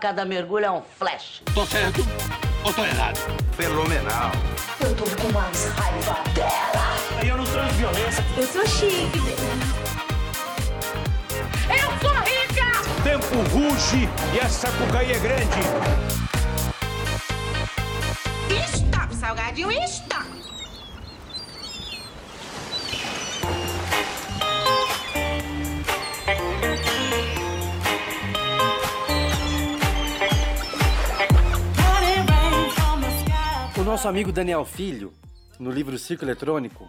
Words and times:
Cada 0.00 0.24
mergulho 0.24 0.64
é 0.64 0.70
um 0.70 0.80
flash. 0.80 1.42
Tô 1.54 1.66
certo 1.66 2.06
ou 2.64 2.72
tô 2.72 2.84
errado? 2.84 3.18
Fenomenal. 3.56 4.30
Eu 4.80 4.94
tô 4.94 5.04
com 5.04 5.32
mais 5.32 5.66
raiva 5.70 6.22
dela. 6.34 7.26
Eu 7.26 7.36
não 7.36 7.46
sou 7.46 7.64
violência. 7.64 8.24
Eu 8.36 8.46
sou 8.46 8.66
chique, 8.68 9.18
Eu 11.68 11.90
sou 12.00 12.14
rica! 12.20 13.02
Tempo 13.02 13.34
ruge 13.50 14.08
e 14.34 14.40
a 14.40 14.48
sapucaí 14.48 15.12
é 15.12 15.18
grande. 15.18 15.60
Stop, 18.72 19.14
salgadinho, 19.16 19.72
stop! 19.82 20.31
Nosso 33.92 34.08
amigo 34.08 34.32
Daniel 34.32 34.64
Filho, 34.64 35.12
no 35.60 35.70
livro 35.70 35.98
Circo 35.98 36.24
Eletrônico, 36.24 36.88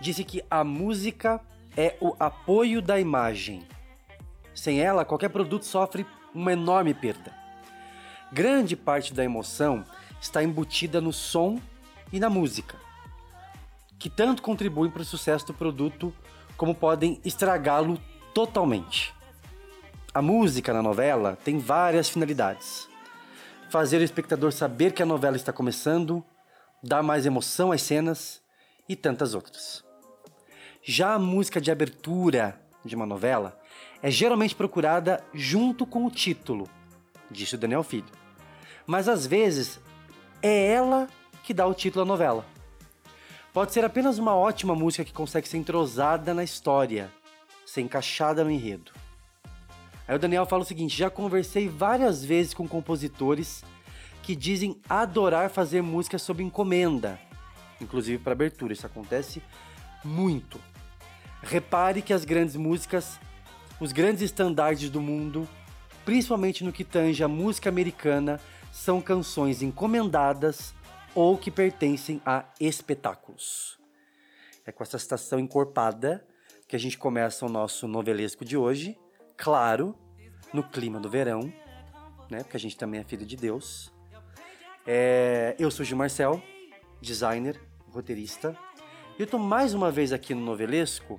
disse 0.00 0.24
que 0.24 0.42
a 0.50 0.64
música 0.64 1.38
é 1.76 1.94
o 2.00 2.16
apoio 2.18 2.80
da 2.80 2.98
imagem. 2.98 3.66
Sem 4.54 4.80
ela, 4.80 5.04
qualquer 5.04 5.28
produto 5.28 5.66
sofre 5.66 6.06
uma 6.34 6.54
enorme 6.54 6.94
perda. 6.94 7.34
Grande 8.32 8.76
parte 8.76 9.12
da 9.12 9.22
emoção 9.22 9.84
está 10.18 10.42
embutida 10.42 11.02
no 11.02 11.12
som 11.12 11.60
e 12.10 12.18
na 12.18 12.30
música, 12.30 12.78
que 13.98 14.08
tanto 14.08 14.40
contribuem 14.40 14.90
para 14.90 15.02
o 15.02 15.04
sucesso 15.04 15.48
do 15.48 15.52
produto 15.52 16.14
como 16.56 16.74
podem 16.74 17.20
estragá-lo 17.26 18.00
totalmente. 18.32 19.12
A 20.14 20.22
música 20.22 20.72
na 20.72 20.82
novela 20.82 21.36
tem 21.44 21.58
várias 21.58 22.08
finalidades 22.08 22.89
fazer 23.70 24.00
o 24.00 24.04
espectador 24.04 24.52
saber 24.52 24.92
que 24.92 25.02
a 25.02 25.06
novela 25.06 25.36
está 25.36 25.52
começando, 25.52 26.24
dar 26.82 27.02
mais 27.02 27.24
emoção 27.24 27.70
às 27.70 27.80
cenas 27.80 28.42
e 28.88 28.96
tantas 28.96 29.32
outras. 29.32 29.84
Já 30.82 31.14
a 31.14 31.18
música 31.18 31.60
de 31.60 31.70
abertura 31.70 32.60
de 32.84 32.96
uma 32.96 33.06
novela 33.06 33.60
é 34.02 34.10
geralmente 34.10 34.56
procurada 34.56 35.22
junto 35.32 35.86
com 35.86 36.04
o 36.04 36.10
título, 36.10 36.68
disse 37.30 37.54
o 37.54 37.58
Daniel 37.58 37.84
Filho. 37.84 38.10
Mas 38.86 39.06
às 39.06 39.24
vezes 39.24 39.78
é 40.42 40.72
ela 40.72 41.06
que 41.44 41.54
dá 41.54 41.64
o 41.64 41.74
título 41.74 42.02
à 42.02 42.06
novela. 42.06 42.44
Pode 43.52 43.72
ser 43.72 43.84
apenas 43.84 44.18
uma 44.18 44.34
ótima 44.34 44.74
música 44.74 45.04
que 45.04 45.12
consegue 45.12 45.48
ser 45.48 45.58
entrosada 45.58 46.34
na 46.34 46.42
história, 46.42 47.08
ser 47.64 47.82
encaixada 47.82 48.42
no 48.42 48.50
enredo. 48.50 48.90
Aí 50.10 50.16
o 50.16 50.18
Daniel 50.18 50.44
fala 50.44 50.64
o 50.64 50.66
seguinte: 50.66 50.98
já 50.98 51.08
conversei 51.08 51.68
várias 51.68 52.24
vezes 52.24 52.52
com 52.52 52.66
compositores 52.66 53.62
que 54.24 54.34
dizem 54.34 54.76
adorar 54.88 55.48
fazer 55.48 55.82
música 55.82 56.18
sob 56.18 56.42
encomenda, 56.42 57.16
inclusive 57.80 58.18
para 58.18 58.32
abertura. 58.32 58.72
Isso 58.72 58.84
acontece 58.84 59.40
muito. 60.04 60.60
Repare 61.40 62.02
que 62.02 62.12
as 62.12 62.24
grandes 62.24 62.56
músicas, 62.56 63.20
os 63.78 63.92
grandes 63.92 64.20
estandartes 64.22 64.90
do 64.90 65.00
mundo, 65.00 65.48
principalmente 66.04 66.64
no 66.64 66.72
que 66.72 66.82
tange 66.82 67.22
a 67.22 67.28
música 67.28 67.68
americana, 67.68 68.40
são 68.72 69.00
canções 69.00 69.62
encomendadas 69.62 70.74
ou 71.14 71.38
que 71.38 71.52
pertencem 71.52 72.20
a 72.26 72.46
espetáculos. 72.58 73.78
É 74.66 74.72
com 74.72 74.82
essa 74.82 74.98
citação 74.98 75.38
encorpada 75.38 76.26
que 76.66 76.74
a 76.74 76.80
gente 76.80 76.98
começa 76.98 77.46
o 77.46 77.48
nosso 77.48 77.86
novelesco 77.86 78.44
de 78.44 78.56
hoje 78.56 78.98
claro, 79.40 79.96
no 80.52 80.62
clima 80.62 81.00
do 81.00 81.08
verão, 81.08 81.52
né? 82.30 82.42
Porque 82.42 82.56
a 82.56 82.60
gente 82.60 82.76
também 82.76 83.00
é 83.00 83.04
filho 83.04 83.24
de 83.24 83.36
Deus. 83.36 83.92
É, 84.86 85.56
eu 85.58 85.70
sou 85.70 85.84
Gil 85.84 85.96
Marcel, 85.96 86.42
designer, 87.00 87.58
roteirista. 87.90 88.54
E 89.18 89.22
eu 89.22 89.26
tô 89.26 89.38
mais 89.38 89.72
uma 89.72 89.90
vez 89.90 90.12
aqui 90.12 90.34
no 90.34 90.42
Novelesco, 90.42 91.18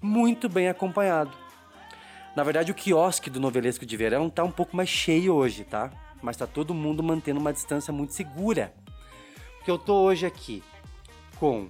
muito 0.00 0.48
bem 0.48 0.68
acompanhado. 0.68 1.30
Na 2.34 2.42
verdade, 2.42 2.72
o 2.72 2.74
quiosque 2.74 3.28
do 3.28 3.38
Novelesco 3.38 3.84
de 3.84 3.96
verão 3.96 4.30
tá 4.30 4.42
um 4.44 4.50
pouco 4.50 4.74
mais 4.76 4.88
cheio 4.88 5.34
hoje, 5.34 5.64
tá? 5.64 5.90
Mas 6.22 6.36
tá 6.36 6.46
todo 6.46 6.72
mundo 6.72 7.02
mantendo 7.02 7.38
uma 7.38 7.52
distância 7.52 7.92
muito 7.92 8.14
segura. 8.14 8.74
Porque 9.56 9.70
eu 9.70 9.78
tô 9.78 10.02
hoje 10.02 10.24
aqui 10.24 10.62
com 11.36 11.68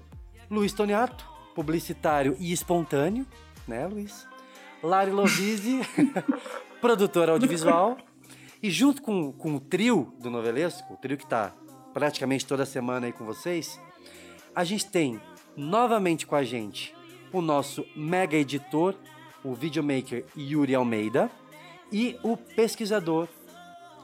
Luiz 0.51 0.73
Toniato, 0.73 1.27
publicitário 1.55 2.37
e 2.39 2.53
espontâneo, 2.53 3.27
né, 3.67 3.87
Luiz? 3.87 4.29
Lari 4.83 5.11
Lovise, 5.11 5.81
produtora 6.81 7.33
audiovisual. 7.33 7.97
E 8.63 8.71
junto 8.71 9.03
com, 9.03 9.33
com 9.33 9.55
o 9.55 9.61
trio 9.61 10.13
do 10.19 10.31
Novelesco, 10.31 10.95
o 10.95 10.97
trio 10.97 11.17
que 11.17 11.25
está 11.25 11.53
praticamente 11.93 12.47
toda 12.47 12.67
semana 12.67 13.07
aí 13.07 13.13
com 13.13 13.25
vocês, 13.25 13.81
a 14.55 14.65
gente 14.65 14.87
tem 14.87 15.21
novamente 15.57 16.27
com 16.27 16.35
a 16.35 16.43
gente 16.43 16.95
o 17.33 17.41
nosso 17.41 17.85
mega 17.95 18.37
editor, 18.37 18.95
o 19.45 19.55
videomaker 19.55 20.25
Yuri 20.37 20.75
Almeida, 20.75 21.31
e 21.93 22.19
o 22.23 22.37
pesquisador 22.37 23.29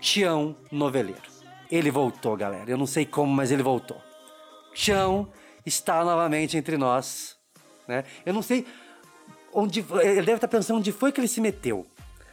Tião 0.01 0.57
Noveleiro. 0.71 1.23
Ele 1.71 1.91
voltou, 1.91 2.37
galera. 2.37 2.71
Eu 2.71 2.77
não 2.77 2.87
sei 2.87 3.07
como, 3.07 3.33
mas 3.33 3.51
ele 3.51 3.63
voltou. 3.63 4.01
Tião 4.75 5.29
está 5.65 6.05
novamente 6.05 6.57
entre 6.57 6.77
nós. 6.77 7.37
Né? 7.89 8.05
Eu 8.25 8.33
não 8.33 8.43
sei 8.43 8.67
onde 9.55 9.85
ele 10.03 10.23
deve 10.23 10.35
estar 10.35 10.49
pensando 10.49 10.79
onde 10.79 10.93
foi 10.93 11.13
que 11.13 11.21
ele 11.21 11.29
se 11.29 11.41
meteu 11.41 11.87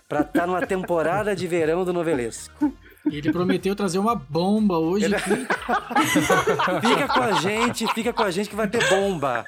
para 0.09 0.22
estar 0.22 0.42
tá 0.42 0.48
numa 0.48 0.66
temporada 0.66 1.36
de 1.36 1.48
verão 1.48 1.86
do 1.86 1.94
novelesco. 1.94 2.74
Ele 3.06 3.32
prometeu 3.32 3.76
trazer 3.76 3.98
uma 3.98 4.16
bomba 4.16 4.78
hoje. 4.78 5.06
Ele... 5.06 5.18
fica 6.82 7.08
com 7.08 7.22
a 7.22 7.32
gente, 7.34 7.88
fica 7.94 8.14
com 8.14 8.24
a 8.24 8.32
gente 8.32 8.50
que 8.50 8.56
vai 8.56 8.68
ter 8.68 8.88
bomba. 8.90 9.46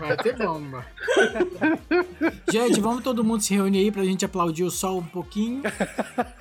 Vai 0.00 0.16
ter 0.16 0.36
bomba. 0.36 0.84
Gente, 2.50 2.80
vamos 2.80 3.04
todo 3.04 3.22
mundo 3.22 3.42
se 3.42 3.54
reunir 3.54 3.80
aí 3.80 3.92
pra 3.92 4.02
gente 4.02 4.24
aplaudir 4.24 4.64
o 4.64 4.70
sol 4.70 4.98
um 4.98 5.04
pouquinho. 5.04 5.62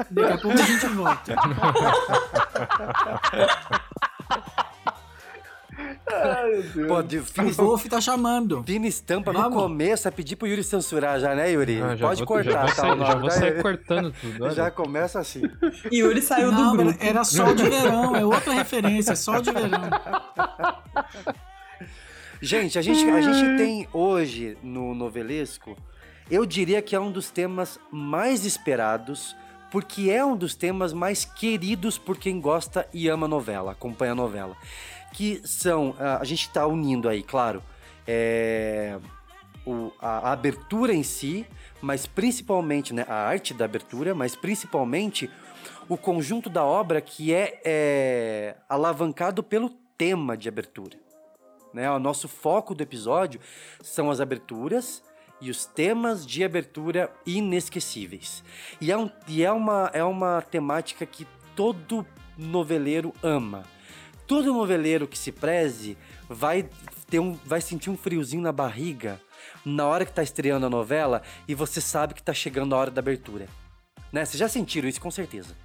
Daqui 0.09 0.33
a 0.33 0.37
pouco 0.37 0.59
a 0.59 0.65
gente 0.65 0.87
volta. 0.87 1.35
Ai, 6.23 6.87
Pô, 6.87 7.01
de, 7.01 7.19
o 7.19 7.53
Wolf 7.55 7.85
tá 7.85 7.99
chamando. 7.99 8.63
Fina 8.63 8.87
estampa 8.87 9.31
Vamos. 9.31 9.51
no 9.51 9.61
começo, 9.61 10.07
é 10.07 10.11
pedir 10.11 10.35
pro 10.35 10.47
Yuri 10.47 10.63
censurar 10.63 11.19
já, 11.19 11.33
né, 11.33 11.51
Yuri? 11.51 11.81
Ah, 11.81 11.97
Pode 11.99 12.19
vou, 12.19 12.27
cortar, 12.27 12.51
já 12.51 12.65
tá? 12.65 12.67
Sair, 12.67 12.99
já 12.99 13.15
vou 13.15 13.31
sair 13.31 13.61
cortando 13.61 14.13
tudo. 14.19 14.43
Olha. 14.43 14.53
Já 14.53 14.71
começa 14.71 15.19
assim. 15.19 15.41
Yuri 15.91 16.21
saiu 16.21 16.51
Não, 16.51 16.71
do 16.71 16.83
grupo. 16.83 17.03
Era 17.03 17.23
sol 17.23 17.53
de 17.53 17.63
verão, 17.63 18.15
é 18.15 18.25
outra 18.25 18.53
referência, 18.53 19.15
sol 19.15 19.41
de 19.41 19.51
verão. 19.51 19.89
Gente, 22.41 22.77
a 22.77 22.81
gente, 22.81 23.09
a 23.09 23.21
gente 23.21 23.57
tem 23.57 23.87
hoje 23.93 24.57
no 24.61 24.93
Novelesco, 24.93 25.77
eu 26.29 26.45
diria 26.45 26.81
que 26.81 26.95
é 26.95 26.99
um 26.99 27.11
dos 27.11 27.31
temas 27.31 27.79
mais 27.89 28.45
esperados, 28.45 29.33
porque 29.71 30.09
é 30.09 30.23
um 30.25 30.35
dos 30.35 30.53
temas 30.53 30.91
mais 30.91 31.23
queridos 31.23 31.97
por 31.97 32.17
quem 32.17 32.41
gosta 32.41 32.85
e 32.93 33.07
ama 33.07 33.29
novela, 33.29 33.71
acompanha 33.71 34.11
a 34.11 34.15
novela 34.15 34.57
que 35.13 35.41
são. 35.45 35.95
A 35.99 36.23
gente 36.25 36.41
está 36.41 36.65
unindo 36.65 37.07
aí, 37.07 37.23
claro, 37.23 37.63
é, 38.05 38.97
o, 39.65 39.91
a, 39.99 40.29
a, 40.29 40.31
abertura 40.33 40.93
em 40.93 41.03
si, 41.03 41.45
mas 41.81 42.05
principalmente 42.05 42.93
né, 42.93 43.05
a 43.07 43.15
arte 43.15 43.53
da 43.53 43.65
abertura, 43.65 44.13
mas 44.13 44.35
principalmente 44.35 45.29
o 45.87 45.95
conjunto 45.95 46.49
da 46.49 46.63
obra 46.63 46.99
que 46.99 47.33
é, 47.33 47.61
é 47.63 48.55
alavancado 48.67 49.43
pelo 49.43 49.69
tema 49.97 50.35
de 50.35 50.49
abertura. 50.49 50.97
Né? 51.73 51.89
O 51.89 51.99
nosso 51.99 52.27
foco 52.27 52.75
do 52.75 52.83
episódio 52.83 53.39
são 53.81 54.11
as 54.11 54.19
aberturas 54.19 55.03
e 55.41 55.49
os 55.49 55.65
temas 55.65 56.25
de 56.25 56.43
abertura 56.43 57.11
inesquecíveis. 57.25 58.43
E 58.79 58.91
é, 58.91 58.97
um, 58.97 59.09
e 59.27 59.43
é, 59.43 59.51
uma, 59.51 59.89
é 59.93 60.03
uma 60.03 60.41
temática 60.41 61.05
que 61.05 61.27
todo 61.55 62.05
noveleiro 62.37 63.13
ama 63.21 63.63
todo 64.27 64.53
noveleiro 64.53 65.07
que 65.07 65.17
se 65.17 65.31
preze 65.31 65.97
vai 66.29 66.67
ter 67.09 67.19
um, 67.19 67.33
vai 67.45 67.61
sentir 67.61 67.89
um 67.89 67.97
friozinho 67.97 68.41
na 68.41 68.51
barriga 68.51 69.19
na 69.65 69.85
hora 69.85 70.05
que 70.05 70.11
tá 70.11 70.23
estreando 70.23 70.65
a 70.65 70.69
novela 70.69 71.21
e 71.47 71.55
você 71.55 71.79
sabe 71.79 72.13
que 72.13 72.23
tá 72.23 72.33
chegando 72.33 72.75
a 72.75 72.77
hora 72.77 72.91
da 72.91 72.99
abertura. 72.99 73.47
Né? 74.11 74.25
Vocês 74.25 74.39
já 74.39 74.47
sentiram 74.47 74.87
isso 74.87 75.01
com 75.01 75.11
certeza. 75.11 75.55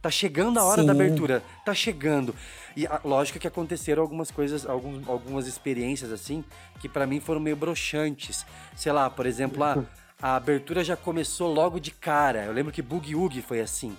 Tá 0.00 0.10
chegando 0.10 0.58
a 0.58 0.64
hora 0.64 0.82
Sim. 0.82 0.86
da 0.86 0.92
abertura, 0.92 1.42
tá 1.64 1.74
chegando. 1.74 2.34
E 2.76 2.86
a, 2.86 3.00
lógico 3.04 3.38
que 3.38 3.48
aconteceram 3.48 4.02
algumas 4.02 4.30
coisas, 4.30 4.66
algum, 4.66 5.00
algumas 5.10 5.46
experiências 5.46 6.12
assim, 6.12 6.44
que 6.80 6.88
para 6.88 7.06
mim 7.06 7.18
foram 7.18 7.40
meio 7.40 7.56
broxantes. 7.56 8.44
Sei 8.76 8.92
lá, 8.92 9.08
por 9.08 9.26
exemplo, 9.26 9.64
a, 9.64 9.82
a 10.20 10.36
abertura 10.36 10.84
já 10.84 10.96
começou 10.96 11.52
logo 11.52 11.80
de 11.80 11.90
cara. 11.90 12.44
Eu 12.44 12.52
lembro 12.52 12.72
que 12.72 12.82
Boogie 12.82 13.14
Woogie 13.14 13.42
foi 13.42 13.60
assim. 13.60 13.96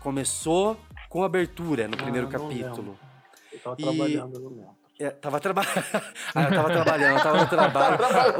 Começou 0.00 0.78
com 1.08 1.24
abertura 1.24 1.88
no 1.88 1.96
primeiro 1.96 2.28
ah, 2.28 2.30
capítulo. 2.30 2.98
Tava 3.62 3.76
e... 3.78 3.82
trabalhando 3.82 4.40
no 4.40 4.50
metro. 4.50 4.86
É, 4.98 5.10
tava 5.10 5.38
trabalhando. 5.38 5.74
ah, 6.34 6.42
eu 6.44 6.50
tava 6.50 6.70
trabalhando, 6.70 7.16
eu 7.18 7.22
tava 7.22 7.40
no 7.42 7.46
trabalho. 7.48 7.96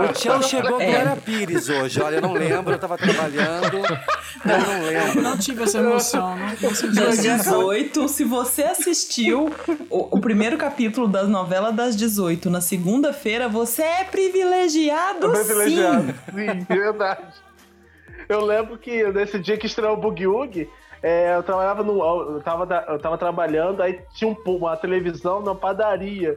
O 0.09 0.13
Tião 0.15 0.43
chegou 0.43 0.81
É. 0.81 0.91
Glória 0.91 1.17
Pires 1.23 1.69
hoje. 1.69 2.01
Olha, 2.01 2.17
eu 2.17 2.23
não 2.23 2.33
lembro, 2.33 2.73
eu 2.73 2.79
tava 2.79 2.97
trabalhando. 2.97 3.77
Eu 3.77 4.59
não 4.59 4.87
lembro. 4.87 5.23
Não 5.23 5.37
tive 5.37 5.65
essa 5.65 5.79
emoção, 5.79 6.35
não, 6.35 6.47
não 6.47 6.75
senti 6.75 6.95
Das 6.95 7.19
essa 7.19 7.29
emoção. 7.29 7.59
18, 7.69 8.09
se 8.09 8.25
você 8.25 8.63
assistiu 8.63 9.51
o, 9.91 10.17
o 10.17 10.21
primeiro 10.21 10.57
capítulo 10.57 11.07
da 11.07 11.25
novela 11.25 11.71
das 11.71 11.95
18 11.95 12.49
na 12.49 12.63
segunda-feira, 12.63 13.51
você 13.51 13.83
é 13.83 14.05
privilegiado, 14.05 15.31
Privilegiado. 15.31 16.07
sim. 16.07 16.15
Sim, 16.35 16.67
verdade. 16.69 17.35
Eu 18.31 18.43
lembro 18.45 18.79
que 18.79 19.05
nesse 19.13 19.39
dia 19.39 19.59
que 19.59 19.67
estreou 19.67 19.93
o 19.93 20.01
Boogie 20.01 20.27
Woogie, 20.27 20.71
é, 21.03 21.37
eu 21.37 21.43
trabalhava 21.43 21.83
no. 21.83 22.01
Eu 22.35 22.41
tava, 22.43 22.85
eu 22.89 22.99
tava 22.99 23.19
trabalhando, 23.19 23.83
aí 23.83 24.01
tinha 24.15 24.31
um, 24.31 24.37
uma 24.55 24.77
televisão 24.77 25.41
na 25.41 25.55
padaria. 25.55 26.37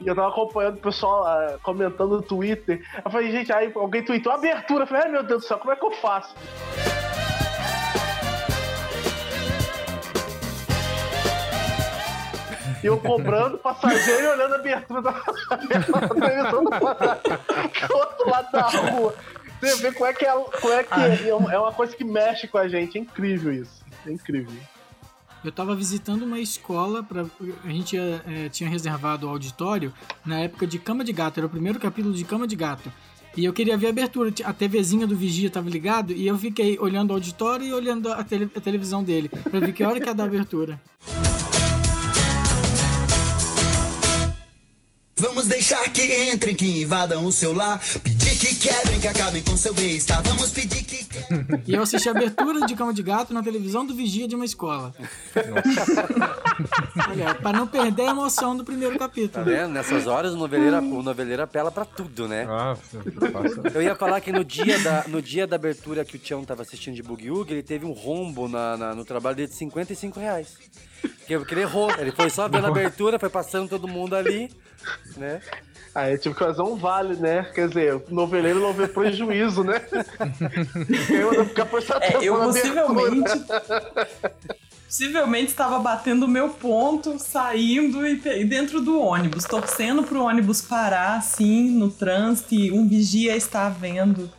E 0.00 0.06
eu 0.06 0.14
tava 0.14 0.28
acompanhando 0.28 0.76
o 0.76 0.80
pessoal 0.80 1.24
ah, 1.24 1.56
comentando 1.62 2.16
no 2.16 2.22
Twitter. 2.22 2.84
Eu 3.04 3.10
falei, 3.10 3.30
gente, 3.30 3.52
aí 3.52 3.72
alguém 3.74 4.04
tweetou 4.04 4.32
abertura. 4.32 4.82
Eu 4.82 4.86
falei, 4.86 5.04
ai 5.04 5.10
meu 5.10 5.22
Deus 5.22 5.42
do 5.42 5.48
céu, 5.48 5.58
como 5.58 5.72
é 5.72 5.76
que 5.76 5.84
eu 5.84 5.92
faço? 5.92 6.34
E 12.82 12.86
eu 12.86 12.98
cobrando 12.98 13.56
passageiro 13.56 14.24
e 14.24 14.26
olhando 14.26 14.52
a 14.52 14.58
abertura 14.58 15.00
da 15.00 15.12
televisão. 16.12 16.64
Do 16.64 17.96
outro 17.96 18.30
lado 18.30 18.52
da 18.52 18.62
rua. 18.68 19.14
Você 19.58 19.76
vê 19.76 19.92
como 19.92 20.06
é 20.06 20.12
que 20.12 20.26
é, 20.26 20.32
como 20.32 20.74
é, 20.74 20.84
que 20.84 21.00
é, 21.00 21.28
é 21.28 21.58
uma 21.58 21.72
coisa 21.72 21.96
que 21.96 22.04
mexe 22.04 22.46
com 22.46 22.58
a 22.58 22.68
gente. 22.68 22.98
É 22.98 23.00
incrível 23.00 23.52
isso. 23.54 23.83
É 24.06 24.12
incrível. 24.12 24.52
Eu 25.44 25.52
tava 25.52 25.76
visitando 25.76 26.22
uma 26.22 26.40
escola, 26.40 27.02
pra, 27.02 27.26
a 27.64 27.68
gente 27.68 27.96
eh, 27.98 28.48
tinha 28.50 28.68
reservado 28.68 29.26
o 29.26 29.30
auditório 29.30 29.92
na 30.24 30.38
época 30.40 30.66
de 30.66 30.78
Cama 30.78 31.04
de 31.04 31.12
Gato, 31.12 31.38
era 31.38 31.46
o 31.46 31.50
primeiro 31.50 31.78
capítulo 31.78 32.14
de 32.14 32.24
Cama 32.24 32.46
de 32.46 32.56
Gato. 32.56 32.90
E 33.36 33.44
eu 33.44 33.52
queria 33.52 33.76
ver 33.76 33.88
a 33.88 33.90
abertura, 33.90 34.32
a 34.44 34.52
TVzinha 34.52 35.06
do 35.06 35.16
Vigia 35.16 35.50
tava 35.50 35.68
ligado 35.68 36.12
e 36.12 36.26
eu 36.26 36.38
fiquei 36.38 36.78
olhando 36.78 37.10
o 37.10 37.14
auditório 37.14 37.66
e 37.66 37.74
olhando 37.74 38.10
a, 38.12 38.22
tele- 38.24 38.48
a 38.56 38.60
televisão 38.60 39.02
dele, 39.04 39.28
pra 39.28 39.60
ver 39.60 39.72
que 39.72 39.82
hora 39.84 40.00
que 40.00 40.06
ia 40.06 40.14
dar 40.14 40.22
a 40.22 40.26
abertura. 40.26 40.80
Vamos 45.16 45.46
deixar 45.46 45.82
que 45.92 46.30
entrem, 46.32 46.54
que 46.54 46.82
invadam 46.82 47.24
o 47.24 47.32
seu 47.32 47.52
lar. 47.54 47.80
Pedir 48.02 48.23
que 48.38 48.54
quebrem, 48.56 49.00
que 49.00 49.08
acabem 49.08 49.42
com 49.42 49.56
seu 49.56 49.72
bem-estar. 49.74 50.22
Vamos 50.22 50.50
pedir 50.50 50.82
que. 50.84 51.04
E 51.66 51.74
eu 51.74 51.82
assisti 51.82 52.08
a 52.08 52.12
abertura 52.12 52.66
de 52.66 52.74
Cama 52.74 52.92
de 52.92 53.02
Gato 53.02 53.32
na 53.32 53.42
televisão 53.42 53.84
do 53.86 53.94
Vigia 53.94 54.26
de 54.28 54.34
uma 54.34 54.44
escola. 54.44 54.94
Olha, 57.10 57.34
pra 57.34 57.52
não 57.52 57.66
perder 57.66 58.02
a 58.08 58.10
emoção 58.10 58.56
do 58.56 58.64
primeiro 58.64 58.94
Tá 58.98 59.00
capítulo. 59.08 59.44
vendo? 59.44 59.72
Nessas 59.72 60.06
horas 60.06 60.32
o 60.34 60.36
noveleiro, 60.36 60.78
o 60.78 61.02
noveleiro 61.02 61.42
apela 61.42 61.70
pra 61.70 61.84
tudo, 61.84 62.28
né? 62.28 62.46
Ah. 62.48 62.76
Eu 63.74 63.82
ia 63.82 63.94
falar 63.94 64.20
que 64.20 64.30
no 64.32 64.44
dia 64.44 64.78
da, 64.80 65.04
no 65.08 65.20
dia 65.22 65.46
da 65.46 65.56
abertura 65.56 66.04
que 66.04 66.16
o 66.16 66.18
Tião 66.18 66.44
tava 66.44 66.62
assistindo 66.62 66.94
de 66.94 67.02
Boogie 67.02 67.30
Woogie, 67.30 67.54
ele 67.54 67.62
teve 67.62 67.84
um 67.86 67.92
rombo 67.92 68.48
na, 68.48 68.76
na- 68.76 68.94
no 68.94 69.04
trabalho 69.04 69.36
dele 69.36 69.48
de 69.48 69.54
55 69.56 70.18
reais. 70.20 70.54
Porque 71.26 71.54
ele 71.54 71.62
errou. 71.62 71.90
Ele 71.98 72.12
foi 72.12 72.30
só 72.30 72.48
vendo 72.48 72.66
a 72.66 72.68
abertura, 72.68 73.18
foi 73.18 73.28
passando 73.30 73.68
todo 73.68 73.86
mundo 73.88 74.14
ali, 74.14 74.50
né? 75.16 75.40
Aí 75.94 76.12
eu 76.14 76.18
tive 76.18 76.34
que 76.34 76.44
fazer 76.44 76.62
um 76.62 76.74
vale, 76.74 77.14
né? 77.16 77.46
Quer 77.54 77.68
dizer, 77.68 77.94
o 77.94 78.02
noveleiro 78.08 78.60
não 78.60 78.72
vê 78.72 78.88
prejuízo, 78.88 79.62
né? 79.62 79.80
eu 81.08 81.32
não 81.32 81.46
ficar 81.46 81.66
prestando 81.66 82.02
É, 82.02 82.08
atenção 82.08 82.22
eu 82.22 82.38
na 82.38 82.44
possivelmente. 82.46 83.32
Possivelmente 84.94 85.46
estava 85.46 85.80
batendo 85.80 86.24
o 86.24 86.28
meu 86.28 86.50
ponto, 86.50 87.18
saindo 87.18 88.06
e, 88.06 88.12
e 88.12 88.44
dentro 88.44 88.80
do 88.80 89.00
ônibus, 89.00 89.42
torcendo 89.42 90.04
pro 90.04 90.22
ônibus 90.22 90.62
parar 90.62 91.16
assim 91.16 91.68
no 91.70 91.90
trânsito 91.90 92.54
e 92.54 92.70
um 92.70 92.86
vigia 92.86 93.34
está 93.34 93.68
vendo 93.68 94.30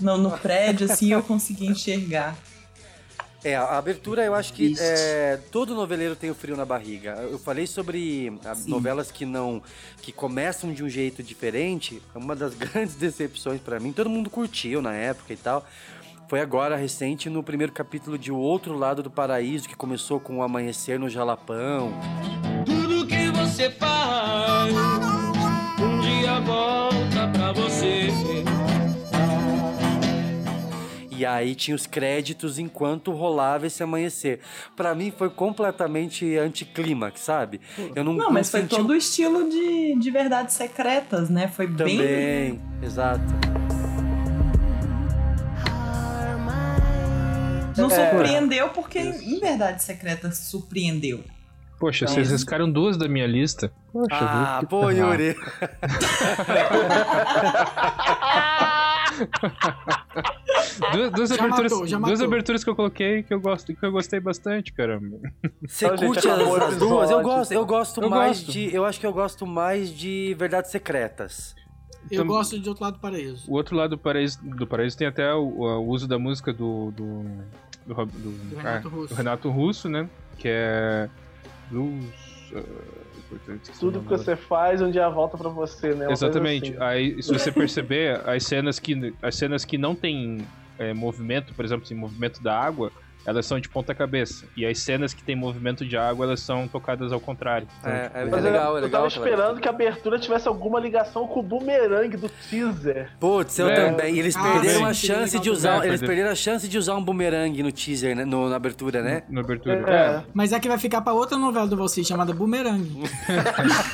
no, 0.00 0.18
no 0.18 0.32
prédio, 0.32 0.90
assim 0.90 1.12
eu 1.12 1.22
consegui 1.22 1.66
enxergar. 1.66 2.36
É, 3.42 3.56
a 3.56 3.78
abertura 3.78 4.22
eu 4.24 4.34
acho 4.34 4.52
que 4.52 4.74
é, 4.78 5.38
todo 5.50 5.74
noveleiro 5.74 6.14
tem 6.14 6.30
o 6.30 6.34
frio 6.34 6.56
na 6.56 6.64
barriga. 6.64 7.12
Eu 7.30 7.38
falei 7.38 7.66
sobre 7.66 8.32
ah, 8.44 8.54
novelas 8.66 9.10
que 9.10 9.24
não 9.24 9.62
que 10.02 10.12
começam 10.12 10.72
de 10.72 10.84
um 10.84 10.88
jeito 10.88 11.22
diferente. 11.22 12.02
É 12.14 12.18
Uma 12.18 12.36
das 12.36 12.52
grandes 12.54 12.94
decepções 12.96 13.60
pra 13.60 13.80
mim, 13.80 13.92
todo 13.92 14.10
mundo 14.10 14.28
curtiu 14.28 14.82
na 14.82 14.92
época 14.94 15.32
e 15.32 15.36
tal. 15.36 15.64
Foi 16.28 16.40
agora 16.40 16.76
recente 16.76 17.28
no 17.28 17.42
primeiro 17.42 17.72
capítulo 17.72 18.16
de 18.16 18.30
O 18.30 18.36
Outro 18.36 18.78
Lado 18.78 19.02
do 19.02 19.10
Paraíso, 19.10 19.68
que 19.68 19.74
começou 19.74 20.20
com 20.20 20.38
o 20.38 20.42
amanhecer 20.42 20.96
no 20.96 21.08
Jalapão. 21.08 21.92
Tudo 22.64 23.04
que 23.04 23.30
você 23.32 23.68
faz, 23.70 24.72
um 25.80 26.00
dia 26.00 26.38
volta 26.40 27.26
pra 27.32 27.52
você. 27.52 28.10
E 31.20 31.26
aí 31.26 31.54
tinha 31.54 31.74
os 31.74 31.86
créditos 31.86 32.58
enquanto 32.58 33.12
rolava 33.12 33.66
esse 33.66 33.82
amanhecer. 33.82 34.40
Pra 34.74 34.94
mim 34.94 35.12
foi 35.14 35.28
completamente 35.28 36.34
anticlímax, 36.38 37.20
sabe? 37.20 37.60
Eu 37.94 38.02
não, 38.02 38.14
Não, 38.14 38.30
mas 38.30 38.50
foi 38.50 38.62
senti 38.62 38.74
todo 38.74 38.88
o 38.88 38.96
estilo 38.96 39.46
de, 39.50 39.96
de 39.98 40.10
verdades 40.10 40.54
secretas, 40.54 41.28
né? 41.28 41.46
Foi 41.46 41.66
bem. 41.66 41.98
também, 41.98 42.58
exato. 42.82 43.20
Não 47.76 47.90
É. 47.90 48.10
surpreendeu 48.10 48.70
porque 48.70 48.98
em 48.98 49.38
verdades 49.38 49.84
secretas 49.84 50.38
surpreendeu. 50.38 51.22
Poxa, 51.78 52.06
Então, 52.06 52.14
vocês 52.14 52.30
riscaram 52.30 52.70
duas 52.70 52.96
da 52.96 53.06
minha 53.08 53.26
lista. 53.26 53.70
Poxa, 53.92 54.08
Ah, 54.14 54.58
viu? 54.60 54.68
pô, 54.70 54.88
Yuri. 54.90 55.36
Duas, 60.92 61.10
duas 61.12 61.28
Já 61.30 61.34
aberturas, 61.36 61.72
matou, 61.72 61.78
duas 61.86 61.92
matou. 62.00 62.26
aberturas 62.26 62.64
que 62.64 62.70
eu 62.70 62.76
coloquei 62.76 63.22
que 63.22 63.32
eu, 63.34 63.40
gosto, 63.40 63.74
que 63.74 63.84
eu 63.86 63.92
gostei 63.92 64.20
bastante, 64.20 64.72
caramba. 64.72 65.18
Você 65.66 65.86
Então, 65.86 65.96
gente, 65.98 66.06
curte 66.06 66.28
as, 66.28 66.34
acabou 66.34 66.52
o 66.58 66.62
as 66.64 66.76
duas? 66.76 67.10
Eu 67.10 67.22
gosto, 67.22 67.52
eu 67.52 67.66
gosto 67.66 68.02
Eu 68.02 68.10
mais 68.10 68.38
gosto. 68.38 68.52
de. 68.52 68.74
Eu 68.74 68.84
acho 68.84 69.00
que 69.00 69.06
eu 69.06 69.12
gosto 69.12 69.46
mais 69.46 69.90
de 69.90 70.34
Verdades 70.38 70.70
Secretas. 70.70 71.54
Eu 72.10 72.24
gosto 72.24 72.58
de 72.58 72.68
Outro 72.68 72.82
Lado 72.84 72.94
do 72.94 73.00
Paraíso. 73.00 73.50
O 73.50 73.54
outro 73.54 73.76
lado 73.76 73.90
do 73.90 73.98
paraíso, 73.98 74.38
do 74.42 74.66
paraíso 74.66 74.96
tem 74.96 75.06
até 75.06 75.32
o, 75.34 75.42
o 75.60 75.86
uso 75.88 76.08
da 76.08 76.18
música 76.18 76.52
do. 76.52 76.90
do, 76.92 77.22
do, 77.86 77.94
do- 77.94 78.48
Do 78.50 78.56
Renato 78.56 78.88
ah, 78.88 78.90
Russo. 78.90 79.08
do 79.08 79.14
Renato 79.14 79.50
Russo, 79.50 79.88
né? 79.88 80.08
Que 80.38 80.48
é. 80.48 81.08
Blues. 81.70 82.04
ah, 82.56 82.62
importante, 83.30 83.70
Tudo 83.78 84.02
que 84.02 84.08
você 84.08 84.34
faz, 84.36 84.82
um 84.82 84.90
dia 84.90 85.08
volta 85.08 85.38
pra 85.38 85.48
você, 85.48 85.94
né? 85.94 86.06
Uma 86.06 86.12
Exatamente. 86.12 86.70
assim. 86.72 86.82
Aí, 86.82 87.22
se 87.22 87.32
você 87.32 87.52
perceber, 87.52 88.20
as 88.28 88.44
cenas 88.44 88.78
que, 88.78 89.14
as 89.22 89.36
cenas 89.36 89.64
que 89.64 89.78
não 89.78 89.94
tem 89.94 90.38
é, 90.78 90.92
movimento, 90.92 91.54
por 91.54 91.64
exemplo, 91.64 91.84
assim, 91.84 91.94
movimento 91.94 92.42
da 92.42 92.58
água, 92.58 92.90
elas 93.26 93.46
são 93.46 93.60
de 93.60 93.68
ponta 93.68 93.94
cabeça. 93.94 94.44
E 94.56 94.64
as 94.66 94.78
cenas 94.78 95.12
que 95.14 95.22
tem 95.22 95.36
movimento 95.36 95.84
de 95.84 95.96
água, 95.96 96.26
elas 96.26 96.40
são 96.40 96.66
tocadas 96.66 97.12
ao 97.12 97.20
contrário. 97.20 97.66
Então, 97.80 97.92
É, 97.92 98.04
tipo, 98.08 98.18
é 98.18 98.22
eu- 98.22 98.42
legal, 98.42 98.74
é 98.74 98.78
eu 98.78 98.82
legal. 98.84 98.90
tava 98.90 99.06
aquela- 99.06 99.26
esperando 99.28 99.60
que 99.60 99.68
a 99.68 99.70
abertura 99.70 100.18
tivesse 100.18 100.48
alguma 100.48 100.80
ligação 100.80 101.26
com 101.26 101.40
o 101.40 101.42
boomerang 101.42 102.16
do 102.16 102.28
teaser. 102.28 103.10
Putz, 103.20 103.58
eu 103.58 103.68
É. 103.68 103.90
também. 103.90 104.18
Eles 104.18 104.34
Ah, 104.36 104.42
perderam 104.42 104.86
a 104.86 104.94
chance 104.94 105.38
de 105.38 105.50
usar. 105.50 105.84
Eles 105.86 106.02
É, 106.02 106.06
perderam 106.06 106.30
a 106.30 106.34
chance 106.34 106.68
de 106.68 106.78
usar 106.78 106.94
um 106.96 107.02
bumerangue 107.04 107.62
no 107.62 107.70
teaser, 107.72 108.16
né? 108.16 108.24
No- 108.24 108.48
na 108.48 108.56
abertura, 108.56 109.02
né? 109.02 109.22
na 109.28 109.40
abertura. 109.40 109.74
É. 109.90 110.22
Mas 110.34 110.52
é 110.52 110.60
que 110.60 110.68
vai 110.68 110.78
ficar 110.78 111.00
pra 111.00 111.12
outra 111.12 111.36
novela 111.38 111.66
do 111.66 111.76
Valci 111.76 112.04
chamada 112.04 112.32
Boomerang. 112.32 113.02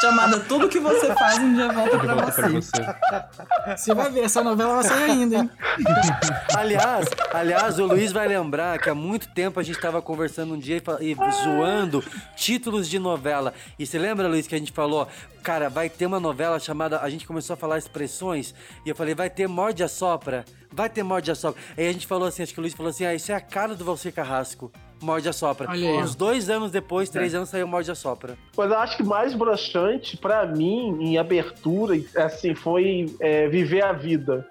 Chamada 0.00 0.40
Tudo 0.40 0.68
que 0.68 0.78
você 0.78 1.12
faz 1.14 1.38
um 1.38 1.54
dia 1.54 1.68
volta 1.72 1.98
pra 1.98 2.14
volta 2.14 2.32
pra 2.32 2.48
você. 2.48 2.70
você. 2.82 3.76
Você 3.76 3.94
vai 3.94 4.10
ver, 4.10 4.20
essa 4.24 4.42
novela 4.42 4.74
vai 4.74 4.84
sair 4.84 5.10
ainda, 5.10 5.36
hein? 5.36 5.50
Aliás, 6.56 7.06
aliás, 7.32 7.55
o 7.78 7.86
Luiz 7.86 8.12
vai 8.12 8.28
lembrar 8.28 8.78
que 8.78 8.88
há 8.90 8.94
muito 8.94 9.28
tempo 9.28 9.58
a 9.58 9.62
gente 9.62 9.80
tava 9.80 10.00
conversando 10.02 10.54
um 10.54 10.58
dia 10.58 10.82
e, 11.00 11.12
e 11.12 11.32
zoando 11.44 12.02
títulos 12.34 12.88
de 12.88 12.98
novela. 12.98 13.52
E 13.78 13.86
você 13.86 13.98
lembra, 13.98 14.28
Luiz, 14.28 14.46
que 14.46 14.54
a 14.54 14.58
gente 14.58 14.72
falou, 14.72 15.08
cara, 15.42 15.68
vai 15.68 15.88
ter 15.88 16.06
uma 16.06 16.20
novela 16.20 16.58
chamada. 16.58 17.00
A 17.00 17.08
gente 17.08 17.26
começou 17.26 17.54
a 17.54 17.56
falar 17.56 17.78
expressões 17.78 18.54
e 18.84 18.88
eu 18.88 18.96
falei, 18.96 19.14
vai 19.14 19.30
ter 19.30 19.48
morde 19.48 19.82
a 19.82 19.88
sopra. 19.88 20.44
Vai 20.72 20.90
ter 20.90 21.02
morde 21.02 21.30
a 21.30 21.34
sopra. 21.34 21.60
Aí 21.76 21.88
a 21.88 21.92
gente 21.92 22.06
falou 22.06 22.28
assim, 22.28 22.42
acho 22.42 22.52
que 22.52 22.60
o 22.60 22.62
Luiz 22.62 22.74
falou 22.74 22.90
assim, 22.90 23.06
ah, 23.06 23.14
isso 23.14 23.32
é 23.32 23.34
a 23.34 23.40
cara 23.40 23.74
do 23.74 23.84
Valcir 23.84 24.12
Carrasco. 24.12 24.70
Morde 25.00 25.28
a 25.28 25.32
sopra. 25.32 25.70
Uns 25.70 26.14
dois 26.14 26.48
anos 26.48 26.70
depois, 26.70 27.10
três 27.10 27.34
anos, 27.34 27.50
saiu 27.50 27.68
Morde 27.68 27.90
a 27.90 27.94
Sopra. 27.94 28.36
Mas 28.56 28.70
eu 28.70 28.78
acho 28.78 28.96
que 28.96 29.02
mais 29.02 29.34
broxante, 29.34 30.16
pra 30.16 30.46
mim, 30.46 30.96
em 31.00 31.18
abertura, 31.18 31.94
assim, 32.16 32.54
foi 32.54 33.14
é, 33.20 33.46
Viver 33.48 33.84
a 33.84 33.92
Vida. 33.92 34.46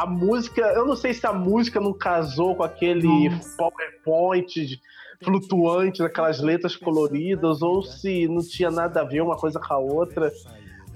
A 0.00 0.06
música, 0.06 0.62
eu 0.62 0.86
não 0.86 0.96
sei 0.96 1.12
se 1.12 1.26
a 1.26 1.32
música 1.32 1.78
não 1.78 1.92
casou 1.92 2.56
com 2.56 2.62
aquele 2.62 3.06
PowerPoint 3.56 4.64
de- 4.66 4.80
flutuante, 5.22 5.98
daquelas 5.98 6.40
letras 6.40 6.74
coloridas, 6.74 7.60
ou 7.60 7.82
se 7.82 8.26
não 8.26 8.38
tinha 8.40 8.70
nada 8.70 9.02
a 9.02 9.04
ver 9.04 9.20
uma 9.20 9.36
coisa 9.36 9.60
com 9.60 9.74
a 9.74 9.78
outra. 9.78 10.32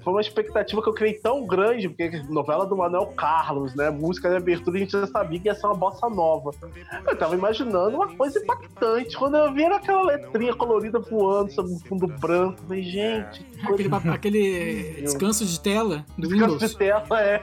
Foi 0.05 0.13
uma 0.13 0.21
expectativa 0.21 0.83
que 0.83 0.89
eu 0.89 0.93
criei 0.93 1.15
tão 1.15 1.47
grande, 1.47 1.89
porque 1.89 2.23
novela 2.29 2.67
do 2.67 2.77
Manuel 2.77 3.07
Carlos, 3.17 3.75
né? 3.75 3.89
Música 3.91 4.29
de 4.29 4.37
abertura, 4.37 4.77
a 4.77 4.81
gente 4.81 4.93
já 4.93 5.07
sabia 5.07 5.41
que 5.41 5.49
ia 5.49 5.55
ser 5.55 5.67
uma 5.67 5.75
bossa 5.75 6.09
nova. 6.11 6.51
Eu 7.07 7.17
tava 7.17 7.35
imaginando 7.35 7.97
uma 7.97 8.15
coisa 8.15 8.39
impactante. 8.39 9.17
Quando 9.17 9.37
eu 9.37 9.53
vi 9.53 9.65
aquela 9.65 10.03
letrinha 10.03 10.55
colorida 10.55 10.99
voando 10.99 11.51
sobre 11.53 11.73
um 11.73 11.79
fundo 11.81 12.07
branco, 12.07 12.61
eu 12.61 12.69
falei, 12.69 12.83
gente, 12.83 13.47
Aquele, 13.65 13.95
aquele 14.11 15.03
descanso 15.03 15.47
de 15.47 15.59
tela 15.59 16.05
do 16.19 16.29
Descanso 16.29 16.55
Windows. 16.55 16.71
de 16.71 16.77
tela, 16.77 17.23
é. 17.23 17.43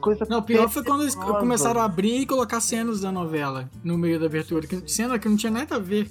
Coisa 0.00 0.26
Não, 0.28 0.38
o 0.38 0.42
pior 0.42 0.68
foi 0.68 0.84
quando 0.84 1.02
eles 1.02 1.14
começaram 1.14 1.80
a 1.80 1.84
abrir 1.84 2.20
e 2.20 2.26
colocar 2.26 2.60
cenas 2.60 3.00
da 3.00 3.10
novela 3.10 3.70
no 3.82 3.96
meio 3.96 4.20
da 4.20 4.26
abertura. 4.26 4.66
Cena 4.86 5.18
que 5.18 5.28
não 5.28 5.36
tinha 5.36 5.50
nada 5.50 5.76
a 5.76 5.78
ver. 5.78 6.10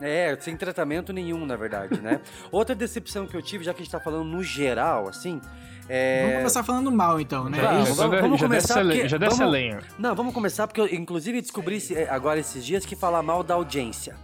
É, 0.00 0.36
sem 0.40 0.56
tratamento 0.56 1.12
nenhum, 1.12 1.44
na 1.44 1.56
verdade, 1.56 2.00
né? 2.00 2.20
Outra 2.52 2.74
decepção 2.74 3.26
que 3.26 3.36
eu 3.36 3.42
tive, 3.42 3.64
já 3.64 3.72
que 3.74 3.80
a 3.80 3.84
gente 3.84 3.90
tá 3.92 3.98
falando 4.00 4.24
no 4.24 4.42
geral, 4.42 5.08
assim. 5.08 5.40
É... 5.88 6.20
Vamos 6.22 6.36
começar 6.38 6.62
falando 6.62 6.92
mal, 6.92 7.20
então, 7.20 7.48
né? 7.48 7.58
Vamos, 7.60 7.88
Isso. 7.88 7.96
vamos, 7.96 8.14
Já 8.16 8.20
vamos 8.20 8.40
desce 8.40 8.44
começar 8.44 8.78
a 8.78 8.82
lenha, 8.82 8.94
porque- 9.00 9.08
já 9.08 9.16
desce 9.18 9.34
a 9.34 9.38
vamos- 9.38 9.52
lenha. 9.52 9.78
Não, 9.98 10.14
vamos 10.14 10.34
começar 10.34 10.66
porque 10.66 10.80
eu 10.80 10.86
inclusive 10.86 11.40
descobri 11.40 11.78
eh, 11.94 12.06
agora 12.10 12.38
esses 12.38 12.64
dias 12.64 12.84
que 12.86 12.94
falar 12.94 13.22
mal 13.22 13.42
da 13.42 13.54
audiência. 13.54 14.14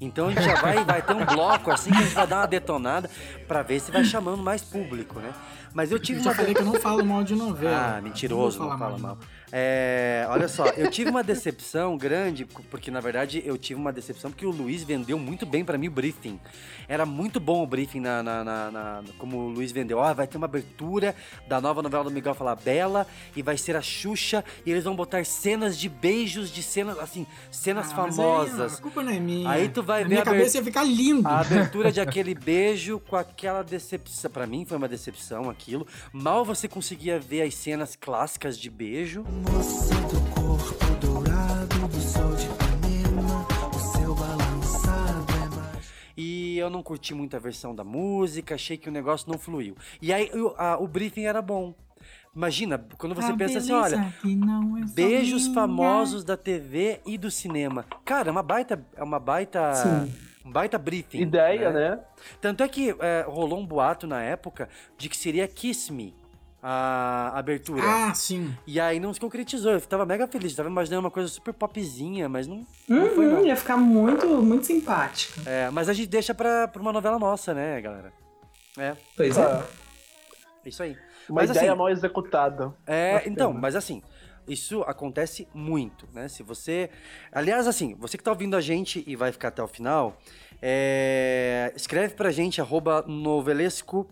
Então 0.00 0.28
a 0.28 0.30
gente 0.30 0.44
já 0.44 0.54
vai, 0.62 0.84
vai 0.84 1.02
ter 1.02 1.12
um 1.12 1.26
bloco 1.26 1.72
assim 1.72 1.90
que 1.90 1.96
a 1.98 2.02
gente 2.02 2.14
vai 2.14 2.26
dar 2.26 2.36
uma 2.36 2.46
detonada 2.46 3.10
pra 3.48 3.62
ver 3.62 3.80
se 3.80 3.90
vai 3.90 4.04
chamando 4.04 4.42
mais 4.44 4.62
público, 4.62 5.18
né? 5.18 5.32
Mas 5.74 5.90
eu 5.90 5.98
tive 5.98 6.20
Eu 6.20 6.24
já 6.24 6.30
uma 6.30 6.36
falei 6.36 6.54
que 6.54 6.60
eu 6.62 6.64
não 6.66 6.74
falo 6.74 7.04
mal 7.04 7.24
de 7.24 7.34
novela. 7.34 7.96
ah, 7.96 8.00
mentiroso, 8.00 8.60
Não 8.60 8.68
não 8.68 8.78
falar 8.78 8.90
fala 8.90 8.98
mal. 9.02 9.16
mal. 9.16 9.18
É, 9.50 10.26
olha 10.28 10.46
só, 10.48 10.66
eu 10.68 10.90
tive 10.90 11.10
uma 11.10 11.22
decepção 11.22 11.96
grande, 11.96 12.44
porque 12.70 12.90
na 12.90 13.00
verdade 13.00 13.42
eu 13.46 13.56
tive 13.56 13.80
uma 13.80 13.92
decepção 13.92 14.30
porque 14.30 14.44
o 14.44 14.50
Luiz 14.50 14.82
vendeu 14.82 15.18
muito 15.18 15.46
bem 15.46 15.64
pra 15.64 15.78
mim 15.78 15.88
o 15.88 15.90
briefing. 15.90 16.38
Era 16.86 17.04
muito 17.06 17.38
bom 17.40 17.62
o 17.62 17.66
briefing 17.66 18.00
na, 18.00 18.22
na- 18.22 18.44
na- 18.44 18.70
na- 18.70 19.02
como 19.18 19.38
o 19.38 19.48
Luiz 19.48 19.72
vendeu. 19.72 19.98
Ó, 19.98 20.14
vai 20.14 20.26
ter 20.26 20.36
uma 20.36 20.46
abertura 20.46 21.14
da 21.46 21.60
nova 21.60 21.82
novela 21.82 22.04
do 22.04 22.10
Miguel 22.10 22.34
Falabella 22.34 23.06
e 23.36 23.42
vai 23.42 23.56
ser 23.56 23.76
a 23.76 23.82
Xuxa 23.82 24.44
e 24.66 24.70
eles 24.70 24.84
vão 24.84 24.94
botar 24.94 25.24
cenas 25.24 25.78
de 25.78 25.88
beijos, 25.88 26.50
de 26.50 26.62
cenas, 26.62 26.98
assim, 26.98 27.26
cenas 27.50 27.90
Ah, 27.92 27.94
famosas. 27.96 28.72
Aí, 28.72 28.78
a 28.78 28.82
culpa 28.82 29.02
não 29.02 29.12
é 29.12 29.18
minha. 29.20 29.50
Aí 29.50 29.68
tu 29.68 29.82
vai 29.82 30.02
Na 30.02 30.08
ver 30.08 30.14
minha 30.14 30.24
cabeça 30.24 30.58
ia 30.58 30.64
ficar 30.64 30.84
lindo. 30.84 31.26
A 31.26 31.40
abertura 31.40 31.90
de 31.92 32.00
aquele 32.00 32.34
beijo 32.34 33.00
com 33.00 33.16
aquela 33.16 33.62
decepção. 33.62 34.30
Pra 34.30 34.46
mim 34.46 34.64
foi 34.66 34.76
uma 34.76 34.88
decepção 34.88 35.48
aquilo. 35.48 35.86
Mal 36.12 36.44
você 36.44 36.68
conseguia 36.68 37.18
ver 37.18 37.42
as 37.42 37.54
cenas 37.54 37.96
clássicas 37.96 38.58
de 38.58 38.68
beijo. 38.70 39.24
Moça 39.46 39.94
do 39.94 40.20
corpo 40.34 40.94
dourado 41.00 41.88
do 41.88 42.00
sol 42.00 42.34
de 42.34 42.46
Ipanema, 42.46 43.46
o 43.74 43.78
seu 43.78 44.14
balançado 44.14 45.26
é 45.34 45.56
mais. 45.56 45.92
E 46.16 46.58
eu 46.58 46.68
não 46.70 46.82
curti 46.82 47.14
muito 47.14 47.36
a 47.36 47.38
versão 47.38 47.74
da 47.74 47.84
música, 47.84 48.54
achei 48.54 48.76
que 48.76 48.88
o 48.88 48.92
negócio 48.92 49.30
não 49.30 49.38
fluiu. 49.38 49.76
E 50.02 50.12
aí 50.12 50.30
o, 50.34 50.54
a- 50.58 50.78
o 50.78 50.86
briefing 50.88 51.24
era 51.24 51.40
bom. 51.42 51.74
Imagina, 52.34 52.78
quando 52.98 53.14
você 53.14 53.32
A 53.32 53.36
pensa 53.36 53.58
assim, 53.58 53.72
olha, 53.72 53.96
é 54.24 54.84
beijos 54.94 55.42
minha. 55.44 55.54
famosos 55.54 56.22
da 56.24 56.36
TV 56.36 57.00
e 57.04 57.18
do 57.18 57.30
cinema. 57.30 57.84
Cara, 58.04 58.28
é 58.28 58.30
uma 58.30 58.42
baita, 58.42 58.84
é 58.96 59.02
uma 59.02 59.18
baita, 59.18 59.72
um 60.44 60.50
baita 60.52 60.78
briefing. 60.78 61.20
Ideia, 61.22 61.70
né? 61.72 61.98
Tanto 62.40 62.62
é 62.62 62.68
que 62.68 62.94
é, 63.00 63.24
rolou 63.26 63.58
um 63.58 63.66
boato 63.66 64.06
na 64.06 64.22
época 64.22 64.68
de 64.96 65.08
que 65.08 65.16
seria 65.16 65.48
Kiss 65.48 65.92
Me 65.92 66.14
a 66.62 67.38
abertura. 67.38 67.82
Ah, 67.84 68.14
sim. 68.14 68.54
E 68.66 68.80
aí 68.80 68.98
não 68.98 69.14
se 69.14 69.20
concretizou. 69.20 69.72
Eu 69.72 69.80
tava 69.80 70.04
mega 70.04 70.26
feliz. 70.26 70.54
Tava 70.54 70.68
imaginando 70.68 71.00
uma 71.04 71.10
coisa 71.10 71.28
super 71.28 71.54
popzinha, 71.54 72.28
mas 72.28 72.46
não, 72.46 72.66
não 72.88 73.08
foi 73.10 73.26
Uhum, 73.26 73.34
não. 73.36 73.46
ia 73.46 73.56
ficar 73.56 73.76
muito, 73.76 74.26
muito 74.42 74.66
simpática. 74.66 75.40
É, 75.48 75.70
mas 75.70 75.88
a 75.88 75.92
gente 75.92 76.08
deixa 76.08 76.34
pra, 76.34 76.66
pra 76.68 76.82
uma 76.82 76.92
novela 76.92 77.18
nossa, 77.18 77.54
né, 77.54 77.80
galera? 77.80 78.12
É, 78.76 78.96
Pois 79.16 79.36
é. 79.38 79.42
Ah, 79.42 79.64
isso 80.64 80.82
aí. 80.82 80.96
uma 81.28 81.42
Mas, 81.42 81.50
ideia 81.50 81.70
assim, 81.70 81.78
mal 81.78 81.88
executada. 81.90 82.74
É, 82.86 83.22
então, 83.26 83.52
mas 83.52 83.74
assim, 83.76 84.02
isso 84.46 84.82
acontece 84.82 85.46
muito, 85.54 86.08
né? 86.12 86.28
Se 86.28 86.42
você. 86.42 86.90
Aliás, 87.32 87.66
assim, 87.66 87.94
você 87.98 88.16
que 88.18 88.24
tá 88.24 88.30
ouvindo 88.30 88.56
a 88.56 88.60
gente 88.60 89.02
e 89.06 89.14
vai 89.16 89.30
ficar 89.32 89.48
até 89.48 89.62
o 89.62 89.68
final, 89.68 90.18
é, 90.60 91.72
escreve 91.76 92.14
pra 92.14 92.30
gente, 92.30 92.60
arroba 92.60 93.04
novelescobr 93.06 94.08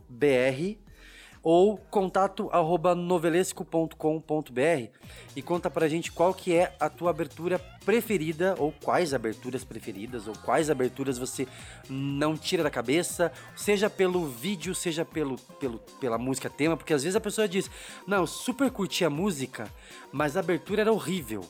ou 1.49 1.79
contato 1.79 2.51
novelesco.com.br 2.97 4.91
e 5.37 5.41
conta 5.41 5.71
pra 5.71 5.87
gente 5.87 6.11
qual 6.11 6.35
que 6.35 6.53
é 6.53 6.75
a 6.81 6.91
tua 6.91 7.11
abertura 7.11 7.61
preferida 7.85 8.57
ou 8.59 8.73
quais 8.83 9.15
aberturas 9.15 9.63
preferidas 9.63 10.27
ou 10.27 10.35
quais 10.39 10.71
aberturas 10.71 11.19
você 11.19 11.47
não 11.89 12.37
tira 12.37 12.65
da 12.65 12.71
cabeça, 12.71 13.31
seja 13.55 13.89
pelo 13.89 14.27
vídeo, 14.27 14.75
seja 14.75 15.05
pelo, 15.05 15.37
pelo, 15.61 15.79
pela 16.01 16.19
música 16.19 16.51
tema, 16.51 16.77
porque 16.77 16.93
às 16.93 17.05
vezes 17.05 17.15
a 17.15 17.21
pessoa 17.21 17.47
diz, 17.47 17.71
não, 18.09 18.23
eu 18.23 18.27
super 18.27 18.69
curti 18.73 19.05
a 19.05 19.11
música, 19.11 19.73
mas 20.11 20.37
a 20.37 20.41
abertura 20.41 20.81
era 20.81 20.93
horrível. 20.93 21.45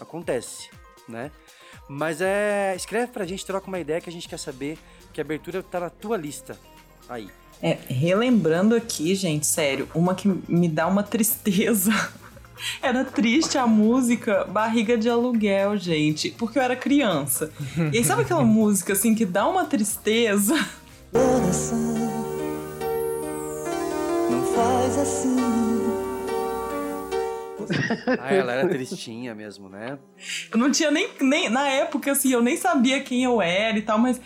Acontece, 0.00 0.70
né? 1.08 1.32
Mas 1.88 2.20
é. 2.20 2.72
Escreve 2.76 3.10
pra 3.10 3.26
gente, 3.26 3.44
troca 3.44 3.66
uma 3.66 3.80
ideia 3.80 4.00
que 4.00 4.08
a 4.08 4.12
gente 4.12 4.28
quer 4.28 4.38
saber 4.38 4.78
que 5.12 5.20
a 5.20 5.24
abertura 5.24 5.60
tá 5.60 5.80
na 5.80 5.90
tua 5.90 6.16
lista. 6.16 6.56
Aí. 7.08 7.28
É, 7.62 7.76
relembrando 7.88 8.74
aqui, 8.74 9.14
gente, 9.14 9.46
sério, 9.46 9.88
uma 9.94 10.14
que 10.14 10.28
me 10.48 10.68
dá 10.68 10.86
uma 10.86 11.02
tristeza. 11.02 11.92
Era 12.82 13.04
triste 13.04 13.58
a 13.58 13.66
música 13.66 14.44
Barriga 14.44 14.96
de 14.96 15.08
Aluguel, 15.08 15.76
gente, 15.78 16.30
porque 16.30 16.58
eu 16.58 16.62
era 16.62 16.76
criança. 16.76 17.50
E 17.90 17.96
aí, 17.96 18.04
sabe 18.04 18.20
aquela 18.20 18.44
música 18.44 18.92
assim 18.92 19.14
que 19.14 19.24
dá 19.24 19.48
uma 19.48 19.64
tristeza? 19.64 20.54
Não 24.30 24.44
faz 24.54 24.98
assim. 24.98 25.36
Ah, 28.18 28.34
ela 28.34 28.52
era 28.52 28.68
tristinha 28.68 29.34
mesmo, 29.34 29.68
né? 29.68 29.98
Eu 30.52 30.58
não 30.58 30.70
tinha 30.70 30.90
nem, 30.90 31.08
nem. 31.20 31.48
Na 31.48 31.68
época, 31.68 32.12
assim, 32.12 32.32
eu 32.32 32.42
nem 32.42 32.56
sabia 32.56 33.00
quem 33.00 33.24
eu 33.24 33.40
era 33.40 33.78
e 33.78 33.82
tal, 33.82 33.98
mas 33.98 34.20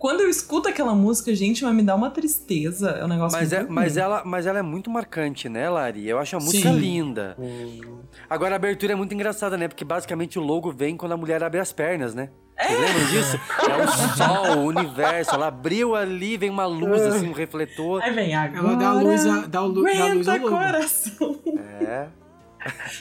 quando 0.00 0.22
eu 0.22 0.30
escuto 0.30 0.66
aquela 0.66 0.94
música, 0.94 1.32
gente, 1.34 1.62
vai 1.62 1.74
me 1.74 1.82
dar 1.82 1.94
uma 1.94 2.10
tristeza. 2.10 2.90
É 2.92 3.04
um 3.04 3.08
negócio 3.08 3.38
Mas, 3.38 3.52
é, 3.52 3.62
mas, 3.68 3.96
ela, 3.98 4.22
mas 4.24 4.46
ela 4.46 4.58
é 4.58 4.62
muito 4.62 4.90
marcante, 4.90 5.46
né, 5.46 5.68
Lari? 5.68 6.08
Eu 6.08 6.18
acho 6.18 6.36
a 6.36 6.40
música 6.40 6.70
Sim. 6.70 6.78
linda. 6.78 7.36
Agora 8.28 8.54
a 8.54 8.56
abertura 8.56 8.94
é 8.94 8.96
muito 8.96 9.12
engraçada, 9.12 9.58
né? 9.58 9.68
Porque 9.68 9.84
basicamente 9.84 10.38
o 10.38 10.42
logo 10.42 10.72
vem 10.72 10.96
quando 10.96 11.12
a 11.12 11.16
mulher 11.18 11.44
abre 11.44 11.60
as 11.60 11.70
pernas, 11.70 12.14
né? 12.14 12.30
Vocês 12.58 12.80
lembram 12.80 13.06
disso? 13.06 13.40
É 13.70 13.84
o 13.84 14.16
sol, 14.16 14.58
o 14.58 14.64
universo. 14.66 15.34
Ela 15.34 15.48
abriu 15.48 15.94
ali, 15.94 16.36
vem 16.38 16.48
uma 16.50 16.66
luz, 16.66 17.02
assim, 17.02 17.28
um 17.28 17.32
refletor. 17.32 18.02
Aí 18.02 18.12
vem 18.12 18.34
agora. 18.34 18.58
Ela 18.68 18.74
dá 18.76 18.88
a 18.88 18.92
luz, 18.94 19.26
a, 19.26 19.46
dá, 19.46 19.62
o 19.62 19.66
lu- 19.66 19.84
dá 19.84 20.04
a 20.04 20.12
luz 20.14 20.28
ao 20.28 20.36
logo. 20.38 20.48
coração. 20.48 21.36
É. 21.80 22.06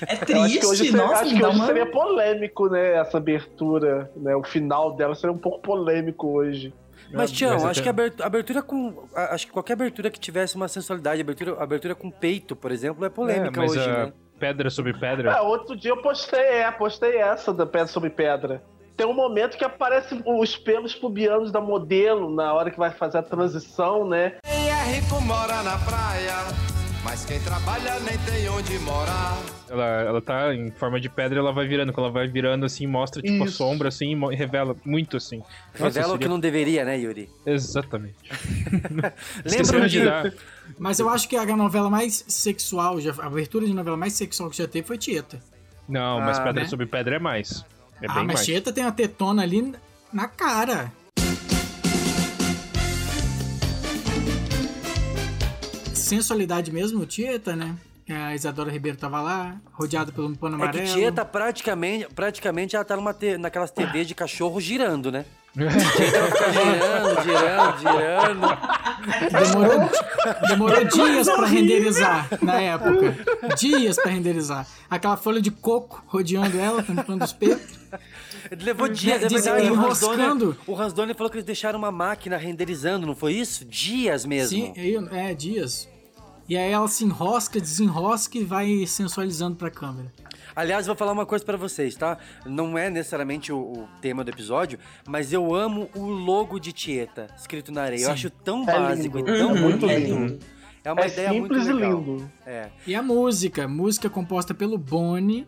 É 0.08 0.14
Eu 0.14 0.18
acho 0.18 0.26
triste, 0.26 0.60
que 0.60 0.66
hoje, 0.66 0.86
seria, 0.86 0.98
nossa, 1.06 1.22
acho 1.24 1.34
me 1.34 1.40
que 1.40 1.46
hoje 1.46 1.56
uma... 1.58 1.66
seria 1.66 1.86
polêmico, 1.86 2.70
né? 2.70 2.94
Essa 2.96 3.18
abertura, 3.18 4.10
né? 4.16 4.34
O 4.36 4.44
final 4.44 4.96
dela 4.96 5.14
seria 5.16 5.34
um 5.34 5.38
pouco 5.38 5.60
polêmico 5.62 6.28
hoje. 6.28 6.74
Mas, 7.12 7.32
Tião, 7.32 7.56
acho 7.56 7.66
até- 7.68 7.82
que 7.82 7.88
a 7.88 7.92
abertura, 7.92 8.26
abertura 8.28 8.62
com. 8.62 9.08
Acho 9.16 9.48
que 9.48 9.54
qualquer 9.54 9.74
abertura 9.74 10.10
que 10.10 10.20
tivesse 10.20 10.56
uma 10.56 10.68
sensualidade, 10.68 11.22
abertura, 11.22 11.62
abertura 11.62 11.96
com 11.96 12.10
peito, 12.12 12.56
por 12.56 12.72
exemplo, 12.72 13.04
é 13.06 13.10
polêmica 13.10 13.60
É, 13.60 13.62
mas 13.64 13.72
hoje, 13.72 13.90
a 13.90 14.06
né? 14.06 14.14
pedra 14.40 14.70
sobre 14.70 14.94
pedra. 14.94 15.34
Ah, 15.34 15.42
outro 15.42 15.76
dia 15.76 15.92
eu 15.92 16.02
postei, 16.02 16.40
é, 16.40 16.72
postei 16.72 17.18
essa 17.18 17.54
da 17.54 17.66
Pedra 17.66 17.88
sobre 17.88 18.10
Pedra. 18.10 18.62
Tem 18.96 19.08
um 19.08 19.14
momento 19.14 19.58
que 19.58 19.64
aparece 19.64 20.22
os 20.26 20.58
pelos 20.58 20.94
pubianos 20.94 21.52
da 21.52 21.62
modelo 21.62 22.30
na 22.36 22.54
hora 22.54 22.70
que 22.70 22.78
vai 22.78 22.92
fazer 22.92 23.18
a 23.20 23.24
transição, 23.24 24.08
né? 24.08 24.34
Quem 24.44 24.70
é 24.70 24.84
rico 24.96 25.22
mora 25.22 25.64
na 25.64 25.78
praia, 25.78 26.34
mas 27.04 27.26
quem 27.26 27.40
trabalha 27.40 28.00
nem 28.02 28.18
tem 28.20 28.50
onde 28.50 28.78
morar. 28.80 29.38
Ela, 29.70 29.86
ela 30.02 30.22
tá 30.22 30.54
em 30.54 30.72
forma 30.72 31.00
de 31.00 31.08
pedra 31.10 31.40
ela 31.40 31.52
vai 31.54 31.68
virando. 31.68 31.94
Quando 31.94 32.06
ela 32.06 32.14
vai 32.14 32.28
virando 32.28 32.66
assim, 32.66 32.88
mostra 32.88 33.22
tipo 33.22 33.44
a 33.44 33.46
Isso. 33.46 33.58
sombra 33.58 33.88
assim 33.90 34.20
e 34.32 34.36
revela 34.36 34.76
muito 34.84 35.18
assim. 35.18 35.38
Nossa, 35.74 35.84
Revela 35.86 36.08
o 36.08 36.12
seria- 36.12 36.18
que 36.20 36.28
não 36.28 36.40
deveria, 36.40 36.84
né, 36.84 36.98
Yuri? 37.00 37.30
Exatamente. 37.46 38.16
Lembra 38.84 39.14
Esqueceram 39.46 39.88
de. 39.88 40.04
dar- 40.04 40.34
Mas 40.78 41.00
eu 41.00 41.08
acho 41.10 41.28
que 41.30 41.36
a 41.36 41.46
novela 41.56 41.90
mais 41.90 42.26
sexual, 42.28 43.00
já, 43.00 43.14
a 43.20 43.28
abertura 43.28 43.66
de 43.66 43.74
novela 43.74 43.96
mais 43.98 44.14
sexual 44.14 44.50
que 44.50 44.58
já 44.58 44.68
teve 44.68 44.88
foi 44.88 44.98
Tieta. 44.98 45.40
Não, 45.88 46.20
mas 46.20 46.38
Ah, 46.40 46.44
pedra 46.44 46.64
né? 46.64 46.70
sobre 46.70 46.86
pedra 46.86 47.16
é 47.16 47.20
mais. 47.20 47.64
É 48.02 48.06
ah, 48.08 48.14
bem 48.14 48.26
mas 48.26 48.36
mais. 48.36 48.46
Tieta 48.46 48.72
tem 48.74 48.84
a 48.84 48.92
tetona 48.92 49.44
ali 49.44 49.74
na 50.12 50.28
cara. 50.28 50.92
Sensualidade 56.10 56.72
mesmo, 56.72 57.06
Tieta, 57.06 57.56
né? 57.56 57.76
A 58.10 58.34
Isadora 58.34 58.72
Ribeiro 58.72 58.98
tava 58.98 59.22
lá, 59.22 59.56
rodeada 59.72 60.12
pelo 60.12 60.36
pano 60.36 60.56
É 60.58 60.62
amarelo. 60.64 60.84
que 60.88 60.94
Tieta 60.94 61.24
praticamente, 61.24 62.08
praticamente 62.16 62.76
ela 62.76 62.84
tá 62.84 62.96
numa 62.96 63.14
te- 63.14 63.38
naquelas 63.38 63.70
TV 63.70 64.04
de 64.04 64.16
cachorro 64.16 64.60
girando, 64.60 65.12
né? 65.12 65.26
Tieta 65.54 66.52
girando, 66.52 67.24
girando, 67.24 67.78
girando. 67.80 68.48
Demorou, 69.32 69.90
demorou 70.48 70.84
dias 70.86 71.28
pra 71.30 71.46
renderizar 71.46 72.28
na 72.42 72.60
época. 72.62 73.16
Dias 73.58 73.96
pra 73.98 74.12
renderizar. 74.12 74.66
Aquela 74.90 75.16
folha 75.18 75.40
de 75.42 75.52
coco 75.52 76.04
rodeando 76.08 76.60
ela, 76.60 76.82
tampando 76.82 77.24
os 77.24 77.34
peitos. 77.34 77.78
Levou 78.60 78.88
dias, 78.88 79.22
é 79.24 79.28
Diz- 79.28 79.46
verdade. 79.46 79.70
O 79.70 79.74
Hans, 79.76 80.02
enroscando. 80.02 80.58
O 80.66 80.76
Hans 80.76 80.94
Donner 80.94 81.16
falou 81.16 81.30
que 81.30 81.38
eles 81.38 81.46
deixaram 81.46 81.78
uma 81.78 81.92
máquina 81.92 82.38
renderizando, 82.38 83.06
não 83.06 83.16
foi 83.16 83.34
isso? 83.34 83.64
Dias 83.66 84.26
mesmo. 84.26 84.50
Sim, 84.50 84.74
é, 85.12 85.34
dias. 85.36 85.88
E 86.50 86.58
aí 86.58 86.72
ela 86.72 86.88
se 86.88 87.04
enrosca, 87.06 87.60
desenrosca 87.60 88.38
e 88.38 88.44
vai 88.44 88.86
sensualizando 88.88 89.56
pra 89.56 89.70
câmera. 89.70 90.12
Aliás, 90.56 90.88
vou 90.88 90.96
falar 90.96 91.12
uma 91.12 91.26
coisa 91.26 91.46
pra 91.46 91.56
vocês, 91.56 91.96
tá? 91.96 92.18
Não 92.46 92.76
é 92.78 92.90
necessariamente 92.90 93.54
o, 93.54 93.58
o 93.60 93.88
tema 94.02 94.24
do 94.24 94.32
episódio, 94.32 94.80
mas 95.08 95.32
eu 95.32 95.54
amo 95.54 95.90
o 95.96 96.08
logo 96.08 96.60
de 96.60 96.74
Tieta, 96.74 97.28
escrito 97.38 97.72
na 97.72 97.84
areia. 97.84 98.02
Eu 98.02 98.06
Sim. 98.08 98.12
acho 98.14 98.30
tão 98.32 98.64
É 98.64 98.66
básico 98.66 99.18
lindo. 99.20 99.30
e 99.30 99.38
tão 99.38 99.56
É 99.56 99.60
muito 99.62 99.80
bonito. 99.88 100.00
lindo. 100.00 100.40
É 100.84 100.92
uma 100.92 101.02
É 101.04 101.08
ideia 101.08 101.34
muito 101.34 101.54
simples 101.54 101.68
e 101.68 101.74
legal. 101.74 102.00
lindo. 102.00 102.32
É. 102.46 102.70
E 102.88 102.96
a 102.96 103.02
música, 103.04 103.68
música 103.68 104.10
composta 104.10 104.54
pelo 104.54 104.78
Boni, 104.78 105.48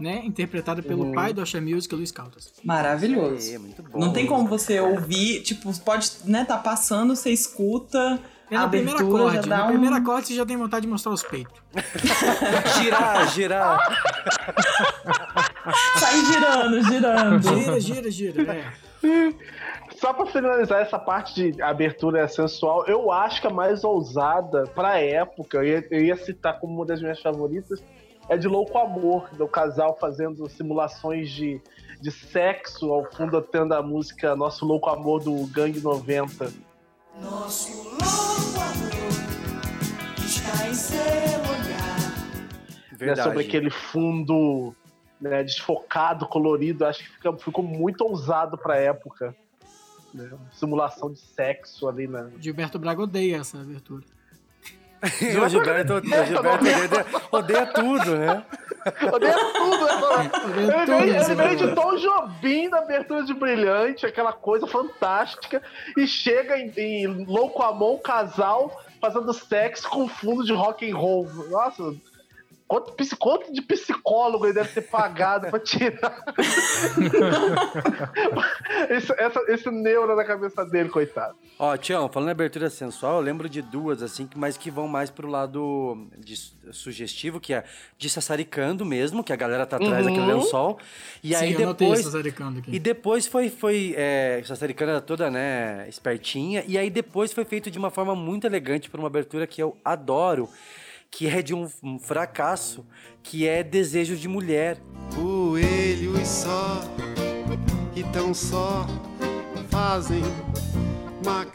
né? 0.00 0.22
Interpretada 0.24 0.82
pelo 0.82 1.04
Uhum. 1.04 1.12
pai 1.12 1.32
do 1.34 1.42
Asha 1.42 1.60
Music, 1.60 1.94
Luiz 1.94 2.10
Caldas. 2.10 2.50
Maravilhoso. 2.64 3.52
É, 3.54 3.58
muito 3.58 3.82
bom. 3.82 3.98
Não 3.98 4.12
tem 4.12 4.26
como 4.26 4.48
você 4.48 4.80
ouvir, 4.80 5.42
tipo, 5.42 5.78
pode, 5.80 6.10
né, 6.24 6.44
tá 6.46 6.56
passando, 6.56 7.14
você 7.14 7.30
escuta. 7.30 8.18
É 8.50 8.56
a 8.56 8.62
no 8.62 8.70
primeiro 8.70 8.98
abertura 8.98 9.22
acorde. 9.22 9.48
já 9.48 9.56
dá 9.56 9.58
No 9.58 9.64
um... 9.64 9.68
primeiro 9.68 9.94
acorde 9.96 10.26
você 10.26 10.34
já 10.34 10.46
tem 10.46 10.56
vontade 10.56 10.86
de 10.86 10.90
mostrar 10.90 11.12
os 11.12 11.22
peitos. 11.22 11.54
Girar, 12.80 13.28
girar. 13.30 13.80
Sai 15.98 16.24
girando, 16.24 16.82
girando. 16.84 17.42
Gira, 17.42 17.80
gira, 17.80 18.10
gira. 18.10 18.54
É. 18.54 18.64
Só 20.00 20.12
pra 20.12 20.26
finalizar 20.26 20.80
essa 20.80 20.98
parte 20.98 21.52
de 21.52 21.62
abertura 21.62 22.26
sensual, 22.26 22.86
eu 22.86 23.12
acho 23.12 23.40
que 23.40 23.46
a 23.46 23.50
mais 23.50 23.84
ousada 23.84 24.64
pra 24.74 24.98
época, 24.98 25.58
eu 25.58 25.64
ia, 25.64 25.86
eu 25.90 26.00
ia 26.00 26.16
citar 26.16 26.58
como 26.58 26.74
uma 26.74 26.86
das 26.86 27.00
minhas 27.00 27.20
favoritas, 27.20 27.82
é 28.28 28.36
de 28.36 28.48
Louco 28.48 28.78
Amor, 28.78 29.28
do 29.36 29.46
casal 29.46 29.96
fazendo 30.00 30.48
simulações 30.48 31.30
de, 31.30 31.60
de 32.00 32.10
sexo, 32.10 32.90
ao 32.92 33.04
fundo 33.12 33.40
tendo 33.42 33.74
a 33.74 33.82
música 33.82 34.34
Nosso 34.34 34.64
Louco 34.64 34.88
Amor 34.88 35.22
do 35.22 35.46
Gangue 35.48 35.80
90. 35.80 36.50
Nosso 37.20 37.72
louco 37.82 38.60
amor 38.60 40.24
está 40.24 40.68
em 40.68 40.74
seu 40.74 40.98
olhar. 40.98 42.00
né, 42.92 42.96
Verdade. 42.96 43.22
sobre 43.28 43.44
aquele 43.44 43.70
fundo 43.70 44.74
né, 45.20 45.42
desfocado, 45.42 46.26
colorido. 46.26 46.84
Acho 46.86 47.00
que 47.00 47.10
fica- 47.10 47.36
ficou 47.36 47.64
muito 47.64 48.02
ousado 48.04 48.56
pra 48.58 48.76
época. 48.76 49.34
né, 50.12 50.28
Simulação 50.52 51.12
de 51.12 51.20
sexo 51.20 51.88
ali 51.88 52.08
na. 52.08 52.28
Gilberto 52.40 52.78
Braga 52.80 53.02
odeia 53.02 53.36
essa 53.36 53.60
abertura. 53.60 54.04
o 55.44 55.48
Gilberto, 55.48 55.94
o 55.94 56.00
Gilberto 56.26 56.64
odeia, 56.64 57.06
odeia 57.32 57.66
tudo, 57.66 58.16
né? 58.16 58.44
Odeia 59.12 59.36
tudo, 59.52 59.84
né? 59.84 60.30
Ele 61.02 61.34
veio, 61.34 61.56
de. 61.56 61.74
Tom 61.74 61.96
Jobim 61.96 62.68
na 62.68 62.78
abertura 62.78 63.22
de 63.24 63.34
Brilhante, 63.34 64.06
aquela 64.06 64.32
coisa 64.32 64.66
fantástica, 64.66 65.62
e 65.98 66.06
chega 66.06 66.58
em, 66.58 66.72
em 66.78 67.24
Louco 67.26 67.62
Amor, 67.62 67.96
um 67.96 67.98
casal 67.98 68.82
fazendo 68.98 69.32
sexo 69.34 69.88
com 69.88 70.08
fundo 70.08 70.44
de 70.44 70.52
rock 70.54 70.90
and 70.90 70.96
roll. 70.96 71.28
Nossa, 71.50 71.94
quanto, 72.70 72.94
quanto 73.18 73.52
de 73.52 73.60
psicólogo 73.62 74.46
ele 74.46 74.52
deve 74.54 74.68
ter 74.72 74.82
pagado 74.82 75.48
pra 75.50 75.58
tirar 75.58 76.22
esse, 78.88 79.12
essa- 79.18 79.44
esse 79.48 79.70
neuro 79.70 80.14
na 80.14 80.24
cabeça 80.24 80.64
dele, 80.64 80.88
coitado. 80.88 81.34
Ó, 81.58 81.76
Tião, 81.76 82.08
falando 82.08 82.28
em 82.28 82.32
abertura 82.32 82.70
sensual, 82.70 83.16
eu 83.16 83.20
lembro 83.20 83.48
de 83.48 83.60
duas, 83.60 84.02
assim, 84.02 84.28
mas 84.36 84.56
que 84.56 84.70
vão 84.70 84.86
mais 84.86 85.10
pro 85.10 85.28
lado 85.28 86.06
de 86.16 86.36
su- 86.36 86.54
sugestivo, 86.72 87.40
que 87.40 87.52
é 87.52 87.64
de 87.98 88.08
sassaricando 88.08 88.84
mesmo, 88.86 89.24
que 89.24 89.32
a 89.32 89.36
galera 89.36 89.66
tá 89.66 89.76
atrás 89.76 90.06
Uhum. 90.06 90.14
daquele 90.14 90.32
lençol. 90.32 90.78
E 91.24 91.34
aí 91.34 91.54
Sim, 91.54 91.60
eu 91.60 91.66
notei 91.66 91.88
depois. 91.88 92.14
E 92.68 92.78
depois 92.78 93.26
foi, 93.26 93.50
foi 93.50 93.94
é, 93.96 94.40
Sassaricana 94.46 94.92
era 94.92 95.00
toda, 95.00 95.28
né, 95.28 95.86
espertinha. 95.88 96.62
E 96.68 96.78
aí 96.78 96.88
depois 96.88 97.32
foi 97.32 97.44
feito 97.44 97.68
de 97.68 97.78
uma 97.78 97.90
forma 97.90 98.14
muito 98.14 98.46
elegante 98.46 98.88
por 98.88 99.00
uma 99.00 99.08
abertura 99.08 99.44
que 99.46 99.60
eu 99.60 99.76
adoro, 99.84 100.48
que 101.10 101.26
é 101.26 101.42
de 101.42 101.54
um, 101.54 101.68
um 101.82 101.98
fracasso, 101.98 102.86
que 103.22 103.46
é 103.46 103.62
Desejo 103.62 104.16
de 104.16 104.28
Mulher. 104.28 104.78
Coelhos 105.14 106.26
só, 106.28 106.80
que 107.94 108.02
tão 108.12 108.32
só 108.32 108.86
fazem. 109.70 110.22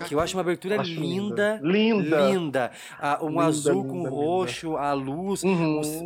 Que 0.07 0.13
eu 0.13 0.19
acho 0.19 0.37
uma 0.37 0.41
abertura 0.41 0.79
Acho 0.79 0.91
linda. 0.93 1.59
linda. 1.63 2.29
Linda. 2.29 2.71
Ah, 2.99 3.17
um 3.23 3.29
Linda, 3.29 3.43
azul 3.45 3.73
linda, 3.81 3.87
com 3.89 3.97
linda. 3.97 4.09
roxo, 4.11 4.77
a 4.77 4.93
luz, 4.93 5.41
Uhum. 5.41 5.79
os, 5.79 5.87
o- 5.87 6.03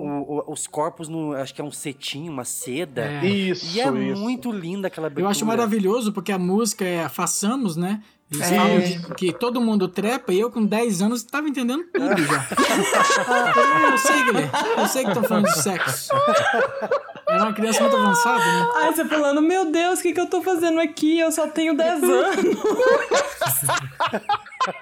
o- 0.47 0.54
os 0.54 0.65
corpos, 0.65 1.10
no, 1.10 1.34
acho 1.34 1.54
que 1.54 1.60
é 1.60 1.63
um 1.63 1.71
cetim, 1.71 2.30
uma 2.30 2.45
seda. 2.45 3.04
É. 3.21 3.26
Isso, 3.28 3.76
E 3.76 3.82
é 3.82 3.91
isso. 3.91 4.21
muito 4.21 4.50
linda 4.50 4.88
aquela 4.88 5.08
abertura. 5.08 5.26
Eu 5.26 5.30
acho 5.30 5.45
maravilhoso 5.45 6.13
porque 6.13 6.32
a 6.32 6.39
música 6.39 6.86
é 6.86 7.10
Façamos, 7.10 7.76
né? 7.76 8.02
Eles 8.32 8.52
É. 8.52 8.56
falam 8.56 8.80
de- 8.80 9.15
que 9.15 9.34
todo 9.34 9.60
mundo 9.60 9.88
trepa 9.88 10.32
e 10.32 10.39
eu 10.39 10.52
com 10.52 10.63
10 10.63 11.02
anos 11.02 11.24
tava 11.24 11.50
entendendo 11.50 11.84
tudo 11.92 12.26
já. 12.26 12.48
Ah, 13.28 13.89
eu 13.92 13.98
sei, 13.98 14.24
Guilherme. 14.24 14.52
Eu 14.78 14.88
sei 14.88 15.02
que 15.04 15.10
estão 15.10 15.24
falando 15.24 15.46
de 15.46 15.60
sexo. 15.62 16.10
Era 17.28 17.44
uma 17.44 17.54
criança 17.54 17.82
muito 17.82 17.96
avançada, 17.98 18.44
né? 18.46 18.70
Ai, 18.76 18.94
você 18.94 19.06
falando, 19.06 19.42
meu 19.42 19.72
Deus, 19.72 20.00
o 20.00 20.02
que, 20.04 20.13
que 20.13 20.20
eu 20.20 20.28
tô 20.28 20.42
fazendo 20.44 20.80
aqui? 20.80 21.18
Eu 21.20 21.32
só 21.32 21.48
tenho 21.48 21.76
10 21.76 22.04
anos. 22.04 22.58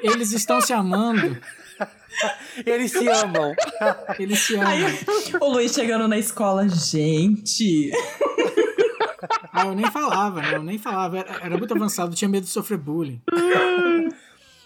Eles 0.02 0.32
estão 0.34 0.60
se 0.62 0.74
amando. 0.74 1.38
Eles 2.66 2.92
se 2.92 3.08
amam. 3.08 3.54
Eles 4.18 4.40
se 4.40 4.56
amam. 4.56 4.68
Aí 4.68 4.84
o 5.40 5.50
Luiz 5.50 5.72
chegando 5.74 6.08
na 6.08 6.18
escola, 6.18 6.68
gente. 6.68 7.92
Ah, 9.54 9.66
eu 9.66 9.76
nem 9.76 9.90
falava, 9.92 10.42
né? 10.42 10.56
Eu 10.56 10.64
nem 10.64 10.78
falava. 10.78 11.18
Era, 11.20 11.46
era 11.46 11.58
muito 11.58 11.74
avançado, 11.74 12.16
tinha 12.16 12.30
medo 12.30 12.44
de 12.44 12.50
sofrer 12.50 12.78
bullying. 12.78 13.22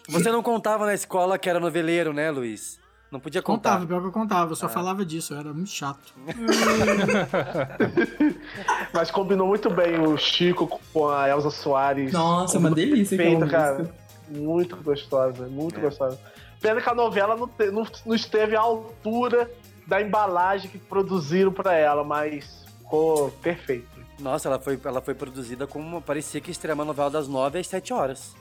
Você 0.10 0.32
não 0.32 0.42
contava 0.44 0.86
na 0.86 0.94
escola 0.94 1.38
que 1.38 1.50
era 1.50 1.60
noveleiro, 1.60 2.14
né, 2.14 2.30
Luiz? 2.32 2.80
Não 3.12 3.20
podia 3.20 3.42
contar. 3.42 3.72
Contava, 3.72 3.88
pior 3.88 4.02
que 4.02 4.08
eu 4.08 4.12
contava, 4.12 4.50
Ah. 4.50 4.52
eu 4.52 4.56
só 4.56 4.70
falava 4.70 5.06
disso, 5.06 5.34
eu 5.34 5.40
era 5.40 5.54
muito 5.54 5.70
chato. 5.70 6.14
Mas 8.94 9.12
combinou 9.12 9.48
muito 9.48 9.70
bem 9.70 10.00
o 10.00 10.18
Chico 10.18 10.80
com 10.94 11.10
a 11.10 11.28
Elza 11.30 11.50
Soares. 11.50 12.12
Nossa, 12.14 12.58
uma 12.58 12.72
delícia 12.72 13.16
aquela 13.16 13.30
Feita, 13.40 13.48
cara. 13.48 13.92
Muito 14.30 14.76
gostosa, 14.78 15.48
muito 15.48 15.78
É. 15.80 15.82
gostosa. 15.82 16.20
Pena 16.62 16.80
que 16.82 16.90
a 16.90 16.96
novela 16.96 17.36
não, 17.36 17.48
te- 17.48 17.72
não- 17.72 17.88
não 18.06 18.16
esteve 18.16 18.56
à 18.56 18.62
altura 18.62 19.50
da 19.88 20.02
embalagem 20.02 20.70
que 20.70 20.78
produziram 20.78 21.52
pra 21.52 21.74
ela, 21.74 22.04
mas 22.04 22.66
ficou 22.78 23.32
perfeito. 23.42 23.88
Nossa, 24.21 24.47
ela 24.47 24.60
foi, 24.60 24.79
ela 24.84 25.01
foi 25.01 25.13
produzida 25.13 25.65
como. 25.67 26.01
Parecia 26.01 26.39
que 26.39 26.51
estreia 26.51 26.75
uma 26.75 26.86
novela 26.86 27.10
das 27.10 27.27
9 27.27 27.60
às 27.60 27.67
7 27.67 27.91
horas. 27.93 28.36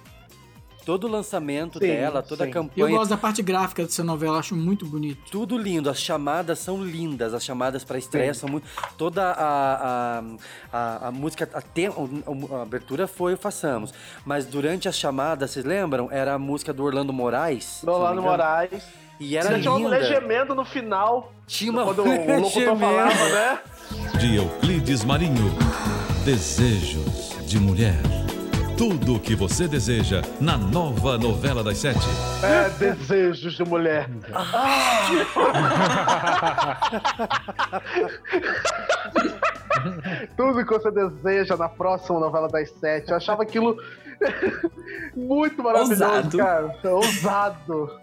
Todo 0.84 1.04
o 1.06 1.10
lançamento 1.10 1.78
Sim, 1.78 1.86
dela, 1.86 2.22
toda 2.22 2.44
a 2.44 2.46
sim. 2.46 2.50
Eu 2.52 2.54
campanha. 2.62 2.88
gosto 2.96 3.10
da 3.10 3.16
parte 3.18 3.42
gráfica 3.42 3.84
dessa 3.84 4.02
novela, 4.02 4.38
acho 4.38 4.56
muito 4.56 4.86
bonito. 4.86 5.30
Tudo 5.30 5.58
lindo, 5.58 5.90
as 5.90 6.00
chamadas 6.00 6.58
são 6.58 6.82
lindas, 6.82 7.34
as 7.34 7.44
chamadas 7.44 7.84
pra 7.84 7.98
estreia 7.98 8.32
são 8.32 8.48
muito. 8.48 8.66
Toda 8.96 9.22
a, 9.30 10.18
a, 10.18 10.22
a, 10.72 11.08
a 11.08 11.12
música, 11.12 11.48
a, 11.52 11.60
te- 11.60 11.86
a- 11.86 12.56
a 12.56 12.62
abertura 12.62 13.06
foi 13.06 13.34
o 13.34 13.36
Façamos. 13.36 13.92
Mas 14.24 14.46
durante 14.46 14.88
as 14.88 14.96
chamadas, 14.96 15.50
vocês 15.50 15.66
lembram? 15.66 16.08
Era 16.10 16.32
a 16.34 16.38
música 16.38 16.72
do 16.72 16.82
Orlando 16.82 17.12
Moraes. 17.12 17.82
Rolando 17.84 18.12
engano. 18.14 18.26
Moraes. 18.28 18.82
E 19.20 19.36
era 19.36 19.48
Ainda 19.50 19.60
tinha 19.60 19.70
uma 19.72 19.80
mulher 19.80 20.02
gemendo 20.04 20.54
no 20.54 20.64
final. 20.64 21.32
Tinha 21.46 21.70
uma 21.70 21.84
Quando 21.84 22.02
o 22.02 22.04
locutor 22.08 22.50
gemendo. 22.50 22.80
falava, 22.80 23.28
né? 23.28 23.58
De 24.18 24.36
Euclides 24.36 25.04
Marinho. 25.04 25.52
Desejos 26.24 27.36
de 27.46 27.58
mulher. 27.60 27.96
Tudo 28.78 29.16
o 29.16 29.20
que 29.20 29.34
você 29.34 29.68
deseja 29.68 30.22
na 30.40 30.56
nova 30.56 31.18
novela 31.18 31.62
das 31.62 31.76
sete. 31.76 32.00
É, 32.42 32.70
desejos 32.70 33.52
de 33.52 33.62
mulher. 33.62 34.08
Tudo 40.36 40.64
que 40.64 40.72
você 40.72 40.90
deseja 40.90 41.56
na 41.56 41.68
próxima 41.68 42.20
novela 42.20 42.48
das 42.48 42.70
sete. 42.70 43.10
Eu 43.10 43.16
achava 43.16 43.42
aquilo 43.42 43.76
muito 45.14 45.62
maravilhoso, 45.62 46.04
Ousado. 46.04 46.36
cara. 46.38 46.78
Ousado. 46.84 47.99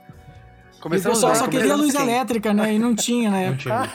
E 0.87 0.89
o 0.89 0.91
Começamos 0.91 1.17
pessoal 1.17 1.33
bem, 1.33 1.41
só 1.41 1.47
queria 1.47 1.73
começamos 1.73 1.85
luz 1.85 1.95
quem? 1.95 2.01
elétrica, 2.01 2.53
né? 2.53 2.73
E 2.73 2.79
não 2.79 2.95
tinha 2.95 3.29
na 3.29 3.39
época. 3.39 3.89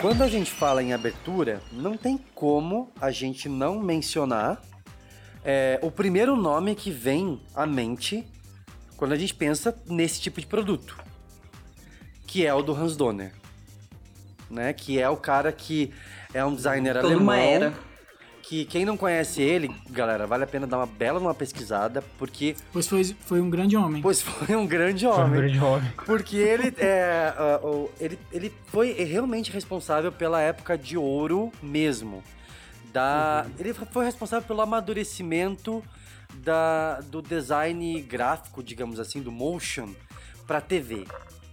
Quando 0.00 0.22
a 0.22 0.28
gente 0.28 0.50
fala 0.50 0.82
em 0.82 0.92
abertura, 0.92 1.62
não 1.72 1.96
tem 1.96 2.18
como 2.34 2.90
a 3.00 3.12
gente 3.12 3.48
não 3.48 3.78
mencionar 3.78 4.60
é, 5.44 5.78
o 5.82 5.90
primeiro 5.90 6.34
nome 6.34 6.74
que 6.74 6.90
vem 6.90 7.40
à 7.54 7.64
mente 7.64 8.26
quando 8.96 9.12
a 9.12 9.16
gente 9.16 9.34
pensa 9.34 9.76
nesse 9.86 10.20
tipo 10.20 10.40
de 10.40 10.46
produto, 10.46 10.96
que 12.26 12.46
é 12.46 12.52
o 12.54 12.62
do 12.62 12.72
Hans 12.74 12.96
Donner, 12.96 13.32
né? 14.50 14.72
Que 14.72 14.98
é 15.00 15.08
o 15.08 15.16
cara 15.16 15.52
que 15.52 15.92
é 16.32 16.44
um 16.44 16.54
designer 16.54 16.94
Toda 16.94 17.06
alemão, 17.06 17.22
uma 17.24 17.36
era. 17.38 17.74
que 18.42 18.64
quem 18.64 18.84
não 18.84 18.96
conhece 18.96 19.40
ele, 19.40 19.74
galera, 19.90 20.26
vale 20.26 20.44
a 20.44 20.46
pena 20.46 20.66
dar 20.66 20.78
uma 20.78 20.86
bela 20.86 21.18
uma 21.18 21.34
pesquisada, 21.34 22.02
porque 22.18 22.54
Pois 22.72 22.86
foi, 22.86 23.04
foi 23.04 23.40
um 23.40 23.48
grande 23.48 23.76
homem. 23.76 24.02
Pois 24.02 24.20
foi 24.22 24.54
um 24.56 24.66
grande 24.66 25.04
Foi 25.06 25.14
um 25.14 25.20
homem. 25.20 25.40
grande 25.40 25.58
homem. 25.60 25.92
Porque 26.04 26.36
ele 26.36 26.74
é. 26.78 27.32
ah, 27.36 27.60
o- 27.62 27.90
ele, 28.00 28.18
ele 28.32 28.52
foi 28.66 28.92
realmente 28.92 29.50
responsável 29.50 30.10
pela 30.12 30.40
época 30.40 30.76
de 30.76 30.96
ouro 30.96 31.50
mesmo. 31.62 32.22
Da, 32.92 33.44
Ele 33.58 33.74
foi 33.74 34.04
responsável 34.04 34.46
pelo 34.46 34.60
amadurecimento 34.60 35.82
da, 36.34 37.00
do 37.00 37.20
design 37.20 38.00
gráfico, 38.02 38.62
digamos 38.62 39.00
assim, 39.00 39.20
do 39.20 39.32
motion 39.32 39.88
pra 40.46 40.60
TV. 40.60 41.04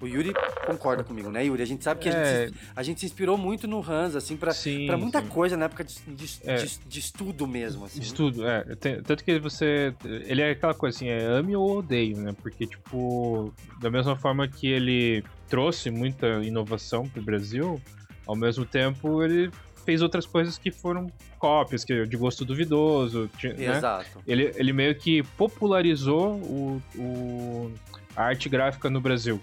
O 0.02 0.08
Yuri 0.08 0.34
concorda 0.66 1.04
comigo, 1.04 1.30
né, 1.30 1.46
Yuri? 1.46 1.62
A 1.62 1.66
gente 1.66 1.84
sabe 1.84 2.00
que 2.00 2.10
a, 2.10 2.12
É. 2.12 2.46
gente, 2.48 2.54
se, 2.58 2.60
a 2.76 2.84
gente 2.84 3.00
se 3.02 3.06
inspirou 3.06 3.38
muito 3.38 3.68
no 3.68 3.80
Hans, 3.88 4.16
assim, 4.16 4.36
pra, 4.36 4.52
Sim, 4.52 4.88
pra 4.88 4.98
muita 4.98 5.22
sim. 5.22 5.28
coisa 5.28 5.56
na 5.56 5.66
época 5.66 5.84
de, 5.84 5.94
de, 6.08 6.40
É. 6.44 6.56
de- 6.56 6.80
de 6.88 7.00
estudo 7.00 7.46
mesmo, 7.46 7.86
assim. 7.86 8.02
Estudo, 8.02 8.48
é. 8.48 8.64
Tanto 9.04 9.24
que 9.24 9.38
você. 9.40 9.94
Ele 10.04 10.42
é 10.42 10.52
aquela 10.52 10.74
coisa 10.74 10.96
assim, 10.98 11.08
é 11.08 11.24
ame 11.24 11.56
ou 11.56 11.78
odeio, 11.78 12.18
né? 12.18 12.34
Porque, 12.42 12.66
tipo, 12.66 13.54
da 13.80 13.92
mesma 13.92 14.16
forma 14.16 14.48
que 14.48 14.68
ele 14.68 15.24
trouxe 15.48 15.92
muita 15.92 16.28
inovação 16.44 17.08
pro 17.08 17.22
Brasil, 17.22 17.80
ao 18.26 18.36
mesmo 18.36 18.66
tempo 18.66 19.22
ele 19.24 19.52
fez 19.86 20.02
outras 20.02 20.26
coisas 20.26 20.58
que 20.58 20.72
foram 20.72 21.12
cópias, 21.40 21.84
que 21.84 21.92
é 21.94 22.06
de 22.06 22.18
gosto 22.18 22.44
duvidoso. 22.46 23.30
né? 23.44 23.78
Exato. 23.78 24.20
Ele, 24.28 24.52
ele 24.56 24.74
meio 24.74 24.96
que 24.96 25.22
popularizou 25.38 26.36
o, 26.38 26.82
o- 26.98 27.72
a 28.16 28.24
arte 28.24 28.48
gráfica 28.50 28.90
no 28.90 29.00
Brasil. 29.02 29.40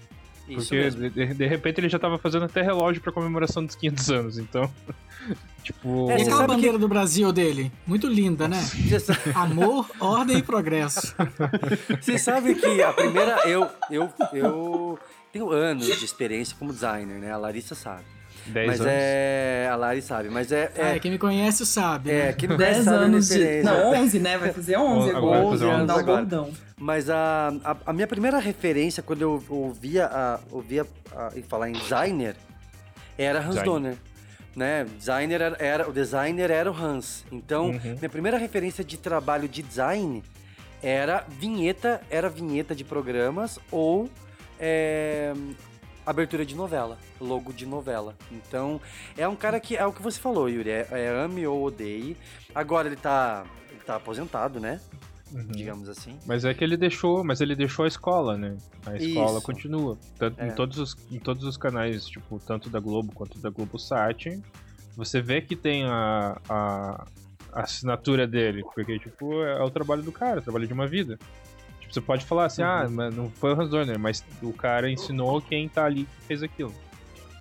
Isso 0.49 0.69
Porque 0.69 0.75
mesmo. 0.75 1.09
de, 1.09 1.33
de 1.33 1.47
repente 1.47 1.79
ele 1.79 1.89
já 1.89 1.99
tava 1.99 2.17
fazendo 2.17 2.45
até 2.45 2.61
relógio 2.61 3.01
pra 3.01 3.11
comemoração 3.11 3.63
dos 3.63 3.75
500 3.75 4.09
anos, 4.11 4.37
então. 4.39 4.71
tipo. 5.63 6.09
E 6.09 6.21
aquela 6.21 6.47
bandeira 6.47 6.77
do 6.77 6.87
Brasil 6.87 7.31
dele? 7.31 7.71
Muito 7.85 8.07
linda, 8.07 8.47
né? 8.47 8.59
Amor, 9.35 9.89
ordem 9.99 10.37
e 10.37 10.43
progresso. 10.43 11.15
Você 12.01 12.17
sabe 12.17 12.55
que 12.55 12.81
a 12.81 12.91
primeira. 12.93 13.47
Eu, 13.47 13.69
eu, 13.91 14.09
eu 14.33 14.99
tenho 15.31 15.51
anos 15.51 15.85
de 15.85 16.05
experiência 16.05 16.55
como 16.57 16.73
designer, 16.73 17.19
né? 17.19 17.31
A 17.31 17.37
Larissa 17.37 17.75
sabe. 17.75 18.03
Dez 18.49 18.67
mas 18.67 18.81
anos. 18.81 18.91
é. 18.93 19.69
A 19.71 19.75
Lari 19.75 20.01
sabe, 20.01 20.29
mas 20.29 20.51
é. 20.51 20.71
É, 20.75 20.99
quem 20.99 21.11
me 21.11 21.17
conhece 21.17 21.65
sabe. 21.65 22.09
É, 22.11 22.25
né? 22.27 22.33
conhece 22.49 22.73
10 22.73 22.83
sabe 22.85 22.97
a 22.97 22.99
minha 22.99 23.05
anos 23.07 23.27
de. 23.29 23.63
Não, 23.63 23.91
11, 23.93 24.19
né? 24.19 24.37
Vai 24.37 24.51
fazer 24.51 24.77
11 24.77 25.09
Agora 25.11 25.17
agora. 25.17 25.41
vai 25.41 25.51
fazer 25.51 25.65
11 25.65 25.85
Dá 25.85 25.95
o 25.95 25.99
agora. 25.99 26.17
bordão. 26.17 26.51
Mas 26.77 27.09
a, 27.09 27.53
a, 27.63 27.77
a 27.87 27.93
minha 27.93 28.07
primeira 28.07 28.39
referência, 28.39 29.03
quando 29.03 29.21
eu 29.21 29.43
ouvia, 29.49 30.05
a, 30.07 30.39
ouvia 30.51 30.85
a, 31.15 31.29
em 31.35 31.41
falar 31.43 31.69
em 31.69 31.73
designer, 31.73 32.35
era 33.17 33.39
Hans 33.39 33.47
Design. 33.49 33.65
Donner. 33.65 33.95
Né? 34.55 34.85
Designer 34.97 35.41
era, 35.41 35.55
era- 35.59 35.89
o 35.89 35.93
designer 35.93 36.49
era 36.51 36.71
o 36.71 36.75
Hans. 36.75 37.23
Então, 37.31 37.67
Uhum. 37.69 37.95
minha 37.99 38.09
primeira 38.09 38.37
referência 38.37 38.83
de 38.83 38.97
trabalho 38.97 39.47
de 39.47 39.61
design 39.61 40.23
era 40.81 41.23
vinheta, 41.27 42.01
era 42.09 42.29
vinheta 42.29 42.73
de 42.73 42.83
programas 42.83 43.59
ou 43.71 44.09
é, 44.59 45.33
abertura 46.09 46.45
de 46.45 46.55
novela, 46.55 46.97
logo 47.19 47.53
de 47.53 47.65
novela. 47.65 48.15
Então, 48.31 48.81
é 49.17 49.27
um 49.27 49.35
cara 49.35 49.59
que 49.59 49.75
é 49.75 49.85
o 49.85 49.93
que 49.93 50.01
você 50.01 50.19
falou, 50.19 50.49
Yuri, 50.49 50.69
é, 50.69 50.87
é 50.91 51.07
ame 51.09 51.45
ou 51.45 51.63
odeie. 51.63 52.17
Agora 52.53 52.87
ele 52.87 52.95
tá, 52.95 53.45
ele 53.69 53.81
tá 53.85 53.95
aposentado, 53.95 54.59
né? 54.59 54.79
Uhum. 55.31 55.47
Digamos 55.47 55.87
assim. 55.87 56.17
Mas 56.25 56.43
é 56.43 56.53
que 56.53 56.63
ele 56.63 56.75
deixou, 56.75 57.23
mas 57.23 57.39
ele 57.39 57.55
deixou 57.55 57.85
a 57.85 57.87
escola, 57.87 58.35
né? 58.35 58.57
A 58.85 58.95
escola 58.95 59.37
Isso. 59.37 59.41
continua. 59.43 59.97
Tanto, 60.17 60.41
É. 60.41 60.47
em, 60.47 60.51
todos 60.51 60.79
os, 60.79 60.97
em 61.11 61.19
todos 61.19 61.43
os 61.43 61.55
canais, 61.55 62.05
tipo, 62.05 62.39
tanto 62.39 62.69
da 62.69 62.79
Globo 62.79 63.11
quanto 63.13 63.37
da 63.37 63.49
Globosat, 63.51 64.41
você 64.95 65.21
vê 65.21 65.39
que 65.41 65.55
tem 65.55 65.85
a, 65.85 66.41
a, 66.49 67.05
a 67.53 67.61
assinatura 67.61 68.25
dele, 68.25 68.63
porque, 68.73 68.97
tipo, 68.97 69.43
é, 69.43 69.63
o 69.63 69.69
trabalho 69.69 70.01
do 70.01 70.11
cara, 70.11 70.37
é 70.37 70.39
o 70.39 70.43
trabalho 70.43 70.65
de 70.65 70.73
uma 70.73 70.87
vida. 70.87 71.19
Você 71.89 72.01
pode 72.01 72.25
falar 72.25 72.45
assim, 72.45 72.61
ah, 72.61 72.87
mas 72.89 73.15
não 73.15 73.29
foi 73.31 73.53
o 73.53 73.59
Hans 73.59 73.69
Donner, 73.69 73.97
mas 73.97 74.23
o 74.41 74.53
cara 74.53 74.89
ensinou 74.89 75.41
quem 75.41 75.67
tá 75.67 75.85
ali 75.85 76.05
que 76.05 76.25
fez 76.27 76.43
aquilo. 76.43 76.73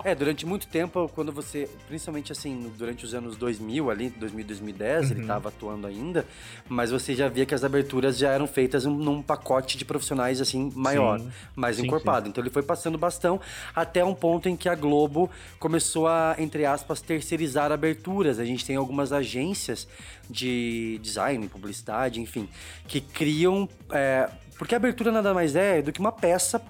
É, 0.04 0.14
durante 0.14 0.46
muito 0.46 0.68
tempo, 0.68 1.10
quando 1.12 1.32
você, 1.32 1.68
principalmente 1.88 2.30
assim, 2.30 2.72
durante 2.78 3.04
os 3.04 3.14
anos 3.14 3.36
2000 3.36 3.90
ali, 3.90 4.10
2000, 4.10 4.44
2010, 4.46 5.10
ele 5.10 5.20
Uhum. 5.22 5.26
tava 5.26 5.48
atuando 5.48 5.86
ainda, 5.88 6.24
mas 6.68 6.90
você 6.92 7.14
já 7.16 7.28
via 7.28 7.44
que 7.44 7.54
as 7.54 7.64
aberturas 7.64 8.16
já 8.16 8.30
eram 8.30 8.46
feitas 8.46 8.84
num, 8.84 9.20
pacote 9.20 9.76
de 9.76 9.84
profissionais 9.84 10.40
assim 10.40 10.70
maior, 10.74 11.18
Sim. 11.18 11.30
mais 11.56 11.76
Sim, 11.76 11.86
encorpado. 11.86 12.28
Então 12.28 12.42
ele 12.42 12.50
foi 12.50 12.62
passando 12.62 12.96
bastão 12.96 13.40
até 13.74 14.04
um 14.04 14.14
ponto 14.14 14.48
em 14.48 14.56
que 14.56 14.68
a 14.68 14.74
Globo 14.76 15.28
começou 15.58 16.06
a, 16.06 16.36
entre 16.38 16.64
aspas, 16.64 17.00
terceirizar 17.00 17.72
aberturas. 17.72 18.38
A 18.38 18.44
gente 18.44 18.64
tem 18.64 18.76
algumas 18.76 19.12
agências 19.12 19.88
de 20.30 21.00
design, 21.02 21.48
publicidade, 21.48 22.20
enfim, 22.20 22.48
que 22.86 23.00
criam, 23.00 23.68
é, 23.90 24.28
porque 24.56 24.74
a 24.74 24.78
abertura 24.78 25.10
nada 25.10 25.34
mais 25.34 25.56
é 25.56 25.82
do 25.82 25.92
que 25.92 25.98
uma 26.00 26.12
peça 26.12 26.62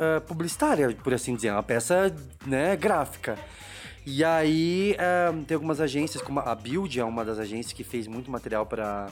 ah, 0.00 0.20
publicitária, 0.22 0.96
por 1.04 1.12
assim 1.12 1.34
dizer, 1.34 1.52
uma 1.52 1.62
peça 1.62 2.14
né, 2.46 2.74
gráfica. 2.74 3.38
E 4.06 4.24
aí 4.24 4.96
ah, 4.98 5.32
tem 5.46 5.54
algumas 5.54 5.80
agências, 5.80 6.22
como 6.22 6.40
a 6.40 6.54
Build 6.54 6.98
é 6.98 7.04
uma 7.04 7.24
das 7.24 7.38
agências 7.38 7.72
que 7.72 7.84
fez 7.84 8.06
muito 8.06 8.30
material 8.30 8.64
para 8.66 9.10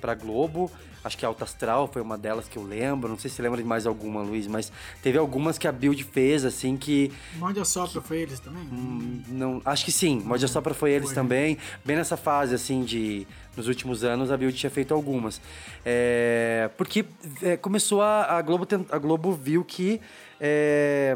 para 0.00 0.14
Globo. 0.14 0.70
Acho 1.02 1.16
que 1.16 1.24
a 1.24 1.28
Alta 1.28 1.44
Astral 1.44 1.88
foi 1.88 2.02
uma 2.02 2.18
delas 2.18 2.48
que 2.48 2.56
eu 2.56 2.62
lembro. 2.62 3.08
Não 3.08 3.18
sei 3.18 3.30
se 3.30 3.36
você 3.36 3.42
lembra 3.42 3.62
de 3.62 3.68
mais 3.68 3.86
alguma, 3.86 4.22
Luiz, 4.22 4.46
mas 4.46 4.72
teve 5.02 5.16
algumas 5.16 5.56
que 5.56 5.68
a 5.68 5.72
Build 5.72 6.02
fez, 6.04 6.44
assim, 6.44 6.76
que. 6.76 7.12
Morde 7.36 7.60
a 7.60 7.64
sopra 7.64 8.00
foi 8.00 8.18
eles 8.18 8.40
também? 8.40 8.62
hum, 8.64 9.22
não, 9.28 9.62
acho 9.64 9.84
que 9.84 9.92
sim, 9.92 10.20
Morde 10.24 10.44
a 10.44 10.48
Sopra 10.48 10.74
foi 10.74 10.92
eles 10.92 11.08
Foi. 11.08 11.14
também. 11.14 11.58
Bem 11.84 11.96
nessa 11.96 12.16
fase, 12.16 12.54
assim, 12.54 12.82
de. 12.82 13.26
Nos 13.56 13.66
últimos 13.66 14.04
anos, 14.04 14.30
a 14.30 14.36
Build 14.36 14.56
tinha 14.56 14.70
feito 14.70 14.94
algumas. 14.94 15.40
É, 15.84 16.70
porque 16.76 17.04
é, 17.42 17.56
começou 17.56 18.00
a, 18.02 18.36
a 18.36 18.42
Globo. 18.42 18.66
A 18.90 18.98
Globo 18.98 19.32
viu 19.32 19.64
que. 19.64 20.00
É, 20.40 21.14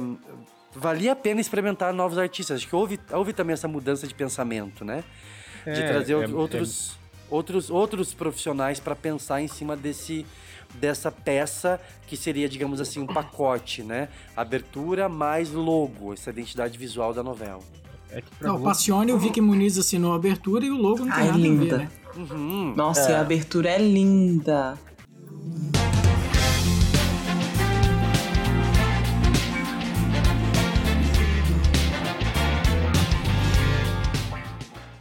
valia 0.75 1.13
a 1.13 1.17
pena 1.17 1.41
experimentar 1.41 1.93
novos 1.93 2.19
artistas. 2.19 2.59
Acho 2.59 2.69
que 2.69 2.77
houve, 2.77 3.01
houve 3.13 3.33
também 3.33 3.55
essa 3.55 3.67
mudança 3.69 4.07
de 4.07 4.15
pensamento, 4.15 4.85
né? 4.85 5.03
De 5.65 5.71
É, 5.83 5.87
trazer 5.89 6.13
é- 6.13 6.17
out- 6.17 6.35
outros, 6.35 6.99
outros, 7.31 7.71
outros 7.71 8.13
profissionais 8.15 8.79
para 8.81 8.95
pensar 8.95 9.41
em 9.41 9.49
cima 9.49 9.77
desse 9.77 10.27
dessa 10.81 11.09
peça 11.13 11.81
que 12.05 12.17
seria, 12.17 12.49
digamos 12.49 12.81
assim, 12.81 13.01
um 13.01 13.07
pacote, 13.07 13.85
né? 13.85 14.09
Abertura 14.37 15.09
mais 15.09 15.53
logo, 15.53 16.13
essa 16.13 16.31
identidade 16.31 16.77
visual 16.77 17.15
da 17.15 17.23
novela. 17.23 17.61
É 18.11 18.21
que 18.21 18.29
pra 18.37 18.49
Não, 18.49 18.55
o 18.57 18.59
Globo- 18.59 18.71
Passione, 18.71 19.13
o 19.13 19.19
Vicky 19.19 19.41
Muniz 19.41 19.79
assinou 19.79 20.13
a 20.13 20.17
abertura 20.17 20.65
e 20.65 20.71
o 20.73 20.77
logo 20.77 21.05
não 21.05 21.13
tem 21.13 21.23
Ai, 21.23 21.27
nada 21.27 21.39
a 21.39 21.41
linda. 21.41 21.65
ver, 21.79 21.85
né? 21.85 21.91
Uhum, 22.17 22.75
Nossa, 22.77 23.13
é. 23.13 23.15
a 23.17 23.21
abertura 23.21 23.69
é 23.71 23.79
linda. 23.79 24.77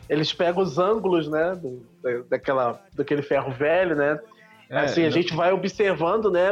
Eles 0.09 0.33
pegam 0.33 0.61
os 0.61 0.77
ângulos, 0.77 1.27
né? 1.29 1.55
do- 1.55 1.85
da- 2.01 2.23
daquela, 2.29 2.79
daquele 2.93 3.21
ferro 3.21 3.51
velho, 3.51 3.95
né? 3.95 4.19
É, 4.69 4.79
assim, 4.79 5.01
a 5.01 5.05
não- 5.05 5.11
gente 5.11 5.33
vai 5.35 5.51
observando, 5.53 6.29
né? 6.31 6.51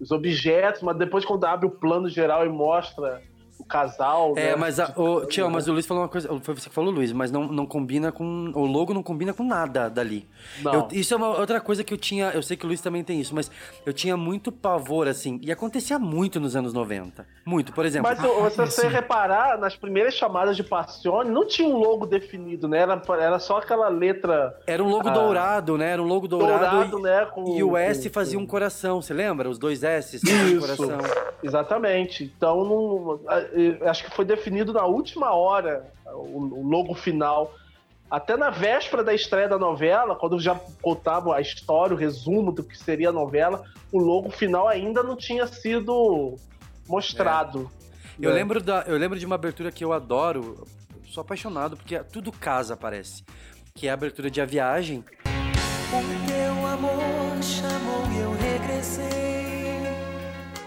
Os 0.00 0.10
objetos, 0.10 0.82
mas 0.82 0.96
depois 0.96 1.24
quando 1.24 1.44
abre 1.44 1.66
o 1.66 1.70
plano 1.70 2.08
geral 2.08 2.44
e 2.44 2.48
mostra 2.48 3.22
o 3.58 3.64
casal. 3.64 4.34
É, 4.36 4.50
né? 4.50 4.56
mas, 4.56 4.78
a, 4.80 4.92
o, 4.96 5.24
Tião, 5.26 5.48
mas 5.48 5.66
o 5.68 5.72
Luiz 5.72 5.86
falou 5.86 6.02
uma 6.02 6.08
coisa. 6.08 6.28
Foi 6.40 6.54
você 6.54 6.68
que 6.68 6.74
falou, 6.74 6.90
Luiz, 6.92 7.12
mas 7.12 7.30
não, 7.30 7.44
não 7.46 7.66
combina 7.66 8.10
com. 8.12 8.50
O 8.54 8.66
logo 8.66 8.92
não 8.92 9.02
combina 9.02 9.32
com 9.32 9.44
nada 9.44 9.88
dali. 9.88 10.28
Não. 10.62 10.74
Eu- 10.74 10.88
isso 10.92 11.14
é 11.14 11.16
uma 11.16 11.28
outra 11.38 11.60
coisa 11.60 11.82
que 11.84 11.92
eu 11.94 11.98
tinha. 11.98 12.30
Eu 12.30 12.42
sei 12.42 12.56
que 12.56 12.64
o 12.64 12.68
Luiz 12.68 12.80
também 12.80 13.02
tem 13.04 13.20
isso, 13.20 13.34
mas 13.34 13.50
eu 13.86 13.92
tinha 13.92 14.16
muito 14.16 14.50
pavor, 14.52 15.08
assim. 15.08 15.38
E 15.42 15.50
acontecia 15.52 15.98
muito 15.98 16.38
nos 16.40 16.54
anos 16.56 16.72
90. 16.72 17.26
Muito, 17.44 17.72
por 17.72 17.84
exemplo. 17.84 18.10
Mas 18.10 18.22
o- 18.24 18.50
se 18.50 18.56
você 18.56 18.88
reparar, 18.88 19.58
nas 19.58 19.76
primeiras 19.76 20.14
chamadas 20.14 20.56
de 20.56 20.62
Passione, 20.64 21.30
não 21.30 21.46
tinha 21.46 21.68
um 21.68 21.76
logo 21.78 22.06
definido, 22.06 22.66
né? 22.68 22.78
Era, 22.78 23.00
era 23.18 23.38
só 23.38 23.58
aquela 23.58 23.88
letra. 23.88 24.58
Era 24.66 24.82
um 24.82 24.88
logo 24.88 25.08
ah, 25.08 25.12
dourado, 25.12 25.78
né? 25.78 25.90
Era 25.90 26.02
um 26.02 26.06
logo 26.06 26.26
dourado. 26.28 26.88
Dourado, 26.88 26.98
e, 26.98 27.02
né? 27.02 27.26
Com, 27.26 27.56
e 27.56 27.62
o 27.62 27.76
S 27.76 28.08
com- 28.08 28.14
fazia 28.14 28.38
um 28.38 28.46
coração, 28.46 29.00
você 29.00 29.12
lembra? 29.14 29.48
Os 29.48 29.58
dois 29.58 29.82
S 29.82 30.18
faziam 30.18 30.38
um 30.44 30.48
Isso, 30.48 30.60
coração. 30.60 30.98
exatamente. 31.42 32.24
Então, 32.36 32.64
não- 32.64 33.20
acho 33.88 34.04
que 34.04 34.10
foi 34.10 34.24
definido 34.24 34.72
na 34.72 34.84
última 34.84 35.32
hora 35.32 35.90
o, 36.06 36.60
o 36.60 36.68
logo 36.68 36.94
final. 36.94 37.54
Até 38.10 38.36
na 38.36 38.50
véspera 38.50 39.02
da 39.02 39.14
estreia 39.14 39.48
da 39.48 39.58
novela, 39.58 40.14
quando 40.14 40.38
já 40.38 40.54
contava 40.80 41.34
a 41.34 41.40
história, 41.40 41.94
o 41.94 41.98
resumo 41.98 42.52
do 42.52 42.62
que 42.62 42.78
seria 42.78 43.08
a 43.08 43.12
novela, 43.12 43.64
o 43.90 43.98
logo 43.98 44.30
final 44.30 44.68
ainda 44.68 45.02
não 45.02 45.16
tinha 45.16 45.46
sido 45.46 46.36
mostrado. 46.86 47.70
Eu 48.20 48.30
né? 48.30 48.36
lembro, 48.36 48.62
da, 48.62 48.84
eu 48.86 48.96
lembro 48.96 49.18
de 49.18 49.26
uma 49.26 49.34
abertura 49.34 49.72
que 49.72 49.84
eu 49.84 49.92
adoro, 49.92 50.64
sou 51.06 51.22
apaixonado, 51.22 51.76
porque 51.76 51.98
tudo 52.04 52.30
casa, 52.30 52.76
parece. 52.76 53.24
Que 53.74 53.88
é 53.88 53.90
a 53.90 53.94
abertura 53.94 54.30
de 54.30 54.40
A 54.40 54.44
Viagem. 54.44 55.04
O 55.90 56.26
teu 56.26 56.66
amor 56.66 57.42
chamou 57.42 58.04
e 58.12 58.20
eu 58.20 58.32
regressei. 58.32 59.43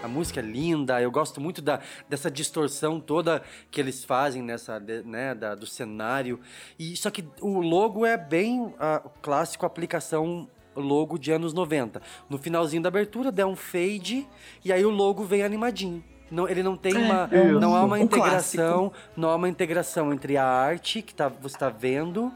A 0.08 0.10
música 0.10 0.40
é 0.40 0.42
linda, 0.42 1.00
eu 1.02 1.10
gosto 1.10 1.38
muito 1.40 1.60
da, 1.60 1.80
dessa 2.08 2.30
distorção 2.30 2.98
toda 2.98 3.42
que 3.70 3.78
eles 3.78 4.02
fazem 4.02 4.42
nessa, 4.42 4.80
né, 5.04 5.34
da, 5.34 5.54
do 5.54 5.66
cenário. 5.66 6.40
E 6.78 6.96
só 6.96 7.10
que 7.10 7.24
o 7.42 7.60
logo 7.60 8.06
é 8.06 8.16
bem 8.16 8.74
a 8.80 9.02
clássico 9.20 9.66
aplicação 9.66 10.48
logo 10.74 11.18
de 11.18 11.30
anos 11.30 11.52
90. 11.52 12.00
No 12.30 12.38
finalzinho 12.38 12.82
da 12.82 12.88
abertura 12.88 13.30
dá 13.30 13.46
um 13.46 13.54
fade 13.54 14.26
e 14.64 14.72
aí 14.72 14.84
o 14.84 14.90
logo 14.90 15.24
vem 15.24 15.42
animadinho. 15.42 16.02
Não, 16.30 16.48
ele 16.48 16.62
não 16.62 16.76
tem 16.76 16.94
É, 16.94 16.98
uma, 16.98 17.28
isso. 17.32 17.60
não 17.60 17.74
há 17.76 17.84
uma 17.84 17.98
integração, 18.00 18.92
não 19.16 19.30
há 19.30 19.36
uma 19.36 19.48
integração 19.48 20.12
entre 20.12 20.36
a 20.36 20.44
arte 20.44 21.02
que 21.02 21.14
tá, 21.14 21.28
você 21.28 21.56
está 21.56 21.68
vendo 21.68 22.32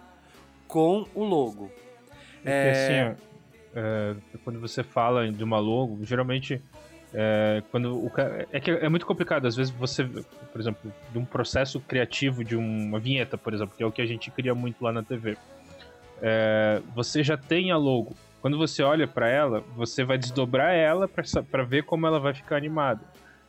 com 0.67 1.07
o 1.15 1.25
logo. 1.25 1.71
Porque 2.37 2.51
assim, 2.51 3.11
ó, 3.11 3.33
é, 3.75 4.17
quando 4.45 4.59
você 4.61 4.83
fala 4.83 5.31
de 5.31 5.45
uma 5.45 5.59
logo, 5.59 6.05
geralmente 6.05 6.61
é, 7.15 7.63
quando 7.71 7.95
o 7.95 8.11
é 8.51 8.59
que 8.59 8.71
é 8.71 8.89
muito 8.89 9.05
complicado 9.05 9.47
às 9.47 9.55
vezes 9.55 9.73
você, 9.73 10.05
por 10.05 10.61
exemplo, 10.61 10.93
de 11.11 11.19
um 11.19 11.25
processo 11.25 11.79
criativo 11.81 12.43
de 12.43 12.57
uma 12.57 12.99
vinheta, 12.99 13.37
por 13.37 13.53
exemplo, 13.53 13.75
que 13.77 13.83
é 13.83 13.87
o 13.87 13.93
que 13.93 14.01
a 14.01 14.07
gente 14.07 14.31
cria 14.31 14.55
muito 14.55 14.83
lá 14.83 14.93
na 14.93 15.03
TV. 15.03 15.37
É, 16.23 16.81
você 16.95 17.23
já 17.23 17.37
tem 17.37 17.71
a 17.71 17.77
logo. 17.77 18.17
Quando 18.41 18.57
você 18.57 18.83
olha 18.83 19.07
pra 19.07 19.29
ela, 19.29 19.63
você 19.77 20.05
vai 20.05 20.17
desdobrar 20.17 20.75
ela 20.75 21.09
pra 21.09 21.63
ver 21.63 21.85
como 21.85 22.07
ela 22.07 22.19
vai 22.19 22.33
ficar 22.35 22.57
animada. 22.57 23.01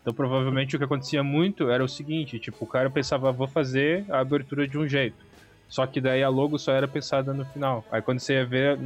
Então, 0.02 0.14
provavelmente 0.14 0.76
o 0.76 0.80
que 0.80 0.84
acontecia 0.84 1.24
muito 1.24 1.70
era 1.70 1.84
o 1.84 1.88
seguinte, 1.88 2.38
tipo, 2.38 2.66
o 2.66 2.68
cara 2.68 2.90
pensava, 2.90 3.32
vou 3.32 3.48
fazer 3.48 4.06
a 4.10 4.20
abertura 4.20 4.68
de 4.68 4.78
um 4.78 4.86
jeito. 4.86 5.26
Só 5.70 5.88
que 5.88 6.02
daí 6.02 6.22
a 6.22 6.30
logo 6.30 6.60
só 6.60 6.74
era 6.74 6.88
pensada 6.88 7.34
no 7.34 7.46
final. 7.46 7.86
Aí 7.90 8.02
quando 8.02 8.20
você 8.20 8.34
ia 8.34 8.46
ver, 8.46 8.78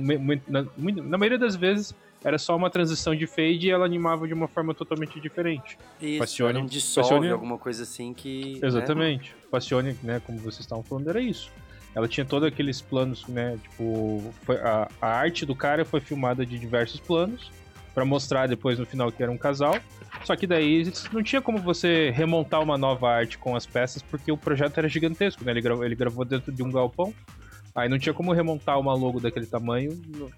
na, 0.48 0.66
na 1.04 1.18
maioria 1.18 1.40
das 1.40 1.56
vezes 1.56 1.94
era 2.24 2.38
só 2.38 2.56
uma 2.56 2.70
transição 2.70 3.16
de 3.16 3.26
fade 3.28 3.68
e 3.68 3.70
ela 3.70 3.86
animava 3.86 4.28
de 4.28 4.34
uma 4.34 4.48
forma 4.48 4.74
totalmente 4.74 5.20
diferente. 5.20 5.78
Isso, 6.02 6.20
Passione- 6.20 6.56
era 6.58 6.64
um 6.64 6.66
dissolve, 6.68 7.10
Passione- 7.10 7.32
alguma 7.32 7.58
coisa 7.58 7.84
assim 7.84 8.14
que... 8.14 8.60
né? 8.62 8.68
Exatamente. 8.68 9.36
Passione, 9.52 9.96
né, 10.04 10.22
como 10.26 10.38
vocês 10.40 10.62
estavam 10.62 10.84
falando, 10.84 11.10
era 11.10 11.22
isso. 11.22 11.52
Ela 11.96 12.08
tinha 12.08 12.26
todos 12.26 12.48
aqueles 12.48 12.82
planos, 12.82 13.26
né, 13.28 13.58
tipo, 13.64 14.34
foi- 14.44 14.58
a, 14.58 14.88
a 15.02 15.08
arte 15.08 15.46
do 15.46 15.56
cara 15.56 15.84
foi 15.86 16.00
filmada 16.00 16.46
de 16.46 16.58
diversos 16.60 17.00
planos 17.00 17.52
pra 17.94 18.06
mostrar 18.06 18.48
depois 18.48 18.78
no 18.78 18.86
final 18.86 19.12
que 19.12 19.24
era 19.24 19.32
um 19.32 19.38
casal. 19.38 19.76
Só 20.24 20.36
que 20.36 20.46
daí 20.48 20.92
não 21.14 21.22
tinha 21.24 21.42
como 21.42 21.60
você 21.60 22.10
remontar 22.12 22.62
uma 22.62 22.78
nova 22.78 23.10
arte 23.10 23.38
com 23.38 23.56
as 23.56 23.66
peças 23.66 24.02
porque 24.02 24.32
o 24.32 24.38
projeto 24.38 24.78
era 24.78 24.88
gigantesco, 24.90 25.44
né? 25.46 25.52
Ele 25.52 25.62
gravou, 25.62 25.86
ele 25.86 25.96
gravou 25.96 26.26
dentro 26.26 26.52
de 26.52 26.62
um 26.64 26.72
galpão. 26.72 27.14
Aí 27.78 27.88
não 27.88 28.00
tinha 28.00 28.12
como 28.14 28.34
remontar 28.34 28.80
uma 28.80 28.94
logo 28.96 29.20
daquele 29.20 29.46
tamanho, 29.46 29.92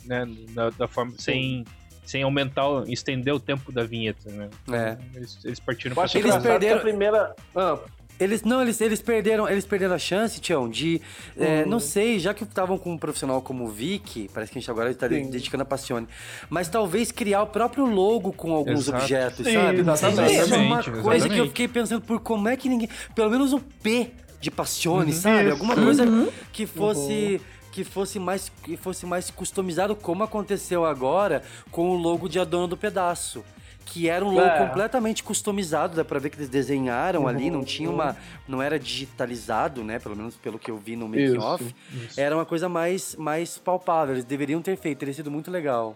né, 0.06 0.28
da, 0.54 0.70
da 0.72 0.88
forma 0.88 1.14
sem 1.18 1.64
sem 2.06 2.24
aumentar, 2.24 2.66
estender 2.88 3.32
o 3.34 3.40
tempo 3.40 3.72
da 3.72 3.84
vinheta, 3.84 4.32
né? 4.32 4.50
É. 4.72 4.98
Eles, 5.16 5.38
eles 5.46 5.60
partiram 5.60 6.02
acho 6.02 6.18
Eles 6.18 6.36
perderam- 6.38 6.78
a 6.78 6.82
primeira. 6.82 7.36
Ah, 7.56 7.78
Eles 8.20 8.42
não, 8.42 8.62
eles, 8.64 8.82
eles 8.82 9.00
perderam, 9.00 9.48
eles 9.48 9.64
perderam 9.64 9.94
a 9.94 10.00
chance, 10.00 10.42
Tião, 10.42 10.68
de 10.68 11.00
é, 11.38 11.62
Uhum. 11.64 11.70
não 11.70 11.80
sei, 11.80 12.18
já 12.20 12.34
que 12.34 12.44
estavam 12.44 12.78
com 12.80 12.92
um 12.94 12.98
profissional 12.98 13.42
como 13.44 13.64
o 13.64 13.68
Vic, 13.68 14.28
parece 14.34 14.52
que 14.52 14.58
a 14.58 14.62
gente 14.62 14.70
agora 14.72 14.90
está 14.92 15.08
dedicando 15.08 15.62
a 15.62 15.66
Passione, 15.66 16.08
mas 16.50 16.68
talvez 16.68 17.12
criar 17.12 17.44
o 17.44 17.48
próprio 17.48 17.86
logo 17.86 18.34
com 18.34 18.52
alguns 18.54 18.88
Exato. 18.88 19.04
objetos, 19.04 19.46
Sim, 19.46 19.54
sabe? 19.54 19.80
exatamente. 19.80 20.34
Isso 20.34 20.54
é 20.54 20.58
uma 20.58 20.80
Exatamente, 20.80 20.92
coisa 20.92 21.02
que 21.02 21.06
eu 21.06 21.16
exatamente. 21.16 21.48
fiquei 21.50 21.68
pensando 21.68 22.02
por 22.02 22.20
como 22.22 22.50
é 22.50 22.58
que 22.58 22.68
ninguém, 22.68 22.90
pelo 23.16 23.30
menos 23.30 23.54
o 23.54 23.60
P 23.60 24.12
de 24.40 24.50
Passione, 24.52 25.14
sabe? 25.14 25.44
Isso. 25.44 25.52
Alguma 25.52 25.76
coisa 25.76 26.04
Uhum. 26.06 26.30
que 26.52 26.66
fosse 26.66 27.42
que 27.72 27.84
fosse 27.84 28.18
mais 28.20 28.52
que 28.64 28.76
fosse 28.76 29.06
mais 29.06 29.30
customizado 29.30 29.96
como 29.96 30.24
aconteceu 30.24 30.86
agora 30.86 31.44
com 31.72 31.90
o 31.92 31.96
logo 31.96 32.28
de 32.28 32.40
A 32.40 32.44
Dona 32.44 32.68
do 32.68 32.76
Pedaço. 32.78 33.44
Que 33.86 34.08
era 34.08 34.24
um 34.24 34.30
logo 34.30 34.46
É. 34.48 34.68
completamente 34.68 35.24
customizado, 35.24 35.96
dá 35.96 36.06
pra 36.06 36.20
ver 36.20 36.30
que 36.30 36.38
eles 36.38 36.50
desenharam 36.50 37.28
ali, 37.28 37.50
não 37.50 37.60
Uhum. 37.60 37.66
tinha 37.66 37.90
uma. 37.90 38.16
não 38.48 38.62
era 38.62 38.78
digitalizado, 38.80 39.84
né? 39.84 39.98
Pelo 40.00 40.16
menos 40.16 40.36
pelo 40.36 40.60
que 40.60 40.70
eu 40.70 40.78
vi 40.78 40.96
no 40.96 41.08
making 41.08 41.24
Isso, 41.38 41.40
off. 41.40 41.76
Era 42.16 42.36
uma 42.36 42.46
coisa 42.46 42.70
mais, 42.70 43.16
mais 43.16 43.58
palpável. 43.58 44.14
Eles 44.16 44.26
deveriam 44.26 44.62
ter 44.62 44.78
feito, 44.78 45.00
teria 45.00 45.14
sido 45.14 45.32
muito 45.32 45.50
legal. 45.50 45.96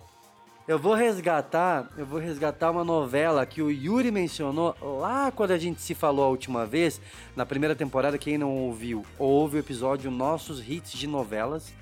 Eu 0.65 0.79
vou 0.79 0.93
resgatar, 0.93 1.89
eu 1.97 2.05
vou 2.05 2.19
resgatar 2.19 2.71
uma 2.71 2.85
novela 2.85 3.45
que 3.45 3.61
o 3.61 3.69
Yuri 3.69 4.11
mencionou 4.11 4.73
lá 4.81 5.29
quando 5.29 5.51
a 5.51 5.57
gente 5.57 5.81
se 5.81 5.93
falou 5.93 6.23
a 6.23 6.29
última 6.29 6.65
vez, 6.65 7.01
na 7.35 7.45
primeira 7.45 7.75
temporada, 7.75 8.17
quem 8.17 8.37
não 8.37 8.49
ouviu, 8.49 9.05
ouve 9.19 9.57
o 9.57 9.59
episódio 9.59 10.09
Nossos 10.09 10.65
Hits 10.65 10.93
de 10.93 11.05
Novelas, 11.05 11.73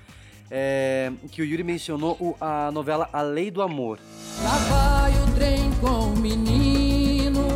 é, 0.50 1.12
que 1.30 1.40
o 1.40 1.44
Yuri 1.44 1.62
mencionou 1.62 2.16
o- 2.18 2.36
a 2.40 2.72
novela 2.72 3.08
A 3.12 3.22
Lei 3.22 3.52
do 3.52 3.62
Amor. 3.62 4.00
Lá 4.42 4.56
vai 4.58 5.12
o 5.12 5.34
trem 5.36 5.70
com 5.80 6.10
o 6.12 6.16
menino, 6.18 7.46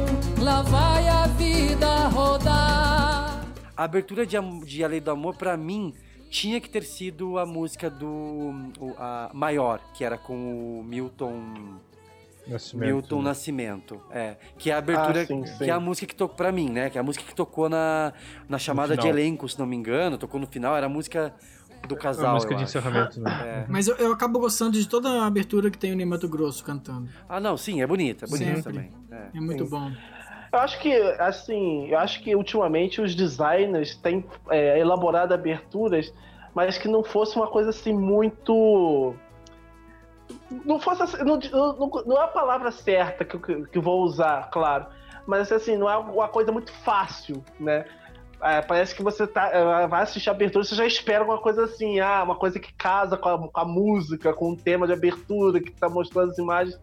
lá 0.41 0.62
vai 0.62 1.09
a 1.09 1.27
vida 1.27 2.07
rodar. 2.07 3.45
A 3.77 3.83
abertura 3.85 4.25
de, 4.25 4.37
de 4.65 4.85
A 4.85 4.87
Lei 4.89 5.01
do 5.01 5.11
Amor, 5.11 5.35
pra 5.37 5.57
mim, 5.57 5.93
tinha 6.40 6.61
que 6.61 6.68
ter 6.68 6.83
sido 6.83 7.38
a 7.38 7.46
música 7.46 7.88
do 7.88 8.07
o- 8.79 8.94
a 8.99 9.31
Maior, 9.33 9.81
que 9.94 10.05
era 10.05 10.18
com 10.18 10.79
o 10.81 10.85
Milton... 10.85 11.79
Nascimento, 12.46 12.87
Milton 12.92 13.16
né? 13.18 13.22
Nascimento, 13.25 14.01
é. 14.11 14.37
Que 14.57 14.70
é 14.70 14.75
a 14.75 14.79
abertura, 14.79 15.22
Ah, 15.22 15.27
sim, 15.27 15.44
sim. 15.46 15.59
que 15.64 15.70
é 15.70 15.72
a 15.72 15.81
música 15.81 16.07
que 16.07 16.14
tocou 16.14 16.37
pra 16.37 16.53
mim, 16.53 16.68
né? 16.70 16.88
Que 16.90 16.96
é 16.96 17.01
a 17.01 17.05
música 17.05 17.25
que 17.25 17.35
tocou 17.35 17.68
na, 17.68 18.12
na 18.49 18.57
chamada 18.59 18.96
de 18.96 19.09
elenco, 19.09 19.49
se 19.49 19.59
não 19.59 19.66
me 19.66 19.75
engano. 19.75 20.16
Tocou 20.16 20.38
no 20.38 20.46
final, 20.46 20.77
era 20.77 20.87
a 20.87 20.88
música 20.88 21.35
do 21.88 21.94
A 21.96 21.99
casal, 21.99 22.35
música 22.35 22.53
eu 22.53 22.57
de 22.59 22.62
acho. 22.64 22.79
encerramento, 22.79 23.20
né? 23.20 23.31
É. 23.64 23.66
Mas 23.68 23.88
eu, 23.88 23.96
eu 23.96 24.12
acabo 24.12 24.38
gostando 24.38 24.79
de 24.79 24.87
toda 24.88 25.09
a 25.22 25.27
abertura 25.27 25.70
que 25.72 25.79
tem 25.79 25.92
o 25.92 25.96
Ney 25.96 26.07
Mato 26.07 26.29
Grosso 26.29 26.62
cantando. 26.62 27.09
Ah, 27.29 27.40
não, 27.40 27.57
sim, 27.57 27.83
é 27.83 27.87
bonita, 27.87 28.27
é 28.27 28.29
bonita 28.29 28.57
Sempre. 28.57 28.72
também. 28.72 28.92
É. 29.11 29.38
É 29.38 29.40
muito 29.40 29.64
Sim. 29.64 29.70
bom. 29.70 29.90
Eu 30.52 30.59
acho 30.59 30.78
que, 30.80 30.92
assim, 31.18 31.88
eu 31.88 31.98
acho 31.98 32.22
que 32.22 32.35
ultimamente 32.35 33.00
os 33.00 33.14
designers 33.14 33.96
têm 33.96 34.24
é, 34.50 34.78
elaborado 34.78 35.35
aberturas, 35.35 36.12
mas 36.54 36.78
que 36.78 36.88
não 36.88 37.02
fosse 37.02 37.37
uma 37.37 37.46
coisa 37.46 37.70
assim 37.70 37.92
muito. 37.92 39.14
Não 40.64 40.78
fosse 40.78 41.02
assim, 41.02 41.18
não, 41.18 41.38
não, 41.38 41.90
não 42.06 42.16
é 42.16 42.24
a 42.24 42.28
palavra 42.28 42.70
certa 42.70 43.24
que, 43.24 43.38
que, 43.38 43.66
que 43.66 43.78
vou 43.78 44.02
usar, 44.02 44.48
claro. 44.50 44.87
Mas 45.26 45.50
assim, 45.50 45.76
não 45.76 45.90
é 45.90 45.96
uma 45.96 46.28
coisa 46.28 46.52
muito 46.52 46.72
fácil, 46.72 47.44
né? 47.59 47.85
É, 48.40 48.61
parece 48.61 48.94
que 48.94 49.02
você 49.02 49.26
tá, 49.26 49.48
é, 49.48 49.87
vai 49.87 50.02
assistir 50.02 50.28
a 50.28 50.32
abertura 50.32 50.62
você 50.62 50.74
já 50.74 50.87
espera 50.87 51.24
uma 51.24 51.38
coisa 51.38 51.64
assim, 51.64 52.00
ah, 52.00 52.22
uma 52.22 52.37
coisa 52.37 52.61
que 52.61 52.72
casa 52.74 53.16
com 53.16 53.28
a, 53.28 53.48
com 53.48 53.61
a 53.61 53.64
música, 53.64 54.32
com 54.35 54.52
o 54.52 54.56
tema 54.56 54.87
de 54.87 54.92
abertura, 54.92 55.61
que 55.61 55.70
tá 55.70 55.88
mostrando 55.88 56.30
as 56.30 56.38
imagens. 56.38 56.78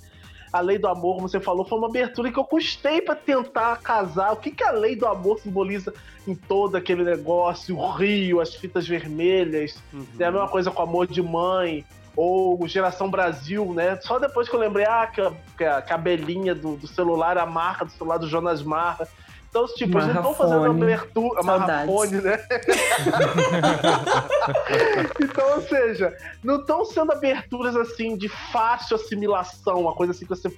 A 0.53 0.59
Lei 0.59 0.77
do 0.77 0.87
Amor, 0.87 1.15
como 1.15 1.27
você 1.27 1.39
falou, 1.39 1.65
foi 1.65 1.79
uma 1.79 1.87
abertura 1.87 2.31
que 2.31 2.37
eu 2.37 2.43
custei 2.43 3.01
pra 3.01 3.15
tentar 3.15 3.81
casar. 3.81 4.31
O 4.33 4.35
que, 4.35 4.51
que 4.51 4.63
a 4.63 4.71
Lei 4.71 4.95
do 4.95 5.07
Amor 5.07 5.39
simboliza 5.39 5.91
em 6.27 6.35
todo 6.35 6.77
aquele 6.77 7.03
negócio? 7.03 7.75
O 7.75 7.91
rio, 7.91 8.39
as 8.39 8.53
fitas 8.53 8.87
vermelhas. 8.87 9.81
Uhum. 9.91 10.05
É 10.19 10.25
a 10.25 10.31
mesma 10.31 10.47
coisa 10.47 10.69
com 10.69 10.83
Amor 10.83 11.07
de 11.07 11.23
Mãe. 11.23 11.83
Ou 12.15 12.67
Geração 12.67 13.09
Brasil, 13.09 13.73
né? 13.73 13.99
Só 14.01 14.19
depois 14.19 14.47
que 14.47 14.55
eu 14.55 14.59
lembrei, 14.59 14.85
ah, 14.85 15.07
que 15.07 15.19
a, 15.19 15.33
que 15.57 15.63
a, 15.63 15.81
que 15.81 15.91
a 15.91 15.95
abelhinha 15.95 16.53
do, 16.53 16.75
do 16.75 16.85
celular, 16.85 17.39
a 17.39 17.45
marca 17.47 17.85
do 17.85 17.91
celular 17.91 18.17
do 18.17 18.27
Jonas 18.27 18.61
Marra. 18.61 19.07
Então, 19.53 19.67
tipo, 19.67 19.99
eles 19.99 20.07
não 20.07 20.15
estão 20.15 20.33
fazendo 20.33 20.65
abertura. 20.65 21.43
Marrafone, 21.43 22.21
né? 22.21 22.39
então, 25.21 25.53
ou 25.53 25.61
seja, 25.61 26.17
não 26.43 26.55
estão 26.55 26.83
sendo 26.83 27.11
aberturas 27.11 27.75
assim 27.75 28.17
de 28.17 28.27
fácil 28.27 28.95
assimilação, 28.95 29.81
uma 29.81 29.93
coisa 29.93 30.11
assim 30.11 30.25
que 30.25 30.29
você 30.29 30.51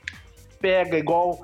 pega 0.62 0.98
igual 0.98 1.42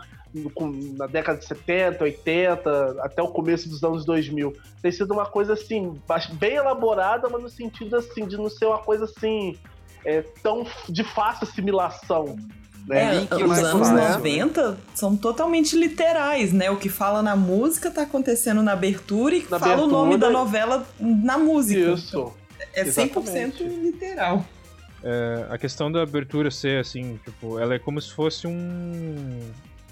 na 0.96 1.08
década 1.08 1.40
de 1.40 1.46
70, 1.46 2.06
80, 2.06 2.96
até 3.02 3.22
o 3.22 3.28
começo 3.28 3.68
dos 3.68 3.84
anos 3.84 4.06
2000. 4.06 4.56
Tem 4.82 4.90
sido 4.90 5.14
uma 5.14 5.26
coisa 5.26 5.52
assim, 5.52 6.02
bem 6.36 6.54
elaborada, 6.54 7.28
mas 7.28 7.44
no 7.44 7.50
sentido 7.50 7.98
assim, 7.98 8.26
de 8.26 8.38
não 8.38 8.50
ser 8.50 8.68
uma 8.68 8.80
coisa 8.80 9.04
assim, 9.04 9.60
é, 10.06 10.22
tão 10.42 10.66
de 10.88 11.04
fácil 11.04 11.46
assimilação. 11.46 12.38
Né? 12.88 13.16
É, 13.16 13.20
Link 13.20 13.34
os 13.34 13.60
anos 13.60 13.90
fácil. 13.90 14.18
90 14.18 14.78
são 14.96 15.16
totalmente 15.16 15.78
literais, 15.78 16.52
né? 16.52 16.70
O 16.72 16.78
que 16.78 16.90
fala 16.90 17.22
na 17.22 17.36
música 17.36 17.92
tá 17.92 18.02
acontecendo 18.04 18.62
na 18.64 18.74
abertura 18.74 19.36
e 19.36 19.46
Na 19.50 19.60
fala 19.60 19.84
o 19.84 19.88
nome 19.88 20.16
abertura. 20.16 20.32
da 20.34 20.40
novela 20.40 20.88
na 21.00 21.38
música. 21.38 21.92
Isso. 21.94 22.34
É 22.74 22.84
100% 22.84 22.88
Exatamente. 22.88 23.64
literal. 23.64 24.46
É, 25.04 25.48
a 25.50 25.58
questão 25.58 25.92
da 25.92 26.02
abertura 26.04 26.52
ser 26.52 26.80
assim, 26.80 27.20
tipo, 27.24 27.58
ela 27.60 27.74
é 27.74 27.80
como 27.80 28.00
se 28.00 28.12
fosse 28.12 28.46
um, 28.46 29.40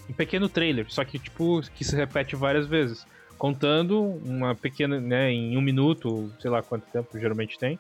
um 0.10 0.14
pequeno 0.14 0.48
trailer, 0.48 0.86
só 0.88 1.04
que 1.04 1.18
tipo 1.18 1.62
que 1.74 1.84
se 1.84 1.96
repete 1.96 2.36
várias 2.36 2.68
vezes, 2.68 3.08
contando 3.38 4.20
uma 4.24 4.54
pequena, 4.54 5.00
né, 5.00 5.32
em 5.32 5.58
um 5.58 5.62
minuto, 5.62 6.32
sei 6.40 6.52
lá 6.52 6.62
quanto 6.62 6.84
tempo 6.92 7.18
geralmente 7.18 7.58
tem, 7.58 7.80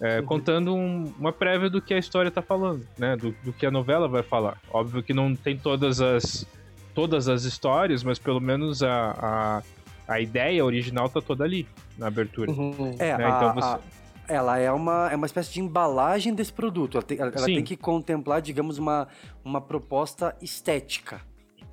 é, 0.00 0.20
contando 0.22 0.74
um- 0.74 1.12
uma 1.18 1.32
prévia 1.32 1.70
do 1.70 1.80
que 1.80 1.94
a 1.94 1.98
história 1.98 2.30
tá 2.30 2.42
falando, 2.42 2.86
né, 2.98 3.16
do, 3.16 3.34
do 3.44 3.52
que 3.52 3.64
a 3.66 3.70
novela 3.70 4.06
vai 4.08 4.22
falar. 4.22 4.58
Óbvio 4.70 5.02
que 5.02 5.14
não 5.14 5.34
tem 5.34 5.56
todas 5.56 6.00
as 6.00 6.46
todas 6.94 7.28
as 7.28 7.44
histórias, 7.44 8.02
mas 8.02 8.18
pelo 8.18 8.40
menos 8.40 8.82
a, 8.82 9.62
a, 10.08 10.14
a 10.14 10.20
ideia 10.20 10.64
original 10.64 11.10
tá 11.10 11.20
toda 11.20 11.44
ali 11.44 11.68
na 11.98 12.06
abertura. 12.06 12.50
Uhum. 12.50 12.96
É, 12.98 13.18
né, 13.18 13.24
a- 13.26 13.28
então 13.36 13.54
você- 13.54 13.66
a- 13.68 13.80
ela 14.28 14.58
é 14.58 14.72
uma, 14.72 15.10
é 15.12 15.14
uma 15.16 15.26
espécie 15.26 15.52
de 15.52 15.60
embalagem 15.60 16.34
desse 16.34 16.52
produto. 16.52 16.96
Ela 16.96 17.04
tem, 17.04 17.18
ela- 17.20 17.30
tem 17.30 17.62
que 17.62 17.76
contemplar, 17.76 18.40
digamos, 18.40 18.78
uma, 18.78 19.08
uma 19.44 19.60
proposta 19.60 20.34
estética 20.40 21.20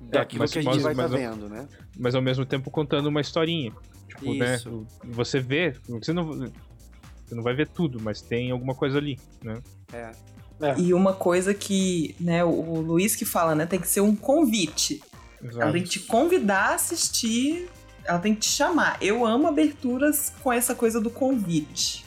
daquilo 0.00 0.40
mas- 0.40 0.52
que 0.52 0.58
a 0.58 0.62
gente 0.62 0.74
mas- 0.74 0.82
vai 0.82 0.92
estar 0.92 1.08
mas- 1.08 1.12
vendo, 1.20 1.48
né? 1.48 1.66
Mas 1.98 2.14
ao 2.14 2.20
mesmo 2.22 2.44
tempo 2.44 2.70
contando 2.70 3.06
uma 3.06 3.20
historinha. 3.22 3.72
Tipo, 4.08 4.34
né? 4.34 4.56
Isso. 4.56 4.86
Você 5.04 5.40
vê, 5.40 5.72
você 5.88 6.12
não, 6.12 6.50
você 7.24 7.34
não 7.34 7.42
vai 7.42 7.54
ver 7.54 7.68
tudo, 7.68 8.00
mas 8.00 8.20
tem 8.20 8.50
alguma 8.50 8.74
coisa 8.74 8.98
ali, 8.98 9.18
né? 9.42 9.62
É. 9.92 10.10
E 10.78 10.94
uma 10.94 11.12
coisa 11.12 11.52
que, 11.52 12.14
né, 12.20 12.44
o, 12.44 12.80
Luiz 12.80 13.16
que 13.16 13.24
fala, 13.24 13.54
né, 13.54 13.66
tem 13.66 13.80
que 13.80 13.88
ser 13.88 14.00
um 14.00 14.14
convite. 14.14 15.02
Ela 15.42 15.72
tem 15.72 15.82
que 15.82 15.88
te 15.90 16.00
convidar 16.00 16.70
a 16.70 16.74
assistir, 16.74 17.68
ela 18.04 18.18
tem 18.18 18.34
que 18.34 18.40
te 18.42 18.48
chamar. 18.48 18.96
Eu 19.00 19.26
amo 19.26 19.46
aberturas 19.46 20.32
com 20.42 20.52
essa 20.52 20.74
coisa 20.74 21.00
do 21.00 21.10
convite. 21.10 22.04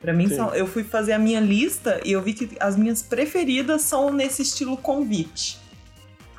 Pra 0.00 0.12
mim, 0.12 0.28
são- 0.28 0.54
eu 0.54 0.66
fui 0.66 0.84
fazer 0.84 1.12
a 1.12 1.18
minha 1.18 1.40
lista 1.40 2.00
e 2.04 2.12
eu 2.12 2.22
vi 2.22 2.32
que 2.32 2.56
as 2.60 2.76
minhas 2.76 3.02
preferidas 3.02 3.82
são 3.82 4.12
nesse 4.12 4.42
estilo 4.42 4.76
convite. 4.76 5.58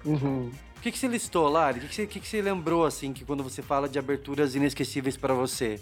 Uhum. 0.06 0.52
O 0.78 0.82
que, 0.82 0.92
que 0.92 0.98
você 0.98 1.08
listou, 1.08 1.48
Lari? 1.48 1.80
O 1.80 1.82
que, 1.84 1.88
que, 1.90 1.96
você, 1.96 2.04
o 2.04 2.08
que, 2.08 2.20
que 2.20 2.28
você 2.28 2.42
lembrou, 2.42 2.86
assim, 2.86 3.14
que 3.14 3.24
quando 3.24 3.44
você 3.44 3.62
fala 3.62 3.88
de 3.88 4.00
aberturas 4.00 4.56
inesquecíveis 4.56 5.16
pra 5.16 5.34
você? 5.34 5.80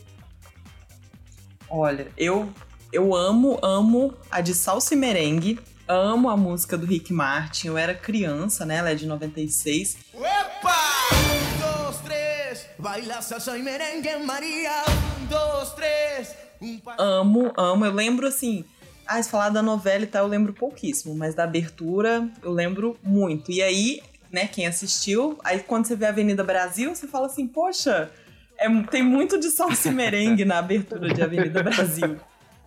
Olha, 1.69 2.08
eu, 2.17 2.49
eu 2.91 3.15
amo, 3.15 3.60
amo 3.62 4.13
a 4.32 4.41
de 4.41 4.53
Salsa 4.53 4.93
e 4.93 4.97
Merengue. 4.97 5.60
Amo 5.88 6.29
a 6.29 6.38
música 6.38 6.77
do 6.77 6.86
Rick 6.86 7.12
Martin. 7.12 7.67
Eu 7.67 7.77
era 7.77 7.93
criança, 7.95 8.65
né? 8.65 8.75
Ela 8.77 8.91
é 8.91 8.95
de 8.95 9.05
96. 9.08 9.97
Un, 10.13 10.19
dos, 10.21 11.97
tres, 11.97 12.65
baila 12.77 13.21
salsa 13.21 13.58
y 13.58 13.63
merengue, 13.63 14.17
María. 14.23 14.84
Un, 15.21 15.25
dos, 15.25 15.71
tres, 15.73 16.36
un 16.62 16.77
pa- 16.79 16.95
Amo, 16.99 17.51
amo. 17.58 17.86
Eu 17.86 17.93
lembro 17.93 18.27
assim. 18.27 18.63
Ah, 19.08 19.21
se 19.21 19.29
falar 19.32 19.49
da 19.49 19.63
novela 19.63 20.03
e 20.03 20.08
tal, 20.08 20.25
eu 20.25 20.29
lembro 20.29 20.53
pouquíssimo, 20.53 21.15
mas 21.15 21.34
da 21.34 21.43
abertura 21.43 22.29
eu 22.43 22.51
lembro 22.51 22.95
muito. 23.01 23.51
E 23.51 23.60
aí, 23.63 24.03
né, 24.32 24.47
quem 24.47 24.67
assistiu, 24.67 25.39
aí 25.43 25.60
quando 25.62 25.88
você 25.88 25.95
vê 25.95 26.05
a 26.05 26.10
Avenida 26.10 26.43
Brasil, 26.43 26.93
você 26.93 27.08
fala 27.08 27.25
assim, 27.25 27.47
poxa, 27.47 28.12
é- 28.59 28.83
tem 28.83 29.01
muito 29.01 29.39
de 29.39 29.49
salsa 29.49 29.91
merengue 29.91 30.45
na 30.45 30.59
abertura 30.59 31.13
de 31.13 31.21
Avenida 31.21 31.63
Brasil. 31.63 32.17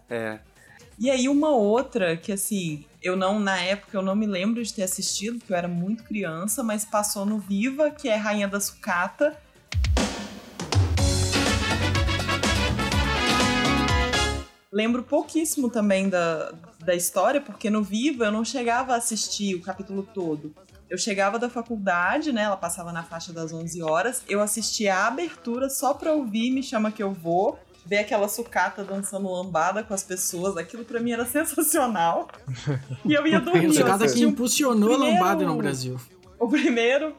É. 0.09 0.39
E 0.99 1.11
aí 1.11 1.29
uma 1.29 1.51
outra 1.51 2.17
que 2.17 2.33
assim, 2.33 2.85
eu 3.03 3.17
não 3.17 3.41
na 3.41 3.59
época 3.61 3.97
eu 3.97 4.03
não 4.03 4.15
me 4.15 4.27
lembro 4.27 4.63
de 4.63 4.73
ter 4.73 4.83
assistido, 4.83 5.39
porque 5.39 5.53
eu 5.53 5.57
era 5.57 5.69
muito 5.69 6.05
criança, 6.05 6.63
mas 6.63 6.85
passou 6.85 7.25
no 7.25 7.39
Viva, 7.39 7.91
que 7.91 8.09
é 8.09 8.15
Rainha 8.15 8.49
da 8.49 8.61
Sucata. 8.61 9.37
Lembro 14.71 15.03
pouquíssimo 15.03 15.69
também 15.69 16.09
da, 16.09 16.53
da 16.81 16.95
história, 16.95 17.41
porque 17.41 17.69
no 17.69 17.83
Viva 17.83 18.27
eu 18.27 18.33
não 18.33 18.45
chegava 18.45 18.95
a 18.95 18.97
assistir 18.97 19.55
o 19.55 19.61
capítulo 19.61 20.03
todo. 20.15 20.55
Eu 20.93 20.99
chegava 20.99 21.39
da 21.39 21.49
faculdade, 21.49 22.33
né? 22.33 22.43
Ela 22.43 22.57
passava 22.57 22.93
na 22.93 23.03
faixa 23.03 23.33
das 23.33 23.51
11 23.51 23.83
horas. 23.83 24.23
Eu 24.29 24.43
assistia 24.43 24.95
a 24.95 25.07
abertura 25.07 25.71
só 25.71 25.95
pra 25.95 26.13
ouvir 26.13 26.51
Me 26.51 26.63
Chama 26.63 26.93
Que 26.93 27.03
Eu 27.03 27.13
Vou. 27.15 27.59
Ver 27.87 27.97
aquela 28.01 28.29
sucata 28.29 28.85
dançando 28.85 29.27
lambada 29.33 29.83
com 29.83 29.95
as 29.95 30.03
pessoas. 30.05 30.55
Aquilo 30.59 30.85
pra 30.85 31.01
mim 31.01 31.13
era 31.13 31.25
sensacional. 31.25 32.29
E 33.07 33.15
eu 33.15 33.27
ia 33.27 33.41
dormir. 33.41 33.71
Essa 33.71 33.81
eu 33.81 33.87
casa 33.87 34.13
que 34.13 34.23
impulsionou 34.23 34.91
a 34.91 34.97
primeiro- 34.99 35.15
lambada 35.19 35.45
no 35.47 35.57
Brasil. 35.57 35.99
O 36.39 36.47
primeiro. 36.47 37.17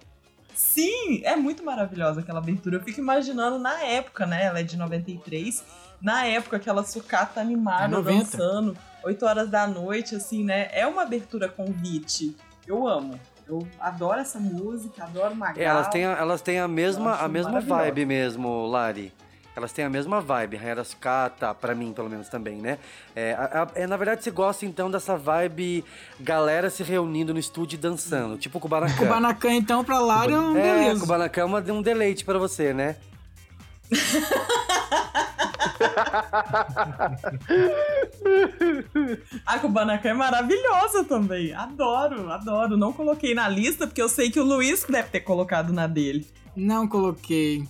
Sim, 0.53 1.21
é 1.23 1.35
muito 1.35 1.65
maravilhosa 1.65 2.19
aquela 2.21 2.37
abertura. 2.37 2.77
Eu 2.77 2.83
fico 2.83 2.99
imaginando 2.99 3.57
na 3.57 3.81
época, 3.85 4.27
né? 4.27 4.45
Ela 4.45 4.59
é 4.59 4.63
de 4.63 4.77
93. 4.77 5.63
Na 5.99 6.25
época, 6.27 6.57
aquela 6.57 6.83
sucata 6.83 7.41
animada, 7.41 7.85
É 7.85 7.87
90. 7.87 8.37
dançando, 8.37 8.77
8 9.03 9.25
horas 9.25 9.49
da 9.49 9.65
noite, 9.65 10.13
assim, 10.15 10.43
né? 10.43 10.67
É 10.71 10.85
uma 10.85 11.01
abertura 11.01 11.49
convite. 11.49 12.35
Eu 12.67 12.87
amo. 12.87 13.19
Eu 13.47 13.67
adoro 13.79 14.19
essa 14.19 14.39
música, 14.39 15.03
adoro 15.03 15.35
Magal. 15.35 15.61
É, 15.61 15.65
elas 15.65 15.87
têm 15.89 16.05
a, 16.05 16.11
elas 16.11 16.41
têm 16.41 16.59
a 16.59 16.67
mesma, 16.67 17.15
a 17.17 17.27
mesma 17.27 17.59
vibe 17.59 18.05
mesmo, 18.05 18.65
Lari. 18.67 19.13
Elas 19.55 19.71
têm 19.71 19.85
a 19.85 19.89
mesma 19.89 20.19
vibe, 20.19 20.57
Sucata, 20.83 21.53
pra 21.53 21.75
mim 21.75 21.93
pelo 21.93 22.09
menos 22.09 22.27
também, 22.27 22.55
né? 22.57 22.79
É, 23.15 23.33
a- 23.33 23.61
a- 23.63 23.67
é, 23.81 23.85
na 23.85 23.95
verdade, 23.97 24.23
você 24.23 24.31
gosta 24.31 24.65
então 24.65 24.89
dessa 24.89 25.15
vibe 25.15 25.85
galera 26.19 26.71
se 26.71 26.81
reunindo 26.81 27.33
no 27.35 27.39
estúdio 27.39 27.75
e 27.75 27.79
dançando, 27.79 28.35
tipo 28.37 28.59
Kubanacan. 28.59 28.95
Kubanacan, 28.95 29.51
então, 29.53 29.83
pra 29.83 29.99
Lara 29.99 30.31
é 30.31 30.39
um 30.39 30.57
É, 30.57 30.61
beleza. 30.61 31.01
Kubanacan 31.01 31.41
é 31.41 31.45
uma- 31.45 31.59
um 31.71 31.81
deleite 31.83 32.25
pra 32.25 32.39
você, 32.39 32.73
né? 32.73 32.95
A 39.45 39.59
Kubanacan 39.59 40.09
é 40.09 40.13
maravilhosa 40.13 41.03
também. 41.03 41.53
Adoro, 41.53 42.31
adoro. 42.31 42.77
Não 42.77 42.93
coloquei 42.93 43.33
na 43.33 43.49
lista 43.49 43.87
porque 43.87 44.01
eu 44.01 44.09
sei 44.09 44.29
que 44.29 44.39
o 44.39 44.43
Luiz 44.43 44.83
deve 44.83 45.09
ter 45.09 45.21
colocado 45.21 45.73
na 45.73 45.87
dele. 45.87 46.27
Não 46.55 46.87
coloquei. 46.87 47.63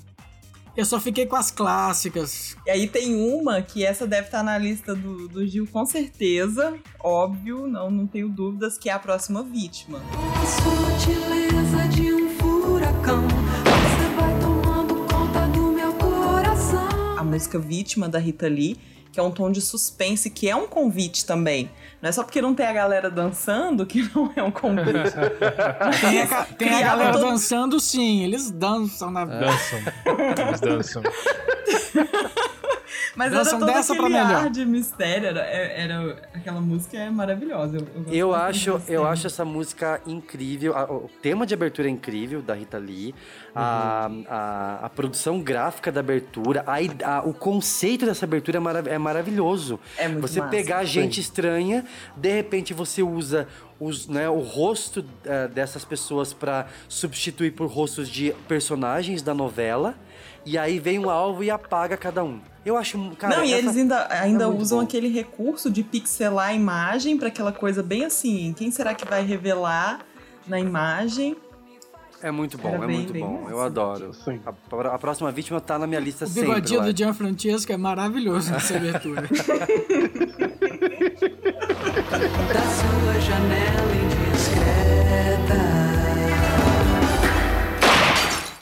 Eu 0.76 0.86
só 0.86 1.00
fiquei 1.00 1.28
com 1.28 1.36
as 1.36 1.52
clássicas. 1.52 2.58
E 2.66 2.72
aí 2.72 2.88
tem 2.88 3.16
uma 3.16 3.62
que 3.62 3.86
essa 3.86 4.08
deve 4.08 4.26
estar 4.26 4.44
na 4.44 4.58
lista 4.58 4.96
do, 4.96 5.28
do 5.28 5.46
Gil 5.46 5.68
com 5.68 5.86
certeza. 5.86 6.76
Óbvio, 7.00 7.68
não, 7.68 7.92
não 7.92 8.08
tenho 8.08 8.28
dúvidas, 8.28 8.78
que 8.78 8.90
é 8.90 8.94
a 8.94 9.00
próxima 9.00 9.44
vítima. 9.44 10.02
Sutileza 10.44 11.88
de 11.90 12.13
música 17.34 17.60
Vítima 17.60 18.08
da 18.08 18.20
Rita 18.20 18.48
Lee, 18.48 18.78
que 19.12 19.20
é 19.20 19.24
um 19.24 19.30
tom 19.32 19.52
de 19.52 19.62
suspense, 19.62 20.30
que 20.30 20.50
é 20.50 20.56
um 20.56 20.66
convite 20.68 21.26
também. 21.26 21.70
Não 22.02 22.10
é 22.10 22.12
só 22.12 22.24
porque 22.24 22.42
não 22.42 22.54
tem 22.56 22.66
a 22.66 22.74
galera 22.74 23.10
dançando 23.12 23.86
que 23.86 24.02
não 24.16 24.32
é 24.36 24.42
um 24.44 24.50
convite. 24.52 25.14
Tem 26.02 26.22
a, 26.22 26.44
tem 26.46 26.74
a 26.74 26.82
galera 26.82 27.12
todo- 27.14 27.22
dançando, 27.26 27.80
sim. 27.80 28.24
Eles 28.24 28.50
dançam 28.52 29.12
na 29.12 29.24
Dançam. 29.26 29.80
Eles 30.48 30.60
dançam. 30.60 31.04
Mas 33.16 33.32
Dançam 33.32 33.58
era 33.58 33.66
todo 33.66 33.76
dessa 33.76 33.94
pra 33.96 34.06
aquele 34.08 34.24
melhor. 34.24 34.44
ar 34.44 34.50
de 34.50 34.66
mistério. 34.66 35.28
Era, 35.28 35.42
era- 35.42 36.30
aquela 36.34 36.60
música 36.60 36.98
é 36.98 37.10
maravilhosa. 37.10 37.78
Eu, 37.78 37.88
eu 38.08 38.14
Eu 38.14 38.34
acho, 38.36 38.82
eu 38.88 39.06
acho 39.06 39.28
essa 39.28 39.46
música 39.46 40.02
incrível. 40.08 40.76
a- 40.76 40.86
o 40.92 41.10
tema 41.22 41.46
de 41.46 41.54
abertura 41.54 41.88
é 41.88 41.92
incrível, 41.92 42.42
da 42.42 42.54
Rita 42.54 42.78
Lee. 42.78 43.14
A, 43.56 44.10
a, 44.28 44.86
a 44.86 44.90
produção 44.90 45.40
gráfica 45.42 45.92
da 45.92 46.00
abertura. 46.00 46.64
a 46.66 46.74
a- 47.20 47.22
o 47.24 47.34
conceito 47.34 48.06
dessa 48.06 48.26
abertura 48.26 48.58
é, 48.58 48.60
marav- 48.60 48.88
é 48.88 48.98
maravilhoso. 48.98 49.80
É 49.98 50.08
muito 50.08 50.28
Você 50.28 50.40
massa. 50.40 50.52
pegar 50.52 50.84
gente 50.84 51.20
estranha, 51.20 51.86
de 52.18 52.32
repente 52.34 52.74
você 52.74 53.04
usa 53.04 53.48
os, 53.80 54.08
né, 54.08 54.28
o 54.30 54.40
rosto 54.40 55.06
eh, 55.26 55.48
dessas 55.50 55.84
pessoas 55.86 56.34
pra 56.34 56.68
substituir 56.88 57.52
por 57.52 57.68
rostos 57.68 58.08
de 58.10 58.34
personagens 58.48 59.22
da 59.22 59.34
novela. 59.34 59.94
E 60.46 60.58
aí 60.58 60.80
vem 60.80 61.00
um 61.00 61.10
alvo 61.10 61.44
e 61.44 61.52
apaga 61.52 61.96
cada 61.96 62.24
um. 62.24 62.40
Eu 62.66 62.78
acho, 62.78 62.98
cara. 63.18 63.36
não, 63.38 63.44
e 63.44 63.52
essa- 63.54 63.58
eles 63.64 63.76
ainda, 63.78 64.08
ainda 64.10 64.44
é 64.46 64.48
usam 64.48 64.78
bom. 64.80 64.84
aquele 64.86 65.10
recurso 65.10 65.70
de 65.70 65.84
pixelar 65.84 66.50
a 66.50 66.54
imagem 66.54 67.18
pra 67.18 67.28
aquela 67.28 67.52
coisa 67.52 67.84
bem 67.84 68.06
assim. 68.06 68.54
Quem 68.58 68.72
será 68.72 68.94
que 68.94 69.06
vai 69.06 69.24
revelar 69.26 70.00
na 70.48 70.60
imagem? 70.60 71.36
É 72.22 72.32
muito 72.32 72.58
bom, 72.58 72.70
Era 72.70 72.84
é 72.86 72.88
bem- 72.88 72.96
muito 72.96 73.12
bem 73.12 73.22
bom. 73.22 73.42
massa. 73.42 73.52
Eu 73.52 73.62
adoro. 73.62 74.12
A, 74.46 74.96
a 74.96 74.98
próxima 74.98 75.30
vítima 75.30 75.60
tá 75.60 75.78
na 75.78 75.86
minha 75.86 76.00
lista 76.00 76.24
O 76.24 76.28
sempre. 76.28 76.50
bigodinho 76.52 76.80
Lari. 76.80 76.94
do 76.94 76.98
Gianfrancesco 76.98 77.72
é 77.74 77.76
maravilhoso 77.78 78.50
nessa 78.50 78.78
abertura. 78.78 79.28
Da 82.54 82.62
sua 82.62 83.20
janela 83.20 84.03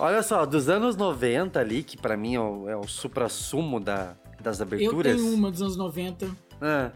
Olha 0.03 0.23
só, 0.23 0.45
dos 0.47 0.67
anos 0.67 0.95
90 0.95 1.59
ali, 1.59 1.83
que 1.83 1.95
pra 1.95 2.17
mim 2.17 2.33
é 2.35 2.39
o, 2.39 2.67
é 2.69 2.75
o 2.75 2.87
supra-sumo 2.87 3.79
da, 3.79 4.15
das 4.41 4.59
Eu 4.59 4.65
aberturas. 4.65 5.15
tenho 5.15 5.31
uma 5.33 5.51
dos 5.51 5.61
anos 5.61 5.77
90 5.77 6.27
Ah, 6.59 6.89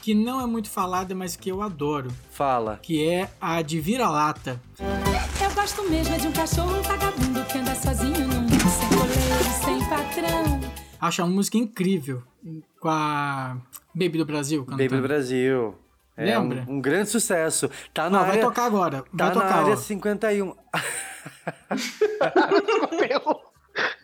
que 0.00 0.14
não 0.14 0.40
é 0.40 0.46
muito 0.46 0.70
falada, 0.70 1.14
mas 1.14 1.36
que 1.36 1.50
eu 1.50 1.60
adoro. 1.60 2.10
fala. 2.30 2.78
Que 2.82 3.06
é 3.06 3.28
a 3.38 3.60
de 3.60 3.78
vira-lata. 3.80 4.58
Eu 4.80 5.50
gosto 5.54 5.82
mesmo 5.90 6.14
é 6.14 6.18
de 6.18 6.26
um 6.28 6.32
cachorro 6.32 6.80
vagabundo 6.82 7.44
que 7.44 7.58
anda 7.58 7.74
sozinho 7.74 8.26
num 8.26 8.40
mundo 8.40 8.50
sem 8.70 8.88
coleiro, 8.88 9.64
sem 9.64 9.88
patrão. 9.90 10.60
Acho 11.00 11.22
uma 11.22 11.28
música 11.30 11.58
incrível. 11.58 12.22
Com 12.80 12.88
a 12.88 13.58
Baby 13.94 14.16
do 14.18 14.24
Brasil 14.24 14.64
cantando. 14.64 14.82
Baby 14.82 14.96
do 14.96 15.02
Brasil. 15.02 15.74
É 16.16 16.24
Lembra? 16.24 16.64
um, 16.66 16.76
um 16.76 16.80
grande 16.80 17.10
sucesso. 17.10 17.70
Tá 17.92 18.04
na 18.04 18.10
Não, 18.10 18.20
vai 18.20 18.30
área, 18.30 18.42
tocar 18.42 18.64
agora. 18.64 19.04
Vai 19.12 19.28
Tá 19.28 19.30
tocar, 19.30 19.50
na 19.50 19.56
área 19.56 19.72
ó. 19.74 19.76
51. 19.76 20.54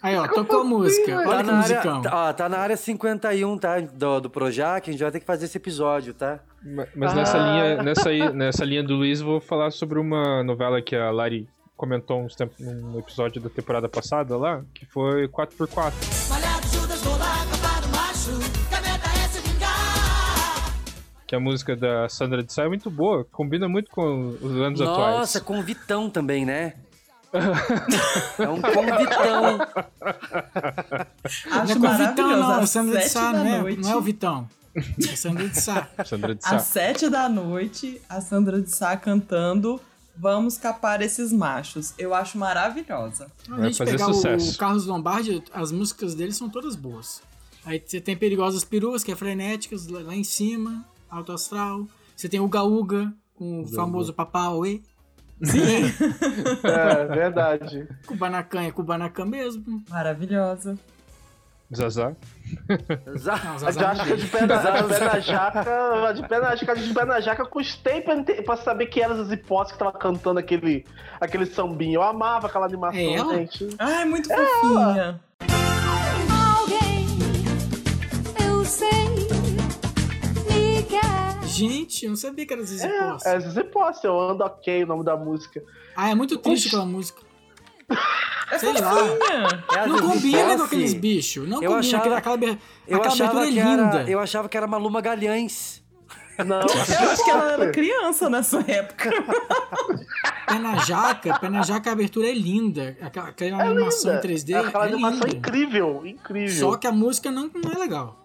Aí, 0.03 0.17
ó, 0.17 0.29
tocou 0.29 0.61
a 0.61 0.65
música. 0.65 1.17
Olha 1.17 1.25
Tá 1.29 1.37
que 1.39 1.43
na, 1.45 1.59
área, 1.59 1.77
musicão. 1.77 2.03
tá, 2.03 2.11
ó, 2.29 2.33
tá 2.33 2.49
na 2.49 2.59
área 2.59 2.77
51, 2.77 3.59
tá? 3.59 3.81
Do, 3.81 4.21
do 4.21 4.31
Projac, 4.31 4.89
a 4.89 4.93
gente 4.93 5.03
vai 5.03 5.11
ter 5.11 5.21
que 5.21 5.27
fazer 5.27 5.47
esse 5.47 5.57
episódio, 5.57 6.15
tá? 6.15 6.39
Ma- 6.63 6.87
Mas 6.95 7.15
nessa, 7.15 7.39
linha, 7.39 7.83
nessa, 7.83 8.11
nessa 8.33 8.65
linha 8.65 8.83
do 8.85 8.95
Luiz, 8.95 9.21
vou 9.21 9.41
falar 9.41 9.71
sobre 9.73 9.99
uma 9.99 10.45
novela 10.45 10.81
que 10.83 10.95
a 10.95 11.11
Lari 11.11 11.49
comentou 11.77 12.21
uns 12.23 12.37
tempos, 12.37 12.57
num 12.61 12.99
episódio 12.99 13.41
da 13.43 13.49
temporada 13.51 13.89
passada 13.89 14.37
lá, 14.37 14.63
que 14.75 14.87
foi 14.87 15.27
4x4. 15.27 15.93
Malhado 16.29 16.67
Judas, 16.69 17.03
acabar 17.03 17.85
o 17.85 17.89
macho. 17.97 18.71
Caneta. 18.71 19.05
Que 21.27 21.35
a 21.35 21.41
música 21.41 21.75
da 21.75 22.07
Sandra 22.09 22.43
de 22.45 22.53
Sá 22.53 22.65
é 22.65 22.69
muito 22.69 22.91
boa, 22.91 23.25
combina 23.33 23.67
muito 23.67 23.91
com 23.91 24.37
os 24.41 24.57
anos 24.61 24.79
Nossa, 24.79 24.93
atuais. 25.39 25.41
com 25.41 25.59
o 25.59 25.63
Vitão 25.63 26.11
também, 26.11 26.45
né? 26.45 26.75
É 28.39 28.49
um 28.49 28.61
convitão. 28.61 29.59
Acho 31.25 31.79
não 31.79 31.91
é 31.91 31.97
com 31.97 32.05
o 32.05 32.09
Vitão, 32.09 32.29
maravilhoso. 32.29 32.49
não. 32.49 32.61
É 32.61 32.63
Às 32.63 32.71
Sandra 32.71 32.99
de 32.99 33.03
sete 33.03 33.13
Sá, 33.13 33.33
da 33.33 33.39
não 33.39 33.47
é, 33.47 33.61
noite. 33.61 33.81
não 33.81 33.91
é 33.91 33.97
o 33.97 34.01
Vitão. 34.01 34.49
É 34.75 35.17
Sandra 35.17 35.49
de 35.49 35.61
Sá. 35.61 35.89
Sandra 36.05 36.35
de 36.35 36.41
Às 36.45 36.63
sete 36.63 37.09
da 37.09 37.29
noite, 37.29 38.01
a 38.09 38.21
Sandra 38.21 38.61
de 38.61 38.71
Sá 38.71 38.97
cantando 38.97 39.81
Vamos 40.17 40.57
capar 40.57 41.03
esses 41.03 41.33
machos. 41.33 41.93
Eu 41.99 42.15
acho 42.15 42.39
maravilhosa. 42.39 43.31
Se 43.45 43.53
a 43.53 43.65
gente 43.65 43.85
pegar 43.85 44.09
o, 44.09 44.13
o 44.13 44.57
Carlos 44.57 44.87
Lombardi, 44.87 45.43
as 45.53 45.73
músicas 45.73 46.15
dele 46.15 46.33
são 46.33 46.49
todas 46.49 46.77
boas. 46.77 47.21
Aí 47.65 47.83
você 47.85 48.01
tem 48.01 48.17
Perigosas 48.17 48.63
Peruas, 48.63 49.03
que 49.03 49.11
é 49.11 49.17
frenéticas, 49.17 49.89
lá 49.89 50.01
lá 50.03 50.15
em 50.15 50.23
cima, 50.23 50.85
alto 51.11 51.33
astral. 51.33 51.89
Você 52.15 52.29
tem 52.29 52.39
o 52.39 52.49
Gaúga, 52.49 53.13
com 53.35 53.63
o 53.63 53.67
famoso 53.67 54.13
Papauê. 54.13 54.81
Sim. 55.43 55.85
É, 56.65 57.05
verdade. 57.07 57.89
Kubanacan 58.07 58.63
é 58.63 58.71
Kubanacan 58.71 59.25
mesmo. 59.27 59.83
Maravilhosa. 59.91 60.79
Zazá. 61.75 62.13
Não, 62.69 63.55
A 63.55 63.59
Zazá 63.59 63.89
não 63.89 63.95
jaca 63.97 64.05
deu. 64.05 64.17
de 64.17 64.27
pé 64.27 64.47
na, 64.47 64.57
de 64.57 64.89
pé 64.89 64.99
na 65.01 65.19
jaca, 65.19 66.13
de 66.15 66.23
pé 66.29 66.39
na 66.41 66.55
jaca, 66.55 66.75
de 66.77 66.95
pé 66.95 67.05
na 67.05 67.21
jaca, 67.21 67.45
custei 67.47 68.01
pra, 68.01 68.23
pra 68.45 68.57
saber 68.57 68.87
que 68.87 69.01
eram 69.03 69.21
as 69.21 69.31
hipóteses 69.33 69.73
que 69.73 69.79
tava 69.83 69.97
cantando 69.99 70.39
aquele, 70.39 70.85
aquele 71.21 71.47
sambinho. 71.47 71.97
Eu 71.99 72.03
amava 72.03 72.47
aquela 72.47 72.67
animação, 72.67 72.99
É 73.01 73.15
ela? 73.15 73.35
gente. 73.35 73.69
Ai, 73.79 74.05
muito 74.05 74.29
fofinha. 74.29 75.21
Alguém, 75.41 75.54
Gente, 81.55 82.05
eu 82.05 82.11
não 82.11 82.17
sabia 82.17 82.47
que 82.47 82.53
era 82.53 82.63
Zizi 82.63 82.87
É, 82.87 83.11
Posse. 83.11 83.29
é 83.29 83.41
Zizi 83.41 83.65
Posse, 83.65 84.07
eu 84.07 84.19
ando 84.21 84.45
ok 84.45 84.85
o 84.85 84.87
nome 84.87 85.05
da 85.05 85.17
música. 85.17 85.63
Ah, 85.97 86.11
é 86.11 86.15
muito 86.15 86.37
triste 86.39 86.69
aquela 86.69 86.85
música. 86.87 87.23
É 88.51 88.59
Sei 88.59 88.73
lá. 88.73 88.93
É 89.77 89.87
Não 89.87 90.01
combina 90.01 90.45
Posse. 90.45 90.57
com 90.59 90.65
aqueles 90.65 90.95
bichos. 90.95 91.49
Não 91.49 91.63
Eu 91.63 91.73
combina. 91.73 91.79
achava- 91.99 92.17
aquela, 92.19 92.37
aquela, 92.37 92.59
Eu 92.87 92.97
aquela 92.99 93.07
achava, 93.15 93.31
abertura 93.41 93.53
que 93.53 93.59
é 93.59 93.65
linda. 93.77 93.97
era, 94.01 94.11
eu 94.11 94.21
achava 94.21 94.49
que 94.49 94.57
era 94.57 94.67
Maluma 94.67 95.01
Galhães. 95.01 95.83
Não, 96.45 96.61
Eu 96.61 97.11
acho 97.11 97.25
que 97.25 97.31
ela 97.31 97.53
era 97.53 97.71
criança 97.71 98.29
nessa 98.29 98.59
época. 98.69 99.09
Pé 100.47 100.59
na 100.59 100.77
jaca, 100.79 101.39
pé 101.39 101.49
na 101.49 101.63
jaca, 101.63 101.91
a 101.91 101.93
abertura 101.93 102.29
é 102.29 102.35
linda. 102.35 102.97
Aquela, 103.01 103.29
aquela 103.29 103.63
É 103.63 103.67
animação 103.69 104.13
linda. 104.15 104.27
em 104.27 104.31
3D 104.31 104.55
Aquela 104.55 104.85
é 104.85 104.89
animação 104.93 105.27
linda. 105.27 105.37
incrível, 105.39 106.03
incrível. 106.07 106.71
Só 106.71 106.77
que 106.77 106.87
a 106.87 106.93
música 106.93 107.31
não, 107.31 107.49
não 107.55 107.73
é 107.73 107.79
legal. 107.79 108.24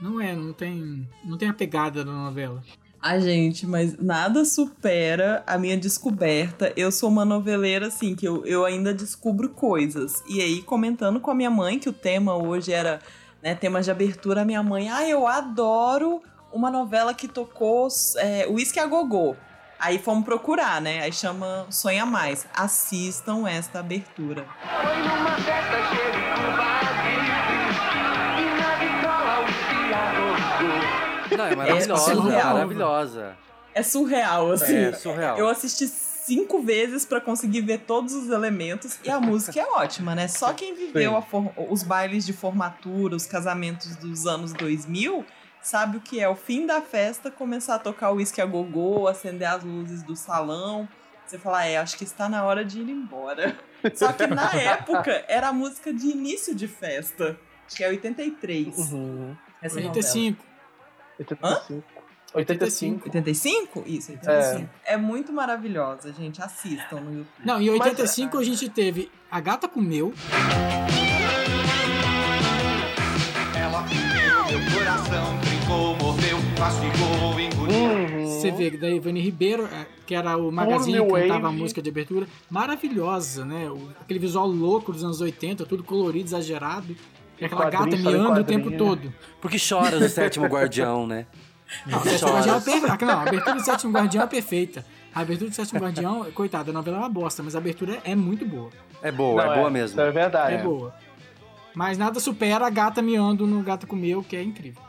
Não 0.00 0.20
é, 0.20 0.34
não 0.34 0.52
tem, 0.52 1.08
não 1.24 1.36
tem 1.36 1.48
a 1.48 1.54
pegada 1.54 2.04
da 2.04 2.12
novela. 2.12 2.62
Ai, 3.00 3.20
gente, 3.20 3.64
mas 3.64 3.96
nada 3.96 4.44
supera 4.44 5.42
a 5.46 5.56
minha 5.56 5.76
descoberta. 5.76 6.72
Eu 6.76 6.90
sou 6.90 7.08
uma 7.08 7.24
noveleira, 7.24 7.86
assim, 7.86 8.16
que 8.16 8.26
eu, 8.26 8.44
eu 8.44 8.64
ainda 8.64 8.92
descubro 8.92 9.50
coisas. 9.50 10.22
E 10.28 10.40
aí, 10.40 10.62
comentando 10.62 11.20
com 11.20 11.30
a 11.30 11.34
minha 11.34 11.50
mãe, 11.50 11.78
que 11.78 11.88
o 11.88 11.92
tema 11.92 12.34
hoje 12.34 12.72
era, 12.72 12.98
né, 13.40 13.54
temas 13.54 13.84
de 13.84 13.92
abertura, 13.92 14.42
a 14.42 14.44
minha 14.44 14.62
mãe, 14.64 14.90
ah, 14.90 15.08
eu 15.08 15.28
adoro 15.28 16.20
uma 16.52 16.70
novela 16.70 17.14
que 17.14 17.28
tocou 17.28 17.86
é, 18.16 18.46
Whisky 18.48 18.80
a 18.80 18.86
Gogô. 18.86 19.36
Aí 19.78 19.98
fomos 19.98 20.24
procurar, 20.24 20.80
né? 20.80 21.02
Aí 21.02 21.12
chama 21.12 21.66
Sonha 21.70 22.04
Mais. 22.04 22.48
Assistam 22.52 23.46
esta 23.48 23.78
abertura. 23.78 24.44
Foi 24.60 24.96
numa 24.96 25.36
festa 25.36 25.94
cheia 25.94 26.10
de 26.10 26.97
Não, 31.38 31.46
é 31.46 31.56
maravilhosa, 31.56 32.10
É 32.10 32.14
surreal. 32.14 32.52
maravilhosa. 32.54 33.36
É 33.74 33.82
surreal, 33.82 34.52
assim. 34.52 34.76
É 34.76 34.92
surreal. 34.92 35.38
Eu 35.38 35.48
assisti 35.48 35.86
cinco 35.86 36.60
vezes 36.60 37.04
pra 37.06 37.20
conseguir 37.20 37.60
ver 37.62 37.78
todos 37.80 38.12
os 38.12 38.28
elementos 38.28 38.98
e 39.04 39.10
a 39.10 39.18
música 39.20 39.60
é 39.60 39.64
ótima, 39.66 40.14
né? 40.14 40.28
Só 40.28 40.52
quem 40.52 40.74
viveu 40.74 41.12
Sim. 41.12 41.16
a 41.16 41.22
for- 41.22 41.52
os 41.70 41.82
bailes 41.82 42.26
de 42.26 42.32
formatura, 42.32 43.16
os 43.16 43.24
casamentos 43.26 43.96
dos 43.96 44.26
anos 44.26 44.52
2000, 44.52 45.24
sabe 45.62 45.96
o 45.96 46.00
que 46.00 46.20
é 46.20 46.28
o 46.28 46.34
fim 46.36 46.66
da 46.66 46.82
festa, 46.82 47.30
começar 47.30 47.76
a 47.76 47.78
tocar 47.78 48.10
o 48.10 48.16
uísque 48.16 48.40
a 48.42 48.46
gogô, 48.46 49.06
acender 49.08 49.48
as 49.48 49.62
luzes 49.64 50.02
do 50.02 50.14
salão. 50.16 50.86
Você 51.26 51.38
fala, 51.38 51.64
é, 51.64 51.76
acho 51.78 51.96
que 51.96 52.04
está 52.04 52.28
na 52.28 52.42
hora 52.44 52.64
de 52.64 52.80
ir 52.80 52.88
embora. 52.90 53.56
Só 53.94 54.12
que 54.12 54.26
na 54.26 54.50
época 54.54 55.24
era 55.28 55.48
a 55.48 55.52
música 55.52 55.92
de 55.92 56.06
início 56.08 56.54
de 56.54 56.66
festa. 56.66 57.38
Acho 57.66 57.76
que 57.76 57.84
é 57.84 57.88
83. 57.88 58.76
Uhum. 58.92 59.36
Essa 59.62 59.76
novela. 59.76 59.92
85. 61.18 61.84
85. 62.34 63.04
85. 63.06 63.06
85? 63.06 63.84
Isso, 63.86 64.12
85. 64.12 64.68
É. 64.84 64.96
muito 64.96 65.32
maravilhosa, 65.32 66.12
gente. 66.12 66.42
Assistam 66.42 67.00
no 67.00 67.12
YouTube. 67.18 67.44
Não, 67.44 67.60
em 67.60 67.70
85 67.70 68.38
a 68.38 68.44
gente 68.44 68.68
teve 68.68 69.10
A 69.30 69.40
Gata 69.40 69.66
Comeu, 69.66 70.12
Ela 73.56 73.82
meu 74.48 74.60
coração 74.72 75.38
trincou, 75.40 75.96
mordeu, 75.96 76.38
mastigou, 76.58 77.40
engoliu. 77.40 78.26
você 78.26 78.50
vê 78.50 78.70
da 78.70 78.88
Ivani 78.88 79.20
Ribeiro, 79.20 79.64
é, 79.66 79.86
que 80.06 80.14
era 80.14 80.36
o 80.36 80.50
magazine 80.50 81.04
que 81.04 81.12
cantava 81.12 81.48
a 81.48 81.52
música 81.52 81.82
de 81.82 81.90
abertura. 81.90 82.26
Maravilhosa, 82.50 83.44
né? 83.44 83.66
Aquele 84.00 84.18
visual 84.18 84.46
louco 84.46 84.92
dos 84.92 85.04
anos 85.04 85.20
80, 85.20 85.66
tudo 85.66 85.82
colorido, 85.82 86.28
exagerado. 86.28 86.96
E 87.40 87.44
aquela 87.44 87.70
gata 87.70 87.96
miando 87.96 88.40
o 88.40 88.44
tempo 88.44 88.70
todo. 88.76 89.12
Porque 89.40 89.56
chora 89.58 89.98
no 89.98 90.08
sétimo 90.08 90.46
guardião, 90.46 91.06
né? 91.06 91.26
Não, 91.86 91.98
o 91.98 92.02
Sétimo 92.02 92.30
Guardião 92.32 92.56
é 92.56 92.60
perfeita. 92.60 93.06
Não, 93.06 93.18
a 93.18 93.22
abertura 93.22 93.54
do 93.54 93.64
Sétimo 93.64 93.92
Guardião 93.92 94.24
é 94.24 94.26
perfeita. 94.26 94.86
A 95.14 95.20
abertura 95.20 95.50
do 95.50 95.54
Sétimo 95.54 95.80
Guardião, 95.80 96.26
coitada, 96.32 96.70
a 96.70 96.74
novela 96.74 96.96
é 96.96 97.00
uma 97.00 97.08
bosta, 97.08 97.42
mas 97.42 97.54
a 97.54 97.58
abertura 97.58 97.98
é 98.04 98.14
muito 98.14 98.46
boa. 98.46 98.70
É 99.02 99.12
boa, 99.12 99.44
Não, 99.44 99.52
é 99.52 99.56
boa 99.56 99.70
mesmo. 99.70 100.00
É 100.00 100.10
verdade. 100.10 100.54
É, 100.54 100.62
boa. 100.62 100.94
Mas 101.74 101.98
nada 101.98 102.18
supera 102.18 102.66
a 102.66 102.70
gata 102.70 103.00
miando 103.02 103.46
no 103.46 103.62
Gata 103.62 103.86
Comeu, 103.86 104.22
que 104.22 104.34
é 104.34 104.42
incrível. 104.42 104.82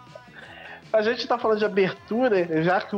A 0.92 1.02
gente 1.04 1.28
tá 1.28 1.38
falando 1.38 1.60
de 1.60 1.66
abertura, 1.66 2.64
já 2.64 2.82
que 2.82 2.96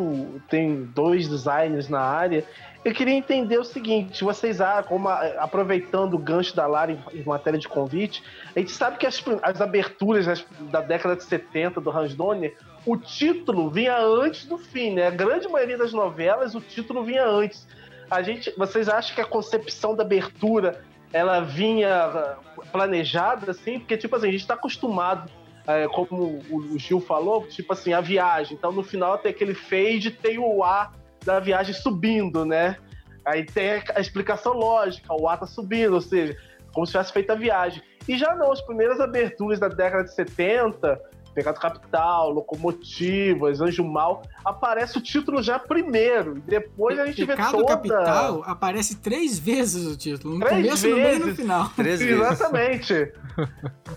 tem 0.50 0.86
dois 0.86 1.28
designers 1.28 1.90
na 1.90 2.00
área, 2.00 2.46
eu 2.86 2.94
queria 2.94 3.14
entender 3.14 3.58
o 3.58 3.66
seguinte: 3.66 4.24
vocês, 4.24 4.62
ah, 4.62 4.82
como 4.82 5.10
a- 5.10 5.36
aproveitando 5.40 6.14
o 6.14 6.18
gancho 6.18 6.56
da 6.56 6.66
Lara 6.66 6.92
em, 6.92 7.24
matéria 7.26 7.60
de 7.60 7.68
convite, 7.68 8.24
a 8.56 8.60
gente 8.60 8.72
sabe 8.72 8.98
que 8.98 9.06
as, 9.06 9.22
as 9.44 9.62
aberturas 9.62 10.46
da 10.72 10.80
década 10.80 11.16
de 11.18 11.24
70 11.24 11.82
do 11.82 11.90
Hans 11.92 12.16
Donner, 12.16 12.56
o 12.86 12.96
título 12.96 13.70
vinha 13.70 13.98
antes 13.98 14.46
do 14.46 14.58
fim, 14.58 14.94
né? 14.94 15.08
A 15.08 15.12
grande 15.12 15.48
maioria 15.50 15.78
das 15.78 15.92
novelas, 15.92 16.56
o 16.56 16.62
título 16.62 17.04
vinha 17.04 17.26
antes. 17.26 17.68
A 18.10 18.22
gente, 18.22 18.54
vocês 18.58 18.88
acham 18.90 19.16
que 19.16 19.22
a 19.22 19.26
concepção 19.26 19.96
da 19.96 20.04
abertura 20.04 20.82
ela 21.14 21.42
vinha 21.42 21.94
ah, 22.06 22.36
planejada 22.72 23.52
assim? 23.52 23.80
Porque, 23.80 23.98
tipo 23.98 24.16
assim, 24.16 24.30
a 24.30 24.32
gente 24.32 24.48
tá 24.48 24.54
acostumado 24.54 25.30
é, 25.68 25.88
como 25.88 26.40
o 26.50 26.78
Gil 26.78 27.00
falou, 27.00 27.46
tipo 27.48 27.74
assim, 27.74 27.94
a 27.94 28.02
viagem. 28.02 28.58
Então 28.58 28.72
no 28.72 28.84
final 28.84 29.18
tem 29.18 29.32
aquele 29.32 29.54
fade, 29.54 30.12
tem 30.12 30.38
o 30.40 30.64
A 30.64 30.92
da 31.24 31.40
viagem 31.40 31.74
subindo, 31.74 32.46
né? 32.46 32.78
Aí 33.26 33.46
tem 33.46 33.84
a 33.94 34.00
explicação 34.00 34.54
lógica, 34.54 35.14
o 35.14 35.28
A 35.28 35.38
tá 35.38 35.46
subindo, 35.46 35.94
ou 35.94 36.02
seja, 36.02 36.36
como 36.74 36.86
se 36.86 36.92
tivesse 36.94 37.14
feito 37.14 37.32
a 37.32 37.36
viagem. 37.36 37.82
E 38.08 38.18
já 38.18 38.36
não, 38.36 38.52
as 38.52 38.62
primeiras 38.62 39.00
aberturas 39.00 39.60
da 39.60 39.68
década 39.68 40.04
de 40.04 40.14
70, 40.14 41.00
Pecado 41.34 41.60
Capital, 41.60 42.30
Locomotivas, 42.32 43.62
Anjo 43.62 43.84
Mal, 43.84 44.22
aparece 44.44 44.98
o 44.98 45.02
título 45.02 45.42
já 45.42 45.58
primeiro, 45.58 46.38
e 46.38 46.42
depois 46.42 47.00
a 47.00 47.06
gente 47.06 47.26
Pecado 47.26 47.52
vê 47.52 47.58
toda... 47.58 47.68
Capital 47.68 48.44
aparece 48.46 48.98
três 48.98 49.40
vezes 49.40 49.86
o 49.88 49.98
título. 49.98 50.36
No 50.36 50.46
Três 50.46 50.66
começo, 50.66 50.88
no 50.88 50.96
meio 50.96 51.16
e 51.16 51.20
no 51.20 51.26
vezes. 51.26 51.40
final. 51.40 51.70
Três 51.76 52.00
vezes. 52.04 52.22
Exatamente. 52.22 53.14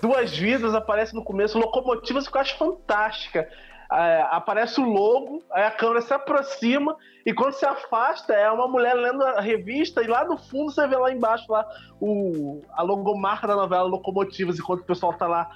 Duas 0.00 0.36
vidas 0.36 0.74
aparece 0.74 1.14
no 1.14 1.24
começo, 1.24 1.58
locomotivas 1.58 2.28
que 2.28 2.36
eu 2.36 2.40
acho 2.40 2.56
fantástica. 2.56 3.48
É, 3.92 4.26
aparece 4.30 4.80
o 4.80 4.84
logo, 4.84 5.42
aí 5.52 5.62
a 5.64 5.70
câmera 5.70 6.00
se 6.00 6.12
aproxima 6.12 6.96
e 7.24 7.32
quando 7.32 7.52
se 7.52 7.66
afasta 7.66 8.32
é 8.32 8.50
uma 8.50 8.66
mulher 8.66 8.94
lendo 8.94 9.22
a 9.22 9.40
revista 9.40 10.02
e 10.02 10.06
lá 10.06 10.24
no 10.24 10.36
fundo 10.36 10.72
você 10.72 10.86
vê 10.86 10.96
lá 10.96 11.12
embaixo 11.12 11.44
lá 11.52 11.64
o, 12.00 12.60
a 12.72 12.82
logomarca 12.82 13.46
da 13.46 13.54
novela 13.54 13.84
Locomotivas, 13.84 14.58
enquanto 14.58 14.80
o 14.80 14.84
pessoal 14.84 15.12
tá 15.12 15.28
lá 15.28 15.50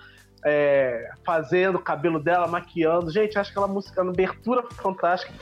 é, 0.44 1.10
fazendo 1.24 1.76
o 1.76 1.82
cabelo 1.82 2.18
dela, 2.20 2.46
maquiando. 2.46 3.10
Gente, 3.10 3.38
acho 3.38 3.50
aquela 3.50 3.68
música, 3.68 4.02
a 4.02 4.08
abertura 4.08 4.62
fantástica. 4.70 5.32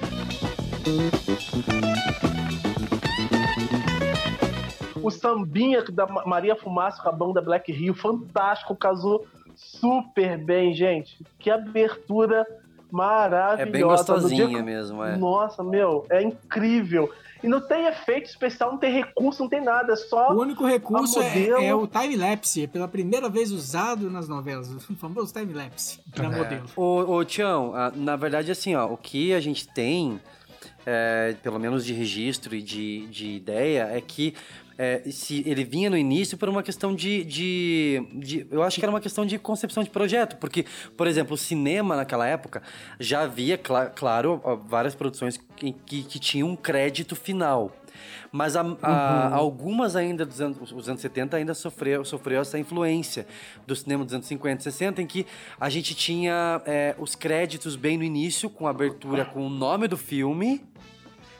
O 5.03 5.11
sambinha 5.11 5.83
da 5.85 6.07
Ma- 6.07 6.25
Maria 6.27 6.57
Fumaça 6.57 7.01
com 7.03 7.09
a 7.09 7.13
banda 7.13 7.41
Black 7.41 7.71
Rio, 7.71 7.95
fantástico, 7.95 8.75
casou 8.75 9.27
super 9.55 10.37
bem, 10.37 10.75
gente. 10.75 11.25
Que 11.39 11.51
abertura 11.51 12.45
maravilhosa. 12.91 13.63
É 13.63 13.67
bem 13.67 13.83
gostosinha 13.83 14.47
dia 14.49 14.59
que- 14.59 14.65
mesmo, 14.65 15.05
é. 15.05 15.17
Nossa, 15.17 15.63
meu, 15.63 16.05
é 16.11 16.23
incrível. 16.23 17.11
E 17.43 17.49
não 17.49 17.61
tem 17.61 17.87
efeito 17.87 18.29
especial, 18.29 18.73
não 18.73 18.79
tem 18.79 18.93
recurso, 18.93 19.43
não 19.43 19.49
tem 19.49 19.63
nada, 19.63 19.93
é 19.93 19.97
só. 19.97 20.33
O 20.33 20.41
único 20.41 20.67
recurso 20.67 21.21
é, 21.21 21.29
modelo. 21.29 21.63
é 21.63 21.75
o 21.75 21.87
time-lapse, 21.87 22.63
é 22.65 22.67
pela 22.67 22.89
primeira 22.89 23.29
vez 23.29 23.53
usado 23.53 24.11
nas 24.11 24.29
novelas. 24.29 24.67
O 24.89 24.95
famoso 24.95 25.33
time-lapse 25.33 26.01
da 26.07 26.31
modelo. 26.31 26.65
Ô, 26.77 27.17
ô 27.17 27.25
Tião, 27.25 27.73
na 27.95 28.17
verdade, 28.17 28.51
assim, 28.51 28.75
ó, 28.75 28.87
o 28.87 28.97
que 28.97 29.35
a 29.35 29.41
gente 29.41 29.69
tem 29.69 30.21
é, 30.87 31.35
pelo 31.43 31.59
menos 31.59 31.85
de 31.85 31.93
registro 31.93 32.55
e 32.55 32.63
de, 32.63 33.07
de 33.09 33.27
ideia, 33.33 33.89
é 33.93 34.01
que 34.01 34.33
é, 34.79 35.03
se 35.11 35.43
ele 35.47 35.65
vinha 35.65 35.89
no 35.89 35.97
início 35.97 36.37
por 36.37 36.49
uma 36.51 36.63
questão 36.63 36.95
de, 36.95 37.25
de, 37.25 38.03
de- 38.13 38.47
Eu 38.51 38.63
acho 38.63 38.79
que 38.79 38.85
era 38.85 38.91
uma 38.93 39.01
questão 39.01 39.25
de 39.25 39.39
concepção 39.39 39.83
de 39.83 39.89
projeto, 39.91 40.37
porque, 40.37 40.67
por 40.97 41.07
exemplo, 41.07 41.33
o 41.35 41.37
cinema 41.39 41.97
naquela 41.97 42.27
época 42.27 42.63
já 43.01 43.23
havia, 43.23 43.57
cla- 43.57 43.87
claro, 43.87 44.41
várias 44.69 44.95
produções 44.95 45.39
que, 45.57 45.73
que, 45.87 46.03
que 46.03 46.19
tinham 46.19 46.49
um 46.49 46.57
crédito 46.57 47.17
final. 47.17 47.75
Mas 48.33 48.57
a- 48.57 48.61
a- 48.61 48.65
Uhum. 49.31 49.35
algumas 49.35 49.97
ainda 49.97 50.25
dos 50.27 50.41
anos, 50.41 50.73
os 50.73 50.89
anos 50.89 51.01
70 51.01 51.37
ainda 51.37 51.55
sofreu, 51.55 52.05
sofreu 52.05 52.41
essa 52.41 52.59
influência 52.59 53.27
do 53.67 53.75
cinema 53.77 54.05
dos 54.05 54.15
anos 54.15 54.27
50 54.27 54.61
e 54.61 54.63
60, 54.65 55.03
em 55.03 55.07
que 55.07 55.27
a 55.61 55.69
gente 55.69 55.95
tinha 55.95 56.61
é, 56.67 56.95
os 56.99 57.15
créditos 57.15 57.77
bem 57.77 57.97
no 57.99 58.05
início, 58.05 58.49
com 58.51 58.67
a 58.67 58.71
abertura 58.71 59.25
com 59.25 59.47
o 59.47 59.51
nome 59.51 59.89
do 59.89 59.97
filme 59.97 60.65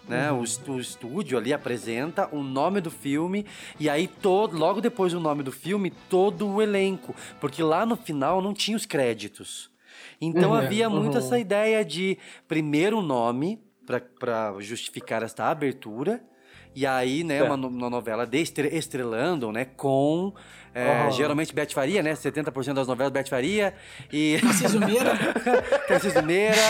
né? 0.09 0.31
O, 0.31 0.45
est- 0.45 0.69
o 0.69 0.79
estúdio 0.79 1.37
ali 1.37 1.53
apresenta 1.53 2.29
o 2.31 2.41
nome 2.41 2.81
do 2.81 2.93
filme 2.93 3.45
e 3.81 3.91
aí 3.91 4.07
todo, 4.07 4.57
logo 4.57 4.81
depois 4.81 5.13
do 5.13 5.19
nome 5.19 5.43
do 5.43 5.51
filme, 5.51 5.91
todo 6.09 6.47
o 6.49 6.63
elenco, 6.63 7.13
porque 7.41 7.61
lá 7.61 7.85
no 7.85 7.97
final 7.97 8.41
não 8.41 8.55
tinha 8.55 8.77
os 8.77 8.87
créditos. 8.87 9.69
Então 10.21 10.51
Uhum, 10.53 10.57
havia 10.59 10.89
muito 10.89 11.15
uhum. 11.15 11.19
essa 11.19 11.37
ideia 11.41 11.85
de 11.85 12.17
primeiro 12.47 13.03
nome 13.03 13.61
para 13.85 14.55
justificar 14.61 15.25
esta 15.25 15.47
abertura 15.51 16.23
e 16.77 16.87
aí, 16.87 17.25
né, 17.25 17.39
Certo. 17.39 17.55
uma, 17.55 17.67
uma 17.67 17.91
novela 17.91 18.27
de 18.27 18.39
estre- 18.41 18.69
estrelando, 18.77 19.51
né, 19.51 19.65
com 19.65 20.33
é, 20.77 20.91
Aham. 21.05 21.11
geralmente 21.11 21.55
Bete 21.55 21.75
Faria, 21.75 22.03
né, 22.03 22.13
70% 22.13 22.75
das 22.75 22.87
novelas 22.87 23.11
Bete 23.11 23.31
Faria 23.31 23.73
e 24.13 24.39
Tarcísio 24.45 24.79
Meira. 24.81 25.15
Meira. 26.23 26.57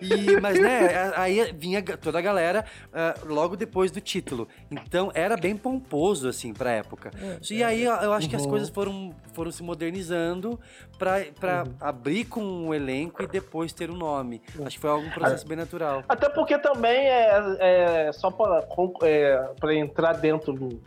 E, 0.00 0.40
mas, 0.40 0.58
né, 0.60 1.12
aí 1.16 1.52
vinha 1.52 1.82
toda 1.82 2.18
a 2.18 2.22
galera 2.22 2.64
ah, 2.92 3.14
logo 3.26 3.56
depois 3.56 3.90
do 3.90 4.00
título. 4.00 4.48
Então 4.70 5.10
era 5.14 5.36
bem 5.36 5.56
pomposo, 5.56 6.28
assim, 6.28 6.52
pra 6.52 6.70
época. 6.72 7.10
e 7.50 7.62
aí 7.62 7.84
eu, 7.84 8.12
acho 8.12 8.28
que 8.28 8.36
as 8.36 8.42
Uhum. 8.44 8.50
coisas 8.50 8.68
foram, 8.70 9.14
foram 9.34 9.50
se 9.52 9.62
modernizando 9.62 10.58
pra, 10.98 11.20
pra 11.38 11.64
Uhum. 11.64 11.74
abrir 11.80 12.24
com 12.24 12.68
o 12.68 12.74
elenco 12.74 13.22
e 13.22 13.26
depois 13.26 13.72
ter 13.72 13.90
o 13.90 13.94
nome. 13.94 14.40
Acho 14.64 14.76
que 14.76 14.80
foi 14.80 14.90
algum 14.90 15.10
processo 15.10 15.46
bem 15.46 15.56
natural. 15.56 16.02
Até 16.08 16.28
porque 16.28 16.58
também 16.58 17.06
é, 17.08 18.06
é 18.08 18.12
só 18.12 18.30
para 18.30 18.64
é, 19.02 19.74
entrar 19.74 20.12
dentro 20.14 20.52
do- 20.52 20.80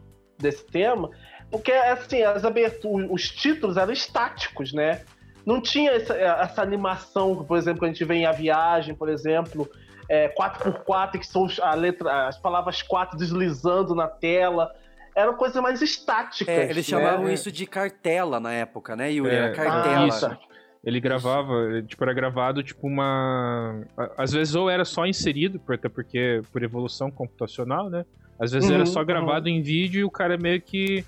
desse 0.43 0.63
tema, 0.65 1.09
porque 1.49 1.71
assim, 1.71 2.21
as 2.21 2.45
aberturas, 2.45 3.07
os 3.09 3.29
títulos 3.29 3.77
eram 3.77 3.91
estáticos, 3.91 4.71
né? 4.73 5.01
Não 5.45 5.59
tinha 5.61 5.91
essa, 5.91 6.15
essa 6.15 6.61
animação, 6.61 7.43
por 7.43 7.57
exemplo, 7.57 7.79
que 7.79 7.85
a 7.85 7.89
gente 7.89 8.05
vê 8.05 8.15
em 8.15 8.25
A 8.25 8.31
Viagem, 8.31 8.95
por 8.95 9.09
exemplo, 9.09 9.69
é, 10.07 10.29
4x4, 10.29 11.19
que 11.19 11.27
são 11.27 11.47
a 11.61 11.73
letra, 11.75 12.27
as 12.27 12.37
palavras 12.37 12.81
4 12.81 13.17
deslizando 13.17 13.93
na 13.93 14.07
tela. 14.07 14.71
Eram 15.15 15.33
coisas 15.35 15.61
mais 15.61 15.81
estáticas. 15.81 16.47
É, 16.53 16.63
eles 16.63 16.77
né? 16.77 16.83
chamavam 16.83 17.29
isso 17.29 17.51
de 17.51 17.65
cartela 17.65 18.39
na 18.39 18.51
época, 18.53 18.95
né, 18.95 19.11
Yuri? 19.11 19.35
Era 19.35 19.47
É, 19.47 19.51
cartela. 19.51 20.07
Isso. 20.07 20.37
Ele 20.83 20.99
gravava, 20.99 21.81
tipo, 21.87 22.03
era 22.03 22.13
gravado 22.13 22.61
tipo 22.63 22.87
uma. 22.87 23.83
Às 24.17 24.33
vezes 24.33 24.53
ou 24.55 24.69
era 24.69 24.83
só 24.83 25.05
inserido, 25.05 25.59
por- 25.59 25.75
até 25.75 25.87
porque 25.87 26.41
por 26.51 26.61
evolução 26.63 27.09
computacional, 27.09 27.89
né? 27.89 28.05
Às 28.43 28.51
vezes 28.51 28.69
Uhum, 28.69 28.75
era 28.75 28.85
só 28.85 28.99
uhum. 28.99 29.05
gravado 29.05 29.49
em 29.49 29.61
vídeo 29.61 30.01
e 30.01 30.03
o 30.03 30.11
cara 30.11 30.37
meio 30.37 30.61
que 30.61 31.05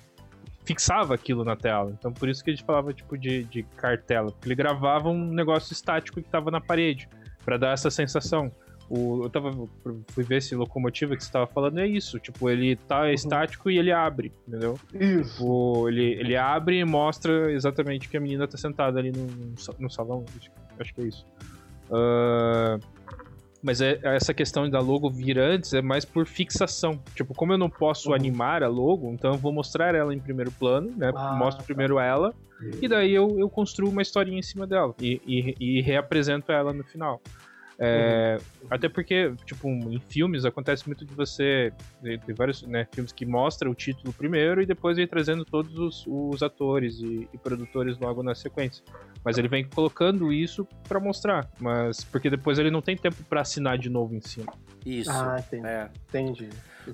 fixava 0.64 1.14
aquilo 1.14 1.44
na 1.44 1.54
tela. 1.54 1.94
Então 1.98 2.12
por 2.12 2.28
isso 2.28 2.42
que 2.42 2.50
a 2.50 2.54
gente 2.54 2.64
falava 2.64 2.92
tipo 2.92 3.16
de, 3.16 3.44
de 3.44 3.62
cartela, 3.76 4.32
porque 4.32 4.48
ele 4.48 4.54
gravava 4.54 5.08
um 5.08 5.32
negócio 5.32 5.72
estático 5.72 6.20
que 6.20 6.28
tava 6.28 6.50
na 6.50 6.60
parede, 6.60 7.08
pra 7.44 7.56
dar 7.56 7.72
essa 7.72 7.90
sensação. 7.90 8.50
O, 8.88 9.24
eu 9.24 9.30
tava, 9.30 9.50
fui 10.08 10.22
ver 10.22 10.36
esse 10.36 10.54
locomotiva 10.54 11.16
que 11.16 11.24
você 11.24 11.30
tava 11.30 11.46
falando, 11.46 11.78
é 11.78 11.86
isso. 11.86 12.20
Tipo, 12.20 12.48
ele 12.48 12.76
tá 12.76 13.12
estático 13.12 13.68
e 13.68 13.78
ele 13.78 13.90
abre, 13.90 14.32
entendeu? 14.46 14.78
Isso. 14.94 15.32
Tipo, 15.32 15.88
ele, 15.88 16.04
ele 16.12 16.36
abre 16.36 16.78
e 16.78 16.84
mostra 16.84 17.52
exatamente 17.52 18.08
que 18.08 18.16
a 18.16 18.20
menina 18.20 18.46
tá 18.46 18.56
sentada 18.56 18.98
ali 19.00 19.10
no, 19.10 19.26
no 19.78 19.90
salão. 19.90 20.24
Acho, 20.78 20.94
que 20.94 21.00
é 21.00 21.04
isso. 21.04 21.26
Ah, 21.90 22.78
mas 23.66 23.80
é, 23.80 23.98
essa 24.04 24.32
questão 24.32 24.70
da 24.70 24.78
logo 24.78 25.10
vir 25.10 25.40
antes 25.40 25.74
é 25.74 25.82
mais 25.82 26.04
por 26.04 26.24
fixação. 26.24 27.00
Tipo, 27.16 27.34
como 27.34 27.52
eu 27.52 27.58
não 27.58 27.68
posso 27.68 28.14
animar 28.14 28.62
a 28.62 28.68
logo, 28.68 29.12
então 29.12 29.32
eu 29.32 29.38
vou 29.38 29.52
mostrar 29.52 29.92
ela 29.92 30.14
em 30.14 30.20
primeiro 30.20 30.52
plano, 30.52 30.92
né? 30.96 31.10
Ah, 31.12 31.34
Mostro 31.36 31.62
tá. 31.62 31.66
primeiro 31.66 31.98
ela, 31.98 32.32
e 32.80 32.86
daí 32.86 33.12
eu, 33.12 33.36
eu 33.40 33.50
construo 33.50 33.90
uma 33.90 34.02
historinha 34.02 34.38
em 34.38 34.42
cima 34.42 34.68
dela. 34.68 34.94
E, 35.00 35.20
e, 35.26 35.78
e 35.78 35.82
reapresento 35.82 36.52
ela 36.52 36.72
no 36.72 36.84
final. 36.84 37.20
É, 37.78 38.38
Até 38.70 38.88
porque, 38.88 39.34
tipo, 39.44 39.68
em 39.68 40.00
filmes 40.00 40.44
acontece 40.44 40.86
muito 40.86 41.04
de 41.04 41.14
você. 41.14 41.72
Tem 42.02 42.18
tem 42.18 42.34
vários 42.34 42.62
né, 42.62 42.86
filmes 42.92 43.12
que 43.12 43.26
mostram 43.26 43.70
o 43.70 43.74
título 43.74 44.12
primeiro 44.12 44.62
e 44.62 44.66
depois 44.66 44.96
vem 44.96 45.06
trazendo 45.06 45.44
todos 45.44 45.78
os, 45.78 46.04
os 46.06 46.42
atores 46.42 46.98
e, 47.00 47.28
e 47.32 47.38
produtores 47.38 47.98
logo 47.98 48.22
na 48.22 48.34
sequência. 48.34 48.82
Mas 49.22 49.36
ele 49.36 49.48
vem 49.48 49.64
colocando 49.68 50.32
isso 50.32 50.66
pra 50.88 50.98
mostrar. 50.98 51.50
Mas 51.60 52.02
porque 52.04 52.30
depois 52.30 52.58
ele 52.58 52.70
não 52.70 52.80
tem 52.80 52.96
tempo 52.96 53.22
pra 53.28 53.42
assinar 53.42 53.76
de 53.76 53.90
novo 53.90 54.14
em 54.14 54.20
cima. 54.20 54.52
Isso. 54.84 55.10
Ah, 55.10 55.36
entendi. 55.38 55.66
É. 55.66 55.90
Entendi. 56.08 56.48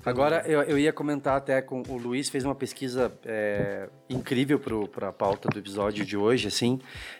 Agora, 0.05 0.43
eu, 0.47 0.61
eu 0.63 0.77
ia 0.77 0.91
comentar 0.91 1.37
até 1.37 1.61
com 1.61 1.83
o 1.87 1.97
Luiz, 1.97 2.29
fez 2.29 2.43
uma 2.43 2.55
pesquisa 2.55 3.11
é, 3.25 3.89
incrível 4.09 4.59
para 4.87 5.09
a 5.09 5.13
pauta 5.13 5.49
do 5.49 5.59
episódio 5.59 6.05
de 6.05 6.17
hoje, 6.17 6.47
assim, 6.47 6.79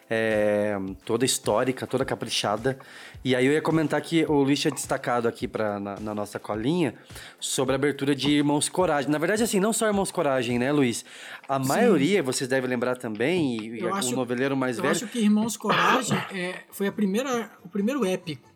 é, 0.09 0.75
toda 1.05 1.25
histórica, 1.25 1.85
toda 1.85 2.03
caprichada. 2.03 2.77
E 3.23 3.35
aí 3.35 3.45
eu 3.45 3.53
ia 3.53 3.61
comentar 3.61 4.01
que 4.01 4.25
o 4.25 4.43
Luiz 4.43 4.59
tinha 4.59 4.71
destacado 4.71 5.27
aqui 5.27 5.47
pra, 5.47 5.79
na, 5.79 5.99
na 5.99 6.15
nossa 6.15 6.39
colinha 6.39 6.95
sobre 7.39 7.73
a 7.73 7.75
abertura 7.75 8.15
de 8.15 8.31
Irmãos 8.31 8.67
Coragem. 8.69 9.09
Na 9.09 9.17
verdade, 9.17 9.43
assim, 9.43 9.59
não 9.59 9.71
só 9.71 9.87
Irmãos 9.87 10.11
Coragem, 10.11 10.57
né, 10.59 10.71
Luiz? 10.71 11.05
A 11.47 11.61
Sim. 11.61 11.67
maioria, 11.67 12.23
vocês 12.23 12.49
devem 12.49 12.69
lembrar 12.69 12.95
também, 12.95 13.57
e, 13.57 13.75
e 13.75 13.79
Eu 13.79 13.93
o 13.93 14.11
noveleiro 14.11 14.57
mais 14.57 14.77
Eu 14.77 14.83
velho. 14.83 14.91
acho 14.95 15.07
que 15.07 15.19
Irmãos 15.19 15.55
Coragem 15.57 16.17
é, 16.33 16.55
foi 16.71 16.87
a 16.87 16.91
primeira, 16.91 17.51
o 17.63 17.69
primeiro 17.69 18.05
épico 18.05 18.52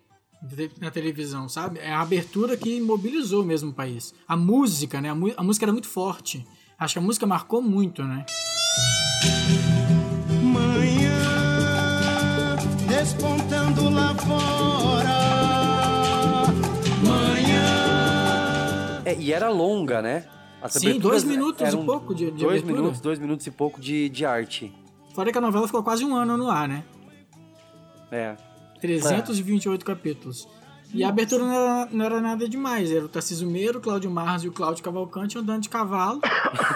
na 0.79 0.91
televisão, 0.91 1.49
sabe? 1.49 1.79
É 1.79 1.91
a 1.91 2.01
abertura 2.01 2.55
que 2.55 2.79
mobilizou 2.81 3.43
mesmo 3.43 3.71
o 3.71 3.73
país. 3.73 4.13
A 4.27 4.35
música, 4.38 5.01
né? 5.01 5.09
A, 5.09 5.13
a 5.38 5.43
música 5.43 5.65
era 5.65 5.71
muito 5.71 5.88
forte. 5.88 6.45
Acho 6.79 6.93
que 6.95 6.99
a 6.99 7.01
música 7.01 7.25
marcou 7.25 7.61
muito, 7.61 8.03
né? 8.03 8.25
Manhã 10.43 12.55
despontando 12.88 13.89
lá 13.89 14.13
fora. 14.15 15.17
Manhã. 17.03 19.01
É, 19.05 19.15
e 19.15 19.33
era 19.33 19.49
longa, 19.49 20.01
né? 20.01 20.25
As 20.61 20.73
Sim, 20.73 20.99
dois 20.99 21.23
minutos 21.23 21.71
e 21.73 21.77
pouco 21.77 22.13
de- 22.15 22.31
de 22.31 22.43
dois 22.43 22.61
abertura. 22.61 22.75
minutos, 22.81 23.01
dois 23.01 23.19
minutos 23.19 23.45
e 23.47 23.51
pouco 23.51 23.79
de, 23.79 24.09
de 24.09 24.25
arte. 24.25 24.73
Fora 25.13 25.31
que 25.31 25.38
a 25.38 25.41
novela 25.41 25.65
ficou 25.67 25.83
quase 25.83 26.03
um 26.05 26.15
ano 26.15 26.38
no 26.38 26.49
ar, 26.49 26.67
né? 26.67 26.83
É. 28.11 28.35
328 28.82 29.86
capítulos. 29.86 30.47
E 30.93 31.03
a 31.03 31.09
abertura 31.09 31.43
não 31.43 31.53
era, 31.53 31.89
não 31.91 32.05
era 32.05 32.21
nada 32.21 32.47
demais. 32.47 32.89
Era 32.91 33.03
o 33.05 33.09
Tarcísio 33.09 33.49
Meiro, 33.49 33.80
o 33.80 33.82
Cláudio 33.82 34.09
Marros 34.09 34.45
e 34.45 34.47
o 34.47 34.53
Cláudio 34.53 34.82
Cavalcante 34.84 35.38
andando 35.38 35.63
de 35.63 35.69
cavalo. 35.69 36.21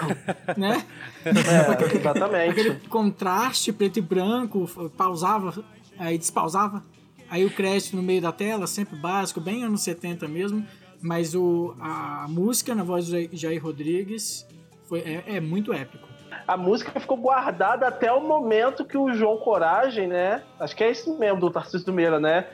né? 0.56 0.84
É, 1.24 1.96
exatamente. 1.96 2.50
Aquele 2.50 2.74
contraste 2.88 3.72
preto 3.72 3.98
e 3.98 4.02
branco, 4.02 4.68
pausava, 4.96 5.64
aí 5.98 6.18
despausava. 6.18 6.84
Aí 7.30 7.44
o 7.46 7.50
crédito 7.50 7.96
no 7.96 8.02
meio 8.02 8.20
da 8.20 8.30
tela, 8.30 8.66
sempre 8.66 8.96
básico, 8.96 9.40
bem 9.40 9.64
anos 9.64 9.80
70 9.80 10.28
mesmo. 10.28 10.66
Mas 11.00 11.34
o, 11.34 11.74
a 11.80 12.26
música 12.28 12.74
na 12.74 12.84
voz 12.84 13.06
do 13.06 13.12
Jair- 13.12 13.30
Jair 13.32 13.62
Rodrigues 13.64 14.46
foi, 14.88 15.00
é, 15.00 15.24
é 15.26 15.40
muito 15.40 15.72
épico. 15.72 16.06
A 16.46 16.56
música 16.56 16.98
ficou 16.98 17.16
guardada 17.16 17.86
até 17.86 18.12
o 18.12 18.20
momento 18.20 18.84
que 18.84 18.96
o 18.98 19.12
João 19.14 19.36
Coragem, 19.38 20.06
né? 20.08 20.42
Acho 20.58 20.74
que 20.76 20.82
é 20.84 20.90
esse 20.90 21.08
mesmo 21.10 21.40
do 21.40 21.50
Tarcísio 21.50 21.86
do 21.86 21.92
Meira, 21.92 22.18
né? 22.18 22.46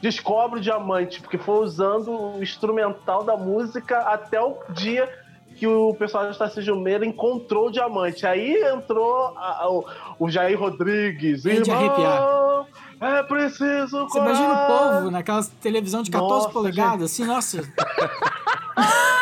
Descobre 0.00 0.58
o 0.60 0.62
diamante, 0.62 1.20
porque 1.20 1.38
foi 1.38 1.58
usando 1.64 2.10
o 2.36 2.42
instrumental 2.42 3.22
da 3.24 3.36
música 3.36 3.98
até 4.00 4.40
o 4.40 4.56
dia 4.70 5.08
que 5.56 5.66
o 5.66 5.94
personagem 5.94 6.32
do 6.32 6.38
Tarcísio 6.38 6.74
Meira 6.76 7.06
encontrou 7.06 7.68
o 7.68 7.70
diamante. 7.70 8.26
Aí 8.26 8.54
entrou 8.64 9.34
a- 9.38 9.62
a- 9.62 9.70
o, 9.70 9.84
o 10.18 10.28
Jair 10.30 10.58
Rodrigues. 10.58 11.46
É 11.46 11.60
de 11.60 11.70
arrepiar. 11.70 12.16
Irmão, 12.16 12.66
é 13.00 13.22
preciso 13.22 14.04
Você 14.08 14.18
imagina 14.18 14.52
o 14.52 14.66
povo 14.66 15.10
naquela 15.10 15.42
televisão 15.60 16.02
de 16.02 16.10
14 16.10 16.32
Nossa, 16.34 16.50
polegadas, 16.50 17.12
assim, 17.12 17.24
nossa. 17.24 17.62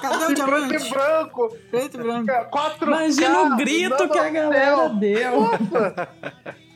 Cadê 0.00 0.24
o 0.24 0.28
De 0.28 0.34
diamante? 0.34 0.68
preto 0.68 0.86
e 0.86 0.90
branco. 0.90 1.48
Preto 1.70 1.94
e 1.94 1.98
branco. 2.02 2.50
Quatro 2.50 2.86
Imagina 2.88 3.42
o 3.42 3.56
grito 3.56 4.08
que 4.08 4.18
a 4.18 4.30
galera 4.30 4.88
deu. 4.90 5.40
Nossa! 5.40 6.08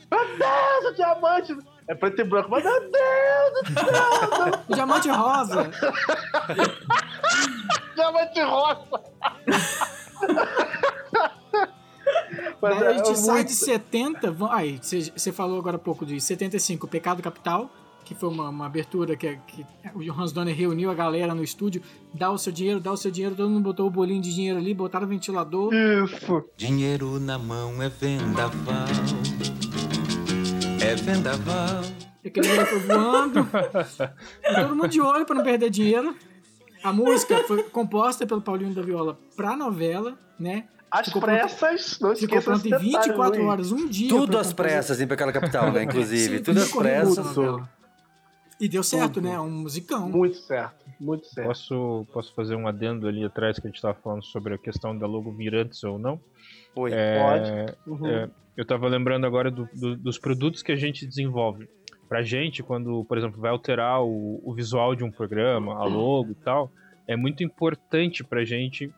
Meu 0.09 0.25
Deus, 0.37 0.85
o 0.91 0.93
diamante! 0.95 1.57
É 1.89 1.95
preto 1.95 2.21
e 2.21 2.23
branco, 2.23 2.49
mas 2.49 2.63
meu 2.63 2.79
Deus 2.79 2.93
do 3.63 3.73
céu! 3.73 3.83
O 4.69 4.71
diamante 4.75 5.09
rosa. 5.09 5.69
diamante 7.95 8.41
rosa! 8.41 9.01
Mas 12.61 12.81
a 12.81 12.85
é 12.85 12.93
gente 12.95 13.15
sai 13.19 13.35
muito- 13.35 13.47
de 13.49 13.53
70. 13.53 14.31
va- 14.31 14.55
Aí, 14.55 14.79
você 14.81 15.31
falou 15.31 15.59
agora 15.59 15.75
há 15.75 15.79
pouco 15.79 16.05
de 16.05 16.19
75, 16.19 16.87
Pecado 16.87 17.21
Capital, 17.21 17.69
que 18.07 18.15
foi 18.15 18.29
uma, 18.29 18.47
uma 18.47 18.65
abertura 18.65 19.17
que, 19.17 19.37
que 19.47 19.65
o 19.93 20.13
Hans 20.13 20.31
Donner 20.31 20.55
reuniu 20.55 20.89
a 20.89 20.93
galera 20.93 21.35
no 21.35 21.43
estúdio, 21.43 21.81
dá 22.13 22.31
o 22.31 22.37
seu 22.37 22.53
dinheiro, 22.53 22.79
dá 22.79 22.89
o 22.89 22.95
seu 22.95 23.11
dinheiro, 23.11 23.35
todo 23.35 23.49
mundo 23.49 23.63
botou 23.63 23.85
o 23.85 23.91
bolinho 23.91 24.21
de 24.21 24.33
dinheiro 24.33 24.57
ali, 24.57 24.73
botaram 24.73 25.05
o 25.05 25.09
ventilador. 25.09 25.73
Isso. 25.73 26.45
Dinheiro 26.55 27.19
na 27.19 27.37
mão 27.37 27.83
é 27.83 27.89
vendaval. 27.89 28.87
É 30.79 30.95
vendaval. 30.95 31.81
E 32.23 32.29
aquele 32.29 32.47
dinheiro 32.47 32.65
foi 32.65 32.79
voando. 32.79 33.47
E 34.41 34.55
todo 34.55 34.75
mundo 34.75 34.87
de 34.87 35.01
olho 35.01 35.25
pra 35.25 35.35
não 35.35 35.43
perder 35.43 35.69
dinheiro. 35.69 36.15
A 36.81 36.93
música 36.93 37.43
foi 37.43 37.63
composta 37.63 38.25
pelo 38.25 38.41
Paulinho 38.41 38.73
da 38.73 38.81
Viola 38.81 39.19
pra 39.35 39.57
novela, 39.57 40.17
né? 40.39 40.63
As 40.89 41.07
Ficou 41.07 41.21
pressas, 41.21 41.99
não 41.99 42.15
Ficou 42.15 42.37
esqueça 42.37 42.41
pronto 42.43 42.65
em 42.65 42.73
esse 42.73 42.85
detalhe, 42.85 43.07
24 43.09 43.39
Luiz. 43.41 43.51
horas, 43.51 43.71
um 43.73 43.89
dia. 43.89 44.07
Tudo 44.07 44.37
às 44.37 44.53
pressas 44.53 45.01
em 45.01 45.07
Pecado 45.07 45.33
Capital, 45.33 45.73
né? 45.73 45.83
Inclusive. 45.83 46.37
Sim, 46.37 46.43
Tudo 46.43 46.61
às 46.61 46.71
pressas. 46.71 47.35
E 48.59 48.67
deu 48.67 48.81
certo, 48.83 49.15
Tudo. 49.15 49.27
né? 49.27 49.39
Um 49.39 49.51
musicão. 49.51 50.09
Muito 50.09 50.37
certo, 50.37 50.85
muito 50.99 51.27
certo. 51.27 51.47
Posso, 51.47 52.07
posso 52.11 52.33
fazer 52.33 52.55
um 52.55 52.67
adendo 52.67 53.07
ali 53.07 53.23
atrás 53.23 53.59
que 53.59 53.67
a 53.67 53.69
gente 53.69 53.75
estava 53.77 53.93
falando 53.93 54.23
sobre 54.23 54.55
a 54.55 54.57
questão 54.57 54.97
da 54.97 55.05
logo 55.05 55.31
vir 55.31 55.53
antes 55.55 55.83
ou 55.83 55.99
não? 55.99 56.19
Oi. 56.75 56.91
É, 56.93 57.65
Pode. 57.75 57.75
Uhum. 58.01 58.07
é, 58.07 58.29
eu 58.55 58.63
estava 58.63 58.87
lembrando 58.87 59.25
agora 59.25 59.51
do- 59.51 59.69
do- 59.73 59.95
dos 59.95 60.17
produtos 60.17 60.63
que 60.63 60.71
a 60.71 60.75
gente 60.75 61.05
desenvolve. 61.05 61.69
Pra 62.09 62.23
gente, 62.23 62.63
quando, 62.63 63.03
por 63.05 63.17
exemplo, 63.17 63.39
vai 63.39 63.51
alterar 63.51 64.01
o, 64.01 64.41
o 64.43 64.53
visual 64.53 64.95
de 64.95 65.03
um 65.03 65.11
programa, 65.11 65.75
a 65.75 65.83
logo 65.85 66.31
e 66.31 66.35
tal, 66.35 66.71
é 67.07 67.15
muito 67.15 67.43
importante 67.43 68.23
pra 68.23 68.43
gente 68.45 68.91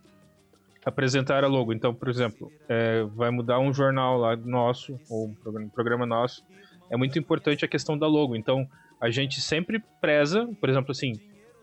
apresentar 0.85 1.43
a 1.43 1.47
logo. 1.47 1.73
Então, 1.73 1.93
por 1.93 2.07
exemplo, 2.07 2.51
é, 2.67 3.03
vai 3.15 3.29
mudar 3.31 3.59
um 3.59 3.73
jornal 3.73 4.17
lá 4.17 4.35
nosso, 4.35 4.97
ou 5.09 5.27
um 5.27 5.33
programa, 5.33 5.65
um 5.65 5.69
programa 5.69 6.05
nosso, 6.05 6.43
é 6.89 6.95
muito 6.95 7.17
importante 7.19 7.65
a 7.65 7.67
questão 7.67 7.97
da 7.97 8.07
logo. 8.07 8.35
Então, 8.35 8.67
a 8.99 9.09
gente 9.09 9.39
sempre 9.41 9.81
preza, 10.01 10.47
por 10.59 10.69
exemplo, 10.69 10.91
assim, 10.91 11.13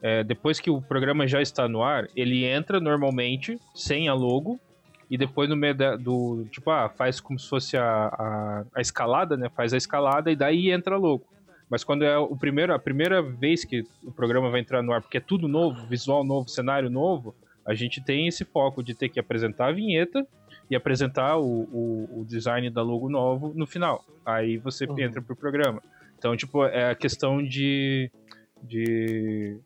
é, 0.03 0.23
depois 0.25 0.61
que 0.61 0.71
o 0.71 0.81
programa 0.81 1.27
já 1.27 1.41
está 1.41 1.69
no 1.69 1.83
ar, 1.83 2.09
ele 2.15 2.45
entra 2.45 2.81
normalmente 2.81 3.59
sem 3.75 4.09
a 4.09 4.15
logo 4.15 4.59
e 5.11 5.17
depois 5.17 5.49
no 5.49 5.57
meio 5.57 5.75
da- 5.75 5.97
do 5.97 6.47
tipo 6.51 6.71
ah 6.71 6.89
faz 6.89 7.21
como 7.21 7.39
se 7.39 7.49
fosse 7.49 7.77
a, 7.77 7.85
a, 8.09 8.65
a 8.75 8.81
escalada 8.81 9.37
né? 9.37 9.49
Faz 9.51 9.73
a 9.73 9.77
escalada 9.77 10.31
e 10.31 10.37
daí 10.37 10.71
entra 10.71 10.97
a 10.97 10.99
logo. 10.99 11.25
Mas 11.71 11.83
quando 11.85 12.05
é 12.05 12.17
o 12.19 12.37
primeiro 12.37 12.73
a 12.75 12.79
primeira 12.79 13.23
vez 13.23 13.65
que 13.65 13.85
o 14.05 14.13
programa 14.13 14.51
vai 14.51 14.61
entrar 14.61 14.83
no 14.83 14.93
ar 14.93 15.01
porque 15.01 15.19
é 15.19 15.21
tudo 15.21 15.47
novo 15.49 15.87
visual 15.87 16.25
novo 16.25 16.49
cenário 16.49 16.91
novo 16.91 17.35
a 17.65 17.75
gente 17.75 18.01
tem 18.03 18.27
esse 18.29 18.45
foco 18.45 18.83
de 18.83 18.95
ter 18.95 19.09
que 19.09 19.19
apresentar 19.19 19.69
a 19.69 19.73
vinheta 19.73 20.27
e 20.71 20.77
apresentar 20.77 21.37
o, 21.37 21.63
o, 21.73 22.21
o 22.21 22.25
design 22.25 22.69
da 22.71 22.83
logo 22.83 23.09
novo 23.09 23.53
no 23.55 23.67
final. 23.67 24.05
Aí 24.25 24.57
você 24.59 24.87
Uhum. 24.87 24.99
entra 25.01 25.23
pro 25.23 25.35
programa 25.37 25.81
então 26.19 26.37
tipo 26.37 26.65
é 26.65 26.91
a 26.91 26.95
questão 26.95 27.43
de 27.43 28.11
de 28.63 29.59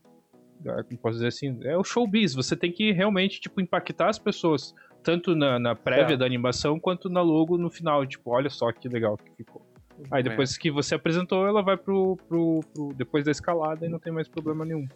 ah, 0.66 0.82
como 0.84 0.98
posso 0.98 1.14
dizer 1.14 1.28
assim, 1.28 1.59
é 1.62 1.76
o 1.76 1.84
showbiz. 1.84 2.34
Você 2.34 2.55
tem 2.55 2.70
que 2.70 2.92
realmente, 2.92 3.40
tipo, 3.40 3.61
impactar 3.61 4.09
as 4.11 4.18
pessoas, 4.18 4.74
tanto 5.03 5.34
na, 5.34 5.59
na 5.59 5.74
prévia 5.74 6.09
Certo. 6.09 6.20
da 6.20 6.26
animação, 6.26 6.78
quanto 6.78 7.09
na 7.09 7.22
logo 7.22 7.57
no 7.57 7.70
final. 7.70 8.05
Tipo, 8.07 8.30
olha 8.30 8.51
só 8.51 8.70
que 8.72 8.88
legal 8.88 9.16
que 9.16 9.30
ficou. 9.36 9.62
Aí 10.11 10.22
depois 10.22 10.57
que 10.57 10.70
você 10.70 10.94
apresentou, 10.94 11.46
ela 11.46 11.62
vai 11.62 11.76
pro, 11.76 12.16
pro, 12.28 12.61
pro- 12.74 12.92
depois 12.94 13.24
da 13.24 13.30
escalada 13.30 13.86
e 13.86 13.88
não 13.88 13.98
tem 13.98 14.12
mais 14.12 14.28
problema 14.28 14.64
nenhum. 14.64 14.86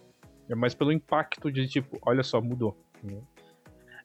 É 0.49 0.55
mais 0.55 0.75
pelo 0.75 0.93
impacto 0.93 1.51
de, 1.51 1.67
tipo, 1.69 1.99
olha 2.03 2.23
só, 2.23 2.41
mudou. 2.41 2.77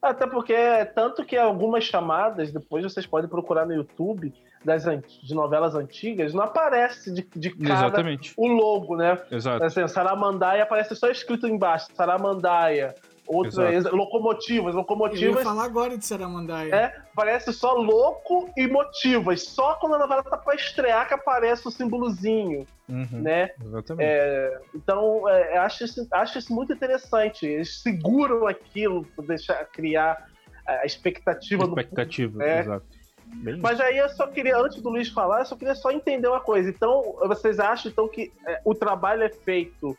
Até 0.02 0.26
porque, 0.28 0.54
tanto 0.96 1.26
que 1.26 1.36
algumas 1.36 1.84
chamadas, 1.84 2.52
depois 2.52 2.84
vocês 2.84 3.06
podem 3.06 3.30
procurar 3.30 3.66
no 3.66 3.74
YouTube, 3.74 4.34
das, 4.64 4.84
de 4.84 5.34
novelas 5.34 5.74
antigas, 5.76 6.34
não 6.34 6.44
aparece 6.44 7.14
de, 7.14 7.22
de 7.36 7.50
cara 7.52 7.88
Exatamente. 7.88 8.34
o 8.38 8.48
logo, 8.48 8.96
né? 8.98 9.18
Exato. 9.32 9.64
Assim, 9.64 9.88
Saramandaia 9.88 10.64
aparece 10.64 10.96
só 10.96 11.10
escrito 11.10 11.48
embaixo, 11.48 11.88
Saramandaia. 11.94 12.96
Outra, 13.26 13.72
Exato. 13.72 13.96
locomotivas, 13.96 14.66
Eu 14.66 14.72
ia 14.72 14.78
locomotivas. 14.78 15.44
falar 15.44 15.64
agora 15.64 15.96
de 15.96 16.04
Saramandaia. 16.04 16.74
É, 16.76 16.96
parece 17.16 17.54
só 17.54 17.74
louco 17.76 18.50
e 18.58 18.68
motivas. 18.68 19.44
Só 19.44 19.76
quando 19.76 19.94
a 19.94 19.98
novela 20.00 20.24
tá 20.24 20.36
pra 20.36 20.56
estrear 20.56 21.08
que 21.08 21.14
aparece 21.14 21.68
o 21.68 21.70
símbolozinho, 21.72 22.66
Uhum, 22.90 23.08
né? 23.12 23.52
Exatamente. 23.64 24.04
É, 24.10 24.60
então, 24.74 25.30
é, 25.30 25.58
eu 25.58 25.62
acho 25.62 25.84
isso, 25.84 26.08
acho 26.12 26.40
isso 26.40 26.52
muito 26.52 26.74
interessante. 26.74 27.46
Eles 27.46 27.84
seguram 27.84 28.48
aquilo 28.48 29.06
deixar 29.28 29.64
criar 29.66 30.26
a 30.66 30.84
expectativa, 30.86 31.66
no 31.68 31.70
Expectativa, 31.80 32.44
É. 32.44 32.60
exato. 32.62 32.86
Bem 33.36 33.58
Mas 33.58 33.80
aí 33.80 33.98
eu 33.98 34.10
só 34.10 34.28
queria, 34.28 34.58
antes 34.58 34.82
do 34.82 34.90
Luiz 34.90 35.10
falar, 35.10 35.40
eu 35.40 35.46
só 35.46 35.56
queria 35.56 35.76
só 35.76 35.92
entender 35.92 36.28
uma 36.28 36.40
coisa. 36.42 36.70
Então, 36.70 37.16
vocês 37.28 37.60
acham 37.60 37.92
então 37.92 38.08
que 38.08 38.32
é, 38.46 38.60
o 38.66 38.74
trabalho 38.76 39.24
é 39.24 39.30
feito 39.30 39.98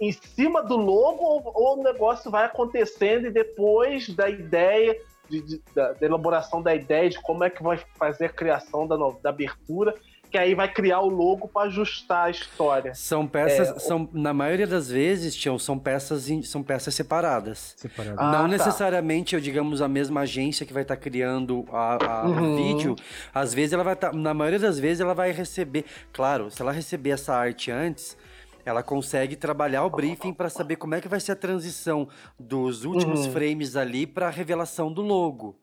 em 0.00 0.12
cima 0.12 0.62
do 0.62 0.76
logo 0.76 1.22
ou, 1.24 1.42
ou 1.54 1.78
o 1.78 1.82
negócio 1.82 2.30
vai 2.30 2.44
acontecendo 2.44 3.26
e 3.26 3.30
depois 3.30 4.08
da 4.10 4.28
ideia, 4.30 4.96
de- 5.28 5.42
de- 5.42 5.62
da, 5.74 5.92
da 5.92 6.06
elaboração 6.06 6.62
da 6.62 6.74
ideia 6.74 7.10
de 7.10 7.20
como 7.20 7.42
é 7.44 7.50
que 7.50 7.62
vai 7.62 7.78
fazer 7.98 8.26
a 8.26 8.32
criação 8.32 8.86
da, 8.86 8.96
da 9.20 9.30
abertura, 9.30 9.94
que 10.30 10.36
aí 10.38 10.54
vai 10.54 10.70
criar 10.72 11.00
o 11.00 11.08
logo 11.08 11.48
para 11.48 11.66
ajustar 11.68 12.26
a 12.26 12.30
história? 12.30 12.94
São 12.94 13.26
peças, 13.26 13.68
É, 13.70 13.78
são, 13.78 14.08
na 14.12 14.32
maioria 14.34 14.66
das 14.66 14.90
vezes, 14.90 15.34
Tião, 15.34 15.58
são 15.58 15.78
peças, 15.78 16.28
em- 16.28 16.42
são 16.42 16.62
peças 16.62 16.94
separadas. 16.94 17.74
separado. 17.76 18.16
Ah, 18.18 18.32
não 18.32 18.42
tá. 18.42 18.48
necessariamente, 18.48 19.34
eu 19.34 19.40
digamos, 19.40 19.80
a 19.80 19.88
mesma 19.88 20.20
agência 20.20 20.66
que 20.66 20.72
vai 20.72 20.82
estar 20.82 20.96
criando 20.96 21.64
a, 21.72 22.22
a- 22.22 22.26
o 22.26 22.30
Uhum. 22.30 22.56
vídeo. 22.56 22.96
Às 23.34 23.54
vezes 23.54 23.72
ela 23.72 23.84
vai 23.84 23.94
estar. 23.94 24.12
na 24.12 24.34
maioria 24.34 24.58
das 24.58 24.78
vezes 24.78 25.00
ela 25.00 25.14
vai 25.14 25.32
receber. 25.32 25.84
Claro, 26.12 26.50
se 26.50 26.60
ela 26.60 26.72
receber 26.72 27.10
essa 27.10 27.34
arte 27.34 27.70
antes, 27.70 28.16
ela 28.64 28.82
consegue 28.82 29.34
trabalhar 29.34 29.84
o 29.84 29.90
briefing 29.90 30.34
para 30.34 30.50
saber 30.50 30.76
como 30.76 30.94
é 30.94 31.00
que 31.00 31.08
vai 31.08 31.20
ser 31.20 31.32
a 31.32 31.36
transição 31.36 32.06
dos 32.38 32.84
últimos 32.84 33.24
Uhum. 33.26 33.32
frames 33.32 33.76
ali 33.76 34.06
para 34.06 34.26
a 34.26 34.30
revelação 34.30 34.92
do 34.92 35.00
logo. 35.00 35.56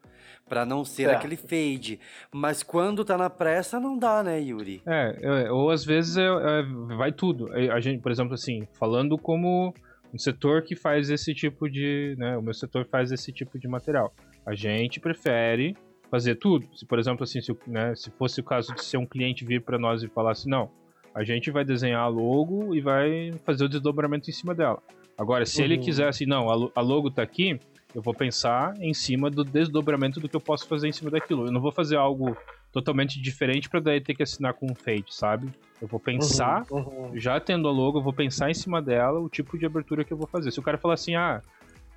Pra 0.48 0.64
não 0.64 0.86
ser 0.86 1.06
Certo. 1.08 1.18
aquele 1.18 1.36
fade. 1.36 2.00
Mas 2.32 2.62
quando 2.62 3.04
tá 3.04 3.18
na 3.18 3.30
pressa, 3.32 3.80
não 3.80 3.98
dá, 3.98 4.22
né, 4.24 4.39
Yuri? 4.39 4.82
É, 4.86 5.18
é, 5.46 5.52
ou 5.52 5.72
às 5.72 5.84
vezes 5.84 6.18
é- 6.18 6.22
é, 6.24 6.64
vai 6.96 7.12
tudo. 7.12 7.52
É, 7.58 7.70
A 7.72 7.80
gente, 7.80 8.00
por 8.02 8.12
exemplo, 8.12 8.36
assim, 8.36 8.68
falando 8.78 9.18
como 9.18 9.74
um 10.14 10.18
setor 10.20 10.62
que 10.62 10.76
faz 10.76 11.10
esse 11.10 11.34
tipo 11.34 11.68
de. 11.68 12.16
Né, 12.20 12.38
o 12.38 12.43
meu 12.43 12.54
setor 12.54 12.86
faz 12.86 13.12
esse 13.12 13.32
tipo 13.32 13.58
de 13.58 13.68
material. 13.68 14.14
A 14.46 14.54
gente 14.54 15.00
prefere 15.00 15.76
fazer 16.12 16.36
tudo. 16.36 16.68
Se, 16.78 16.86
por 16.86 17.00
exemplo, 17.00 17.24
assim, 17.24 17.41
se, 17.41 17.52
né, 17.66 17.96
se 17.96 18.12
fosse 18.12 18.39
o 18.39 18.43
caso 18.43 18.74
de 18.76 18.84
ser 18.86 18.98
um 18.98 19.06
cliente 19.06 19.43
vir 19.43 19.62
para 19.64 19.80
nós 19.80 20.04
e 20.04 20.08
falar 20.08 20.34
assim, 20.34 20.48
não, 20.50 20.70
a 21.16 21.24
gente 21.24 21.50
vai 21.50 21.66
desenhar 21.66 22.02
a 22.04 22.08
logo 22.08 22.76
e 22.76 22.82
vai 22.82 23.34
fazer 23.43 23.66
o 23.66 23.70
desdobramento 23.70 24.30
em 24.30 24.34
cima 24.34 24.54
dela. 24.54 24.78
Agora, 25.18 25.43
se 25.46 25.64
ele 25.64 25.78
Uhum. 25.78 25.82
quiser 25.82 26.08
assim, 26.08 26.28
não, 26.28 26.48
a 26.76 26.82
logo 26.82 27.10
tá 27.10 27.24
aqui, 27.24 27.60
eu 27.96 28.02
vou 28.02 28.14
pensar 28.14 28.76
em 28.82 28.93
cima 28.93 29.32
do 29.32 29.43
desdobramento 29.43 30.20
do 30.20 30.28
que 30.28 30.36
eu 30.36 30.41
posso 30.41 30.68
fazer 30.68 30.89
em 30.89 30.91
cima 30.91 31.10
daquilo. 31.10 31.48
Eu 31.48 31.52
não 31.52 31.62
vou 31.62 31.72
fazer 31.72 31.96
algo 31.96 32.36
totalmente 32.72 33.22
diferente 33.22 33.70
para 33.70 33.80
daí 33.80 34.02
ter 34.02 34.14
que 34.14 34.22
assinar 34.22 34.54
com 34.54 34.70
um 34.70 34.76
fade, 34.76 35.16
sabe? 35.16 35.48
Eu 35.82 35.88
vou 35.88 36.00
pensar, 36.00 36.66
Uhum, 36.70 36.80
uhum. 36.80 37.12
já 37.18 37.39
tendo 37.39 37.70
a 37.70 37.72
logo, 37.72 38.00
eu 38.00 38.04
vou 38.04 38.12
pensar 38.12 38.52
em 38.52 38.54
cima 38.54 38.82
dela 38.82 39.20
o 39.22 39.30
tipo 39.30 39.58
de 39.58 39.66
abertura 39.66 40.04
que 40.04 40.12
eu 40.12 40.18
vou 40.18 40.28
fazer. 40.28 40.52
Se 40.52 40.60
o 40.60 40.64
cara 40.64 40.78
falar 40.78 40.96
assim, 40.96 41.16
ah, 41.16 41.41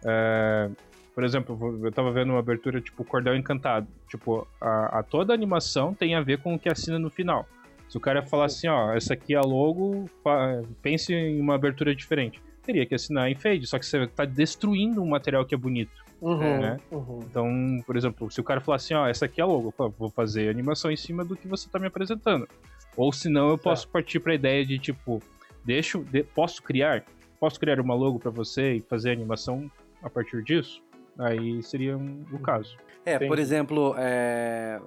é, 0.04 0.70
por 1.16 1.24
exemplo, 1.24 1.80
eu 1.82 1.90
tava 1.90 2.12
vendo 2.12 2.30
uma 2.30 2.38
abertura 2.38 2.80
tipo 2.80 3.04
Cordel 3.04 3.34
Encantado. 3.34 3.88
Tipo, 4.08 4.46
a, 4.60 5.00
a 5.00 5.02
toda 5.02 5.32
a 5.32 5.34
animação 5.34 5.92
tem 5.92 6.14
a 6.14 6.20
ver 6.20 6.38
com 6.38 6.54
o 6.54 6.58
que 6.58 6.68
assina 6.68 6.96
no 6.96 7.10
final. 7.10 7.44
Se 7.88 7.96
o 7.96 8.00
cara 8.00 8.22
falar 8.22 8.44
assim, 8.44 8.68
ó, 8.68 8.92
essa 8.92 9.14
aqui 9.14 9.34
é 9.34 9.36
a 9.36 9.40
logo, 9.40 10.08
pense 10.80 11.12
em 11.12 11.40
uma 11.40 11.56
abertura 11.56 11.92
diferente. 11.92 12.40
Teria 12.68 12.84
que 12.84 12.94
assinar 12.94 13.30
em 13.30 13.34
fade, 13.34 13.66
só 13.66 13.78
que 13.78 13.86
você 13.86 14.06
tá 14.08 14.26
destruindo 14.26 15.02
um 15.02 15.08
material 15.08 15.42
que 15.46 15.54
é 15.54 15.58
bonito. 15.58 16.04
Uhum, 16.20 16.58
né? 16.60 16.76
uhum. 16.90 17.20
Então, 17.22 17.48
por 17.86 17.96
exemplo, 17.96 18.30
se 18.30 18.38
o 18.42 18.44
cara 18.44 18.60
falar 18.60 18.76
assim, 18.76 18.92
ó, 18.92 19.06
essa 19.08 19.24
aqui 19.24 19.40
é 19.40 19.44
a 19.44 19.46
logo, 19.46 19.72
vou 19.98 20.10
fazer 20.10 20.50
animação 20.50 20.90
em 20.90 20.96
cima 20.96 21.24
do 21.24 21.34
que 21.34 21.48
você 21.48 21.66
tá 21.70 21.78
me 21.78 21.86
apresentando. 21.86 22.46
Ou 22.94 23.10
senão 23.10 23.48
eu 23.48 23.56
posso 23.56 23.88
partir 23.88 24.20
pra 24.20 24.34
ideia 24.34 24.66
de 24.66 24.78
tipo, 24.78 25.18
deixo, 25.64 26.04
de- 26.04 26.24
posso 26.24 26.62
criar, 26.62 27.06
posso 27.40 27.58
criar 27.58 27.80
uma 27.80 27.94
logo 27.94 28.18
pra 28.18 28.30
você 28.30 28.74
e 28.74 28.80
fazer 28.82 29.12
animação 29.12 29.70
a 30.02 30.10
partir 30.10 30.42
disso? 30.44 30.82
Aí 31.18 31.62
seria 31.62 31.96
um, 31.96 32.22
o 32.30 32.38
caso. 32.38 32.76
É, 33.02 33.16
por 33.16 33.24
Entendi. 33.28 33.40
exemplo, 33.40 33.94
é, 33.96 34.78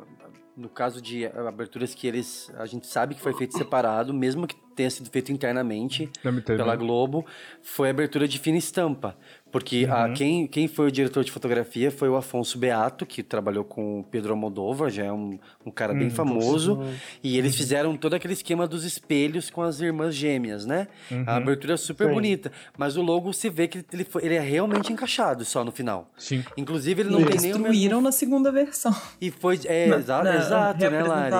no 0.55 0.69
caso 0.69 1.01
de 1.01 1.25
aberturas 1.25 1.93
que 1.93 2.07
eles. 2.07 2.51
A 2.57 2.65
gente 2.65 2.87
sabe 2.87 3.15
que 3.15 3.21
foi 3.21 3.33
feito 3.33 3.57
separado, 3.57 4.13
mesmo 4.13 4.47
que 4.47 4.55
tenha 4.75 4.89
sido 4.89 5.09
feito 5.09 5.31
internamente 5.31 6.09
pela? 6.45 6.75
Globo, 6.75 7.25
foi 7.61 7.89
a 7.89 7.91
abertura 7.91 8.27
de 8.27 8.39
fina 8.39 8.57
estampa. 8.57 9.17
Porque 9.51 9.87
a- 9.89 10.05
Uhum. 10.05 10.13
quem, 10.13 10.47
quem 10.47 10.67
foi 10.67 10.87
o 10.87 10.91
diretor 10.91 11.23
de 11.23 11.31
fotografia 11.31 11.91
foi 11.91 12.07
o 12.09 12.15
Afonso 12.15 12.57
Beato, 12.57 13.05
que 13.05 13.21
trabalhou 13.21 13.63
com 13.63 13.99
o 13.99 14.03
Pedro 14.03 14.31
Almodóvar, 14.31 14.89
já 14.89 15.03
é 15.05 15.11
um, 15.11 15.37
um 15.65 15.69
cara 15.71 15.93
bem 15.93 16.07
Hum, 16.07 16.11
famoso. 16.11 16.75
uhum. 16.75 16.93
E 17.23 17.37
eles 17.37 17.55
fizeram 17.55 17.95
todo 17.97 18.13
aquele 18.13 18.33
esquema 18.33 18.65
dos 18.67 18.83
espelhos 18.85 19.49
com 19.49 19.61
as 19.61 19.81
irmãs 19.81 20.15
gêmeas, 20.15 20.65
né? 20.65 20.87
Uhum. 21.11 21.23
A 21.27 21.35
abertura 21.35 21.73
é 21.73 21.77
super 21.77 22.07
Sim. 22.07 22.13
bonita. 22.13 22.51
Mas 22.77 22.95
o 22.95 23.01
logo 23.01 23.33
se 23.33 23.49
vê 23.49 23.67
que 23.67 23.83
ele, 23.91 24.03
foi- 24.05 24.23
ele 24.25 24.35
é 24.35 24.39
realmente 24.39 24.93
encaixado 24.93 25.43
só 25.43 25.63
no 25.65 25.71
final. 25.71 26.09
Sim. 26.17 26.43
Inclusive, 26.55 27.01
ele 27.01 27.09
não 27.09 27.17
tem 27.17 27.25
nem 27.25 27.35
o 27.35 27.41
mesmo 27.41 27.63
Destruíram 27.63 28.01
na 28.01 28.11
segunda 28.11 28.51
versão. 28.51 28.95
e 29.19 29.29
foi. 29.31 29.59
É, 29.65 29.87
Não, 29.87 29.97
exato. 29.99 30.23
não, 30.25 30.33
Exato, 30.33 30.89
né. 30.89 31.03
Lari? 31.03 31.35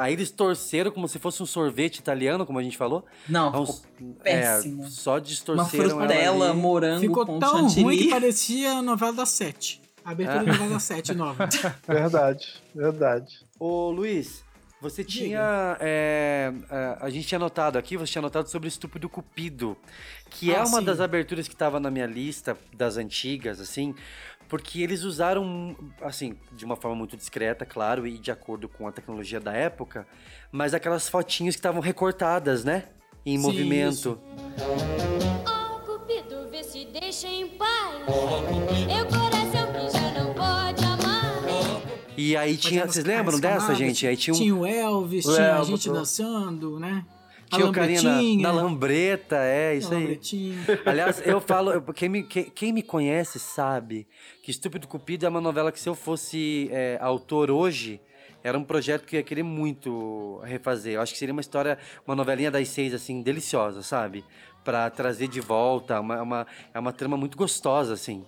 Aí 0.00 0.12
eles 0.14 0.30
torceram 0.30 0.90
como 0.90 1.06
se 1.08 1.18
fosse 1.18 1.42
um 1.42 1.46
sorvete 1.46 1.98
italiano, 1.98 2.46
como 2.46 2.58
a 2.58 2.62
gente 2.62 2.76
falou. 2.76 3.04
Não, 3.28 3.48
Então, 3.50 3.66
ficou 3.66 3.80
é, 4.24 4.40
péssimo. 4.40 4.88
só 4.88 5.12
Uma 5.12 5.20
distorceram 5.20 5.84
ela 5.84 6.06
frutela, 6.08 6.50
ali. 6.50 6.58
morango 6.58 7.00
Ficou 7.00 7.26
com 7.26 7.38
tão 7.52 7.68
chantilly. 7.68 7.82
ruim 7.84 7.98
que 7.98 8.10
parecia 8.10 8.72
a 8.72 8.82
novela 8.82 9.12
das 9.12 9.28
sete. 9.30 9.80
A 10.04 10.10
abertura 10.12 10.40
Ah. 10.40 10.44
da 10.44 10.52
novela 10.52 10.70
das 10.74 10.82
sete 10.82 11.14
nova. 11.14 11.48
Verdade, 11.86 12.46
verdade. 12.74 13.34
Ô, 13.58 13.90
Luiz, 13.90 14.42
você 14.80 15.04
tinha. 15.04 15.76
é, 15.80 16.52
é, 16.70 16.96
a 17.00 17.10
gente 17.10 17.26
tinha 17.28 17.38
notado 17.38 17.76
aqui, 17.76 17.96
você 17.98 18.12
tinha 18.12 18.22
notado 18.22 18.48
sobre 18.48 18.66
o 18.66 18.70
Estúpido 18.70 19.08
Cupido, 19.08 19.76
que 20.30 20.50
é 20.52 20.56
Ah, 20.58 20.64
uma 20.64 20.78
sim. 20.78 20.84
das 20.84 21.00
aberturas 21.00 21.46
que 21.46 21.54
estava 21.54 21.78
na 21.78 21.90
minha 21.90 22.06
lista 22.06 22.56
das 22.74 22.96
antigas, 22.96 23.60
assim, 23.60 23.94
porque 24.48 24.80
eles 24.82 25.02
usaram, 25.04 25.76
assim, 26.00 26.34
de 26.52 26.64
uma 26.64 26.76
forma 26.76 26.96
muito 26.96 27.14
discreta, 27.16 27.66
claro, 27.66 28.06
e 28.06 28.16
de 28.18 28.30
acordo 28.30 28.68
com 28.70 28.88
a 28.88 28.92
tecnologia 28.92 29.38
da 29.38 29.52
época, 29.52 30.06
mas 30.50 30.72
aquelas 30.72 31.08
fotinhas 31.10 31.54
que 31.54 31.58
estavam 31.60 31.80
recortadas, 31.82 32.64
né? 32.64 32.84
Em 33.24 33.36
Sim, 33.36 33.42
movimento. 33.42 34.18
Se 34.56 35.49
deixa 36.92 37.28
em 37.28 37.48
paz. 37.48 38.02
Eu 38.08 39.06
coração 39.06 39.72
que 39.72 39.90
já 39.90 40.22
não 40.22 40.34
pode 40.34 40.84
amar. 40.84 41.42
E 42.16 42.36
aí 42.36 42.56
tinha. 42.56 42.86
Vocês 42.86 43.04
lembram 43.04 43.38
dessa, 43.40 43.56
camadas, 43.58 43.78
gente? 43.78 44.06
Aí 44.06 44.16
tinha 44.16 44.34
um. 44.34 44.38
Tinha 44.38 44.54
o 44.54 44.66
Elvis, 44.66 45.24
tinha 45.24 45.56
a 45.56 45.64
gente 45.64 45.88
dançando, 45.88 46.78
né? 46.78 47.04
Tinha 47.52 47.66
o 47.66 47.72
carinha 47.72 48.00
na, 48.02 48.22
na 48.42 48.52
lambreta, 48.52 49.36
é 49.38 49.74
isso 49.74 49.92
aí. 49.92 50.20
Aliás, 50.86 51.20
eu 51.26 51.40
falo, 51.42 51.72
eu- 51.72 51.82
quem 51.92 52.08
me, 52.08 52.22
quem, 52.22 52.44
quem 52.44 52.72
me 52.72 52.80
conhece 52.80 53.40
sabe 53.40 54.06
que 54.40 54.52
Estúpido 54.52 54.86
Cupido 54.86 55.26
é 55.26 55.28
uma 55.28 55.40
novela 55.40 55.72
que 55.72 55.80
se 55.80 55.88
eu 55.88 55.96
fosse 55.96 56.68
é, 56.70 56.96
autor 57.00 57.50
hoje, 57.50 58.00
era 58.44 58.56
um 58.56 58.62
projeto 58.62 59.04
que 59.04 59.16
eu 59.16 59.18
ia 59.18 59.24
querer 59.24 59.42
muito 59.42 60.40
refazer. 60.44 60.94
Eu 60.94 61.00
acho 61.02 61.12
que 61.12 61.18
seria 61.18 61.32
uma 61.32 61.40
história, 61.40 61.76
uma 62.06 62.14
novelinha 62.14 62.52
das 62.52 62.68
seis, 62.68 62.94
assim, 62.94 63.20
deliciosa, 63.20 63.82
sabe? 63.82 64.24
Pra 64.64 64.90
trazer 64.90 65.28
de 65.28 65.40
volta, 65.40 65.98
uma, 66.00 66.22
uma, 66.22 66.46
é 66.74 66.78
uma 66.78 66.92
trama 66.92 67.16
muito 67.16 67.36
gostosa, 67.36 67.94
assim. 67.94 68.24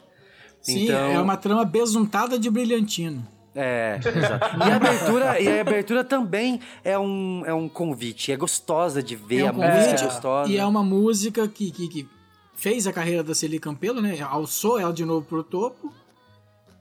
Sim, 0.61 0.85
então, 0.85 1.11
é 1.11 1.21
uma 1.21 1.37
trama 1.37 1.65
besuntada 1.65 2.39
de 2.39 2.49
brilhantina. 2.51 3.27
é, 3.55 3.99
exato. 4.03 4.57
E 4.57 4.71
a 4.71 4.77
abertura, 4.77 5.41
e 5.41 5.49
a 5.49 5.61
abertura 5.61 6.05
também 6.05 6.61
é 6.83 6.99
um, 6.99 7.43
é 7.45 7.53
um 7.53 7.69
convite. 7.69 8.33
É 8.33 8.37
gostosa 8.37 9.03
de 9.03 9.15
ver, 9.15 9.41
É 9.41 9.45
um 9.45 9.49
a 9.49 9.53
música 9.53 9.95
é 9.95 10.05
gostosa. 10.05 10.51
E 10.51 10.57
é 10.57 10.65
uma 10.65 10.83
música 10.83 11.47
que, 11.49 11.71
que, 11.71 11.89
que 11.89 12.09
fez 12.55 12.87
a 12.87 12.93
carreira 12.93 13.23
da 13.23 13.35
Celie 13.35 13.59
Campelo, 13.59 14.01
né? 14.01 14.21
Alçou 14.23 14.79
ela 14.79 14.93
de 14.93 15.05
novo 15.05 15.27
pro 15.27 15.43
topo. 15.43 15.93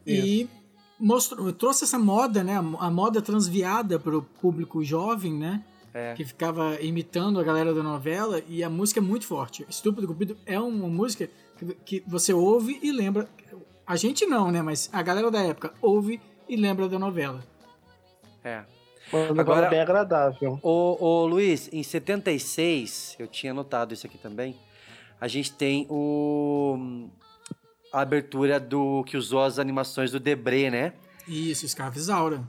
E 0.05 0.47
mostrou, 0.99 1.51
trouxe 1.51 1.83
essa 1.83 1.97
moda, 1.99 2.43
né? 2.43 2.55
A 2.79 2.89
moda 2.89 3.21
transviada 3.21 3.99
pro 3.99 4.21
público 4.39 4.83
jovem, 4.83 5.33
né? 5.33 5.63
É. 5.93 6.13
Que 6.13 6.23
ficava 6.23 6.79
imitando 6.81 7.39
a 7.39 7.43
galera 7.43 7.73
da 7.73 7.83
novela. 7.83 8.41
E 8.47 8.63
a 8.63 8.69
música 8.69 8.99
é 8.99 9.03
muito 9.03 9.25
forte. 9.25 9.65
Estúpido 9.69 10.07
Cupido 10.07 10.37
é 10.45 10.59
uma 10.59 10.87
música 10.87 11.29
que, 11.57 11.65
que 11.85 12.03
você 12.07 12.33
ouve 12.33 12.79
e 12.81 12.91
lembra. 12.91 13.27
A 13.85 13.95
gente 13.95 14.25
não, 14.25 14.51
né? 14.51 14.61
Mas 14.61 14.89
a 14.93 15.01
galera 15.01 15.29
da 15.29 15.41
época 15.41 15.73
ouve 15.81 16.21
e 16.47 16.55
lembra 16.55 16.87
da 16.87 16.97
novela. 16.97 17.43
É. 18.43 18.63
Uma 19.11 19.33
novela 19.33 19.67
bem 19.67 19.81
agradável. 19.81 20.59
Ô, 20.61 20.97
ô, 20.99 21.25
Luiz, 21.25 21.69
em 21.73 21.83
76, 21.83 23.17
eu 23.19 23.27
tinha 23.27 23.53
notado 23.53 23.93
isso 23.93 24.07
aqui 24.07 24.17
também, 24.17 24.55
a 25.19 25.27
gente 25.27 25.51
tem 25.51 25.85
o 25.89 27.09
a 27.91 28.01
abertura 28.01 28.59
do 28.59 29.03
que 29.03 29.17
usou 29.17 29.43
as 29.43 29.59
animações 29.59 30.11
do 30.11 30.19
Debré, 30.19 30.69
né? 30.69 30.93
Isso, 31.27 31.65
Escravizaura. 31.65 32.41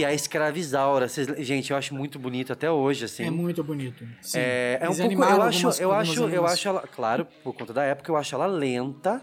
Que 0.00 0.04
é 0.04 0.08
a 0.08 0.14
escravizaura. 0.14 1.08
Vocês- 1.08 1.28
gente, 1.46 1.70
eu 1.70 1.76
acho 1.76 1.94
muito 1.94 2.18
bonito 2.18 2.52
até 2.52 2.70
hoje, 2.70 3.04
assim. 3.04 3.26
É 3.26 3.30
muito 3.30 3.62
bonito. 3.62 4.04
Sim. 4.22 4.38
É, 4.40 4.78
é 4.80 4.88
um 4.88 4.94
pouco, 4.96 5.12
eu 5.14 5.22
acho, 5.22 5.34
algumas- 5.66 5.80
eu 5.80 5.92
algumas 5.92 6.10
acho, 6.10 6.28
eu 6.28 6.46
acho 6.46 6.68
ela, 6.68 6.80
claro, 6.94 7.26
por 7.44 7.52
conta 7.54 7.72
da 7.72 7.84
época, 7.84 8.10
eu 8.10 8.16
acho 8.16 8.34
ela 8.34 8.46
lenta, 8.46 9.20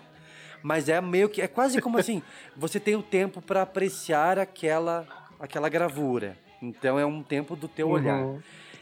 mas 0.62 0.88
é 0.90 1.00
meio 1.02 1.30
que, 1.30 1.42
é 1.42 1.48
quase 1.48 1.82
como 1.82 1.98
assim, 1.98 2.22
você 2.56 2.80
tem 2.80 2.96
o 2.96 3.02
tempo 3.02 3.42
pra 3.42 3.62
apreciar 3.64 4.38
aquela, 4.40 5.06
aquela 5.40 5.68
gravura. 5.70 6.38
Então 6.62 7.00
é 7.00 7.06
um 7.06 7.22
tempo 7.24 7.56
do 7.56 7.68
teu 7.68 7.88
Uhum. 7.88 7.94
olhar. 7.94 8.26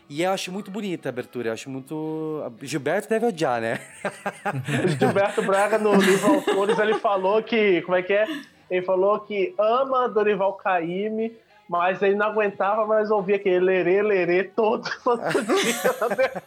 E 0.08 0.22
eu 0.22 0.32
acho 0.32 0.52
muito 0.52 0.70
bonita 0.70 1.10
a 1.10 1.12
abertura, 1.12 1.50
eu 1.50 1.54
acho 1.54 1.70
muito. 1.70 2.39
Gilberto 2.62 3.10
deve 3.10 3.26
odiar, 3.26 3.60
né? 3.60 3.80
Gilberto 5.00 5.41
Braga, 5.41 5.78
no 5.80 5.96
livro 5.96 6.36
Autores, 6.36 6.78
ele 6.78 6.96
falou 7.00 7.41
que. 7.41 7.82
Como 7.82 7.98
é 7.98 8.04
que 8.04 8.14
é? 8.14 8.26
Ele 8.70 8.86
falou 8.86 9.20
que 9.22 9.54
ama 9.60 10.08
Dorival 10.08 10.54
Caymmi, 10.54 11.32
mas 11.70 12.01
ele 12.01 12.16
não 12.16 12.28
aguentava 12.28 12.86
mais 12.86 13.09
ouvir 13.11 13.36
aquele 13.36 13.59
lerê, 13.59 14.01
lerê 14.01 14.43
todo 14.43 14.88
santo 15.01 15.41
dia. 15.43 16.43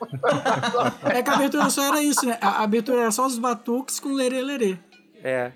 É 1.14 1.22
que 1.22 1.30
a 1.30 1.34
abertura 1.34 1.70
só 1.70 1.82
era 1.82 2.02
isso, 2.02 2.26
né? 2.26 2.38
A 2.40 2.62
abertura 2.62 3.02
era 3.02 3.10
só 3.10 3.26
os 3.26 3.38
batuques 3.38 3.98
com 4.00 4.12
lerê 4.14 4.40
lerê. 4.40 4.78
É. 5.22 5.52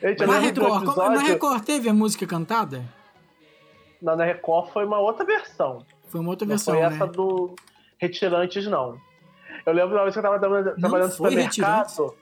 Gente, 0.00 0.26
Na 0.26 0.38
Record, 0.38 0.68
como- 0.68 0.84
episódio- 0.90 1.16
na 1.18 1.22
Record 1.26 1.64
teve 1.64 1.88
a 1.88 1.94
música 1.94 2.26
cantada? 2.26 2.84
Não, 4.00 4.14
na 4.14 4.24
Record 4.24 4.70
foi 4.72 4.84
uma 4.84 4.98
outra 4.98 5.24
versão. 5.24 5.84
Foi 6.08 6.20
uma 6.20 6.30
outra 6.30 6.44
Não 6.46 6.50
versão, 6.50 6.74
foi 6.74 6.82
né? 6.82 6.94
essa 6.94 7.06
do 7.06 7.54
Retirantes, 7.98 8.66
não. 8.66 8.98
Eu 9.64 9.72
lembro 9.72 9.94
da 9.96 10.02
vez 10.02 10.12
que 10.14 10.18
eu 10.18 10.22
tava 10.22 10.38
trabalhando, 10.38 10.76
no 10.76 10.88
foi 10.90 11.08
supermercado. 11.10 12.14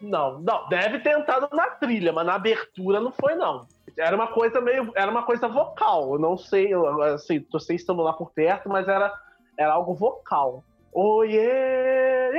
Não, 0.00 0.40
não, 0.40 0.68
deve 0.68 0.98
ter 0.98 1.16
entrado 1.16 1.48
na 1.54 1.66
trilha, 1.68 2.12
mas 2.12 2.26
na 2.26 2.34
abertura 2.34 2.98
não 3.00 3.12
foi, 3.12 3.36
não. 3.36 3.66
Era 3.96 4.16
uma 4.16 4.28
coisa 4.28 4.60
meio. 4.60 4.90
Era 4.94 5.10
uma 5.10 5.22
coisa 5.22 5.48
vocal. 5.48 6.14
Eu 6.14 6.18
não 6.18 6.36
sei, 6.36 6.72
eu, 6.72 7.02
assim, 7.02 7.40
tô 7.40 7.58
sem 7.58 7.76
celular 7.78 8.14
por 8.14 8.30
perto, 8.30 8.68
mas 8.68 8.88
era, 8.88 9.12
era 9.58 9.72
algo 9.72 9.94
vocal. 9.94 10.64
Oiê! 10.92 12.30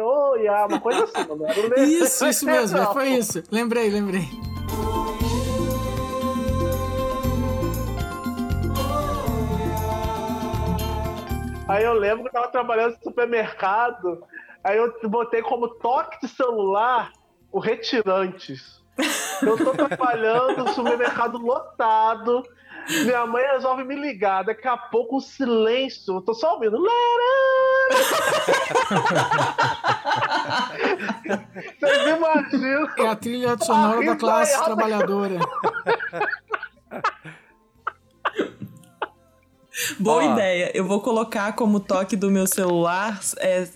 Oiê! 0.00 0.48
Uma 0.68 0.80
coisa 0.80 1.04
assim, 1.04 1.26
era 1.66 1.80
Isso, 1.84 2.26
isso 2.26 2.46
mesmo, 2.46 2.78
não. 2.78 2.92
foi 2.92 3.08
isso. 3.08 3.42
Lembrei, 3.50 3.90
lembrei. 3.90 4.28
Aí 11.68 11.84
eu 11.84 11.92
lembro 11.92 12.22
que 12.22 12.28
eu 12.28 12.32
tava 12.32 12.48
trabalhando 12.48 12.96
no 12.96 13.02
supermercado, 13.02 14.24
aí 14.64 14.78
eu 14.78 14.94
botei 15.10 15.42
como 15.42 15.68
toque 15.68 16.18
de 16.22 16.28
celular 16.28 17.12
o 17.52 17.58
Retirantes. 17.58 18.77
Eu 19.42 19.56
tô 19.56 19.72
trabalhando 19.72 20.72
supermercado 20.72 21.38
lotado, 21.38 22.42
minha 22.88 23.26
mãe 23.26 23.44
resolve 23.52 23.84
me 23.84 23.94
ligar, 23.94 24.44
daqui 24.44 24.66
a 24.66 24.76
pouco 24.76 25.16
um 25.16 25.20
silêncio, 25.20 26.14
eu 26.16 26.20
tô 26.20 26.34
só 26.34 26.54
ouvindo. 26.54 26.78
Vocês 31.78 32.16
imaginam? 32.16 32.88
É 32.96 33.06
a 33.06 33.16
trilha 33.16 33.58
sonora 33.58 34.04
da 34.04 34.16
classe 34.16 34.52
risaiada. 34.52 34.76
trabalhadora. 34.76 35.38
Boa 39.98 40.24
Ó. 40.24 40.32
ideia. 40.32 40.70
Eu 40.74 40.84
vou 40.84 41.00
colocar 41.00 41.52
como 41.52 41.80
toque 41.80 42.16
do 42.16 42.30
meu 42.30 42.46
celular 42.46 43.20
é 43.38 43.68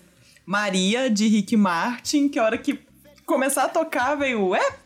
Maria 0.45 1.09
de 1.09 1.27
Rick 1.27 1.55
Martin, 1.55 2.27
que 2.27 2.37
a 2.37 2.43
hora 2.43 2.57
que 2.57 2.79
começar 3.25 3.65
a 3.65 3.69
tocar 3.69 4.15
veio. 4.15 4.55
Epa! 4.55 4.82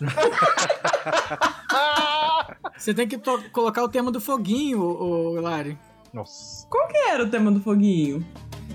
Você 2.76 2.92
tem 2.92 3.06
que 3.06 3.18
colocar 3.50 3.82
o 3.82 3.88
tema 3.88 4.10
do 4.10 4.20
foguinho, 4.20 4.80
ô, 4.80 5.34
ô 5.34 5.40
Lari. 5.40 5.78
Nossa. 6.12 6.66
Qual 6.68 6.88
que 6.88 6.96
era 6.96 7.24
o 7.24 7.30
tema 7.30 7.50
do 7.50 7.60
foguinho? 7.60 8.26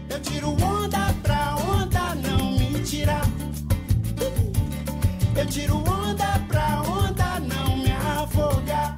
Eu 0.10 0.22
tiro 0.22 0.50
onda 0.52 1.14
pra 1.22 1.56
onda 1.56 2.16
não 2.16 2.54
me 2.54 2.82
tirar. 2.84 3.22
Eu 5.38 5.46
tiro 5.46 5.78
onda 5.78 6.40
pra 6.48 6.82
onda 6.82 7.40
não 7.42 7.78
me 7.78 7.92
afogar. 7.92 8.98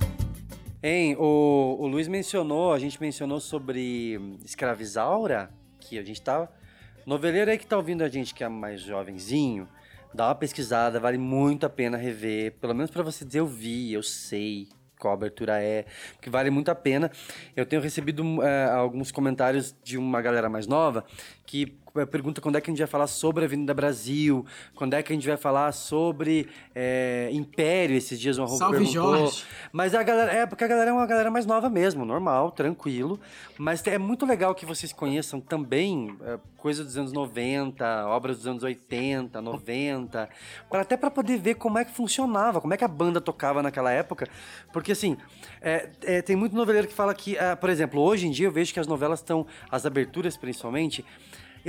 Hein, 0.81 1.15
o, 1.19 1.75
o 1.79 1.87
Luiz 1.87 2.07
mencionou, 2.07 2.71
a 2.71 2.79
gente 2.79 3.01
mencionou 3.01 3.39
sobre 3.39 4.37
escravizaura, 4.45 5.51
que 5.79 5.97
a 5.97 6.03
gente 6.03 6.21
tá. 6.21 6.47
Noveleiro 7.05 7.51
aí 7.51 7.57
que 7.57 7.65
tá 7.65 7.75
ouvindo 7.75 8.03
a 8.03 8.07
gente 8.07 8.33
que 8.33 8.43
é 8.43 8.47
mais 8.47 8.81
jovenzinho, 8.81 9.67
dá 10.13 10.27
uma 10.27 10.35
pesquisada, 10.35 10.99
vale 10.99 11.17
muito 11.17 11.65
a 11.65 11.69
pena 11.69 11.97
rever. 11.97 12.53
Pelo 12.59 12.73
menos 12.73 12.91
pra 12.91 13.03
você 13.03 13.25
dizer 13.25 13.39
eu 13.39 13.47
vi, 13.47 13.93
eu 13.93 14.03
sei 14.03 14.67
qual 14.99 15.13
abertura 15.13 15.63
é, 15.63 15.85
que 16.21 16.29
vale 16.29 16.49
muito 16.49 16.69
a 16.69 16.75
pena. 16.75 17.09
Eu 17.55 17.65
tenho 17.65 17.81
recebido 17.81 18.43
eh, 18.43 18.65
alguns 18.65 19.11
comentários 19.11 19.73
de 19.81 19.97
uma 19.97 20.21
galera 20.21 20.49
mais 20.49 20.67
nova 20.67 21.05
que 21.45 21.77
pergunta 22.07 22.41
quando 22.41 22.57
é 22.57 22.61
que 22.61 22.69
a 22.69 22.71
gente 22.71 22.79
vai 22.79 22.87
falar 22.87 23.07
sobre 23.07 23.43
a 23.43 23.47
Avenida 23.47 23.73
Brasil, 23.73 24.45
quando 24.75 24.93
é 24.93 25.03
que 25.03 25.11
a 25.11 25.15
gente 25.15 25.27
vai 25.27 25.37
falar 25.37 25.71
sobre 25.71 26.47
é, 26.75 27.29
Império, 27.31 27.95
esses 27.95 28.19
dias 28.19 28.37
Arroba 28.39 28.57
Salve, 28.57 28.77
perguntou. 28.77 29.17
Jorge. 29.17 29.43
Mas 29.71 29.93
a 29.93 30.03
galera, 30.03 30.31
é 30.31 30.45
porque 30.45 30.63
a 30.63 30.67
galera 30.67 30.91
é 30.91 30.93
uma 30.93 31.05
galera 31.05 31.31
mais 31.31 31.45
nova 31.45 31.69
mesmo, 31.69 32.05
normal, 32.05 32.51
tranquilo. 32.51 33.19
Mas 33.57 33.85
é 33.87 33.97
muito 33.97 34.25
legal 34.25 34.55
que 34.55 34.65
vocês 34.65 34.93
conheçam 34.93 35.39
também 35.39 36.15
é, 36.23 36.39
coisa 36.57 36.83
dos 36.83 36.97
anos 36.97 37.11
90, 37.11 38.07
obras 38.07 38.37
dos 38.37 38.47
anos 38.47 38.63
80, 38.63 39.41
90, 39.41 40.29
para 40.69 40.81
até 40.81 40.97
para 40.97 41.09
poder 41.09 41.37
ver 41.37 41.55
como 41.55 41.77
é 41.77 41.85
que 41.85 41.91
funcionava, 41.91 42.61
como 42.61 42.73
é 42.73 42.77
que 42.77 42.83
a 42.83 42.87
banda 42.87 43.19
tocava 43.19 43.63
naquela 43.63 43.91
época. 43.91 44.27
Porque 44.71 44.91
assim, 44.91 45.17
é, 45.61 45.89
é, 46.03 46.21
tem 46.21 46.35
muito 46.35 46.55
noveleiro 46.55 46.87
que 46.87 46.93
fala 46.93 47.13
que, 47.13 47.37
ah, 47.37 47.55
por 47.55 47.69
exemplo, 47.69 48.01
hoje 48.01 48.27
em 48.27 48.31
dia 48.31 48.47
eu 48.47 48.51
vejo 48.51 48.73
que 48.73 48.79
as 48.79 48.87
novelas 48.87 49.19
estão, 49.19 49.45
as 49.69 49.85
aberturas 49.85 50.37
principalmente, 50.37 51.03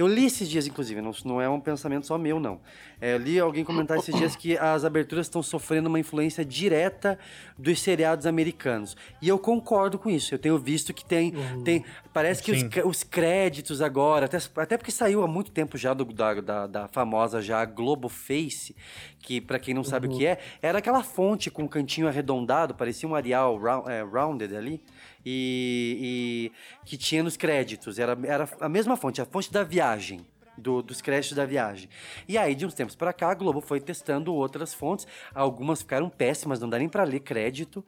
eu 0.01 0.07
li 0.09 0.27
esses 0.27 0.49
dias, 0.49 0.67
inclusive, 0.67 1.01
não, 1.01 1.13
não 1.25 1.41
é 1.41 1.49
um 1.49 1.61
pensamento 1.61 2.07
só 2.07 2.17
meu, 2.19 2.39
não. 2.41 2.61
É, 3.01 3.15
eu 3.15 3.19
li 3.19 3.39
alguém 3.41 3.65
comentar 3.65 3.97
esses 3.99 4.15
dias 4.15 4.37
que 4.37 4.57
as 4.59 4.85
aberturas 4.85 5.27
estão 5.27 5.43
sofrendo 5.43 5.89
uma 5.89 5.99
influência 5.99 6.45
direta 6.45 7.19
dos 7.59 7.81
seriados 7.81 8.27
americanos. 8.27 8.97
E 9.23 9.29
eu 9.29 9.39
concordo 9.39 9.99
com 9.99 10.11
isso. 10.11 10.35
Eu 10.35 10.39
tenho 10.39 10.59
visto 10.59 10.93
que 10.93 11.05
tem. 11.05 11.33
tem 11.65 11.85
parece 12.13 12.43
que 12.43 12.51
os, 12.53 12.63
os 12.85 13.03
créditos 13.03 13.81
agora, 13.81 14.27
até, 14.27 14.39
até 14.57 14.77
porque 14.77 14.91
saiu 14.91 15.23
há 15.23 15.29
muito 15.29 15.51
tempo 15.51 15.79
já 15.79 15.95
do, 15.95 16.05
da, 16.05 16.35
da, 16.41 16.67
da 16.67 16.89
famosa 16.89 17.41
já 17.41 17.65
Globo 17.65 18.09
Face, 18.09 18.75
que 19.19 19.41
para 19.41 19.59
quem 19.59 19.73
não 19.73 19.85
sabe 19.85 20.07
o 20.07 20.11
que 20.11 20.27
é, 20.27 20.39
era 20.61 20.79
aquela 20.79 21.03
fonte 21.03 21.51
com 21.51 21.63
um 21.63 21.69
cantinho 21.69 22.07
arredondado, 22.09 22.75
parecia 22.75 23.09
um 23.09 23.15
Arial 23.15 23.57
rou- 23.57 23.89
é, 23.89 24.03
rounded 24.03 24.55
ali. 24.57 24.83
E, 25.25 26.51
e 26.53 26.87
que 26.87 26.97
tinha 26.97 27.23
nos 27.23 27.37
créditos, 27.37 27.99
era, 27.99 28.19
era 28.25 28.49
a 28.61 28.69
mesma 28.69 28.97
fonte, 28.97 29.21
a 29.21 29.25
fonte 29.27 29.53
da 29.53 29.63
viagem 29.63 30.27
do- 30.57 30.83
dos 30.83 31.01
créditos 31.01 31.37
da 31.37 31.45
viagem. 31.47 31.89
E 32.29 32.37
aí, 32.39 32.55
de 32.55 32.65
uns 32.67 32.75
tempos 32.75 32.95
pra 32.95 33.13
cá, 33.13 33.31
a 33.31 33.35
Globo 33.35 33.61
foi 33.61 33.81
testando 33.81 34.35
outras 34.35 34.73
fontes. 34.75 35.07
Algumas 35.35 35.81
ficaram 35.81 36.09
péssimas, 36.09 36.61
não 36.61 36.69
dá 36.69 36.79
nem 36.79 36.89
pra 36.89 37.05
ler 37.05 37.21
crédito. 37.21 37.85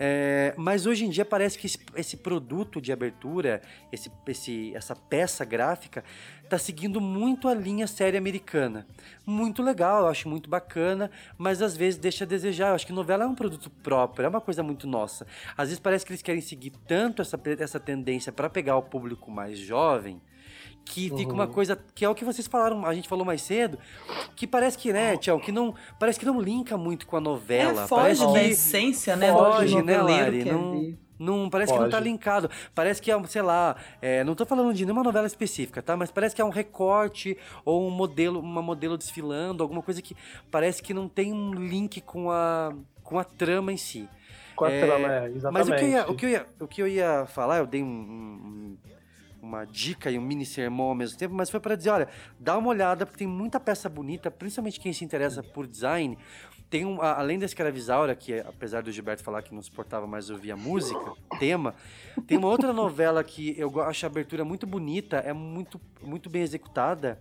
É, 0.00 0.54
mas 0.56 0.86
hoje 0.86 1.04
em 1.04 1.10
dia 1.10 1.24
parece 1.24 1.58
que 1.58 1.66
esse, 1.66 1.78
esse 1.96 2.16
produto 2.16 2.80
de 2.80 2.92
abertura, 2.92 3.60
esse, 3.90 4.08
esse- 4.28 4.72
essa 4.74 4.94
peça 4.94 5.44
gráfica, 5.44 6.04
tá 6.48 6.58
seguindo 6.58 7.00
muito 7.00 7.48
a 7.48 7.54
linha 7.54 7.86
série 7.86 8.16
americana. 8.16 8.86
Muito 9.26 9.62
legal, 9.62 10.02
eu 10.02 10.08
acho 10.08 10.28
muito 10.28 10.48
bacana, 10.48 11.10
mas 11.36 11.60
às 11.60 11.76
vezes 11.76 11.98
deixa 11.98 12.24
a 12.24 12.26
desejar. 12.26 12.68
Eu 12.70 12.74
acho 12.74 12.86
que 12.86 12.92
novela 12.92 13.24
é 13.24 13.26
um 13.26 13.34
produto 13.34 13.70
próprio, 13.82 14.26
é 14.26 14.28
uma 14.28 14.40
coisa 14.40 14.62
muito 14.62 14.86
nossa. 14.86 15.26
Às 15.56 15.68
vezes 15.68 15.78
parece 15.80 16.06
que 16.06 16.12
eles 16.12 16.22
querem 16.22 16.40
seguir 16.40 16.72
tanto 16.86 17.20
essa, 17.22 17.38
essa 17.58 17.78
tendência 17.78 18.32
para 18.32 18.48
pegar 18.48 18.76
o 18.76 18.82
público 18.82 19.30
mais 19.30 19.58
jovem 19.58 20.20
que 20.84 21.10
fica 21.14 21.32
uma 21.32 21.44
Uhum. 21.44 21.52
coisa 21.52 21.78
que 21.94 22.02
é 22.02 22.08
o 22.08 22.14
que 22.14 22.24
vocês 22.24 22.46
falaram, 22.46 22.86
a 22.86 22.94
gente 22.94 23.08
falou 23.08 23.24
mais 23.24 23.42
cedo, 23.42 23.78
que 24.34 24.46
parece 24.46 24.78
que, 24.78 24.90
né, 24.90 25.18
Tião, 25.18 25.38
que 25.38 25.52
não, 25.52 25.74
parece 25.98 26.18
que 26.18 26.24
não 26.24 26.40
linka 26.40 26.78
muito 26.78 27.06
com 27.06 27.16
a 27.16 27.20
novela. 27.20 27.82
É, 27.82 27.86
foge 27.86 28.02
parece 28.02 28.26
da 28.32 28.32
que 28.40 28.46
essência, 28.46 29.14
né, 29.16 29.30
Foge, 29.30 29.82
né, 29.82 30.00
Lari? 30.00 30.44
Não, 30.46 30.80
ver. 30.80 30.98
Não, 31.18 31.50
parece 31.50 31.72
que 31.72 31.78
não 31.78 31.88
tá 31.90 32.00
linkado. 32.00 32.50
Parece 32.74 33.00
que 33.02 33.10
é, 33.10 33.24
sei 33.26 33.42
lá, 33.42 33.76
é, 34.00 34.22
não 34.24 34.34
tô 34.34 34.46
falando 34.46 34.72
de 34.72 34.84
nenhuma 34.84 35.02
novela 35.02 35.26
específica, 35.26 35.82
tá? 35.82 35.96
Mas 35.96 36.10
parece 36.10 36.34
que 36.34 36.40
é 36.40 36.44
um 36.44 36.50
recorte 36.50 37.36
ou 37.64 37.86
um 37.86 37.90
modelo, 37.90 38.40
uma 38.40 38.62
modelo 38.62 38.96
desfilando, 38.96 39.62
alguma 39.62 39.82
coisa 39.82 40.00
que 40.00 40.16
parece 40.50 40.82
que 40.82 40.94
não 40.94 41.08
tem 41.08 41.32
um 41.32 41.52
link 41.52 42.00
com 42.00 42.30
a, 42.30 42.72
com 43.02 43.18
a 43.18 43.24
trama 43.24 43.72
em 43.72 43.76
si. 43.76 44.08
Com 44.54 44.64
a 44.64 44.70
trama, 44.70 45.12
é, 45.12 45.30
Mas 45.52 45.68
o 45.68 45.74
que, 45.74 45.84
eu 45.84 45.88
ia, 45.88 45.98
exatamente. 45.98 46.10
o, 46.10 46.14
que 46.16 46.24
eu 46.26 46.30
ia, 46.30 46.46
o 46.60 46.66
que 46.66 46.82
eu 46.82 46.88
ia 46.88 47.26
falar, 47.26 47.58
eu 47.58 47.66
dei 47.66 47.82
um- 47.82 47.86
um- 47.86 48.78
uma 49.40 49.64
dica 49.64 50.10
e 50.10 50.18
um 50.18 50.20
mini 50.22 50.44
sermão 50.44 50.86
ao 50.86 50.94
mesmo 50.96 51.16
tempo, 51.16 51.32
mas 51.32 51.48
foi 51.48 51.60
para 51.60 51.76
dizer, 51.76 51.90
olha, 51.90 52.08
dá 52.40 52.58
uma 52.58 52.68
olhada, 52.68 53.06
porque 53.06 53.18
tem 53.20 53.26
muita 53.26 53.60
peça 53.60 53.88
bonita, 53.88 54.30
principalmente 54.32 54.80
quem 54.80 54.92
se 54.92 55.04
interessa 55.04 55.42
por 55.44 55.64
design. 55.66 56.18
Tem 56.70 56.84
um, 56.84 57.00
além 57.00 57.38
da 57.38 57.46
Escravizaura, 57.46 58.14
que 58.14 58.40
apesar 58.40 58.82
do 58.82 58.92
Gilberto 58.92 59.22
falar 59.22 59.42
que 59.42 59.54
não 59.54 59.62
suportava 59.62 60.06
mais 60.06 60.28
ouvir 60.28 60.52
a 60.52 60.56
música, 60.56 61.12
tema, 61.38 61.74
tem 62.26 62.36
uma 62.36 62.48
outra 62.48 62.72
novela 62.72 63.24
que 63.24 63.54
eu 63.58 63.80
acho 63.80 64.04
a 64.04 64.08
abertura 64.08 64.44
muito 64.44 64.66
bonita, 64.66 65.16
é 65.16 65.32
muito, 65.32 65.80
muito 66.02 66.28
bem 66.28 66.42
executada, 66.42 67.18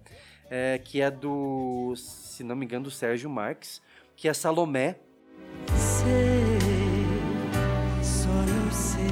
é, 0.49 0.77
que 0.83 1.01
é 1.01 1.09
do, 1.09 1.93
se 1.95 2.43
não 2.43 2.55
me 2.57 2.65
engano, 2.65 2.85
do 2.85 2.91
Sérgio 2.91 3.29
Marques, 3.29 3.81
que 4.17 4.27
é 4.27 4.33
Salomé, 4.33 4.97
Só 8.01 8.29
não 8.29 8.71
sei 8.71 9.07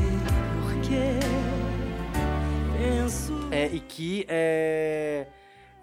porquê. 0.61 1.19
Penso. 2.77 3.33
É, 3.51 3.67
e 3.67 3.79
que 3.79 4.25
é, 4.27 5.27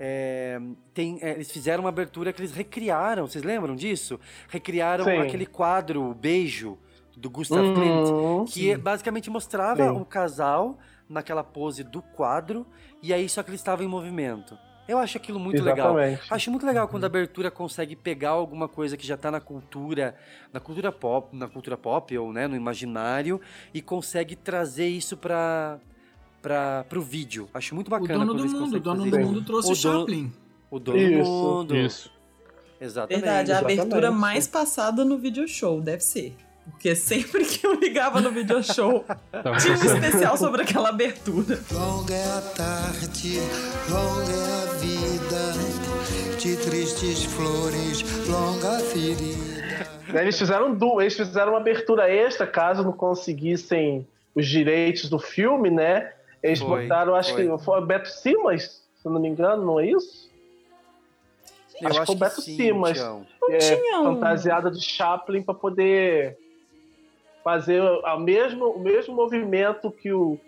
é, 0.05 0.61
tem, 0.93 1.21
é, 1.23 1.31
eles 1.31 1.49
fizeram 1.49 1.85
uma 1.85 1.89
abertura 1.89 2.33
que 2.33 2.41
eles 2.41 2.51
recriaram, 2.51 3.25
vocês 3.25 3.45
lembram 3.45 3.77
disso? 3.77 4.19
Recriaram 4.49 5.05
Sim. 5.05 5.19
aquele 5.19 5.47
quadro 5.47 6.03
o 6.03 6.13
Beijo 6.13 6.77
do 7.17 7.31
Gustav 7.31 7.65
Uhum, 7.65 7.75
Klimt, 7.75 8.53
que 8.53 8.77
basicamente 8.77 9.31
mostrava 9.31 9.85
Sim. 9.85 9.91
um 9.91 10.03
casal 10.03 10.77
naquela 11.09 11.45
pose 11.45 11.85
do 11.85 12.03
quadro 12.03 12.67
e 13.01 13.15
aí 13.15 13.29
só 13.29 13.45
que 13.45 13.51
eles 13.51 13.61
estavam 13.61 13.85
em 13.87 13.89
movimento. 13.89 14.59
Eu 14.89 14.99
acho 14.99 15.17
aquilo 15.17 15.39
muito 15.39 15.63
legal. 15.63 15.97
Exatamente. 15.97 16.35
Acho 16.35 16.51
muito 16.51 16.67
legal 16.67 16.89
quando 16.89 17.05
a 17.05 17.07
abertura 17.07 17.49
consegue 17.49 17.95
pegar 17.95 18.31
alguma 18.31 18.67
coisa 18.67 18.97
que 18.97 19.07
já 19.07 19.17
tá 19.17 19.31
na 19.31 19.41
cultura, 19.41 20.17
na 20.53 20.59
cultura 20.59 20.91
pop, 20.91 21.37
na 21.37 21.47
cultura 21.47 21.77
pop 21.77 22.19
ou 22.19 22.33
né, 22.33 22.49
no 22.49 22.57
imaginário 22.57 23.41
e 23.73 23.81
consegue 23.81 24.35
trazer 24.35 24.89
isso 24.89 25.17
para 25.17 25.79
para 26.43 26.85
pro 26.89 27.01
vídeo. 27.01 27.49
Acho 27.55 27.75
muito 27.75 27.87
O 27.87 27.91
bacana 27.91 28.27
dono 28.27 28.35
quando 28.39 28.51
do 28.53 28.59
mundo, 28.61 28.77
o 28.77 28.81
dono 28.81 29.11
do 29.11 29.19
mundo 29.21 29.43
trouxe 29.45 29.69
O 29.69 29.73
o 29.73 29.77
dono- 29.77 29.99
Chaplin. 30.01 30.33
O 30.71 30.79
dono 30.79 30.99
Isso, 30.99 31.13
do 31.23 31.25
mundo. 31.31 31.77
Isso. 31.77 32.11
Exatamente. 32.81 33.23
Verdade, 33.23 33.53
a 33.53 33.59
abertura 33.59 33.85
Exatamente. 33.99 34.21
mais 34.21 34.47
passada 34.49 35.05
no 35.05 35.17
video 35.19 35.47
show, 35.47 35.81
deve 35.81 36.03
ser. 36.03 36.35
Porque 36.71 36.95
sempre 36.95 37.45
que 37.45 37.67
eu 37.67 37.75
ligava 37.75 38.21
no 38.21 38.31
video 38.31 38.63
show, 38.63 39.05
tinha 39.61 39.73
um 39.77 39.85
especial 39.85 40.37
sobre 40.37 40.63
aquela 40.63 40.89
abertura. 40.91 41.61
Longa 41.73 42.15
é 42.15 42.25
a 42.25 42.41
tarde, 42.41 43.39
longa 43.91 44.33
é 44.33 44.63
a 44.63 44.73
vida, 44.79 46.39
de 46.39 46.57
tristes 46.57 47.25
flores, 47.25 48.03
longa 48.29 48.79
ferida. 48.81 50.21
Eles 50.21 50.39
fizeram 50.39 50.77
eles 51.01 51.17
fizeram 51.17 51.53
uma 51.53 51.59
abertura 51.61 52.09
extra, 52.09 52.47
caso 52.47 52.83
não 52.83 52.93
conseguissem 52.93 54.07
os 54.35 54.47
direitos 54.47 55.09
do 55.11 55.19
filme, 55.19 55.71
né? 55.71 56.13
Eles 56.43 56.59
Foi, 56.59 56.83
botaram, 56.83 57.15
acho 57.15 57.33
foi. 57.35 57.49
que 57.49 57.65
foi 57.65 57.79
o 57.79 57.87
Beto 57.87 58.09
Simas, 58.09 58.83
se 58.97 59.07
eu 59.07 59.13
não 59.13 59.21
me 59.21 59.29
engano, 59.29 59.65
não 59.65 59.79
é 59.81 59.87
isso? 59.87 60.31
Eu 61.81 61.89
acho 61.89 62.01
que 62.01 62.07
foi 62.07 62.15
o 62.15 62.19
Beto 62.19 62.41
sim, 62.43 62.57
Simas. 62.57 62.99
Tião. 62.99 63.27
É, 63.51 63.59
tinha 63.59 64.01
um- 64.01 64.05
fantasiada 64.15 64.71
de 64.71 64.81
Chaplin 64.81 65.43
para 65.43 65.55
poder 65.55 66.37
fazer 67.45 67.83
a 68.05 68.19
mesmo, 68.19 68.67
o 68.71 68.79
mesmo 68.81 69.15
movimento 69.15 69.91
que 69.91 70.13
o, 70.13 70.39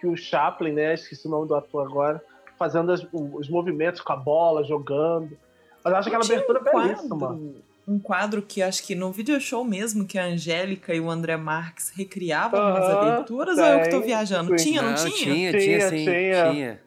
que 0.00 0.06
o 0.06 0.16
Chaplin, 0.16 0.72
né? 0.72 0.94
Esqueci 0.94 1.26
o 1.26 1.30
nome 1.30 1.48
do 1.48 1.54
ator 1.54 1.86
agora, 1.86 2.22
fazendo 2.58 2.92
as- 2.92 3.06
os 3.12 3.48
movimentos 3.48 4.00
com 4.00 4.12
a 4.12 4.16
bola, 4.16 4.62
jogando. 4.64 5.36
Mas 5.84 5.92
eu 5.92 5.98
acho 5.98 6.08
aquela 6.08 6.24
Tinha 6.24 6.38
abertura 6.38 6.60
um 6.60 6.64
belíssima. 6.64 7.38
Um 7.86 7.98
quadro 7.98 8.40
que 8.42 8.62
acho 8.62 8.82
que 8.84 8.94
no 8.94 9.10
video 9.10 9.40
show 9.40 9.64
mesmo, 9.64 10.06
que 10.06 10.18
a 10.18 10.24
Angélica 10.24 10.94
e 10.94 11.00
o 11.00 11.10
André 11.10 11.36
Marques 11.36 11.90
recriavam 11.94 12.60
as 12.60 12.84
aberturas, 12.84 13.58
ou 13.58 13.64
eu 13.64 13.80
que 13.82 13.90
tô 13.90 13.98
tem, 13.98 14.06
viajando? 14.06 14.56
sim. 14.58 14.64
Tinha, 14.70 14.82
não, 14.82 14.90
Não, 14.90 14.96
tinha? 14.96 15.12
tinha, 15.12 15.50
tinha, 15.50 15.60
Tinha, 15.60 15.88
sim, 15.90 16.04
tinha. 16.04 16.50
tinha. 16.52 16.80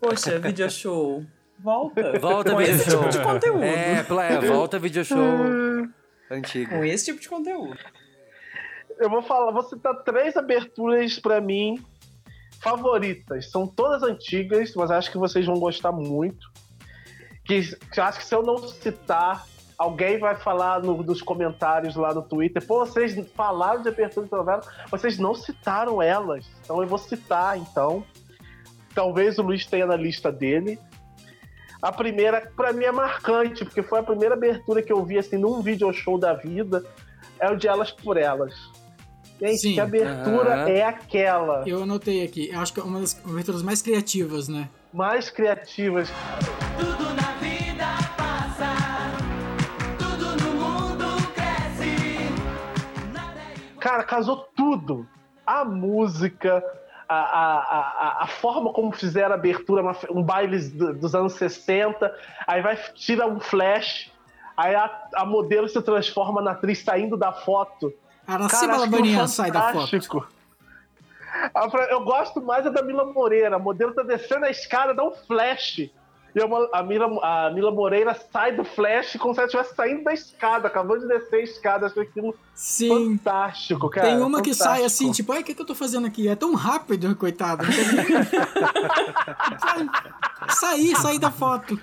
Poxa, 0.00 0.38
video 0.38 0.70
show. 0.70 1.24
Volta. 1.58 2.18
Volta 2.18 2.50
com 2.52 2.56
video 2.58 2.74
esse 2.74 2.90
show. 2.90 2.98
tipo 3.00 3.10
de 3.10 3.22
conteúdo. 3.22 3.62
É, 3.64 3.92
é, 3.98 4.40
volta 4.46 4.78
video 4.78 5.04
show 5.04 5.16
antigo. 6.30 6.70
Com 6.70 6.84
esse 6.84 7.04
tipo 7.06 7.20
de 7.20 7.28
conteúdo. 7.28 7.78
Eu 8.98 9.08
vou 9.08 9.22
falar, 9.22 9.52
vou 9.52 9.62
citar 9.62 9.94
três 10.02 10.36
aberturas 10.36 11.18
pra 11.18 11.40
mim 11.40 11.82
favoritas. 12.60 13.50
São 13.50 13.66
todas 13.66 14.02
antigas, 14.02 14.74
mas 14.74 14.90
acho 14.90 15.10
que 15.10 15.18
vocês 15.18 15.46
vão 15.46 15.56
gostar 15.58 15.92
muito. 15.92 16.50
Que, 17.44 17.62
que 17.92 18.00
acho 18.00 18.18
que 18.18 18.24
se 18.24 18.34
eu 18.34 18.42
não 18.42 18.58
citar, 18.58 19.46
alguém 19.78 20.18
vai 20.18 20.34
falar 20.36 20.82
no- 20.82 21.02
nos 21.02 21.20
comentários 21.22 21.96
lá 21.96 22.12
no 22.14 22.22
Twitter. 22.22 22.64
Pô, 22.66 22.80
vocês 22.86 23.14
falaram 23.34 23.82
de 23.82 23.88
abertura 23.88 24.26
de 24.26 24.32
novela, 24.32 24.62
vocês 24.90 25.18
não 25.18 25.34
citaram 25.34 26.00
elas. 26.00 26.46
Então 26.64 26.80
eu 26.82 26.88
vou 26.88 26.98
citar, 26.98 27.58
então. 27.58 28.04
Talvez 28.94 29.38
o 29.38 29.42
Luiz 29.42 29.66
tenha 29.66 29.86
na 29.86 29.96
lista 29.96 30.32
dele. 30.32 30.78
A 31.82 31.92
primeira, 31.92 32.50
pra 32.56 32.72
mim, 32.72 32.84
é 32.84 32.92
marcante, 32.92 33.64
porque 33.64 33.82
foi 33.82 34.00
a 34.00 34.02
primeira 34.02 34.34
abertura 34.34 34.82
que 34.82 34.90
eu 34.92 35.04
vi 35.04 35.18
assim 35.18 35.36
num 35.36 35.60
video 35.60 35.92
show 35.92 36.18
da 36.18 36.32
vida. 36.32 36.82
É 37.38 37.50
o 37.50 37.56
de 37.56 37.68
Elas 37.68 37.90
por 37.92 38.16
Elas. 38.16 38.54
Gente, 39.38 39.58
Sim. 39.58 39.74
que 39.74 39.80
abertura 39.80 40.54
Aham. 40.62 40.68
é 40.70 40.82
aquela? 40.82 41.62
Eu 41.66 41.82
anotei 41.82 42.24
aqui. 42.24 42.48
Eu 42.50 42.58
acho 42.60 42.72
que 42.72 42.80
é 42.80 42.82
uma 42.82 43.00
das 43.00 43.22
aberturas 43.22 43.62
mais 43.62 43.82
criativas, 43.82 44.48
né? 44.48 44.70
Mais 44.94 45.28
criativas. 45.28 46.08
Tudo 46.80 47.12
na 47.14 47.32
vida 47.32 47.55
Cara, 53.86 54.02
casou 54.02 54.38
tudo. 54.56 55.06
A 55.46 55.64
música, 55.64 56.60
a, 57.08 57.14
a, 57.14 57.58
a, 57.60 58.22
a 58.24 58.26
forma 58.26 58.72
como 58.72 58.90
fizeram 58.90 59.30
a 59.30 59.34
abertura, 59.34 59.80
uma- 59.80 59.96
um 60.10 60.24
baile 60.24 60.58
do- 60.70 60.92
dos 60.92 61.14
anos 61.14 61.34
60, 61.34 62.12
aí 62.48 62.60
vai, 62.62 62.76
tira 62.94 63.28
um 63.28 63.38
flash, 63.38 64.10
aí 64.56 64.74
a, 64.74 64.90
a 65.14 65.24
modelo 65.24 65.68
se 65.68 65.80
transforma 65.82 66.42
na 66.42 66.50
atriz 66.50 66.82
saindo 66.82 67.16
da 67.16 67.30
foto. 67.32 67.92
Araci 68.26 68.56
Cara, 68.56 68.72
Balabanian 68.72 69.12
aquilo 69.12 69.28
sai 69.28 69.52
da 69.52 69.60
foto. 69.72 69.86
Ah, 71.54 71.68
Eu 71.90 72.00
gosto 72.02 72.42
mais 72.42 72.66
é 72.66 72.70
da 72.70 72.82
Mila 72.82 73.04
Moreira. 73.04 73.54
A 73.54 73.58
modelo 73.60 73.94
tá 73.94 74.02
descendo 74.02 74.46
a 74.46 74.50
escada, 74.50 74.92
dá 74.92 75.04
um 75.04 75.12
flash. 75.12 75.88
E 76.36 76.40
a 76.42 76.82
Mila, 76.82 77.18
a 77.22 77.50
Mila 77.50 77.70
Moreira 77.70 78.12
sai 78.30 78.52
do 78.52 78.62
flash 78.62 79.16
como 79.18 79.32
se 79.32 79.40
ela 79.40 79.46
estivesse 79.46 79.74
saindo 79.74 80.04
da 80.04 80.12
escada, 80.12 80.68
acabou 80.68 80.98
de 80.98 81.08
descer 81.08 81.36
a 81.36 81.42
escada. 81.42 81.86
Acho 81.86 81.98
aquilo 81.98 82.36
Sim. 82.54 83.16
fantástico, 83.16 83.88
cara. 83.88 84.08
Tem 84.08 84.20
uma 84.20 84.42
que 84.42 84.52
sai 84.52 84.80
fantástico. 84.80 84.86
assim, 84.86 85.12
tipo, 85.12 85.32
ai, 85.32 85.40
o 85.40 85.44
que, 85.44 85.54
que 85.54 85.62
eu 85.62 85.66
tô 85.66 85.74
fazendo 85.74 86.06
aqui? 86.06 86.28
É 86.28 86.36
tão 86.36 86.54
rápido, 86.54 87.16
coitado. 87.16 87.64
Sair, 90.50 90.94
sair 90.96 91.18
da 91.18 91.30
foto. 91.30 91.80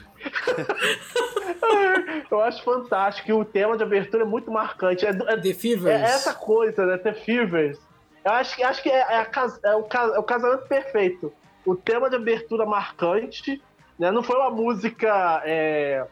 Eu 2.29 2.41
acho 2.41 2.63
fantástico. 2.63 3.29
E 3.29 3.33
o 3.33 3.43
tema 3.43 3.75
de 3.75 3.83
abertura 3.83 4.23
é 4.23 4.25
muito 4.25 4.51
marcante. 4.51 5.05
É, 5.05 5.09
é, 5.09 5.37
The 5.37 5.53
Fevers. 5.53 5.99
é 6.01 6.03
essa 6.03 6.33
coisa, 6.33 6.85
né? 6.85 6.97
The 6.97 7.13
Fevers. 7.13 7.79
Eu 8.23 8.31
acho, 8.31 8.55
que- 8.55 8.63
acho 8.63 8.83
que 8.83 8.89
é, 8.89 8.99
é 8.99 9.17
a 9.17 9.27
é 9.63 9.75
o, 9.75 9.87
é 10.13 10.19
o 10.19 10.23
casamento 10.23 10.67
perfeito. 10.67 11.33
O 11.65 11.75
tema 11.75 12.09
de 12.09 12.15
abertura 12.15 12.65
marcante, 12.65 13.61
né? 13.97 14.11
Não 14.11 14.23
foi 14.23 14.35
uma 14.37 14.49
música 14.49 15.41
é, 15.45 16.05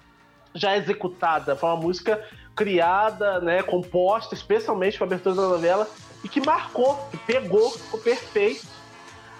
já 0.53 0.77
executada, 0.77 1.55
foi 1.55 1.69
uma 1.69 1.77
música 1.77 2.23
criada, 2.55 3.39
né? 3.39 3.63
Composta 3.63 4.35
especialmente 4.35 4.97
para 4.97 5.05
a 5.05 5.09
abertura 5.09 5.35
da 5.35 5.41
novela 5.43 5.87
e 6.23 6.29
que 6.29 6.39
marcou, 6.45 6.95
que 7.09 7.17
pegou, 7.17 7.71
ficou 7.71 7.99
perfeito. 7.99 8.67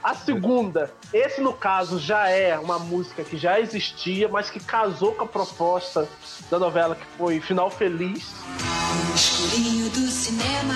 A 0.04 0.16
segunda, 0.16 0.92
esse 1.14 1.42
no 1.42 1.54
caso 1.54 2.00
já 2.00 2.28
é 2.28 2.58
uma 2.58 2.80
música 2.80 3.24
que 3.24 3.38
já 3.38 3.60
existia, 3.60 4.28
mas 4.28 4.50
que 4.50 4.60
casou 4.60 5.14
com 5.14 5.26
a 5.26 5.28
proposta 5.28 6.10
da 6.50 6.58
novela, 6.58 6.96
que 6.96 7.06
foi 7.18 7.40
Final 7.40 7.70
Feliz. 7.70 8.34
No 9.08 9.16
escurinho 9.16 9.90
do 9.92 10.08
cinema, 10.08 10.74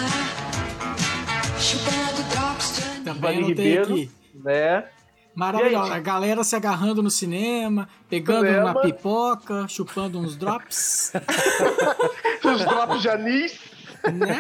chupando 1.60 2.22
drops 2.30 2.76
de 2.76 3.04
Também 3.04 3.44
Ribeiro, 3.46 3.94
aqui. 3.94 4.12
né? 4.36 4.84
Maravilhosa. 5.36 5.88
Gente. 5.88 5.98
A 5.98 6.00
galera 6.00 6.44
se 6.44 6.56
agarrando 6.56 7.04
no 7.04 7.12
cinema, 7.12 7.90
pegando 8.10 8.46
Cinema. 8.46 8.72
uma 8.72 8.82
pipoca, 8.82 9.68
chupando 9.68 10.18
uns 10.20 10.36
drops. 10.38 11.12
Os 12.44 12.64
drops 12.66 13.02
de 13.02 13.10
anis. 13.10 13.60
Né? 14.14 14.38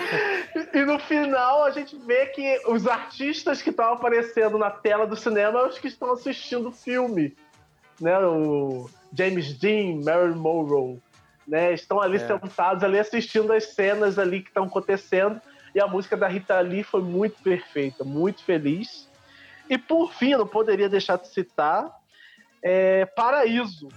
E 0.73 0.85
no 0.85 0.99
final 0.99 1.65
a 1.65 1.71
gente 1.71 1.97
vê 2.05 2.27
que 2.27 2.61
os 2.67 2.85
artistas 2.87 3.61
que 3.61 3.71
estão 3.71 3.93
aparecendo 3.93 4.57
na 4.57 4.69
tela 4.69 5.07
do 5.07 5.15
cinema 5.15 5.59
são 5.59 5.69
os 5.69 5.79
que 5.79 5.87
estão 5.87 6.13
assistindo 6.13 6.69
o 6.69 6.71
filme. 6.71 7.35
Né? 7.99 8.17
O 8.19 8.89
James 9.17 9.53
Dean, 9.57 10.01
Marilyn 10.03 10.37
Monroe. 10.37 10.99
Né? 11.47 11.73
Estão 11.73 11.99
ali 11.99 12.17
É. 12.17 12.27
sentados 12.27 12.83
ali 12.83 12.99
assistindo 12.99 13.51
as 13.51 13.65
cenas 13.73 14.19
ali 14.19 14.41
que 14.41 14.49
estão 14.49 14.65
acontecendo. 14.65 15.41
E 15.73 15.79
a 15.81 15.87
música 15.87 16.15
da 16.15 16.27
Rita 16.27 16.59
Lee 16.61 16.83
foi 16.83 17.01
muito 17.01 17.41
perfeita, 17.41 18.03
muito 18.03 18.43
feliz. 18.43 19.09
E 19.70 19.78
por 19.78 20.13
fim, 20.13 20.32
eu 20.32 20.39
não 20.39 20.47
poderia 20.47 20.88
deixar 20.89 21.18
de 21.18 21.28
citar 21.28 21.89
é, 22.61 23.05
Paraíso. 23.05 23.88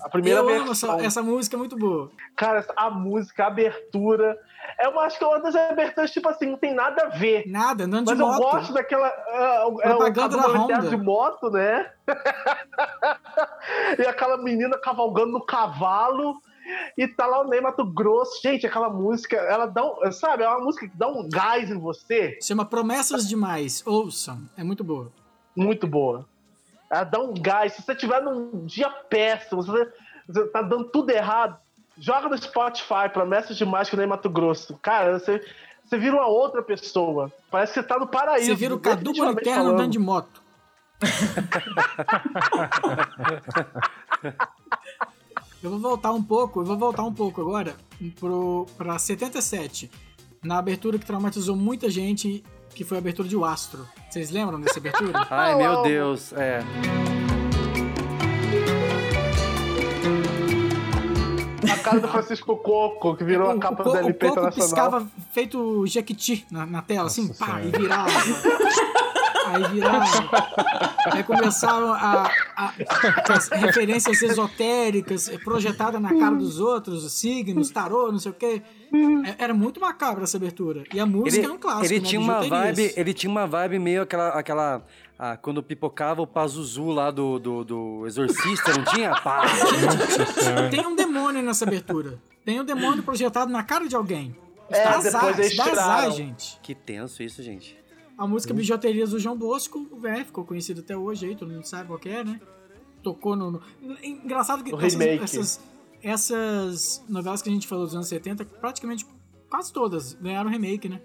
A 0.00 0.08
primeira 0.08 0.40
eu 0.40 0.46
versão. 0.46 0.94
essa, 0.96 1.06
essa 1.06 1.22
música, 1.22 1.56
é 1.56 1.58
muito 1.58 1.76
boa. 1.76 2.10
Cara, 2.36 2.64
a 2.76 2.90
música, 2.90 3.44
a 3.44 3.46
abertura. 3.46 4.38
É 4.78 4.88
uma, 4.88 5.02
acho 5.02 5.16
que 5.18 5.24
é 5.24 5.26
uma 5.26 5.40
das 5.40 5.54
aberturas, 5.54 6.10
tipo 6.10 6.28
assim, 6.28 6.46
não 6.46 6.56
tem 6.58 6.74
nada 6.74 7.04
a 7.04 7.08
ver. 7.08 7.44
Nada, 7.48 7.86
Mas 7.86 8.04
de 8.04 8.10
eu 8.12 8.16
moto. 8.26 8.40
gosto 8.40 8.72
daquela. 8.72 9.06
É, 9.08 9.64
o- 9.64 9.80
é 9.80 9.88
Propaganda 9.88 10.36
da 10.36 10.48
Honda. 10.48 10.88
de 10.88 10.96
moto, 10.96 11.50
né? 11.50 11.90
e 13.98 14.02
aquela 14.06 14.36
menina 14.38 14.76
cavalgando 14.78 15.32
no 15.32 15.44
cavalo. 15.44 16.34
E 16.96 17.08
tá 17.08 17.26
lá 17.26 17.42
o 17.42 17.48
Ney 17.48 17.60
Mato 17.60 17.84
Grosso. 17.84 18.40
Gente, 18.42 18.66
aquela 18.66 18.90
música, 18.90 19.36
ela 19.36 19.66
dá 19.66 19.84
um. 19.84 20.12
Sabe, 20.12 20.44
é 20.44 20.48
uma 20.48 20.60
música 20.60 20.88
que 20.88 20.96
dá 20.96 21.08
um 21.08 21.28
gás 21.28 21.70
em 21.70 21.78
você. 21.78 22.38
Chama 22.42 22.64
Promessas 22.64 23.28
Demais. 23.28 23.82
Ouçam. 23.86 24.42
É 24.56 24.62
muito 24.62 24.84
boa. 24.84 25.10
Muito 25.54 25.86
boa. 25.86 26.26
Ela 26.90 27.04
dá 27.04 27.20
um 27.20 27.34
gás. 27.34 27.74
Se 27.74 27.82
você 27.82 27.94
tiver 27.94 28.22
num 28.22 28.64
dia 28.66 28.90
péssimo, 28.90 29.62
você, 29.62 29.90
você 30.26 30.46
tá 30.48 30.62
dando 30.62 30.84
tudo 30.84 31.10
errado, 31.10 31.58
joga 31.98 32.28
no 32.28 32.36
Spotify, 32.36 33.08
promessas 33.12 33.56
demais 33.56 33.88
com 33.88 33.96
o 33.96 33.98
Ney 33.98 34.06
Mato 34.06 34.28
Grosso. 34.28 34.78
Cara, 34.82 35.18
você, 35.18 35.42
você 35.84 35.98
vira 35.98 36.16
uma 36.16 36.26
outra 36.26 36.62
pessoa. 36.62 37.32
Parece 37.50 37.74
que 37.74 37.80
você 37.80 37.86
tá 37.86 37.98
no 37.98 38.06
paraíso. 38.06 38.46
Você 38.46 38.54
vira 38.54 38.74
o 38.74 38.80
Cadu 38.80 39.14
falando. 39.14 39.72
andando 39.72 39.90
de 39.90 39.98
moto. 39.98 40.42
eu 45.62 45.70
vou 45.70 45.78
voltar 45.78 46.12
um 46.12 46.22
pouco, 46.22 46.60
eu 46.60 46.64
vou 46.64 46.76
voltar 46.76 47.02
um 47.04 47.12
pouco 47.12 47.40
agora 47.40 47.76
pro, 48.18 48.66
pra 48.76 48.98
77. 48.98 49.90
Na 50.42 50.58
abertura 50.58 50.98
que 50.98 51.06
traumatizou 51.06 51.54
muita 51.56 51.88
gente, 51.88 52.42
que 52.74 52.84
foi 52.84 52.98
a 52.98 53.00
abertura 53.00 53.28
de 53.28 53.36
O 53.36 53.44
Astro. 53.44 53.86
Vocês 54.10 54.30
lembram 54.30 54.60
dessa 54.60 54.78
abertura? 54.78 55.26
Ai, 55.30 55.54
meu 55.56 55.82
Deus. 55.82 56.32
É. 56.32 56.62
A 61.72 61.76
cara 61.78 62.00
do 62.00 62.08
Francisco 62.08 62.56
Coco, 62.56 63.16
que 63.16 63.22
virou 63.24 63.50
a 63.50 63.58
capa 63.58 63.82
o, 63.82 63.84
do 63.84 63.90
co- 63.90 63.96
o 63.96 63.98
LP 63.98 64.26
coco 64.28 64.40
Internacional. 64.40 64.68
piscava 64.68 65.06
feito 65.32 65.86
Jequiti 65.86 66.44
na, 66.50 66.66
na 66.66 66.82
tela, 66.82 67.06
assim, 67.06 67.28
pá, 67.28 67.60
e 67.62 67.70
virava. 67.70 68.10
Aí 69.54 69.62
virava. 69.72 70.04
Aí 71.12 71.22
começaram 71.24 71.92
a, 71.92 72.30
a- 72.56 72.72
as 73.32 73.48
referências 73.48 74.22
esotéricas 74.22 75.28
projetadas 75.44 76.00
na 76.00 76.08
cara 76.16 76.34
dos 76.36 76.58
outros, 76.60 77.04
os 77.04 77.12
signos, 77.12 77.70
tarô, 77.70 78.10
não 78.12 78.18
sei 78.18 78.30
o 78.30 78.34
quê. 78.34 78.62
É- 79.38 79.44
Era 79.44 79.54
muito 79.54 79.80
macabra 79.80 80.24
essa 80.24 80.36
abertura. 80.36 80.84
E 80.92 81.00
a 81.00 81.06
música 81.06 81.46
é 81.46 81.50
um 81.50 81.58
clássico, 81.58 81.86
ele 81.86 82.00
né? 82.00 82.06
tinha 82.08 82.20
uma 82.20 82.40
vibe, 82.42 82.92
ele 82.96 83.14
tinha 83.14 83.30
uma 83.30 83.46
vibe 83.46 83.78
meio 83.78 84.02
aquela, 84.02 84.28
aquela 84.30 84.82
ah, 85.18 85.36
quando 85.36 85.62
pipocava 85.62 86.20
o 86.22 86.26
Pazuzu 86.26 86.86
lá 86.90 87.10
do, 87.10 87.38
do, 87.38 87.64
do 87.64 88.06
Exorcista, 88.06 88.72
não 88.76 88.84
tinha? 88.84 89.10
Pá. 89.22 89.42
Tem 90.70 90.86
um 90.86 90.94
demônio 90.96 91.42
nessa 91.42 91.64
abertura. 91.64 92.18
Tem 92.44 92.60
um 92.60 92.64
demônio 92.64 93.02
projetado 93.02 93.50
na 93.52 93.62
cara 93.62 93.86
de 93.88 93.94
alguém. 93.94 94.34
É, 94.70 94.84
dá 94.84 94.98
depois 94.98 95.58
azar, 95.58 95.68
tiraram. 95.68 96.10
gente. 96.12 96.58
Que 96.62 96.74
tenso 96.74 97.22
isso, 97.22 97.42
gente. 97.42 97.76
A 98.22 98.26
música 98.26 98.54
Bijuterias 98.54 99.10
do 99.10 99.18
João 99.18 99.36
Bosco, 99.36 99.84
é, 100.04 100.22
ficou 100.22 100.44
conhecido 100.44 100.80
até 100.80 100.96
hoje 100.96 101.26
aí, 101.26 101.34
todo 101.34 101.52
mundo 101.52 101.64
sabe 101.64 101.88
qual 101.88 101.98
é, 102.04 102.22
né? 102.22 102.40
Tocou 103.02 103.34
no. 103.34 103.50
no- 103.50 103.60
Engraçado 104.00 104.62
que 104.62 104.72
O 104.72 104.78
essas, 104.80 105.00
essas, 105.24 105.60
essas 106.00 107.04
novelas 107.08 107.42
que 107.42 107.48
a 107.48 107.52
gente 107.52 107.66
falou 107.66 107.84
dos 107.84 107.96
anos 107.96 108.06
70, 108.06 108.44
praticamente 108.44 109.04
quase 109.50 109.72
todas 109.72 110.14
ganharam 110.14 110.48
remake, 110.48 110.88
né? 110.88 111.00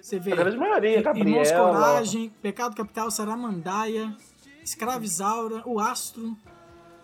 Você 0.00 0.20
vê. 0.20 0.32
A 0.32 0.36
grande 0.36 0.56
maioria, 0.56 0.98
Irmãos 1.00 1.04
Gabriela. 1.04 1.72
Coragem, 1.72 2.30
Pecado 2.40 2.76
Capital, 2.76 3.10
Saramandaia, 3.10 4.16
Escravizaura, 4.62 5.62
O 5.66 5.80
Astro. 5.80 6.36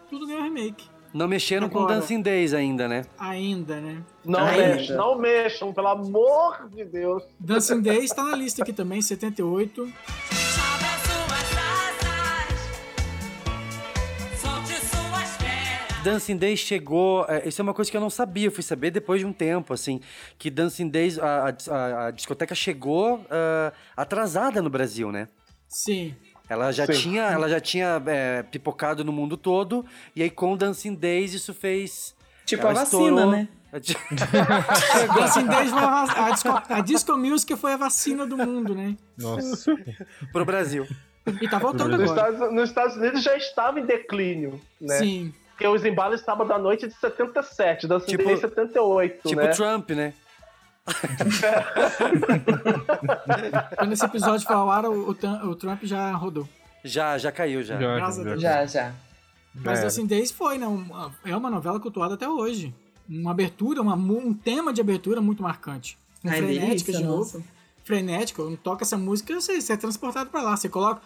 Tudo 0.09 0.29
ganhou 0.29 0.45
remake. 0.45 0.89
Não 1.15 1.29
mexeram 1.29 1.69
com 1.69 1.79
Agora. 1.79 1.95
Dancing 2.01 2.21
Days 2.21 2.53
ainda, 2.53 2.89
né? 2.89 3.05
Ainda, 3.17 3.81
né? 3.81 4.03
Não 4.25 4.41
Ainda. 4.41 4.75
mexam, 4.77 4.97
não 4.97 5.17
mexam, 5.19 5.73
pelo 5.73 5.87
amor 5.87 6.69
de 6.69 6.85
Deus. 6.85 7.23
Dancing 7.39 7.81
Days 7.81 8.11
tá 8.11 8.25
na 8.25 8.35
lista 8.37 8.62
aqui 8.62 8.73
também, 8.73 9.01
78. 9.01 9.93
Dancing 16.03 16.37
Days 16.37 16.59
chegou. 16.61 17.25
é, 17.29 17.49
isso 17.49 17.61
é 17.61 17.62
uma 17.62 17.73
coisa 17.73 17.91
que 17.91 17.97
eu 17.97 18.01
não 18.01 18.11
sabia, 18.11 18.49
eu 18.49 18.53
fui 18.53 18.62
saber 18.62 18.91
depois 18.91 19.21
de 19.21 19.27
um 19.27 19.33
tempo, 19.33 19.73
assim. 19.73 20.01
Que 20.39 20.51
Dancing 20.51 20.89
Days, 20.89 21.19
a, 21.19 21.47
a- 21.71 22.07
a 22.07 22.11
discoteca 22.11 22.55
chegou 22.55 23.25
ah, 23.31 23.73
atrasada 23.97 24.61
no 24.61 24.69
Brasil, 24.69 25.11
né? 25.11 25.29
Sim. 25.67 26.15
Ela 26.49 26.70
já 26.72 26.86
Sim. 26.86 26.92
tinha, 26.92 27.22
ela 27.22 27.49
já 27.49 27.59
tinha 27.61 28.03
é, 28.07 28.42
pipocado 28.42 29.03
no 29.05 29.12
mundo 29.12 29.36
todo, 29.36 29.84
e 30.14 30.22
aí 30.22 30.30
com 30.30 30.57
Dancing 30.57 30.95
Days 30.95 31.32
isso 31.32 31.55
fez. 31.55 32.14
Tipo 32.45 32.62
ela 32.66 32.72
a 32.72 32.84
vacina, 32.84 33.26
né? 33.26 33.49
Dancing 33.72 35.47
Days 35.47 35.70
foi 35.70 35.78
a, 35.82 36.05
vac- 36.05 36.18
a 36.18 36.30
disco, 36.30 36.62
a 36.68 36.80
Disco 36.80 37.16
Music 37.16 37.57
foi 37.57 37.72
a 37.72 37.76
vacina 37.76 38.26
do 38.26 38.36
mundo, 38.36 38.74
né? 38.74 38.97
Nossa. 39.18 39.74
Pro 40.32 40.45
Brasil. 40.45 40.86
E 41.40 41.49
tá 41.49 41.59
voltando 41.59 41.97
Nos 41.97 42.11
agora. 42.11 42.30
Estados, 42.32 42.55
nos 42.55 42.68
Estados 42.68 42.97
Unidos 42.97 43.22
já 43.22 43.36
estava 43.36 43.80
em 43.80 43.86
declínio, 43.86 44.61
né? 44.80 44.99
Sim. 44.99 45.32
Porque 45.53 45.66
os 45.66 45.84
embalos 45.84 46.20
sábado 46.20 46.53
à 46.53 46.59
noite 46.59 46.84
é 46.84 46.88
de 46.88 46.95
77, 46.95 47.86
Dancing 47.86 48.07
Tipo- 48.07 48.24
Days 48.24 48.40
78, 48.40 49.28
Tipo 49.28 49.40
né? 49.40 49.49
Trump, 49.49 49.90
né? 49.90 50.12
Quando 53.76 53.93
esse 53.93 54.05
episódio 54.05 54.47
for 54.47 54.55
ao 54.55 54.70
ar, 54.70 54.85
o, 54.85 55.11
o 55.11 55.55
Trump 55.55 55.82
já 55.85 56.12
rodou. 56.12 56.49
Já, 56.85 57.16
já 57.16 57.32
caiu, 57.32 57.62
já. 57.62 57.80
Já. 57.80 58.11
Já, 58.37 58.66
já. 58.66 58.93
Mas 59.55 59.78
É. 59.78 59.82
Dancing 59.82 60.07
Days 60.07 60.30
foi, 60.30 60.59
né? 60.59 60.66
É 61.24 61.37
uma 61.37 61.51
novela 61.51 61.80
cultuada 61.80 62.14
até 62.14 62.28
hoje. 62.28 62.74
Uma 63.09 63.30
abertura, 63.30 63.80
uma 63.80 63.95
um 63.95 64.35
tema 64.35 64.72
de 64.72 64.80
abertura 64.80 65.20
muito 65.20 65.43
marcante. 65.43 65.97
Um 66.24 66.30
Ai, 66.30 66.39
frenética 66.39 66.66
delícia, 66.66 66.93
de 66.95 67.03
nossa. 67.05 67.39
novo. 67.39 67.49
Frenética, 67.85 68.43
quando 68.43 68.57
toca 68.57 68.82
essa 68.82 68.97
música, 68.97 69.35
você, 69.35 69.61
você 69.61 69.74
é 69.74 69.76
transportado 69.76 70.30
pra 70.30 70.43
lá. 70.43 70.57
Você 70.57 70.68
coloca. 70.68 71.03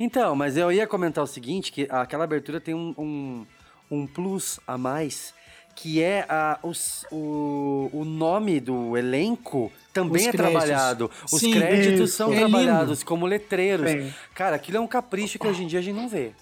Então, 0.00 0.34
mas 0.34 0.56
eu 0.56 0.72
ia 0.72 0.86
comentar 0.86 1.22
o 1.22 1.26
seguinte, 1.26 1.70
que 1.70 1.86
aquela 1.90 2.24
abertura 2.24 2.60
tem 2.60 2.74
um, 2.74 2.94
um, 2.98 3.46
um 3.90 4.06
plus 4.06 4.58
a 4.66 4.76
mais, 4.78 5.34
que 5.74 6.02
é 6.02 6.24
a, 6.28 6.58
os- 6.62 7.04
o, 7.10 7.90
o 7.92 8.04
nome 8.04 8.60
do 8.60 8.96
elenco 8.96 9.72
também 9.92 10.22
Os 10.22 10.28
é 10.28 10.32
créditos. 10.32 10.52
trabalhado. 10.64 11.10
Os 11.30 11.40
Sim, 11.40 11.52
créditos 11.52 12.08
isso. 12.10 12.16
são 12.16 12.32
É 12.32 12.36
trabalhados 12.38 12.98
lindo. 13.00 13.06
como 13.06 13.26
letreiros. 13.26 13.90
Sim. 13.90 14.12
Cara, 14.34 14.56
aquilo 14.56 14.78
é 14.78 14.80
um 14.80 14.86
capricho 14.86 15.38
que 15.38 15.46
hoje 15.46 15.64
em 15.64 15.66
dia 15.66 15.78
a 15.78 15.82
gente 15.82 15.96
não 15.96 16.08
vê. 16.08 16.32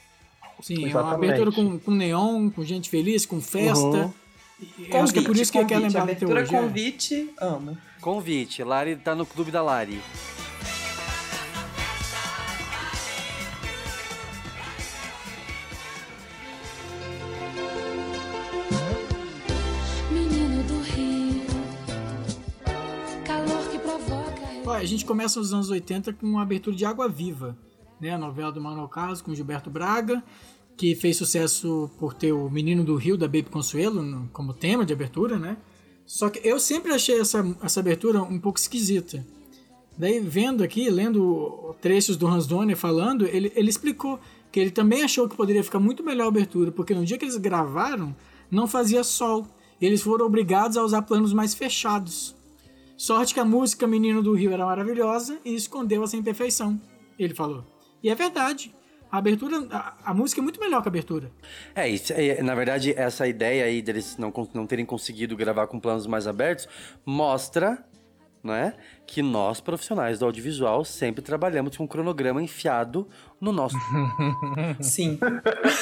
Sim, 0.62 0.74
é 0.74 0.78
uma 0.80 0.88
Exatamente. 0.88 1.32
abertura 1.32 1.52
com, 1.52 1.78
com 1.78 1.90
neon, 1.90 2.50
com 2.50 2.64
gente 2.64 2.90
feliz, 2.90 3.24
com 3.24 3.40
festa. 3.40 3.80
Uhum. 3.86 4.12
E 4.78 4.94
acho 4.94 5.12
que 5.12 5.18
é 5.20 5.22
por 5.22 5.34
isso 5.36 5.50
que 5.50 5.58
eu 5.58 5.64
quero 5.66 5.80
convite, 5.80 5.96
lembrar 5.96 6.02
abertura 6.02 6.42
hoje. 6.42 6.54
é. 6.54 6.58
convite, 6.60 7.30
amo. 7.40 7.78
Convite, 8.00 8.62
Lari 8.62 8.96
tá 8.96 9.14
no 9.14 9.24
clube 9.24 9.50
da 9.50 9.62
Lari. 9.62 9.98
A 24.80 24.84
gente 24.86 25.04
começa 25.04 25.38
nos 25.38 25.52
anos 25.52 25.68
80 25.68 26.14
com 26.14 26.26
uma 26.26 26.40
abertura 26.40 26.74
de 26.74 26.86
Água 26.86 27.06
Viva, 27.06 27.56
né? 28.00 28.12
A 28.14 28.18
novela 28.18 28.50
do 28.50 28.62
Manuel 28.62 28.88
Carlos 28.88 29.20
com 29.20 29.34
Gilberto 29.34 29.68
Braga, 29.68 30.24
que 30.74 30.94
fez 30.94 31.18
sucesso 31.18 31.90
por 31.98 32.14
ter 32.14 32.32
o 32.32 32.48
Menino 32.48 32.82
do 32.82 32.96
Rio 32.96 33.18
da 33.18 33.26
Baby 33.26 33.50
Consuelo 33.50 34.26
como 34.32 34.54
tema 34.54 34.86
de 34.86 34.92
abertura, 34.94 35.38
né? 35.38 35.58
Só 36.06 36.30
que 36.30 36.40
eu 36.42 36.58
sempre 36.58 36.92
achei 36.92 37.20
essa, 37.20 37.44
essa 37.62 37.78
abertura 37.78 38.22
um 38.22 38.40
pouco 38.40 38.58
esquisita. 38.58 39.24
Daí, 39.98 40.18
vendo 40.18 40.64
aqui, 40.64 40.88
lendo 40.88 41.76
trechos 41.82 42.16
do 42.16 42.26
Hans 42.26 42.46
Donner 42.46 42.74
falando, 42.74 43.26
ele, 43.26 43.52
ele 43.54 43.68
explicou 43.68 44.18
que 44.50 44.58
ele 44.58 44.70
também 44.70 45.02
achou 45.02 45.28
que 45.28 45.36
poderia 45.36 45.62
ficar 45.62 45.78
muito 45.78 46.02
melhor 46.02 46.24
a 46.24 46.28
abertura, 46.28 46.72
porque 46.72 46.94
no 46.94 47.04
dia 47.04 47.18
que 47.18 47.24
eles 47.26 47.36
gravaram, 47.36 48.16
não 48.50 48.66
fazia 48.66 49.04
sol. 49.04 49.46
Eles 49.78 50.00
foram 50.00 50.24
obrigados 50.24 50.78
a 50.78 50.82
usar 50.82 51.02
planos 51.02 51.34
mais 51.34 51.54
fechados. 51.54 52.34
Sorte 53.00 53.32
que 53.32 53.40
a 53.40 53.46
música 53.46 53.86
Menino 53.86 54.22
do 54.22 54.34
Rio 54.34 54.52
era 54.52 54.66
maravilhosa 54.66 55.38
e 55.42 55.54
escondeu 55.54 56.04
essa 56.04 56.18
imperfeição, 56.18 56.78
ele 57.18 57.32
falou. 57.32 57.64
E 58.02 58.10
é 58.10 58.14
verdade. 58.14 58.74
A 59.10 59.16
abertura, 59.16 59.66
a, 59.70 59.94
a 60.04 60.12
música 60.12 60.42
é 60.42 60.44
muito 60.44 60.60
melhor 60.60 60.82
que 60.82 60.88
a 60.88 60.90
abertura. 60.90 61.32
É, 61.74 61.88
isso, 61.88 62.12
é, 62.12 62.42
na 62.42 62.54
verdade, 62.54 62.92
essa 62.94 63.26
ideia 63.26 63.64
aí 63.64 63.80
deles 63.80 64.18
não, 64.18 64.30
não 64.52 64.66
terem 64.66 64.84
conseguido 64.84 65.34
gravar 65.34 65.66
com 65.66 65.80
planos 65.80 66.06
mais 66.06 66.26
abertos 66.26 66.68
mostra 67.02 67.82
né, 68.44 68.74
que 69.06 69.22
nós, 69.22 69.62
profissionais 69.62 70.18
do 70.18 70.26
audiovisual, 70.26 70.84
sempre 70.84 71.22
trabalhamos 71.22 71.78
com 71.78 71.84
um 71.84 71.86
cronograma 71.86 72.42
enfiado 72.42 73.08
no 73.40 73.50
nosso. 73.50 73.78
Sim. 74.78 75.18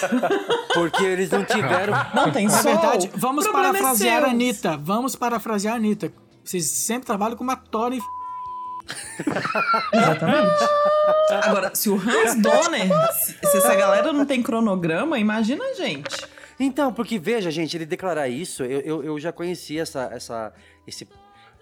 Porque 0.72 1.02
eles 1.02 1.30
não 1.32 1.44
tiveram. 1.44 1.94
Não 2.14 2.30
tem 2.30 2.46
Na 2.46 2.52
sol. 2.52 2.72
verdade, 2.72 3.10
vamos 3.16 3.44
é 3.44 3.50
parafrasear 3.50 4.20
seu. 4.20 4.28
a 4.28 4.30
Anitta. 4.30 4.76
Vamos 4.76 5.16
parafrasear 5.16 5.74
a 5.74 5.78
Anitta. 5.78 6.12
Vocês 6.48 6.64
sempre 6.64 7.04
trabalham 7.04 7.36
com 7.36 7.44
uma 7.44 7.56
tora 7.56 7.94
em 7.94 8.00
Exatamente. 9.92 10.64
Agora, 11.42 11.74
se 11.74 11.90
o 11.90 11.96
Hans 11.96 12.36
Donner, 12.36 12.88
se, 13.12 13.32
se 13.44 13.56
essa 13.58 13.74
galera 13.74 14.14
não 14.14 14.24
tem 14.24 14.42
cronograma, 14.42 15.18
imagina 15.18 15.62
a 15.62 15.74
gente. 15.74 16.16
Então, 16.58 16.90
porque 16.90 17.18
veja, 17.18 17.50
gente, 17.50 17.76
ele 17.76 17.84
declarar 17.84 18.28
isso, 18.28 18.64
eu, 18.64 18.80
eu, 18.80 19.04
eu 19.04 19.20
já 19.20 19.30
conheci 19.30 19.78
essa, 19.78 20.08
essa, 20.10 20.50
esse, 20.86 21.06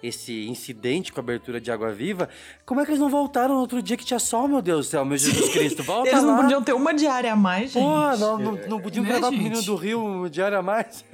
esse 0.02 0.46
incidente 0.46 1.12
com 1.12 1.20
a 1.20 1.22
abertura 1.22 1.60
de 1.60 1.70
Água 1.70 1.90
Viva. 1.92 2.28
Como 2.64 2.80
é 2.80 2.84
que 2.84 2.90
eles 2.90 3.00
não 3.00 3.08
voltaram 3.08 3.54
no 3.54 3.60
outro 3.60 3.82
dia 3.82 3.96
que 3.96 4.04
tinha 4.04 4.18
sol, 4.18 4.46
meu 4.46 4.60
Deus 4.62 4.86
do 4.86 4.90
céu, 4.90 5.04
meu 5.04 5.16
Jesus 5.16 5.48
Cristo? 5.50 5.82
Volta 5.82 6.08
Eles 6.10 6.22
não 6.22 6.36
lá. 6.36 6.42
podiam 6.42 6.62
ter 6.62 6.72
uma 6.72 6.92
diária 6.94 7.32
a 7.32 7.36
mais, 7.36 7.72
gente. 7.72 7.82
Pô, 7.82 8.16
não, 8.16 8.38
não, 8.38 8.52
não 8.68 8.80
podiam 8.80 9.02
Né, 9.04 9.10
gravar 9.10 9.30
gente? 9.30 9.42
Menino 9.42 9.62
do 9.62 9.76
Rio 9.76 10.04
um 10.04 10.28
diário 10.28 10.58
a 10.58 10.62
mais. 10.62 11.04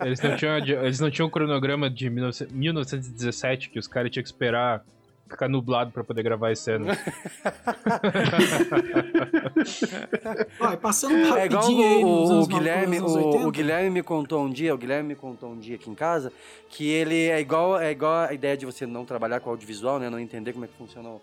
Eles 0.00 0.20
não 0.20 0.36
tinham, 0.36 0.56
eles 0.58 1.00
não 1.00 1.10
tinham 1.10 1.28
o 1.28 1.30
cronograma 1.30 1.90
de 1.90 2.08
19 2.08 2.52
1917 2.52 3.70
que 3.70 3.78
os 3.78 3.86
caras 3.86 4.10
tinham 4.10 4.22
que 4.22 4.28
esperar 4.28 4.82
ficar 5.30 5.48
nublado 5.48 5.90
pra 5.90 6.04
poder 6.04 6.22
gravar 6.22 6.50
as 6.50 6.58
cenas. 6.58 6.98
Olha, 10.60 10.76
passando 10.76 11.14
É 11.14 11.46
igual 11.46 11.62
rapidinho 11.62 11.86
aí 11.86 12.04
o, 12.04 12.28
nos 12.28 12.46
o 12.46 12.48
Guilherme, 12.48 12.98
o, 12.98 13.04
anos 13.04 13.16
80. 13.16 13.46
o 13.46 13.50
Guilherme 13.50 13.90
me 13.90 14.02
contou 14.02 14.44
um 14.44 14.50
dia, 14.50 14.74
o 14.74 14.78
Guilherme 14.78 15.08
me 15.08 15.14
contou 15.14 15.50
um 15.50 15.58
dia 15.58 15.76
aqui 15.76 15.90
em 15.90 15.94
casa, 15.94 16.32
que 16.68 16.88
ele 16.88 17.28
é 17.28 17.40
igual, 17.40 17.78
é 17.78 17.90
igual 17.90 18.28
a 18.28 18.34
ideia 18.34 18.56
de 18.56 18.66
você 18.66 18.86
não 18.86 19.04
trabalhar 19.04 19.40
com 19.40 19.50
audiovisual, 19.50 19.98
né, 19.98 20.10
não 20.10 20.18
entender 20.18 20.52
como 20.52 20.64
é 20.64 20.68
que 20.68 20.76
funcionam 20.76 21.20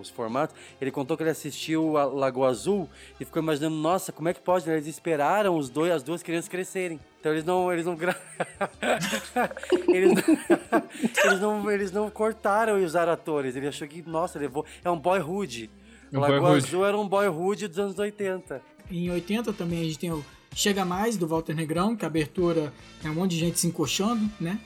os 0.00 0.08
formatos. 0.10 0.54
Ele 0.80 0.90
contou 0.90 1.16
que 1.16 1.22
ele 1.22 1.30
assistiu 1.30 1.96
a 1.96 2.04
Lagoa 2.04 2.48
Azul 2.48 2.88
e 3.20 3.24
ficou 3.24 3.42
imaginando, 3.42 3.76
nossa, 3.76 4.12
como 4.12 4.28
é 4.28 4.34
que 4.34 4.40
pode? 4.40 4.68
Eles 4.68 4.86
esperaram 4.86 5.56
os 5.56 5.68
dois, 5.68 5.92
as 5.92 6.02
duas 6.02 6.22
crianças 6.22 6.48
crescerem. 6.48 6.98
Então 7.20 7.32
eles 7.32 7.44
não, 7.44 7.72
eles 7.72 7.86
não, 7.86 7.96
gra- 7.96 8.16
eles, 9.88 10.12
não 10.12 10.22
eles 11.24 11.40
não, 11.40 11.70
eles 11.70 11.92
não 11.92 12.10
cortaram 12.10 12.78
e 12.78 12.84
usaram 12.84 13.12
atores. 13.12 13.56
Ele 13.56 13.68
achou 13.68 13.86
que, 13.88 14.02
nossa, 14.02 14.38
levou, 14.38 14.64
é 14.84 14.90
um 14.90 14.98
boyhood. 14.98 15.70
Um 16.12 16.20
Lagoa 16.20 16.40
boyhood. 16.40 16.66
Azul 16.66 16.84
era 16.86 16.96
um 16.98 17.08
boyhood 17.08 17.68
dos 17.68 17.78
anos 17.78 17.98
80. 17.98 18.60
Em 18.90 19.10
80 19.10 19.52
também 19.52 19.80
a 19.80 19.84
gente 19.84 19.98
tem 19.98 20.12
o 20.12 20.24
Chega 20.54 20.84
Mais, 20.84 21.16
do 21.16 21.26
Walter 21.26 21.52
Negrão, 21.54 21.96
que 21.96 22.04
a 22.04 22.08
abertura 22.08 22.72
é 23.02 23.08
um 23.10 23.14
monte 23.14 23.32
de 23.32 23.38
gente 23.38 23.58
se 23.58 23.66
encoxando, 23.66 24.30
né? 24.40 24.58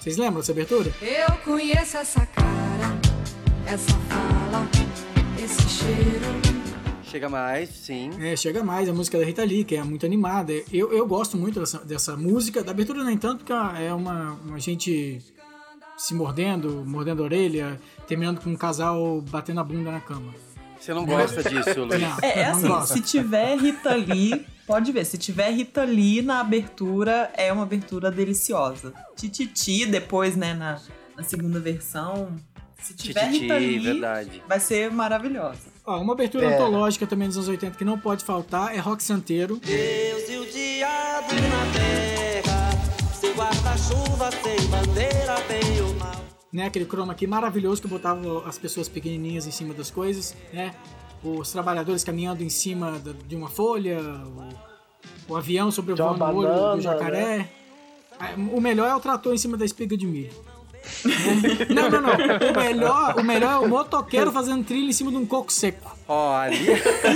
Vocês 0.00 0.16
lembram 0.16 0.40
dessa 0.40 0.50
abertura? 0.50 0.92
Eu 1.00 1.36
conheço 1.44 1.96
essa 1.96 2.26
cara, 2.26 2.98
essa 3.66 3.92
fala, 4.08 4.68
esse 5.42 5.68
cheiro. 5.68 6.56
Chega 7.02 7.28
mais, 7.28 7.68
sim. 7.70 8.10
É, 8.20 8.36
Chega 8.36 8.62
Mais, 8.62 8.88
a 8.88 8.92
música 8.92 9.18
da 9.18 9.24
Rita 9.24 9.42
Lee, 9.42 9.64
que 9.64 9.74
é 9.74 9.82
muito 9.82 10.06
animada. 10.06 10.52
Eu, 10.72 10.92
eu 10.92 11.06
gosto 11.06 11.36
muito 11.36 11.58
dessa, 11.60 11.78
dessa 11.78 12.16
música. 12.16 12.62
Da 12.62 12.70
abertura, 12.70 13.02
nem 13.02 13.16
tanto, 13.16 13.38
porque 13.38 13.52
é 13.52 13.92
uma, 13.92 14.32
uma 14.44 14.60
gente 14.60 15.20
se 15.96 16.14
mordendo, 16.14 16.84
mordendo 16.86 17.22
a 17.22 17.24
orelha, 17.24 17.80
terminando 18.06 18.40
com 18.40 18.50
um 18.50 18.56
casal 18.56 19.20
batendo 19.22 19.60
a 19.60 19.64
bunda 19.64 19.90
na 19.90 20.00
cama. 20.00 20.32
Você 20.78 20.92
não 20.92 21.04
gosta 21.04 21.42
disso, 21.42 21.84
Luiz? 21.84 22.00
Não. 22.00 22.18
É, 22.22 22.40
é 22.40 22.44
assim, 22.46 22.68
gosto. 22.68 22.92
se 22.92 23.00
tiver 23.00 23.58
Rita 23.58 23.94
Lee, 23.94 24.46
pode 24.66 24.92
ver, 24.92 25.04
se 25.04 25.16
tiver 25.16 25.50
Rita 25.50 25.82
Lee 25.84 26.22
na 26.22 26.40
abertura, 26.40 27.32
é 27.34 27.52
uma 27.52 27.62
abertura 27.62 28.10
deliciosa. 28.10 28.92
Tititi, 29.16 29.86
depois, 29.86 30.36
né, 30.36 30.54
na, 30.54 30.78
na 31.16 31.22
segunda 31.22 31.58
versão, 31.58 32.36
se 32.86 32.94
tiver 32.94 33.26
Tititi, 33.26 33.42
Rita 33.42 33.56
Lee, 33.58 33.78
verdade. 33.78 34.42
vai 34.48 34.60
ser 34.60 34.90
maravilhosa. 34.90 35.58
Ó, 35.84 36.00
uma 36.00 36.12
abertura 36.12 36.46
É. 36.46 36.54
antológica 36.54 37.06
também 37.06 37.28
dos 37.28 37.36
anos 37.36 37.48
80 37.48 37.76
que 37.76 37.84
não 37.84 37.98
pode 37.98 38.24
faltar 38.24 38.74
é 38.74 38.78
Rock 38.78 39.02
Santeiro. 39.02 39.56
Deus 39.64 40.28
e 40.28 40.36
o 40.36 40.46
diabo 40.50 41.32
na 41.34 41.72
terra, 41.72 43.12
seu 43.20 43.34
guarda-chuva 43.34 44.30
sem 44.42 44.66
bandeira, 44.68 45.34
bem 45.48 45.80
ou 45.82 45.94
mal. 45.94 46.16
né? 46.52 46.66
Aquele 46.66 46.84
chroma 46.86 47.12
aqui 47.12 47.26
maravilhoso 47.26 47.82
que 47.82 47.88
botava 47.88 48.48
as 48.48 48.58
pessoas 48.58 48.88
pequenininhas 48.88 49.46
em 49.46 49.50
cima 49.50 49.74
das 49.74 49.90
coisas, 49.90 50.34
né? 50.52 50.74
Os 51.24 51.50
trabalhadores 51.50 52.04
caminhando 52.04 52.42
em 52.42 52.48
cima 52.48 53.00
de 53.26 53.34
uma 53.36 53.48
folha, 53.48 53.98
o, 55.28 55.32
o 55.32 55.36
avião 55.36 55.70
sobrevoando 55.70 56.22
o 56.24 56.36
olho 56.36 56.76
do 56.76 56.80
jacaré. 56.82 57.48
Ah, 58.18 58.30
O 58.52 58.60
melhor 58.60 58.88
é 58.88 58.94
o 58.94 59.00
trator 59.00 59.34
em 59.34 59.38
cima 59.38 59.56
da 59.56 59.64
espiga 59.64 59.96
de 59.96 60.06
milho. 60.06 60.30
Não, 61.68 61.90
não, 61.90 62.00
não. 62.00 62.12
O 62.14 62.56
melhor, 62.56 63.14
o 63.18 63.22
melhor 63.24 63.52
é 63.62 63.66
o 63.66 63.68
motoqueiro 63.68 64.32
fazendo 64.32 64.64
trilha 64.64 64.88
em 64.88 64.92
cima 64.92 65.10
de 65.10 65.16
um 65.16 65.26
coco 65.26 65.52
seco. 65.52 65.96
Ó, 66.08 66.36
ali. 66.36 66.66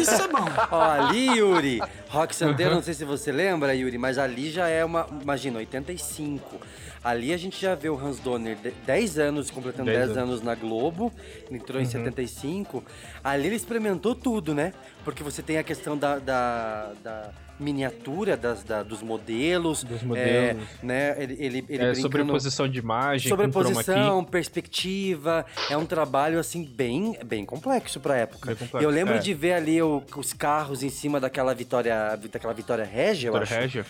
Isso 0.00 0.22
é 0.22 0.28
bom. 0.28 0.44
Ó, 0.70 0.80
ali, 0.80 1.38
Yuri. 1.38 1.80
Rock 2.08 2.34
Santeiro, 2.34 2.74
não 2.74 2.82
sei 2.82 2.94
se 2.94 3.04
você 3.04 3.30
lembra, 3.30 3.74
Yuri, 3.74 3.98
mas 3.98 4.18
ali 4.18 4.50
já 4.50 4.68
é 4.68 4.84
uma. 4.84 5.06
Imagina, 5.22 5.58
85. 5.58 6.60
Ali 7.02 7.32
a 7.32 7.36
gente 7.38 7.58
já 7.60 7.74
vê 7.74 7.88
o 7.88 7.96
Hans 7.98 8.18
Donner, 8.18 8.56
de- 8.56 8.72
10 8.84 9.18
anos, 9.18 9.50
completando 9.50 9.90
10, 9.90 10.06
10 10.08 10.16
anos. 10.18 10.42
na 10.42 10.54
Globo, 10.54 11.10
ele 11.48 11.58
entrou 11.58 11.80
em 11.80 11.86
75. 11.86 12.84
Ali 13.24 13.46
ele 13.46 13.56
experimentou 13.56 14.14
tudo, 14.14 14.54
né? 14.54 14.74
Porque 15.04 15.22
você 15.22 15.40
tem 15.42 15.56
a 15.56 15.62
questão 15.62 15.96
da, 15.96 16.18
da, 16.18 16.90
da 17.02 17.30
miniatura 17.60 18.36
das, 18.36 18.64
da- 18.64 18.82
dos 18.82 19.02
modelos. 19.02 19.84
Dos 19.84 20.02
modelos. 20.02 20.62
é, 20.82 20.84
né? 20.84 21.14
Ele, 21.22 21.36
ele, 21.38 21.64
ele 21.68 21.84
É, 21.84 21.94
sobreposição 21.94 22.68
de 22.68 22.78
imagem, 22.78 23.28
Sobreposição, 23.28 24.24
perspectiva, 24.24 25.44
é 25.68 25.76
um 25.76 25.86
trabalho 25.86 26.38
assim 26.38 26.64
bem, 26.64 27.16
bem 27.24 27.44
complexo 27.44 28.00
pra 28.00 28.16
época. 28.16 28.46
Bem 28.46 28.56
complexo, 28.56 28.84
eu 28.86 28.90
lembro 28.90 29.14
é. 29.14 29.18
de 29.18 29.34
ver 29.34 29.52
ali 29.52 29.80
o- 29.82 30.02
os 30.16 30.32
carros 30.32 30.82
em 30.82 30.88
cima 30.90 31.20
daquela 31.20 31.54
Vitória, 31.54 32.16
daquela 32.32 32.52
Vitória 32.54 32.84
Régia, 32.84 33.28
eu 33.28 33.32
Vitória. 33.34 33.60
Régia. 33.60 33.86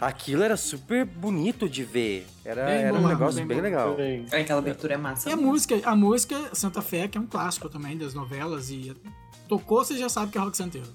Aquilo 0.00 0.42
era 0.42 0.56
super 0.56 1.04
bonito 1.04 1.68
de 1.68 1.84
ver. 1.84 2.26
Era, 2.44 2.64
Bem 2.66 2.74
era 2.82 2.94
um 2.94 3.06
negócio 3.08 3.36
bem 3.38 3.46
bem, 3.46 3.60
legal. 3.60 3.96
É, 3.98 4.40
Aquela 4.40 4.58
abertura 4.58 4.94
é 4.94 4.96
massa. 4.96 5.30
E 5.30 5.32
a 5.32 5.36
música, 5.36 5.80
a 5.84 5.96
música 5.96 6.36
Santa 6.52 6.82
Fé, 6.82 7.06
que 7.08 7.16
é 7.16 7.20
um 7.20 7.26
clássico 7.26 7.68
também 7.68 7.96
das 7.96 8.12
novelas, 8.12 8.70
e 8.70 8.94
tocou, 9.48 9.84
você 9.84 9.96
já 9.96 10.08
sabe 10.08 10.32
que 10.32 10.36
é 10.36 10.40
Rock 10.40 10.56
Santeiro. 10.56 10.88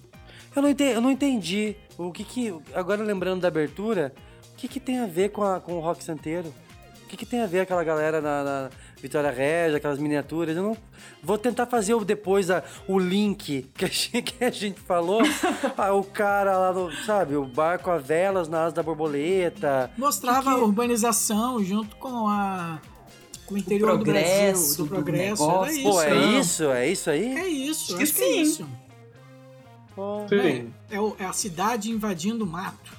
Eu 0.56 0.62
não 0.62 0.70
entendi, 0.70 0.92
eu 0.94 1.02
não 1.02 1.12
entendi 1.12 1.76
o 1.98 2.12
que 2.12 2.24
que 2.24 2.54
agora 2.74 3.04
lembrando 3.04 3.42
da 3.42 3.48
abertura, 3.48 4.14
o 4.54 4.56
que 4.58 4.68
que 4.68 4.80
tem 4.80 5.00
a 5.00 5.06
ver 5.06 5.30
com, 5.30 5.44
a, 5.44 5.60
com 5.60 5.74
o 5.74 5.80
rock 5.80 6.04
santeiro? 6.04 6.54
O 7.04 7.08
que 7.10 7.18
que 7.18 7.26
tem 7.26 7.42
a 7.42 7.48
ver 7.48 7.62
aquela 7.62 7.84
galera 7.84 8.22
na, 8.22 8.44
na- 8.44 8.70
Vitória 9.02 9.32
Regia, 9.32 9.78
aquelas 9.78 9.98
miniaturas. 9.98 10.56
Eu 10.58 10.62
não 10.62 10.78
vou 11.24 11.38
tentar 11.38 11.66
fazer 11.66 11.94
o- 11.94 12.04
depois 12.04 12.52
a, 12.52 12.62
o 12.88 13.00
link 13.00 13.66
que 13.74 13.86
a 13.86 13.88
gente, 13.88 14.22
que 14.22 14.44
a 14.44 14.52
gente 14.52 14.80
falou. 14.82 15.22
ah, 15.78 15.94
o 15.94 16.04
cara 16.04 16.58
lá, 16.58 16.74
no, 16.74 16.92
sabe, 17.06 17.36
o 17.38 17.46
barco 17.46 17.90
a 17.90 17.98
velas 17.98 18.48
na 18.50 18.66
asa 18.66 18.76
da 18.76 18.84
borboleta. 18.84 19.90
Mostrava 19.98 20.52
a 20.52 20.58
urbanização 20.58 21.64
junto 21.64 21.96
com 21.96 22.28
a 22.28 22.80
com 23.46 23.56
o 23.56 23.58
interior 23.58 23.98
do 23.98 24.04
progresso 24.04 24.52
Brasil, 24.52 24.76
do 24.78 24.84
do 24.84 24.90
progresso. 24.90 25.48
negócio. 25.48 25.64
Era 25.66 25.72
isso. 25.74 25.90
Pô, 25.90 26.02
é 26.04 26.10
né? 26.14 26.40
isso? 26.40 26.64
É 26.72 26.90
isso 26.90 27.10
aí? 27.10 27.38
É 27.40 27.48
isso, 27.48 27.86
Acho 27.86 27.98
que 27.98 28.04
acho 28.04 28.14
que 28.14 28.22
é 28.22 28.26
sim. 28.28 28.42
isso. 28.42 28.70
Sim. 30.30 30.74
É, 30.90 30.96
é 30.98 31.14
é 31.20 31.26
a 31.26 31.34
cidade 31.34 31.92
invadindo 31.92 32.44
o 32.44 32.48
mato. 32.48 32.98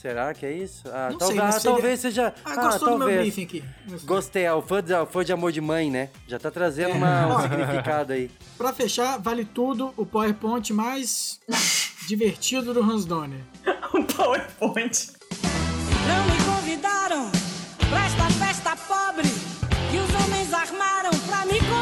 Será 0.00 0.32
que 0.34 0.46
é 0.46 0.52
isso? 0.52 0.82
Ah, 0.92 1.08
Não 1.10 1.18
talvez, 1.18 1.36
sei, 1.36 1.46
mas 1.46 1.56
ah, 1.56 1.60
seria- 1.60 1.72
talvez 1.74 2.00
seja. 2.00 2.34
Ah, 2.44 2.52
Ah, 2.52 2.54
gostou 2.56 2.78
do 2.90 2.98
meu 2.98 2.98
talvez. 3.08 3.20
briefing 3.22 3.42
aqui. 3.44 3.64
Gostei, 4.04 4.44
é 4.44 4.52
o 4.52 4.62
fã 4.62 4.82
de, 4.82 4.94
o 4.94 5.06
fã 5.06 5.24
de 5.24 5.32
amor 5.32 5.50
de 5.50 5.60
mãe, 5.60 5.90
né? 5.90 6.10
Já 6.28 6.38
tá 6.38 6.50
trazendo 6.50 6.90
É. 6.90 6.94
uma- 6.94 7.36
um 7.38 7.40
significado 7.42 8.12
aí. 8.12 8.30
Pra 8.56 8.72
fechar, 8.72 9.18
vale 9.18 9.44
tudo 9.44 9.92
o 9.96 10.06
PowerPoint 10.06 10.72
mais 10.72 11.40
divertido 12.06 12.72
do 12.72 12.80
Hans 12.82 13.04
Donner. 13.04 13.40
O 13.94 14.04
PowerPoint. 14.04 15.12
Não 16.06 16.24
me 16.26 16.44
convidaram 16.44 17.30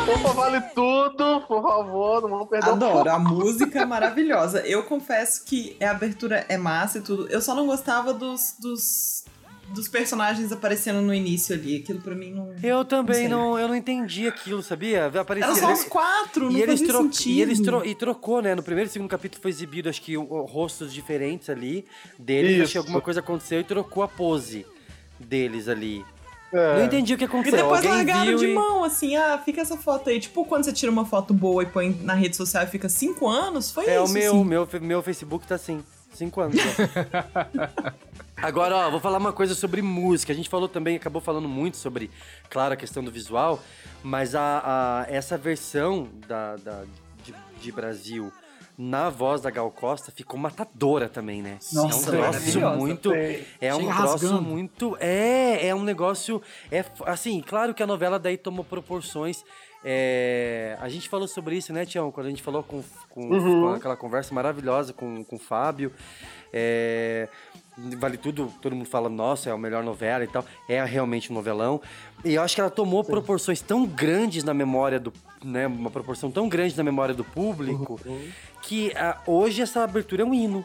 Opa, 0.06 0.32
vale 0.32 0.60
tudo, 0.74 1.40
por 1.48 1.62
favor, 1.62 2.22
não 2.22 2.28
vamos 2.28 2.48
perder 2.48 2.70
Adoro, 2.70 3.10
a 3.10 3.18
música 3.18 3.80
é 3.80 3.84
maravilhosa. 3.86 4.60
Eu 4.66 4.82
confesso 4.82 5.44
que 5.44 5.76
a 5.82 5.90
abertura 5.90 6.44
é 6.48 6.56
massa 6.58 6.98
e 6.98 7.00
tudo. 7.00 7.26
Eu 7.28 7.40
só 7.40 7.54
não 7.54 7.66
gostava 7.66 8.12
dos, 8.12 8.54
dos, 8.60 9.24
dos 9.70 9.88
personagens 9.88 10.52
aparecendo 10.52 11.00
no 11.00 11.14
início 11.14 11.54
ali. 11.54 11.76
Aquilo 11.78 12.00
pra 12.02 12.14
mim 12.14 12.32
não. 12.32 12.54
Eu 12.62 12.84
também 12.84 13.16
sei. 13.16 13.28
não, 13.28 13.58
eu 13.58 13.66
não 13.66 13.74
entendi 13.74 14.28
aquilo, 14.28 14.62
sabia? 14.62 15.06
Aparecia, 15.06 15.46
Eram 15.50 15.56
só 15.56 15.72
os 15.72 15.84
quatro, 15.84 16.50
não 16.50 16.58
e 16.58 16.62
eles 16.62 16.82
tro- 16.82 17.02
sentido. 17.02 17.30
E 17.30 17.40
eles 17.40 17.60
tro- 17.60 17.84
e 17.86 17.94
trocou, 17.94 18.42
né? 18.42 18.54
No 18.54 18.62
primeiro 18.62 18.90
e 18.90 18.92
segundo 18.92 19.08
capítulo 19.08 19.40
foi 19.40 19.50
exibido, 19.50 19.88
acho 19.88 20.02
que 20.02 20.16
rostos 20.16 20.92
diferentes 20.92 21.48
ali 21.48 21.86
deles. 22.18 22.52
Isso. 22.52 22.62
Acho 22.64 22.72
que 22.72 22.78
alguma 22.78 23.00
coisa 23.00 23.20
aconteceu 23.20 23.60
e 23.60 23.64
trocou 23.64 24.02
a 24.02 24.08
pose 24.08 24.66
deles 25.18 25.66
ali. 25.66 26.04
É. 26.56 26.78
Não 26.78 26.84
entendi 26.84 27.14
o 27.14 27.18
que 27.18 27.24
E 27.24 27.26
aconteceu. 27.26 27.56
depois 27.58 27.78
Alguém 27.84 27.90
largaram 27.90 28.24
viu 28.26 28.38
de 28.38 28.46
e... 28.46 28.54
mão, 28.54 28.84
assim, 28.84 29.16
ah, 29.16 29.38
fica 29.44 29.60
essa 29.60 29.76
foto 29.76 30.08
aí. 30.08 30.20
Tipo, 30.20 30.44
quando 30.44 30.62
você 30.64 30.72
tira 30.72 30.92
uma 30.92 31.04
foto 31.04 31.34
boa 31.34 31.62
e 31.64 31.66
põe 31.66 31.90
na 32.02 32.14
rede 32.14 32.36
social 32.36 32.62
e 32.62 32.66
fica 32.68 32.88
cinco 32.88 33.28
anos, 33.28 33.70
foi 33.72 33.86
É, 33.86 33.94
isso. 34.02 34.04
o 34.12 34.14
meu, 34.14 34.32
assim. 34.32 34.44
meu, 34.44 34.68
meu 34.80 35.02
Facebook 35.02 35.46
tá 35.46 35.56
assim, 35.56 35.82
cinco 36.14 36.40
anos. 36.40 36.54
Agora, 38.36 38.76
ó, 38.76 38.90
vou 38.90 39.00
falar 39.00 39.18
uma 39.18 39.32
coisa 39.32 39.54
sobre 39.54 39.80
música. 39.80 40.32
A 40.32 40.36
gente 40.36 40.48
falou 40.48 40.68
também, 40.68 40.96
acabou 40.96 41.20
falando 41.20 41.48
muito 41.48 41.76
sobre, 41.76 42.10
claro, 42.50 42.74
a 42.74 42.76
questão 42.76 43.02
do 43.02 43.10
visual, 43.10 43.60
mas 44.02 44.34
a, 44.34 44.62
a- 44.64 45.06
essa 45.08 45.38
versão 45.38 46.08
da, 46.28 46.56
da- 46.56 46.84
de, 47.24 47.34
de 47.60 47.72
Brasil 47.72 48.32
na 48.76 49.08
voz 49.08 49.40
da 49.40 49.50
Gal 49.50 49.70
Costa 49.70 50.10
ficou 50.10 50.38
matadora 50.38 51.08
também, 51.08 51.40
né? 51.42 51.58
Nossa, 51.72 51.76
é 51.78 51.84
um 51.84 52.02
troço 52.02 52.12
maravilhosa. 52.18 52.76
muito. 52.76 53.12
É 53.14 53.74
um 53.74 53.80
Chega 53.80 53.94
troço 53.94 54.12
rasgando. 54.12 54.42
muito. 54.42 54.96
É, 55.00 55.68
é 55.68 55.74
um 55.74 55.82
negócio. 55.84 56.42
É, 56.70 56.84
assim, 57.06 57.40
claro 57.40 57.72
que 57.72 57.82
a 57.82 57.86
novela 57.86 58.18
daí 58.18 58.36
tomou 58.36 58.64
proporções. 58.64 59.44
é, 59.84 60.76
a 60.80 60.88
gente 60.88 61.08
falou 61.08 61.28
sobre 61.28 61.56
isso, 61.56 61.72
né, 61.72 61.84
Tião? 61.86 62.10
Quando 62.10 62.26
a 62.26 62.30
gente 62.30 62.42
falou 62.42 62.62
com, 62.62 62.82
com, 63.10 63.20
Uhum. 63.28 63.60
com 63.62 63.68
aquela 63.74 63.96
conversa 63.96 64.34
maravilhosa 64.34 64.92
com, 64.92 65.22
com 65.22 65.36
o 65.36 65.38
Fábio. 65.38 65.92
É, 66.52 67.28
vale 67.98 68.16
tudo, 68.16 68.52
todo 68.62 68.76
mundo 68.76 68.86
fala, 68.88 69.08
nossa, 69.08 69.50
é 69.50 69.52
a 69.52 69.58
melhor 69.58 69.82
novela 69.82 70.24
e 70.24 70.28
tal. 70.28 70.44
É 70.68 70.82
realmente 70.84 71.30
um 71.30 71.34
novelão. 71.34 71.80
E 72.24 72.34
eu 72.34 72.42
acho 72.42 72.54
que 72.54 72.60
ela 72.60 72.70
tomou 72.70 73.02
proporções 73.04 73.60
tão 73.60 73.84
grandes 73.86 74.42
na 74.44 74.54
memória 74.54 74.98
do. 74.98 75.12
Né, 75.44 75.66
uma 75.66 75.90
proporção 75.90 76.30
tão 76.30 76.48
grande 76.48 76.74
na 76.74 76.82
memória 76.82 77.14
do 77.14 77.22
público 77.22 78.00
que 78.66 78.92
ah, 78.96 79.18
hoje 79.26 79.62
essa 79.62 79.82
abertura 79.84 80.22
é 80.22 80.24
um 80.24 80.34
hino. 80.34 80.64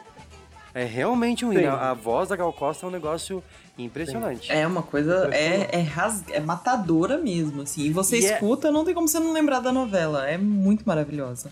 É 0.73 0.83
realmente 0.85 1.43
um 1.45 1.51
hino. 1.51 1.61
Sim. 1.61 1.67
A, 1.67 1.91
a 1.91 1.93
voz 1.93 2.29
da 2.29 2.35
Gal 2.35 2.53
Costa 2.53 2.85
é 2.85 2.89
um 2.89 2.91
negócio 2.91 3.43
impressionante. 3.77 4.51
É 4.51 4.65
uma 4.67 4.83
coisa, 4.83 5.29
é, 5.33 5.69
é, 5.79 5.81
ras- 5.81 6.23
é 6.31 6.39
matadora 6.39 7.17
mesmo, 7.17 7.61
assim. 7.63 7.81
E 7.83 7.89
você 7.91 8.19
E 8.19 8.25
é- 8.25 8.33
escuta, 8.33 8.71
não 8.71 8.85
tem 8.85 8.93
como 8.93 9.07
você 9.07 9.19
não 9.19 9.33
lembrar 9.33 9.59
da 9.59 9.71
novela. 9.71 10.27
É 10.29 10.37
muito 10.37 10.83
maravilhosa. 10.85 11.49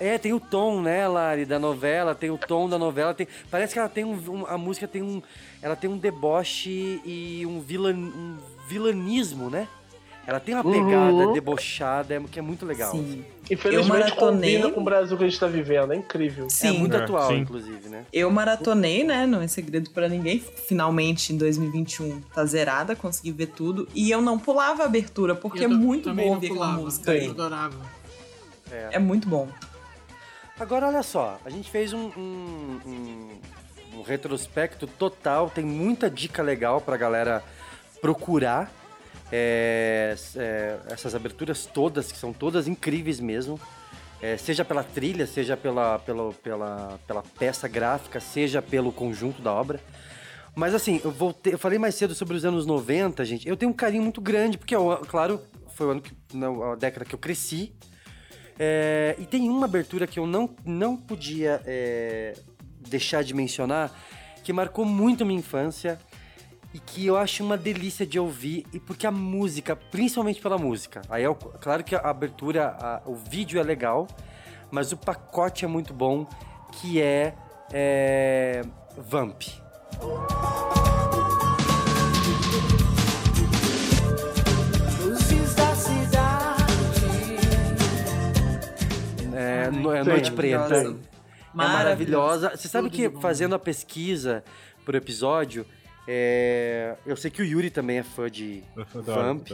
É, 0.00 0.18
tem 0.18 0.32
o 0.32 0.40
tom, 0.40 0.80
né, 0.80 1.06
Lari, 1.06 1.44
da 1.44 1.58
novela, 1.58 2.14
tem 2.16 2.28
o 2.30 2.36
tom 2.36 2.68
da 2.68 2.76
novela, 2.76 3.14
tem, 3.14 3.28
parece 3.48 3.72
que 3.74 3.78
ela 3.78 3.88
tem 3.88 4.04
um, 4.04 4.14
um- 4.28 4.46
a 4.46 4.58
música 4.58 4.88
tem 4.88 5.02
um, 5.02 5.22
ela 5.62 5.76
tem 5.76 5.88
um 5.88 5.96
deboche 5.96 7.00
e 7.04 7.46
um, 7.46 7.60
vilan, 7.60 7.94
um 7.94 8.36
vilanismo, 8.68 9.48
né? 9.48 9.68
Ela 10.26 10.40
tem 10.40 10.54
uma 10.54 10.64
Uhum. 10.64 10.72
pegada 10.72 11.32
debochada, 11.32 12.14
é- 12.14 12.20
que 12.20 12.38
é 12.38 12.42
muito 12.42 12.64
legal. 12.64 12.90
Sim. 12.92 13.24
Eu 13.50 13.54
Infelizmente 13.56 13.88
maratonei. 13.88 14.54
combina 14.56 14.74
com 14.74 14.80
o 14.80 14.84
Brasil 14.84 15.16
que 15.18 15.24
a 15.24 15.28
gente 15.28 15.38
tá 15.38 15.46
vivendo, 15.46 15.92
é 15.92 15.96
incrível. 15.96 16.46
É 16.46 16.48
Sim. 16.48 16.78
muito 16.78 16.96
É, 16.96 17.02
atual, 17.04 17.28
sim. 17.28 17.38
inclusive, 17.40 17.88
né? 17.90 18.04
Eu 18.10 18.30
maratonei, 18.30 19.04
né? 19.04 19.26
Não 19.26 19.42
é 19.42 19.46
segredo 19.48 19.90
pra 19.90 20.08
ninguém. 20.08 20.38
Finalmente, 20.40 21.32
em 21.32 21.36
2021, 21.36 22.20
tá 22.34 22.42
zerada, 22.46 22.96
consegui 22.96 23.32
ver 23.32 23.48
tudo. 23.48 23.86
E 23.94 24.10
eu 24.10 24.22
não 24.22 24.38
pulava 24.38 24.82
a 24.82 24.86
abertura, 24.86 25.34
porque 25.34 25.58
Eu 25.60 25.64
é 25.64 25.68
to- 25.68 25.74
muito 25.78 26.14
bom 26.14 26.22
ouvir 26.28 26.46
aquela 26.50 26.68
música 26.68 27.12
Eu 27.14 27.20
aí. 27.24 27.30
adorava. 27.30 27.76
É 28.90 28.98
muito 28.98 29.28
bom. 29.28 29.46
Agora, 30.58 30.86
olha 30.88 31.02
só, 31.02 31.38
a 31.44 31.50
gente 31.50 31.70
fez 31.70 31.92
um, 31.92 32.10
um, 32.16 32.80
um- 32.86 33.98
um 33.98 34.02
retrospecto 34.02 34.86
total, 34.86 35.50
tem 35.50 35.64
muita 35.64 36.08
dica 36.08 36.42
legal 36.42 36.80
pra 36.80 36.96
galera 36.96 37.42
procurar. 38.00 38.72
É, 39.36 40.14
é, 40.36 40.78
essas 40.90 41.12
aberturas 41.12 41.66
todas, 41.66 42.12
que 42.12 42.16
são 42.16 42.32
todas 42.32 42.68
incríveis 42.68 43.18
mesmo. 43.18 43.58
É, 44.22 44.36
seja 44.36 44.64
pela 44.64 44.84
trilha, 44.84 45.26
seja 45.26 45.56
pela, 45.56 45.98
pela, 45.98 46.32
pela, 46.34 47.00
pela 47.04 47.22
peça 47.36 47.66
gráfica, 47.66 48.20
seja 48.20 48.62
pelo 48.62 48.92
conjunto 48.92 49.42
da 49.42 49.52
obra. 49.52 49.80
Mas 50.54 50.72
assim, 50.72 51.00
eu, 51.02 51.10
voltei, 51.10 51.54
eu 51.54 51.58
falei 51.58 51.80
mais 51.80 51.96
cedo 51.96 52.14
sobre 52.14 52.36
os 52.36 52.44
anos 52.44 52.64
90, 52.64 53.24
gente. 53.24 53.48
Eu 53.48 53.56
tenho 53.56 53.72
um 53.72 53.74
carinho 53.74 54.04
muito 54.04 54.20
grande, 54.20 54.56
porque, 54.56 54.76
ó, 54.76 54.98
claro, 54.98 55.40
foi 55.74 55.88
o 55.88 55.90
ano 55.90 56.00
que, 56.00 56.12
na, 56.32 56.72
a 56.72 56.76
década 56.76 57.04
que 57.04 57.14
eu 57.14 57.18
cresci. 57.18 57.74
É, 58.56 59.16
e 59.18 59.26
tem 59.26 59.50
uma 59.50 59.66
abertura 59.66 60.06
que 60.06 60.20
eu 60.20 60.28
não, 60.28 60.48
não 60.64 60.96
podia 60.96 61.60
é, 61.66 62.34
deixar 62.88 63.24
de 63.24 63.34
mencionar, 63.34 63.92
que 64.44 64.52
marcou 64.52 64.84
muito 64.84 65.26
minha 65.26 65.40
infância 65.40 65.98
e 66.74 66.78
que 66.80 67.06
eu 67.06 67.16
acho 67.16 67.44
uma 67.44 67.56
delícia 67.56 68.04
de 68.04 68.18
ouvir, 68.18 68.66
e 68.72 68.80
porque 68.80 69.06
a 69.06 69.10
música, 69.10 69.76
principalmente 69.76 70.40
pela 70.40 70.58
música, 70.58 71.00
aí 71.08 71.22
é 71.24 71.32
claro 71.60 71.84
que 71.84 71.94
a 71.94 72.00
abertura, 72.00 72.76
a- 72.80 73.00
o 73.06 73.14
vídeo 73.14 73.60
é 73.60 73.62
legal, 73.62 74.08
mas 74.72 74.90
o 74.90 74.96
pacote 74.96 75.64
é 75.64 75.68
muito 75.68 75.94
bom, 75.94 76.26
que 76.72 77.00
é, 77.00 77.32
é 77.72 78.62
Vamp. 78.98 79.42
É, 89.32 89.64
é. 89.66 90.04
Noite 90.04 90.32
Preta. 90.32 90.58
Maravilhosa. 90.68 90.98
É 91.52 91.56
maravilhosa. 91.56 92.50
Você 92.56 92.68
sabe 92.68 92.90
que 92.90 93.08
fazendo 93.20 93.54
a 93.54 93.58
pesquisa 93.58 94.44
pro 94.84 94.96
episódio, 94.96 95.64
é, 96.06 96.96
eu 97.06 97.16
sei 97.16 97.30
que 97.30 97.40
o 97.42 97.44
Yuri 97.44 97.70
também 97.70 97.98
é 97.98 98.02
fã 98.02 98.30
de 98.30 98.62
Vamp. 98.94 99.48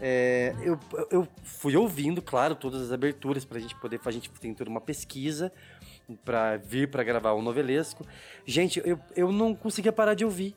É, 0.00 0.54
eu, 0.62 0.78
eu 1.10 1.28
fui 1.44 1.76
ouvindo, 1.76 2.20
claro, 2.20 2.54
todas 2.54 2.82
as 2.82 2.92
aberturas 2.92 3.44
pra 3.44 3.60
gente 3.60 3.74
poder. 3.76 4.00
A 4.04 4.10
gente 4.10 4.28
tem 4.30 4.52
toda 4.52 4.68
uma 4.68 4.80
pesquisa 4.80 5.52
pra 6.24 6.56
vir 6.56 6.88
pra 6.90 7.04
gravar 7.04 7.32
o 7.32 7.42
novelesco. 7.42 8.04
Gente, 8.44 8.82
eu, 8.84 8.98
eu 9.14 9.30
não 9.30 9.54
conseguia 9.54 9.92
parar 9.92 10.14
de 10.14 10.24
ouvir 10.24 10.56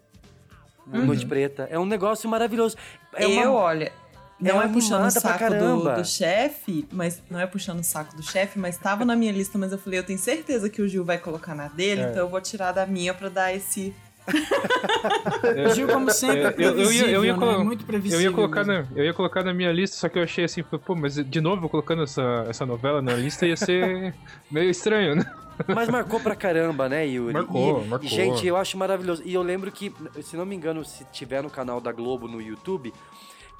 Uhum. 0.88 1.06
Noite 1.06 1.26
Preta. 1.26 1.68
É 1.72 1.80
um 1.80 1.86
negócio 1.86 2.30
maravilhoso. 2.30 2.78
É 3.16 3.26
eu, 3.26 3.30
uma- 3.50 3.52
olha, 3.54 3.92
não 4.40 4.62
é, 4.62 4.68
puxando 4.68 5.06
o 5.08 5.10
saco 5.12 5.50
do, 5.56 5.96
do 5.96 6.06
chefe, 6.06 6.88
mas 6.92 7.24
não 7.28 7.40
é 7.40 7.48
puxando 7.48 7.80
o 7.80 7.84
saco 7.84 8.16
do 8.16 8.22
chefe, 8.22 8.60
mas 8.60 8.78
tava 8.78 9.04
na 9.04 9.16
minha 9.16 9.32
lista, 9.32 9.58
mas 9.58 9.72
eu 9.72 9.80
falei, 9.80 9.98
eu 9.98 10.04
tenho 10.04 10.20
certeza 10.20 10.70
que 10.70 10.82
o 10.84 10.88
Gil 10.88 11.04
vai 11.04 11.18
colocar 11.18 11.56
na 11.56 11.68
dele, 11.70 12.02
É. 12.02 12.10
então 12.12 12.18
eu 12.24 12.30
vou 12.30 12.40
tirar 12.40 12.72
da 12.72 12.86
minha 12.86 13.14
pra 13.16 13.30
dar 13.30 13.52
esse. 13.54 13.96
Gil, 15.73 15.88
como 15.88 16.11
sempre, 16.11 16.41
é 16.41 16.56
eu, 16.57 16.80
eu, 16.80 16.91
ia, 16.91 17.06
eu, 17.10 17.26
ia 17.26 17.38
né? 17.38 17.57
Muito 17.57 17.81
eu 17.81 17.88
previsível 17.88 18.22
ia 18.22 18.31
colocar 18.31 18.64
mesmo. 18.64 18.88
na, 18.91 18.99
eu 18.99 19.06
ia 19.06 19.14
colocar 19.14 19.43
na 19.43 19.53
minha 19.53 19.72
lista, 19.72 19.97
só 19.97 20.10
que 20.10 20.18
eu 20.18 20.23
achei 20.23 20.45
assim, 20.45 20.64
pô, 20.64 20.95
mas 20.95 21.15
de 21.15 21.41
novo 21.41 21.65
eu 21.65 21.69
colocando 21.69 22.03
essa, 22.03 22.45
essa 22.49 22.65
novela 22.65 23.02
na 23.02 23.14
lista 23.14 23.45
ia 23.45 23.56
ser 23.56 24.14
meio 24.49 24.69
estranho, 24.69 25.15
né? 25.15 25.26
Mas 25.73 25.88
marcou 25.88 26.19
pra 26.19 26.35
caramba, 26.35 26.89
né, 26.89 27.07
Yuri? 27.07 27.34
Marcou, 27.34 27.81
E- 27.84 27.88
marcou. 27.88 28.10
Gente, 28.10 28.45
eu 28.45 28.57
acho 28.57 28.77
maravilhoso. 28.77 29.22
E 29.26 29.34
eu 29.34 29.41
lembro 29.41 29.72
que, 29.72 29.93
se 30.22 30.35
não 30.35 30.45
me 30.45 30.56
engano, 30.56 30.84
se 30.84 31.06
tiver 31.06 31.41
no 31.41 31.49
canal 31.49 31.80
da 31.80 31.93
Globo 31.93 32.27
no 32.27 32.41
YouTube, 32.41 32.93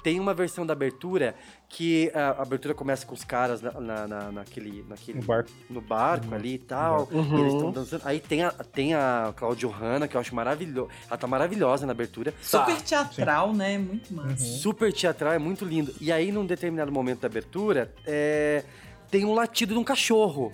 Tem 0.06 0.20
uma 0.20 0.32
versão 0.32 0.64
da 0.64 0.72
abertura 0.72 1.34
que 1.68 2.12
a 2.14 2.26
a 2.38 2.42
abertura 2.42 2.72
começa 2.74 3.04
com 3.04 3.12
os 3.12 3.24
caras 3.24 3.60
na, 3.60 3.72
na- 3.72 4.06
na- 4.06 4.30
naquele, 4.30 4.84
naquele. 4.88 5.18
No 5.18 5.24
barco. 5.24 5.50
No 5.68 5.80
barco 5.80 6.32
ali 6.32 6.54
e 6.54 6.58
tal. 6.58 7.08
Uhum. 7.10 7.36
e 7.36 7.40
eles 7.40 7.54
estão 7.54 7.72
dançando. 7.72 8.02
Aí 8.04 8.20
tem 8.20 8.44
a, 8.44 8.50
tem 8.52 8.94
a 8.94 9.32
Claudio 9.34 9.68
Hanna, 9.68 10.06
que 10.06 10.16
eu 10.16 10.20
acho 10.20 10.32
maravilhosa. 10.32 10.88
Ela 11.08 11.16
tá 11.18 11.26
maravilhosa 11.26 11.86
na 11.86 11.90
abertura. 11.92 12.32
Super 12.40 12.80
teatral, 12.82 13.52
né? 13.52 13.78
Muito 13.78 14.14
massa. 14.14 14.44
Super 14.44 14.92
teatral, 14.92 15.32
é 15.32 15.38
muito 15.40 15.64
lindo. 15.64 15.92
E 16.00 16.12
aí, 16.12 16.30
num 16.30 16.46
determinado 16.46 16.92
momento 16.92 17.22
da 17.22 17.26
abertura, 17.26 17.92
é, 18.06 18.62
tem 19.10 19.24
um 19.24 19.34
latido 19.34 19.74
de 19.74 19.80
um 19.80 19.84
cachorro. 19.84 20.52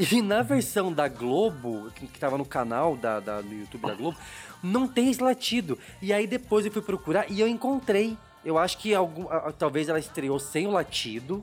E 0.00 0.22
na 0.22 0.42
versão 0.42 0.92
da 0.92 1.08
Globo, 1.08 1.90
que, 1.94 2.06
que 2.06 2.20
tava 2.20 2.38
no 2.38 2.44
canal 2.44 2.96
da, 2.96 3.18
da- 3.18 3.40
do 3.40 3.52
YouTube 3.52 3.82
da 3.82 3.94
Globo, 3.94 4.16
não 4.62 4.86
tem 4.88 5.10
esse 5.10 5.22
latido. 5.22 5.78
E 6.02 6.12
aí 6.12 6.26
depois 6.26 6.64
eu 6.66 6.72
fui 6.72 6.82
procurar 6.82 7.30
e 7.30 7.40
eu 7.40 7.48
encontrei. 7.48 8.16
Eu 8.44 8.56
acho 8.56 8.78
que 8.78 8.94
algum, 8.94 9.26
talvez 9.58 9.88
ela 9.88 9.98
estreou 9.98 10.38
sem 10.38 10.66
o 10.66 10.70
latido. 10.70 11.42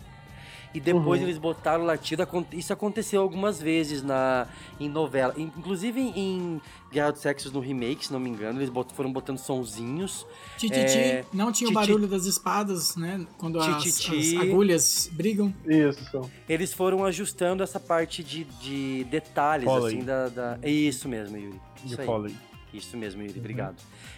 E 0.74 0.80
depois 0.82 1.22
Uhum. 1.22 1.28
eles 1.28 1.38
botaram 1.38 1.84
o 1.86 1.88
latido. 1.88 2.28
Isso 2.52 2.74
aconteceu 2.74 3.22
algumas 3.22 3.62
vezes 3.62 4.04
na, 4.04 4.46
em 4.78 4.90
novela. 4.90 5.34
In- 5.38 5.50
Inclusive 5.58 6.02
em 6.02 6.60
Guerra 6.92 7.12
dos 7.12 7.22
Sexos 7.22 7.50
no 7.54 7.62
remake, 7.62 8.08
se 8.08 8.12
não 8.12 8.20
me 8.20 8.30
engano. 8.30 8.60
Eles 8.60 8.70
bot- 8.70 8.94
foram 8.94 9.10
botando 9.10 9.38
sonzinhos. 9.38 10.28
Tititi, 10.58 10.98
É, 10.98 11.26
não 11.32 11.50
tinha 11.54 11.70
o 11.70 11.74
barulho 11.74 12.08
das 12.08 12.26
espadas, 12.26 12.98
né? 12.98 13.26
Quando 13.38 13.58
as, 13.58 13.86
as 13.86 14.34
agulhas 14.38 15.10
brigam. 15.14 15.54
Isso. 15.66 16.30
Eles 16.50 16.74
foram 16.74 17.06
ajustando 17.06 17.64
essa 17.64 17.80
parte 17.80 18.22
de, 18.22 18.44
de 18.44 19.06
detalhes, 19.06 19.64
Foley. 19.64 19.96
assim, 19.96 20.06
da, 20.06 20.28
da- 20.28 20.60
É 20.62 20.70
isso 20.70 21.08
mesmo, 21.08 21.38
Yuri. 21.38 21.62
Isso 21.86 21.96
De 21.96 22.02
aí. 22.02 22.06
Foley. 22.06 22.36
Isso 22.78 22.98
mesmo, 22.98 23.22
Yuri, 23.22 23.40
obrigado. 23.40 23.76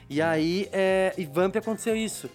E 0.10 0.22
aí, 0.22 0.68
é, 0.72 1.14
e 1.18 1.26
Vamp 1.26 1.56
aconteceu 1.56 1.96
isso. 1.96 2.30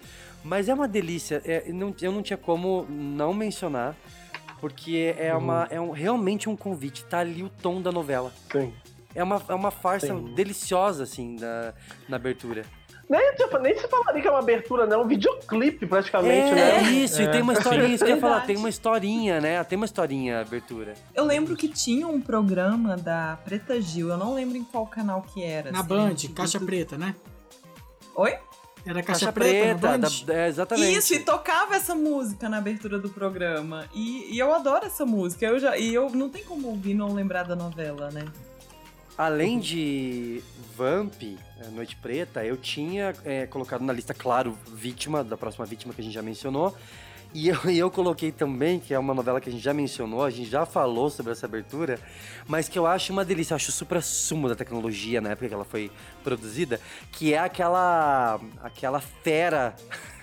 Mas 0.44 0.68
é 0.68 0.74
uma 0.74 0.88
delícia, 0.88 1.40
é, 1.44 1.70
não- 1.72 1.94
eu 2.00 2.10
não 2.12 2.22
tinha 2.22 2.36
como 2.36 2.84
não 2.88 3.32
mencionar, 3.32 3.94
porque 4.60 5.14
é, 5.18 5.34
uma, 5.34 5.66
é 5.70 5.80
um, 5.80 5.90
realmente 5.90 6.48
um 6.48 6.56
convite, 6.56 7.04
tá 7.04 7.18
ali 7.20 7.42
o 7.42 7.48
tom 7.48 7.80
da 7.80 7.90
novela. 7.92 8.32
Sim. 8.50 8.72
É 9.14 9.22
uma, 9.22 9.42
é 9.48 9.54
uma 9.54 9.70
farsa 9.70 10.06
Sim. 10.08 10.34
deliciosa, 10.34 11.02
assim, 11.04 11.36
na, 11.38 11.74
na 12.08 12.16
abertura. 12.16 12.64
Nem, 13.12 13.34
tipo, 13.34 13.58
nem 13.58 13.78
se 13.78 13.86
falaria 13.88 14.22
que 14.22 14.26
é 14.26 14.30
uma 14.30 14.38
abertura, 14.38 14.86
né? 14.86 14.94
É 14.94 14.98
um 14.98 15.06
videoclipe, 15.06 15.86
praticamente, 15.86 16.52
é, 16.58 16.80
né? 16.80 16.82
isso, 16.92 17.20
e 17.20 17.30
tem 17.30 17.42
uma 17.42 17.52
historinha, 17.52 17.88
isso 17.88 18.02
que 18.02 18.10
eu 18.10 18.14
ia 18.14 18.20
falar, 18.22 18.40
tem 18.46 18.56
uma 18.56 18.70
historinha, 18.70 19.38
né? 19.38 19.62
Tem 19.64 19.76
uma 19.76 19.84
historinha 19.84 20.38
a 20.38 20.40
abertura. 20.40 20.94
Eu 21.14 21.26
lembro 21.26 21.54
que 21.54 21.68
tinha 21.68 22.08
um 22.08 22.18
programa 22.18 22.96
da 22.96 23.38
Preta 23.44 23.78
Gil, 23.82 24.08
eu 24.08 24.16
não 24.16 24.32
lembro 24.32 24.56
em 24.56 24.64
qual 24.64 24.86
canal 24.86 25.20
que 25.20 25.44
era. 25.44 25.70
Na 25.70 25.80
assim, 25.80 25.88
Band. 25.88 26.14
Caixa 26.34 26.58
Preta, 26.58 26.96
né? 26.96 27.14
Oi? 28.14 28.30
Era 28.86 29.02
Caixa, 29.02 29.26
Caixa 29.26 29.32
Preta, 29.32 29.78
Preta, 29.78 29.98
na 29.98 30.08
Band. 30.08 30.24
da- 30.24 30.34
é, 30.34 30.48
exatamente. 30.48 30.96
Isso, 30.96 31.12
e 31.12 31.18
tocava 31.18 31.76
essa 31.76 31.94
música 31.94 32.48
na 32.48 32.56
abertura 32.56 32.98
do 32.98 33.10
programa. 33.10 33.84
E, 33.92 34.34
e 34.34 34.38
eu 34.38 34.54
adoro 34.54 34.86
essa 34.86 35.04
música. 35.04 35.44
Eu 35.44 35.58
já, 35.58 35.76
e 35.76 35.92
eu 35.92 36.08
não 36.08 36.30
tem 36.30 36.42
como 36.44 36.66
ouvir 36.68 36.94
não 36.94 37.12
lembrar 37.12 37.42
da 37.42 37.54
novela, 37.54 38.10
né? 38.10 38.24
Além 39.18 39.58
de 39.60 40.42
Vamp, 40.74 41.22
é, 41.22 41.36
Noite 41.70 41.96
Preta, 41.96 42.44
eu 42.44 42.56
tinha 42.56 43.14
é, 43.24 43.46
colocado 43.46 43.82
na 43.82 43.92
lista, 43.92 44.12
claro, 44.12 44.58
Vítima, 44.72 45.22
da 45.22 45.36
próxima 45.36 45.64
Vítima 45.64 45.94
que 45.94 46.00
a 46.00 46.04
gente 46.04 46.14
já 46.14 46.22
mencionou. 46.22 46.76
E 47.34 47.48
eu, 47.48 47.58
eu 47.70 47.90
coloquei 47.90 48.30
também, 48.30 48.78
que 48.78 48.92
é 48.92 48.98
uma 48.98 49.14
novela 49.14 49.40
que 49.40 49.48
a 49.48 49.52
gente 49.52 49.62
já 49.62 49.72
mencionou, 49.72 50.24
a 50.24 50.30
gente 50.30 50.50
já 50.50 50.66
falou 50.66 51.10
sobre 51.10 51.32
essa 51.32 51.46
abertura, 51.46 51.98
mas 52.46 52.68
que 52.68 52.78
eu 52.78 52.86
acho 52.86 53.12
uma 53.12 53.24
delícia, 53.24 53.54
eu 53.54 53.56
acho 53.56 53.72
super 53.72 54.02
sumo 54.02 54.48
da 54.48 54.54
tecnologia 54.54 55.20
na 55.20 55.30
época 55.30 55.48
que 55.48 55.54
ela 55.54 55.64
foi 55.64 55.90
produzida, 56.22 56.80
que 57.10 57.34
é 57.34 57.38
aquela 57.38 58.40
aquela 58.62 59.00
fera 59.00 59.74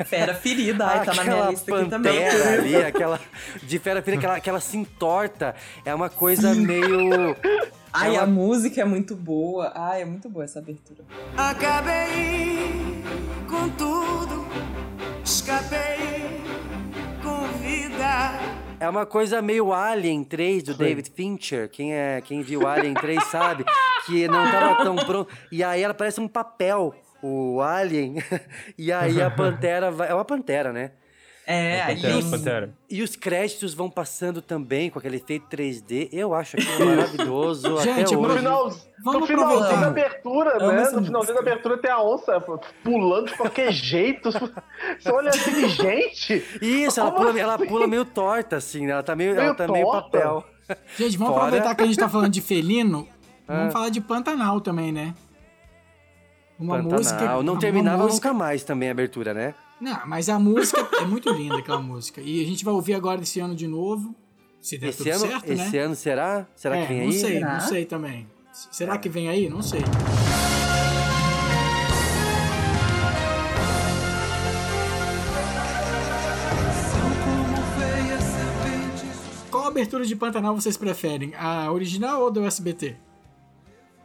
Fera 0.06 0.34
ferida, 0.34 0.86
ai, 0.86 1.06
tá 1.06 1.14
na 1.14 1.24
minha 1.26 1.50
lista 1.50 1.76
aqui 1.76 1.90
também. 1.90 2.26
ali, 2.26 2.76
aquela 2.78 3.20
de 3.62 3.80
fera 3.80 4.02
ferida, 4.02 4.22
aquela, 4.22 4.38
aquela 4.38 4.60
se 4.62 4.78
entorta, 4.78 5.54
é 5.84 5.94
uma 5.94 6.10
coisa 6.10 6.56
meio 6.56 7.36
Ai, 7.92 8.16
Ela- 8.16 8.24
a 8.24 8.28
música 8.28 8.82
é 8.82 8.86
muito 8.86 9.16
boa. 9.16 9.72
Ai, 9.76 10.02
é 10.02 10.06
muito 10.06 10.30
boa 10.30 10.46
essa 10.46 10.60
abertura. 10.60 11.04
Acabei 11.36 13.04
com 13.50 13.70
tudo, 13.70 14.46
escapei 15.24 16.42
com 17.24 17.48
vida. 17.60 18.40
É 18.80 18.88
uma 18.88 19.06
coisa 19.06 19.42
meio 19.42 19.74
Alien 19.74 20.24
3 20.24 20.64
do 20.64 20.74
David 20.74 21.10
Fincher. 21.14 21.70
Quem, 21.70 21.94
é, 21.94 22.22
quem 22.22 22.42
viu 22.42 22.68
Alien 22.68 22.94
3 22.94 23.24
sabe 23.26 23.66
que 24.06 24.28
não 24.28 24.50
tava 24.52 24.84
tão 24.84 24.96
pronto. 24.96 25.30
E 25.52 25.64
aí 25.64 25.82
ela 25.84 25.94
parece 25.94 26.22
um 26.22 26.28
papel, 26.28 26.94
o 27.22 27.60
Alien. 27.62 28.16
E 28.78 28.92
aí 28.94 29.22
a 29.22 29.30
pantera 29.30 29.92
vai. 29.92 30.10
É 30.10 30.14
uma 30.14 30.24
pantera, 30.24 30.72
né? 30.72 30.92
É, 31.48 31.82
aí 31.82 31.96
Pantera, 31.96 32.22
Pantera. 32.30 32.74
E 32.88 33.02
os 33.02 33.16
créditos 33.16 33.74
vão 33.74 33.90
passando 33.90 34.40
também 34.40 34.90
com 34.92 35.00
aquele 35.00 35.16
efeito 35.18 35.48
3D. 35.48 36.08
Eu 36.12 36.34
acho 36.36 36.58
aquilo 36.58 36.86
maravilhoso 36.86 37.78
Gente, 37.82 38.02
até 38.02 38.14
No, 38.16 38.22
hoje. 38.28 38.38
final, 38.38 38.72
Vamos 39.04 39.22
no 39.22 39.28
finalzinho 39.28 39.80
da 39.80 39.88
abertura, 39.88 40.58
né? 40.60 40.90
No 40.92 41.04
finalzinho 41.06 41.34
da 41.34 41.40
abertura 41.42 41.78
tem 41.80 41.90
a 41.90 42.02
onça 42.04 42.40
pulando 42.84 43.28
de 43.32 43.38
qualquer 43.38 43.72
jeito. 43.72 44.30
Você 44.32 45.12
olha 45.12 45.30
assim, 45.30 45.68
gente. 45.70 46.46
Isso, 46.62 47.00
ela 47.00 47.12
Como 47.12 47.26
pula, 47.28 47.40
ela 47.40 47.58
pula 47.58 47.88
meio 47.88 48.06
torta, 48.06 48.58
assim, 48.58 48.86
né? 48.86 48.92
Ela 48.92 49.04
tá 49.04 49.16
meio, 49.16 49.32
Meio 49.34 49.46
ela 49.46 49.56
tá 49.56 49.68
meio 49.68 49.90
papel. 49.92 50.44
Gente, 50.98 51.18
vamos 51.18 51.34
Fora- 51.34 51.46
aproveitar 51.48 51.74
que 51.74 51.82
a 51.82 51.86
gente 51.88 51.98
tá 51.98 52.08
falando 52.10 52.32
de 52.32 52.42
felino. 52.42 53.08
Ah. 53.48 53.58
Vamos 53.58 53.74
falar 53.74 53.90
de 53.90 54.00
Pantanal 54.02 54.62
também, 54.62 54.92
né? 54.92 55.16
Uma 56.60 56.76
Pantanal. 56.76 56.98
música. 57.00 57.26
Não 57.44 57.54
uma 57.54 57.60
terminava 57.60 58.04
música- 58.04 58.30
nunca 58.30 58.38
mais 58.38 58.64
também 58.64 58.90
a 58.90 58.92
abertura, 58.92 59.34
né? 59.34 59.56
Não, 59.80 60.06
mas 60.08 60.28
a 60.30 60.38
música 60.38 60.88
é 61.00 61.06
muito 61.06 61.30
linda, 61.32 61.58
aquela 61.58 61.82
música. 61.82 62.22
E 62.22 62.44
a 62.44 62.46
gente 62.46 62.66
vai 62.66 62.74
ouvir 62.74 62.94
agora 62.96 63.22
esse 63.22 63.40
ano 63.40 63.56
de 63.56 63.68
novo. 63.68 64.14
Se 64.62 64.78
der 64.78 64.90
Esse 64.90 64.98
tudo 64.98 65.10
ano, 65.12 65.20
certo, 65.20 65.50
esse 65.50 65.78
né? 65.78 65.84
ano 65.84 65.96
será? 65.96 66.48
Será 66.56 66.78
é, 66.78 66.82
que 66.82 66.88
vem 66.94 67.02
não 67.02 67.08
aí? 67.08 67.14
sei, 67.20 67.34
Será? 67.34 67.54
não 67.54 67.60
sei 67.62 67.86
também. 67.86 68.28
Será 68.52 68.98
que 68.98 69.08
vem 69.08 69.30
aí? 69.30 69.50
Não 69.50 69.62
sei. 69.62 69.82
Qual 79.50 79.68
abertura 79.68 80.06
de 80.06 80.16
Pantanal 80.16 80.56
vocês 80.56 80.78
preferem? 80.78 81.34
A 81.36 81.72
original 81.72 82.22
ou 82.22 82.32
do 82.32 82.46
SBT? 82.46 82.96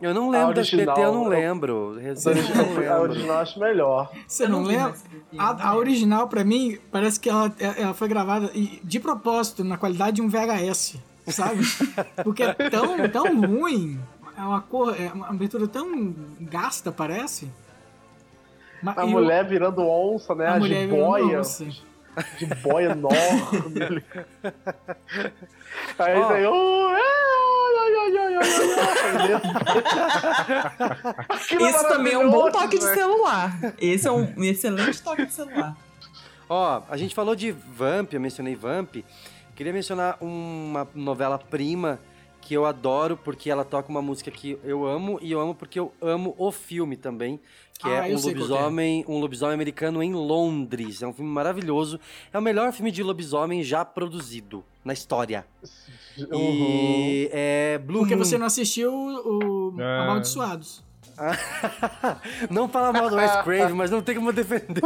Eu 0.04 0.12
não 0.14 0.28
lembro 0.30 0.54
da 0.54 0.60
SBT, 0.60 0.90
eu 1.00 1.12
não 1.12 1.24
original, 1.24 1.28
lembro. 1.28 1.96
A 1.98 2.02
eu 2.02 2.14
não 2.14 2.32
original, 2.32 2.64
a 2.64 2.68
lembro. 2.68 3.02
original 3.02 3.36
eu 3.36 3.42
acho 3.42 3.58
melhor. 3.58 4.10
Você 4.28 4.46
não 4.46 4.60
não 4.60 4.68
lembra? 4.68 4.94
A, 5.38 5.68
a 5.70 5.76
original, 5.76 6.28
pra 6.28 6.44
mim, 6.44 6.78
parece 6.92 7.18
que 7.18 7.30
ela, 7.30 7.50
ela 7.58 7.94
foi 7.94 8.06
gravada 8.08 8.50
de 8.82 9.00
propósito, 9.00 9.64
na 9.64 9.78
qualidade 9.78 10.16
de 10.16 10.22
um 10.22 10.28
VHS, 10.28 10.96
sabe? 11.28 11.62
Porque 12.22 12.42
é 12.42 12.52
tão, 12.52 13.08
tão 13.08 13.40
ruim. 13.46 13.98
É 14.36 14.42
uma 14.42 14.60
cor, 14.60 14.94
é 15.00 15.10
uma 15.12 15.28
abertura 15.30 15.66
tão 15.66 16.14
gasta, 16.40 16.92
parece. 16.92 17.50
A 18.84 19.02
e 19.02 19.06
o- 19.06 19.10
mulher 19.10 19.46
virando 19.48 19.80
onça, 19.88 20.34
né? 20.34 20.46
a 20.48 20.54
A, 20.56 20.58
mulher 20.58 20.86
virando 20.86 21.00
jiboia. 21.16 21.40
onça. 21.40 21.66
Jiboia 22.38 22.90
enorme. 22.90 24.04
Aí 25.98 26.14
Ó. 26.20 26.28
tem. 26.28 26.46
Oh, 26.46 26.90
Esse 31.60 31.88
também 31.88 32.12
é 32.12 32.18
um 32.18 32.30
bom 32.30 32.50
toque 32.50 32.78
de 32.78 32.84
né? 32.84 32.94
celular. 32.94 33.74
Esse 33.78 34.08
é 34.08 34.12
um 34.12 34.42
excelente 34.42 35.02
toque 35.02 35.26
de 35.26 35.32
celular. 35.32 35.76
Ó, 36.48 36.82
a 36.88 36.96
gente 36.96 37.14
falou 37.14 37.34
de 37.34 37.50
Vamp, 37.52 38.12
eu 38.12 38.20
mencionei 38.20 38.54
Vamp. 38.54 38.96
Queria 39.54 39.72
mencionar 39.72 40.18
uma 40.20 40.86
novela 40.94 41.38
prima 41.38 42.00
que 42.40 42.52
eu 42.52 42.66
adoro 42.66 43.16
porque 43.16 43.50
ela 43.50 43.64
toca 43.64 43.88
uma 43.88 44.02
música 44.02 44.30
que 44.30 44.58
eu 44.62 44.84
amo 44.84 45.18
e 45.22 45.32
eu 45.32 45.40
amo 45.40 45.54
porque 45.54 45.80
eu 45.80 45.92
amo 46.00 46.34
o 46.36 46.52
filme 46.52 46.96
também, 46.96 47.40
que 47.78 47.88
Ah, 47.88 48.08
é 48.08 48.14
um 48.14 48.20
que 48.20 48.28
é. 48.28 48.32
lobisomem, 48.32 49.04
um 49.08 49.18
lobisomem 49.18 49.54
americano 49.54 50.02
em 50.02 50.12
Londres. 50.14 51.02
É 51.02 51.06
um 51.06 51.12
filme 51.12 51.30
maravilhoso. 51.30 51.98
É 52.32 52.38
o 52.38 52.42
melhor 52.42 52.72
filme 52.72 52.90
de 52.90 53.02
lobisomem 53.02 53.62
já 53.62 53.84
produzido 53.84 54.64
na 54.84 54.92
história. 54.92 55.44
E 56.32 57.28
é 57.32 57.78
Blue 57.78 58.00
Porque 58.00 58.14
Moon. 58.14 58.24
você 58.24 58.38
não 58.38 58.46
assistiu 58.46 58.92
o, 58.92 59.74
o 59.74 59.80
Ah. 59.80 60.04
Amaldiçoados. 60.04 60.82
não 62.50 62.68
fala 62.68 62.92
mal 62.92 63.08
do 63.08 63.14
Wes 63.14 63.30
Craven, 63.44 63.74
mas 63.76 63.88
não 63.88 64.02
tem 64.02 64.16
como 64.16 64.32
defender. 64.32 64.82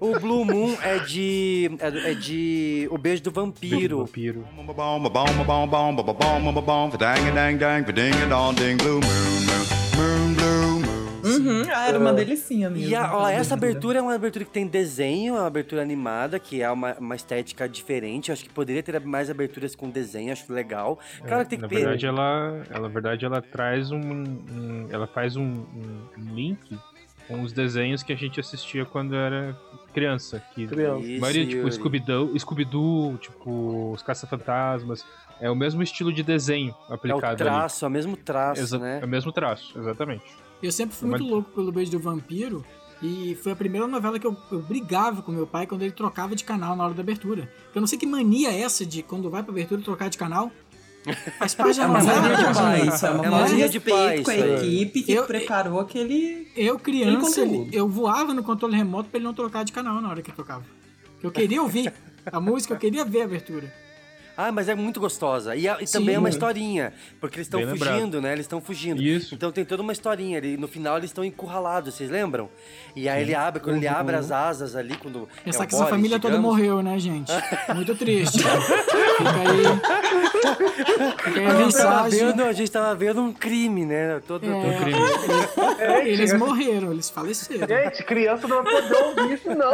o 0.00 0.18
Blue 0.20 0.44
Moon 0.44 0.76
é 0.80 0.98
de. 1.00 1.68
É, 1.80 2.10
é 2.12 2.14
de. 2.14 2.86
O 2.90 2.96
Beijo 2.98 3.22
do 3.24 3.30
Vampiro. 3.32 3.98
Vampiro. 3.98 4.44
Dang 6.98 7.32
dang 8.54 9.87
Uhum, 11.28 11.62
ah, 11.74 11.88
era 11.88 11.98
uma 11.98 12.12
delicinha 12.12 12.70
mesmo. 12.70 12.88
E 12.88 12.94
a- 12.94 13.14
ó, 13.16 13.28
essa 13.28 13.54
abertura. 13.54 13.98
é 13.98 14.02
uma 14.02 14.14
abertura 14.14 14.44
que 14.44 14.50
tem 14.50 14.66
desenho, 14.66 15.34
é 15.36 15.38
uma 15.40 15.46
abertura 15.46 15.82
animada, 15.82 16.38
que 16.38 16.62
é 16.62 16.70
uma, 16.70 16.94
uma 16.98 17.16
estética 17.16 17.68
diferente. 17.68 18.28
Eu 18.28 18.32
acho 18.34 18.44
que 18.44 18.50
poderia 18.50 18.82
ter 18.82 18.98
mais 19.00 19.28
aberturas 19.30 19.74
com 19.74 19.90
desenho, 19.90 20.32
acho 20.32 20.52
legal. 20.52 20.98
Claro 21.26 21.44
que 21.44 21.50
tem 21.50 21.58
É, 21.58 21.62
na 21.62 21.68
que 21.68 21.74
verdade, 21.74 22.06
ela, 22.06 22.62
ela, 22.70 22.80
na 22.80 22.88
verdade, 22.88 23.24
ela 23.24 23.40
traz 23.42 23.90
um, 23.90 23.98
um- 24.00 24.86
ela 24.90 25.06
faz 25.06 25.36
um, 25.36 25.42
um 26.18 26.34
link 26.34 26.58
com 27.26 27.42
os 27.42 27.52
desenhos 27.52 28.02
que 28.02 28.12
a 28.12 28.16
gente 28.16 28.40
assistia 28.40 28.84
quando 28.86 29.14
era 29.14 29.54
criança. 29.92 30.42
Que 30.54 30.66
Criança. 30.66 31.06
maioria, 31.20 31.46
tipo. 31.46 31.70
Scooby-Doo, 31.70 32.38
Scooby-Doo, 32.38 33.18
tipo, 33.18 33.92
os 33.92 34.02
Caça-Fantasmas. 34.02 35.04
É 35.40 35.48
o 35.48 35.54
mesmo 35.54 35.80
estilo 35.82 36.12
de 36.12 36.22
desenho 36.24 36.74
É 36.88 36.92
o 36.92 36.94
aplicado 36.94 37.36
traço, 37.36 37.84
é 37.84 37.88
o 37.88 37.90
mesmo 37.90 38.14
ali. 38.14 38.22
traço, 38.22 38.60
Exa- 38.60 38.78
né? 38.78 38.98
É 39.00 39.04
o 39.04 39.08
mesmo 39.08 39.30
traço, 39.30 39.78
exatamente. 39.78 40.24
Eu 40.62 40.72
sempre 40.72 40.94
fui 40.96 41.08
Mas- 41.08 41.20
muito 41.20 41.32
louco 41.32 41.50
pelo 41.50 41.70
Beijo 41.72 41.90
do 41.90 41.98
Vampiro. 41.98 42.64
E 43.00 43.36
foi 43.42 43.52
a 43.52 43.56
primeira 43.56 43.86
novela 43.86 44.18
que 44.18 44.26
eu, 44.26 44.36
eu 44.50 44.60
brigava 44.60 45.22
com 45.22 45.30
meu 45.30 45.46
pai 45.46 45.68
quando 45.68 45.82
ele 45.82 45.92
trocava 45.92 46.34
de 46.34 46.42
canal 46.42 46.74
na 46.74 46.84
hora 46.84 46.94
da 46.94 47.00
abertura. 47.02 47.48
Eu 47.72 47.80
não 47.80 47.86
sei 47.86 47.96
que 47.96 48.06
mania 48.06 48.50
é 48.50 48.60
essa 48.60 48.84
de 48.84 49.04
quando 49.04 49.30
vai 49.30 49.40
pra 49.42 49.52
abertura 49.52 49.80
trocar 49.80 50.08
de 50.10 50.18
canal. 50.18 50.50
Faz 51.38 51.54
parte 51.54 51.76
da 51.76 51.84
É 51.84 51.86
uma 51.86 51.98
novela, 52.00 52.20
mania 52.22 52.36
de 52.36 52.42
cara. 52.42 52.54
pai, 52.54 52.88
isso 52.88 53.06
é 53.06 53.10
uma 53.10 53.24
É 53.24 53.30
mania 53.30 53.68
de 53.68 53.78
respeito 53.78 54.22
com 54.24 54.30
a 54.32 54.36
equipe 54.36 55.02
que 55.04 55.12
Eu- 55.12 55.24
preparou 55.26 55.78
aquele. 55.78 56.48
Eu, 56.56 56.76
criança, 56.76 57.42
Aquele 57.42 57.68
eu 57.72 57.88
voava 57.88 58.34
no 58.34 58.42
controle 58.42 58.74
remoto 58.76 59.08
pra 59.08 59.18
ele 59.18 59.24
não 59.24 59.32
trocar 59.32 59.64
de 59.64 59.70
canal 59.72 60.00
na 60.00 60.08
hora 60.10 60.20
que 60.20 60.30
ele 60.30 60.36
tocava. 60.36 60.64
Eu 61.22 61.30
queria 61.30 61.62
ouvir 61.62 61.92
a 62.26 62.40
música, 62.40 62.74
eu 62.74 62.78
queria 62.78 63.04
ver 63.04 63.22
a 63.22 63.24
abertura. 63.26 63.72
Ah, 64.40 64.52
mas 64.52 64.68
é 64.68 64.74
muito 64.76 65.00
gostosa. 65.00 65.56
E, 65.56 65.68
a- 65.68 65.78
e 65.80 65.86
Sim. 65.86 65.98
também 65.98 66.14
é 66.14 66.18
uma 66.20 66.28
historinha. 66.28 66.92
Porque 67.20 67.38
eles 67.38 67.46
estão 67.48 67.60
fugindo, 67.60 67.74
lembrado. 67.74 68.20
né? 68.22 68.32
Eles 68.34 68.44
estão 68.44 68.60
fugindo. 68.60 69.02
Isso. 69.02 69.34
Então 69.34 69.50
tem 69.50 69.64
toda 69.64 69.82
uma 69.82 69.90
historinha 69.92 70.38
ali. 70.38 70.56
No 70.56 70.68
final 70.68 70.96
eles 70.96 71.10
estão 71.10 71.24
encurralados, 71.24 71.94
vocês 71.96 72.08
lembram? 72.08 72.48
E 72.94 73.08
aí 73.08 73.22
ele 73.22 73.34
abre, 73.34 73.60
quando 73.60 73.78
ele 73.78 73.88
abre 73.88 74.14
as 74.14 74.30
asas 74.30 74.76
ali, 74.76 74.96
quando. 74.96 75.28
Pensar 75.44 75.64
é 75.64 75.66
que 75.66 75.74
essa 75.74 75.86
família 75.86 76.20
toda 76.20 76.36
digamos. 76.36 76.56
morreu, 76.56 76.80
né, 76.84 76.96
gente? 77.00 77.32
Muito 77.74 77.96
triste. 77.96 78.38
Fica 79.18 79.30
aí. 79.40 79.64
Fica 81.24 81.40
aí 81.40 81.46
a 81.46 81.54
mensagem. 81.54 82.18
vendo, 82.26 82.44
a 82.44 82.52
gente 82.52 82.70
tava 82.70 82.94
vendo 82.94 83.20
um 83.20 83.32
crime, 83.32 83.84
né? 83.84 84.20
Todo, 84.26 84.46
É. 84.46 84.50
todo 84.50 84.84
crime. 84.84 86.08
Eles 86.08 86.32
morreram, 86.34 86.92
eles 86.92 87.10
faleceram. 87.10 87.66
Gente, 87.66 88.04
criança 88.04 88.46
não 88.46 88.62
vai 88.62 88.72
poder 88.82 88.94
ouvir 89.02 89.34
isso, 89.34 89.48
não. 89.54 89.72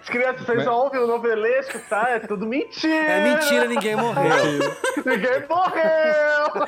As 0.00 0.08
crianças, 0.08 0.44
vocês 0.44 0.64
só 0.64 0.84
ouvem 0.84 1.00
o 1.00 1.06
novelesco, 1.06 1.78
tá? 1.88 2.06
É 2.10 2.18
tudo 2.20 2.46
mentira. 2.46 3.05
É 3.06 3.20
mentira, 3.22 3.66
ninguém 3.68 3.96
morreu. 3.96 4.76
Ninguém 5.04 5.46
morreu. 5.48 6.66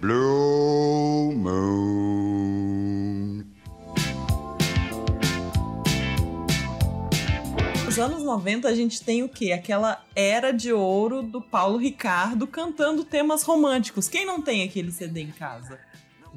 Blue 0.00 1.32
moon. 1.34 1.96
Nos 7.86 7.98
anos 7.98 8.22
90 8.22 8.68
a 8.68 8.74
gente 8.74 9.02
tem 9.02 9.22
o 9.22 9.28
quê? 9.28 9.52
Aquela 9.52 10.04
era 10.14 10.52
de 10.52 10.70
ouro 10.70 11.22
do 11.22 11.40
Paulo 11.40 11.78
Ricardo 11.78 12.46
cantando 12.46 13.02
temas 13.04 13.42
românticos. 13.42 14.06
Quem 14.06 14.26
não 14.26 14.42
tem 14.42 14.62
aquele 14.62 14.92
CD 14.92 15.22
em 15.22 15.30
casa? 15.30 15.78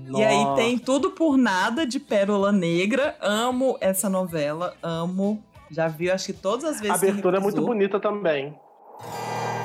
E 0.07 0.23
aí 0.23 0.43
Nossa. 0.43 0.61
tem 0.61 0.77
Tudo 0.77 1.11
por 1.11 1.37
Nada 1.37 1.85
de 1.85 1.99
Pérola 1.99 2.51
Negra. 2.51 3.15
Amo 3.21 3.77
essa 3.81 4.09
novela, 4.09 4.75
amo. 4.81 5.43
Já 5.69 5.87
vi, 5.87 6.09
acho 6.09 6.27
que 6.27 6.33
todas 6.33 6.63
as 6.65 6.77
A 6.77 6.81
vezes. 6.81 6.99
que 6.99 7.05
abertura 7.09 7.37
é 7.37 7.39
muito 7.39 7.61
bonita 7.61 7.99
também. 7.99 8.57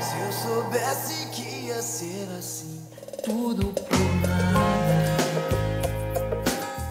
Se 0.00 0.20
eu 0.20 0.32
soubesse 0.32 1.30
que 1.30 1.66
ia 1.66 1.80
ser 1.80 2.28
assim, 2.38 2.86
tudo 3.24 3.68
por 3.72 3.98
nada. 4.28 4.84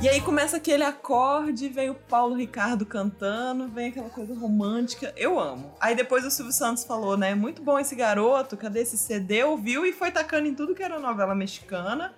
E 0.02 0.10
aí 0.10 0.20
começa 0.20 0.58
aquele 0.58 0.84
acorde, 0.84 1.70
vem 1.70 1.90
o 1.90 1.96
Paulo 1.96 2.36
Ricardo 2.36 2.86
cantando, 2.86 3.70
vem 3.70 3.88
aquela 3.90 4.10
coisa 4.10 4.34
romântica. 4.38 5.14
Eu 5.16 5.40
amo. 5.40 5.72
Aí 5.80 5.96
depois 5.96 6.26
o 6.26 6.32
Silvio 6.32 6.52
Santos 6.52 6.84
falou, 6.84 7.16
né? 7.16 7.34
Muito 7.36 7.62
bom 7.62 7.80
esse 7.80 7.96
garoto, 7.96 8.58
cadê 8.58 8.82
esse 8.82 8.98
CD? 8.98 9.44
Ouviu 9.44 9.86
e 9.86 9.94
foi 9.94 10.12
tacando 10.12 10.48
em 10.48 10.54
tudo 10.56 10.76
que 10.76 10.84
era 10.84 11.00
novela 11.00 11.34
mexicana. 11.34 12.14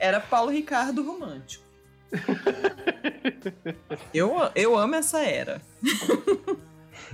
Era 0.00 0.18
Paulo 0.18 0.50
Ricardo 0.50 1.02
romântico. 1.04 1.62
eu, 4.12 4.34
eu 4.54 4.76
amo 4.76 4.94
essa 4.96 5.20
era. 5.22 5.60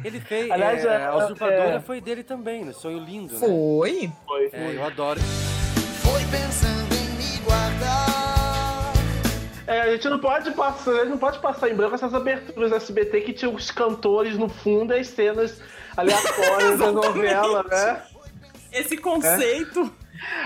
Ele 0.04 0.20
fez. 0.20 0.50
Aliás, 0.50 0.84
é, 0.84 0.88
é- 0.88 1.04
a 1.06 1.16
usurpadora 1.16 1.74
é- 1.76 1.80
foi 1.80 2.00
dele 2.00 2.22
também, 2.22 2.64
no 2.64 2.72
Sonho 2.72 2.98
Lindo, 3.00 3.34
né? 3.34 3.40
Foi. 3.40 4.12
Foi. 4.24 4.50
É, 4.52 4.76
eu 4.76 4.84
adoro. 4.84 5.20
Foi 5.20 6.22
pensando 6.30 6.94
em 6.94 7.08
me 7.16 7.38
guardar. 7.44 8.92
É, 9.66 9.80
a 9.80 9.90
gente 9.92 10.08
não 10.08 10.20
pode 10.20 10.52
passar, 10.52 10.92
a 10.92 10.98
gente 11.00 11.08
não 11.10 11.18
pode 11.18 11.40
passar 11.40 11.68
em 11.68 11.74
branco 11.74 11.96
essas 11.96 12.14
aberturas 12.14 12.70
do 12.70 12.76
SBT 12.76 13.20
que 13.22 13.32
tinham 13.32 13.52
os 13.54 13.70
cantores 13.72 14.38
no 14.38 14.48
fundo 14.48 14.94
e 14.94 15.00
as 15.00 15.08
cenas 15.08 15.60
aleatórias 15.96 16.78
da 16.78 16.92
novela, 16.92 17.64
né? 17.68 18.02
Esse 18.72 18.96
conceito. 18.96 19.92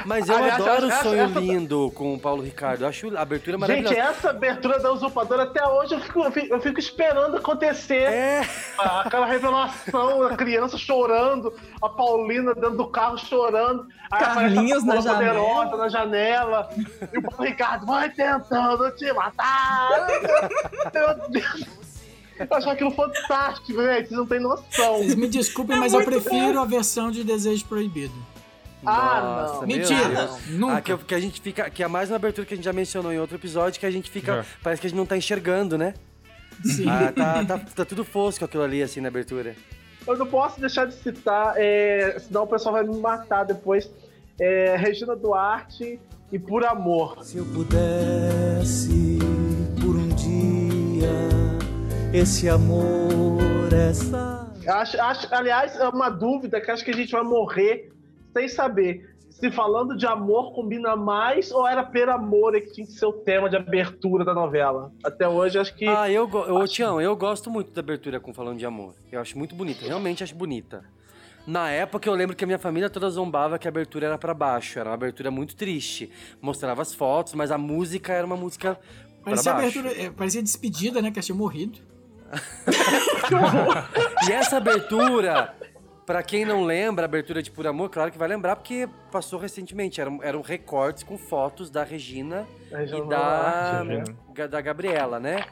Mas 0.04 0.28
eu 0.28 0.36
Aliás, 0.36 0.60
adoro 0.60 0.86
o 0.86 0.92
Sonho 0.92 1.22
essa- 1.24 1.40
Lindo 1.40 1.92
com 1.94 2.14
o 2.14 2.18
Paulo 2.20 2.42
Ricardo. 2.42 2.82
Eu 2.82 2.88
acho 2.88 3.16
a 3.16 3.20
abertura 3.22 3.56
Gente, 3.58 3.60
maravilhosa. 3.60 3.96
essa 3.98 4.30
abertura 4.30 4.78
da 4.78 4.92
usurpadora 4.92 5.42
até 5.44 5.66
hoje 5.66 5.94
eu 5.94 6.00
fico, 6.00 6.20
eu 6.20 6.60
fico, 6.60 6.78
esperando 6.80 7.36
acontecer. 7.36 8.02
É. 8.10 8.48
A- 8.78 9.00
Aquela 9.02 9.26
revelação, 9.26 10.22
a 10.22 10.36
criança 10.36 10.76
chorando, 10.78 11.52
a 11.82 11.88
Paulina 11.88 12.54
dentro 12.54 12.76
do 12.76 12.86
carro 12.88 13.18
chorando. 13.18 13.86
Carlinhos 14.10 14.82
a 14.82 14.86
na 14.86 15.00
janela. 15.00 15.40
Poderosa 15.40 15.76
na 15.76 15.88
janela. 15.88 16.70
E 17.12 17.18
o 17.18 17.22
Paulo 17.22 17.44
Ricardo 17.44 17.86
vai 17.86 18.08
tentando 18.10 18.90
te 18.92 19.12
matar. 19.12 20.06
Meu 20.94 21.28
Deus. 21.30 21.80
Eu 22.38 22.46
achava 22.50 22.72
aquilo 22.72 22.90
fantástico, 22.92 23.66
gente. 23.82 24.08
Vocês 24.08 24.10
não 24.12 24.26
têm 24.26 24.40
noção. 24.40 24.96
Vocês 24.98 25.14
me 25.14 25.28
desculpem, 25.28 25.76
É 25.76 25.78
mas 25.80 25.92
eu 25.92 26.02
prefiro 26.04 26.58
a 26.58 26.64
versão 26.64 27.10
de 27.10 27.22
Desejo 27.22 27.66
Proibido. 27.66 28.14
Ah, 28.84 29.42
Nossa, 29.42 29.60
não. 29.60 29.66
Mentira, 29.66 30.30
nunca. 30.48 30.76
Ah, 30.76 30.80
que, 30.80 31.04
que 31.04 31.14
a 31.14 31.20
gente 31.20 31.40
fica. 31.40 31.68
Que 31.70 31.82
é 31.82 31.88
mais 31.88 32.10
uma 32.10 32.16
abertura 32.16 32.46
que 32.46 32.54
a 32.54 32.56
gente 32.56 32.64
já 32.64 32.72
mencionou 32.72 33.12
em 33.12 33.18
outro 33.18 33.36
episódio, 33.36 33.78
que 33.78 33.86
a 33.86 33.90
gente 33.90 34.10
fica. 34.10 34.36
É. 34.36 34.44
Parece 34.62 34.80
que 34.80 34.86
a 34.86 34.90
gente 34.90 34.96
não 34.96 35.06
tá 35.06 35.16
enxergando, 35.16 35.76
né? 35.76 35.94
Sim. 36.64 36.88
Ah, 36.88 37.12
tá, 37.12 37.44
tá, 37.44 37.58
tá 37.58 37.84
tudo 37.84 38.04
fosco 38.04 38.44
aquilo 38.44 38.62
ali, 38.62 38.82
assim, 38.82 39.00
na 39.00 39.08
abertura. 39.08 39.54
Eu 40.06 40.16
não 40.16 40.26
posso 40.26 40.60
deixar 40.60 40.86
de 40.86 40.94
citar, 40.94 41.54
é, 41.56 42.18
senão 42.18 42.44
o 42.44 42.46
pessoal 42.46 42.74
vai 42.74 42.84
me 42.84 42.96
matar 42.98 43.44
depois. 43.44 43.90
É, 44.38 44.76
Regina 44.76 45.14
Duarte 45.14 46.00
e 46.32 46.38
Por 46.38 46.64
Amor. 46.64 47.22
Se 47.22 47.36
eu 47.36 47.44
pudesse 47.44 49.18
por 49.80 49.94
um 49.96 50.08
dia 50.08 51.10
esse 52.12 52.48
amor, 52.48 53.72
essa. 53.72 54.50
Acho, 54.66 55.00
acho, 55.00 55.34
aliás, 55.34 55.76
é 55.76 55.88
uma 55.88 56.08
dúvida 56.08 56.60
que 56.60 56.70
acho 56.70 56.84
que 56.84 56.90
a 56.90 56.96
gente 56.96 57.12
vai 57.12 57.22
morrer 57.22 57.92
sem 58.32 58.48
saber 58.48 59.08
se 59.30 59.50
falando 59.50 59.96
de 59.96 60.06
amor 60.06 60.52
combina 60.52 60.94
mais 60.94 61.50
ou 61.50 61.66
era 61.66 61.82
per 61.82 62.08
amor 62.10 62.52
que 62.60 62.72
tinha 62.72 62.86
que 62.86 62.92
ser 62.92 63.06
o 63.06 63.12
tema 63.12 63.48
de 63.48 63.56
abertura 63.56 64.24
da 64.24 64.34
novela. 64.34 64.92
Até 65.02 65.26
hoje 65.26 65.58
acho 65.58 65.74
que. 65.74 65.86
Ah, 65.86 66.10
eu, 66.10 66.28
go 66.28 66.40
eu, 66.40 66.66
Tião, 66.68 67.00
eu 67.00 67.16
gosto 67.16 67.50
muito 67.50 67.72
da 67.72 67.80
abertura 67.80 68.20
com 68.20 68.34
Falando 68.34 68.58
de 68.58 68.66
Amor. 68.66 68.94
Eu 69.10 69.20
acho 69.20 69.38
muito 69.38 69.54
bonita, 69.54 69.86
realmente 69.86 70.22
acho 70.22 70.34
bonita. 70.34 70.84
Na 71.46 71.70
época 71.70 72.08
eu 72.08 72.14
lembro 72.14 72.36
que 72.36 72.44
a 72.44 72.46
minha 72.46 72.58
família 72.58 72.90
toda 72.90 73.08
zombava 73.08 73.58
que 73.58 73.66
a 73.66 73.70
abertura 73.70 74.06
era 74.06 74.18
pra 74.18 74.34
baixo, 74.34 74.78
era 74.78 74.90
uma 74.90 74.94
abertura 74.94 75.30
muito 75.30 75.56
triste. 75.56 76.10
Mostrava 76.40 76.82
as 76.82 76.92
fotos, 76.94 77.32
mas 77.32 77.50
a 77.50 77.56
música 77.56 78.12
era 78.12 78.26
uma 78.26 78.36
música 78.36 78.78
Parecia, 79.24 79.52
baixo. 79.52 79.78
abertura, 79.78 80.02
é, 80.06 80.10
parecia 80.10 80.42
despedida, 80.42 81.00
né? 81.00 81.10
Que 81.10 81.20
tinha 81.20 81.36
morrido. 81.36 81.78
E 84.28 84.32
essa 84.32 84.58
abertura, 84.58 85.54
pra 86.10 86.24
quem 86.24 86.44
não 86.44 86.64
lembra, 86.64 87.04
a 87.04 87.06
abertura 87.06 87.40
de 87.40 87.52
Por 87.52 87.68
Amor, 87.68 87.88
claro 87.88 88.10
que 88.10 88.18
vai 88.18 88.26
lembrar, 88.26 88.56
porque 88.56 88.88
passou 89.12 89.38
recentemente. 89.38 90.00
Eram, 90.00 90.18
eram 90.24 90.40
recortes 90.42 91.04
com 91.04 91.16
fotos 91.16 91.70
da 91.70 91.84
Regina 91.84 92.48
e 92.68 93.08
da, 93.08 93.84
ga- 94.34 94.46
da 94.48 94.60
Gabriela, 94.60 95.20
né? 95.20 95.44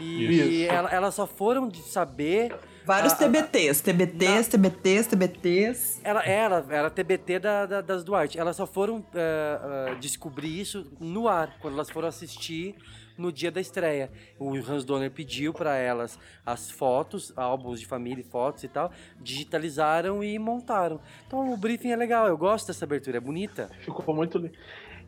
E 0.00 0.62
Isso. 0.64 0.72
ela- 0.72 0.90
elas 0.90 1.14
só 1.14 1.26
foram 1.26 1.68
de 1.68 1.82
saber. 1.82 2.54
Vários 2.86 3.12
a- 3.12 3.16
a- 3.16 3.18
TBTs, 3.18 3.82
TBTs, 3.82 4.48
TBTs, 4.48 5.08
TBTs. 5.10 6.00
Ela 6.02 6.24
era, 6.24 6.64
era 6.70 6.88
TBT 6.88 7.38
da, 7.38 7.66
da- 7.66 7.80
das 7.82 8.02
Duarte. 8.02 8.38
Elas 8.38 8.56
só 8.56 8.66
foram 8.66 9.04
eh, 9.14 9.60
eh, 9.90 9.94
descobrir 10.00 10.58
isso 10.58 10.86
no 10.98 11.28
ar, 11.28 11.54
quando 11.60 11.74
elas 11.74 11.90
foram 11.90 12.08
assistir 12.08 12.74
no 13.18 13.32
dia 13.32 13.50
da 13.50 13.60
estreia. 13.60 14.10
O 14.38 14.54
Hans 14.54 14.84
Donner 14.84 15.10
pediu 15.10 15.52
para 15.52 15.76
elas 15.76 16.18
as 16.46 16.70
fotos, 16.70 17.32
álbuns 17.36 17.80
de 17.80 17.86
família 17.86 18.24
fotos 18.24 18.64
e 18.64 18.68
tal, 18.68 18.90
digitalizaram 19.20 20.22
e 20.22 20.38
montaram. 20.38 21.00
Então 21.26 21.52
o 21.52 21.56
briefing 21.56 21.90
é 21.90 21.96
legal, 21.96 22.28
eu 22.28 22.38
gosto 22.38 22.68
dessa 22.68 22.84
abertura, 22.84 23.18
é 23.18 23.20
bonita. 23.20 23.68
Ficou 23.80 24.14
muito 24.14 24.38
lindo. 24.38 24.54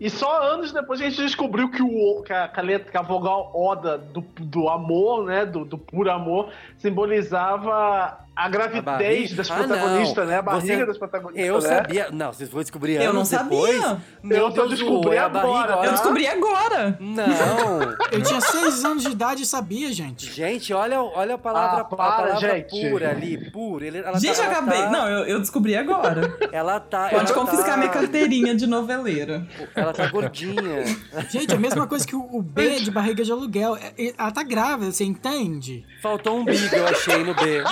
E 0.00 0.08
só 0.08 0.42
anos 0.54 0.72
depois 0.72 0.98
a 0.98 1.04
gente 1.04 1.18
descobriu 1.18 1.70
que, 1.70 1.82
o, 1.82 2.22
que, 2.22 2.32
a, 2.32 2.48
que 2.48 2.96
a 2.96 3.02
vogal 3.02 3.52
Oda 3.54 3.98
do, 3.98 4.22
do 4.22 4.66
amor, 4.70 5.26
né? 5.26 5.44
Do, 5.44 5.62
do 5.62 5.76
puro 5.76 6.10
amor, 6.10 6.50
simbolizava 6.78 8.18
a 8.34 8.48
gravidez 8.48 8.84
barriga? 8.84 9.34
das 9.36 9.50
Ah, 9.50 9.54
protagonistas, 9.54 10.16
não. 10.16 10.24
né? 10.32 10.38
A 10.38 10.42
barriga 10.42 10.76
Você- 10.78 10.86
das 10.86 10.98
protagonistas. 10.98 11.46
Eu 11.46 11.54
né? 11.60 11.60
sabia. 11.76 12.08
Não, 12.10 12.32
vocês 12.32 12.48
vão 12.48 12.62
descobrir 12.62 12.94
Eu 12.94 13.02
anos 13.02 13.14
não 13.14 13.24
sabia. 13.24 13.50
depois. 13.50 13.96
Meu 14.22 14.38
Eu 14.38 14.50
Deus, 14.52 14.70
descobri 14.70 15.16
é 15.16 15.18
a 15.18 15.26
agora. 15.26 15.42
barriga. 15.46 15.72
Eu 15.74 15.84
Eu 15.84 15.90
descobri 15.92 16.26
agora. 16.26 16.96
Não. 17.00 17.96
Eu 18.10 18.22
tinha 18.22 18.40
seis 18.40 18.84
anos 18.84 19.02
de 19.04 19.10
idade 19.10 19.42
e 19.42 19.46
sabia, 19.46 19.92
gente. 19.92 20.32
Gente, 20.32 20.72
olha, 20.72 21.00
olha 21.02 21.34
a 21.34 21.38
palavra, 21.38 21.80
Ah, 21.82 21.84
para, 21.84 22.04
a 22.04 22.10
palavra 22.10 22.40
gente. 22.56 22.90
pura 22.90 23.10
ali, 23.10 23.50
pura. 23.50 23.86
Ele, 23.86 23.98
ela 23.98 24.18
Gente, 24.18 24.36
tá, 24.36 24.44
eu 24.44 24.50
acabei. 24.50 24.78
tá- 24.82 24.90
Não, 24.90 25.08
eu, 25.08 25.24
eu 25.26 25.38
descobri 25.40 25.76
agora. 25.76 26.36
Ela 26.52 26.80
tá. 26.80 27.08
Pode 27.08 27.30
ela 27.30 27.34
confiscar 27.40 27.70
tá- 27.72 27.76
minha 27.76 27.90
carteirinha 27.90 28.54
de 28.54 28.66
noveleira. 28.66 29.46
Ela 29.74 29.92
tá 29.92 30.06
gordinha. 30.06 30.84
Gente, 31.28 31.52
é 31.52 31.56
a 31.56 31.60
mesma 31.60 31.86
coisa 31.86 32.06
que 32.06 32.16
o, 32.16 32.28
o 32.32 32.42
B 32.42 32.80
de 32.80 32.90
barriga 32.90 33.22
de 33.22 33.30
aluguel. 33.30 33.76
É- 33.76 33.92
é- 34.06 34.14
Ela 34.18 34.30
tá 34.32 34.42
grávida, 34.42 34.90
você 34.92 35.04
entende? 35.04 35.84
Faltou 36.02 36.36
um 36.38 36.40
umbigo, 36.40 36.74
eu 36.74 36.86
achei 36.88 37.22
no 37.24 37.34
B. 37.34 37.62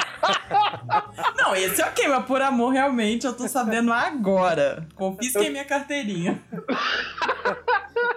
Não, 1.36 1.54
esse 1.54 1.80
é 1.80 1.86
ok, 1.86 2.08
mas 2.08 2.24
por 2.24 2.40
amor, 2.42 2.72
realmente, 2.72 3.26
eu 3.26 3.32
tô 3.32 3.46
sabendo 3.48 3.92
agora. 3.92 4.86
Confisquem 4.94 5.50
minha 5.50 5.64
carteirinha. 5.64 6.42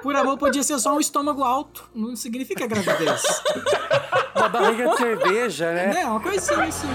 Por 0.02 0.16
amor, 0.16 0.38
podia 0.38 0.64
ser 0.64 0.80
só 0.80 0.96
um 0.96 1.00
estômago 1.00 1.44
alto. 1.44 1.90
Não 1.94 2.16
significa 2.16 2.68
gravidez. 2.68 3.22
Uma 4.36 4.50
barriga 4.50 4.90
de 4.90 4.98
cerveja, 4.98 5.72
né? 5.72 6.02
É, 6.02 6.06
uma 6.06 6.20
coisinha 6.20 6.64
assim. 6.64 6.88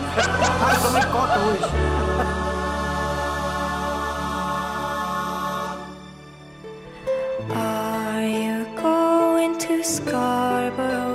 Ai, 0.65 0.83
tomei 0.83 1.03
coca 1.03 1.39
hoje. 1.39 2.07
Are 7.55 8.27
you 8.27 8.67
going 8.75 9.57
to 9.59 9.85
Scarborough 9.85 11.06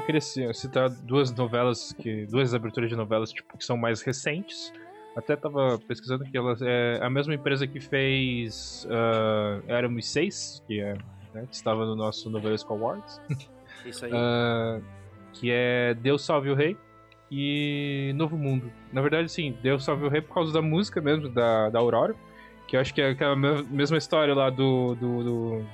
Eu 0.00 0.06
queria 0.06 0.20
ci- 0.20 0.54
citar 0.54 0.88
duas 0.88 1.30
novelas, 1.34 1.92
que 1.92 2.24
duas 2.26 2.54
aberturas 2.54 2.88
de 2.88 2.96
novelas 2.96 3.30
tipo, 3.32 3.56
que 3.58 3.64
são 3.64 3.76
mais 3.76 4.00
recentes. 4.00 4.72
Até 5.14 5.36
tava 5.36 5.78
pesquisando 5.86 6.24
que 6.24 6.36
elas 6.36 6.62
é 6.62 6.98
a 7.02 7.10
mesma 7.10 7.34
empresa 7.34 7.66
que 7.66 7.80
fez 7.80 8.86
uh, 8.88 9.62
Éramos 9.68 10.08
Seis, 10.08 10.62
que, 10.66 10.80
é, 10.80 10.94
né, 11.34 11.46
que 11.48 11.54
estava 11.54 11.84
no 11.84 11.94
nosso 11.94 12.30
Novelesco 12.30 12.72
Awards. 12.72 13.20
Isso 13.84 14.04
aí. 14.06 14.10
Ah, 14.14 14.80
que 15.34 15.50
é 15.50 15.92
Deus 15.94 16.24
Salve 16.24 16.48
o 16.48 16.54
Rei 16.54 16.76
e 17.30 18.12
Novo 18.16 18.38
Mundo. 18.38 18.72
Na 18.92 19.02
verdade, 19.02 19.30
sim, 19.30 19.54
Deus 19.62 19.84
Salve 19.84 20.04
o 20.06 20.08
Rei 20.08 20.22
por 20.22 20.32
causa 20.32 20.52
da 20.52 20.62
música 20.62 21.00
mesmo, 21.00 21.28
da, 21.28 21.68
da 21.68 21.78
Aurora. 21.78 22.14
Que 22.66 22.76
eu 22.76 22.80
acho 22.80 22.94
que 22.94 23.02
é 23.02 23.10
aquela 23.10 23.36
me- 23.36 23.64
mesma 23.64 23.98
história 23.98 24.34
lá 24.34 24.48
do, 24.48 24.94
do, 24.94 25.24
do- 25.24 25.66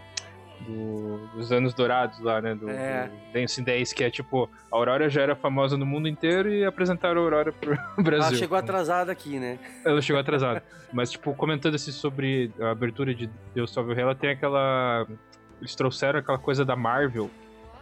do- 0.61 1.27
dos 1.35 1.53
anos 1.53 1.74
dourados 1.74 2.19
lá, 2.20 2.41
né? 2.41 2.55
Do, 2.55 2.69
É. 2.69 3.09
do 3.09 3.33
Dancing 3.33 3.62
Days, 3.65 3.93
que 3.93 4.03
é 4.05 4.11
tipo, 4.11 4.49
a 4.73 4.77
Aurora 4.77 5.09
já 5.09 5.23
era 5.23 5.35
famosa 5.37 5.77
no 5.77 5.85
mundo 5.87 6.09
inteiro 6.09 6.49
e 6.53 6.65
apresentaram 6.65 7.20
a 7.20 7.24
Aurora 7.24 7.53
pro 7.53 7.77
Brasil. 8.03 8.28
Ela 8.28 8.37
chegou 8.37 8.59
atrasada 8.59 9.12
aqui, 9.12 9.39
né? 9.39 9.59
Ela 9.85 10.01
chegou 10.03 10.20
atrasada. 10.20 10.62
Mas, 10.93 11.11
tipo, 11.11 11.35
comentando 11.35 11.74
assim 11.74 11.93
sobre 11.93 12.51
a 12.61 12.70
abertura 12.70 13.15
de 13.15 13.28
Deus 13.55 13.73
Salve 13.73 13.93
o 13.93 13.95
Rei, 13.95 14.03
ela 14.05 14.15
tem 14.15 14.31
aquela. 14.31 15.07
Eles 15.61 15.74
trouxeram 15.74 16.19
aquela 16.20 16.39
coisa 16.39 16.65
da 16.65 16.77
Marvel, 16.77 17.31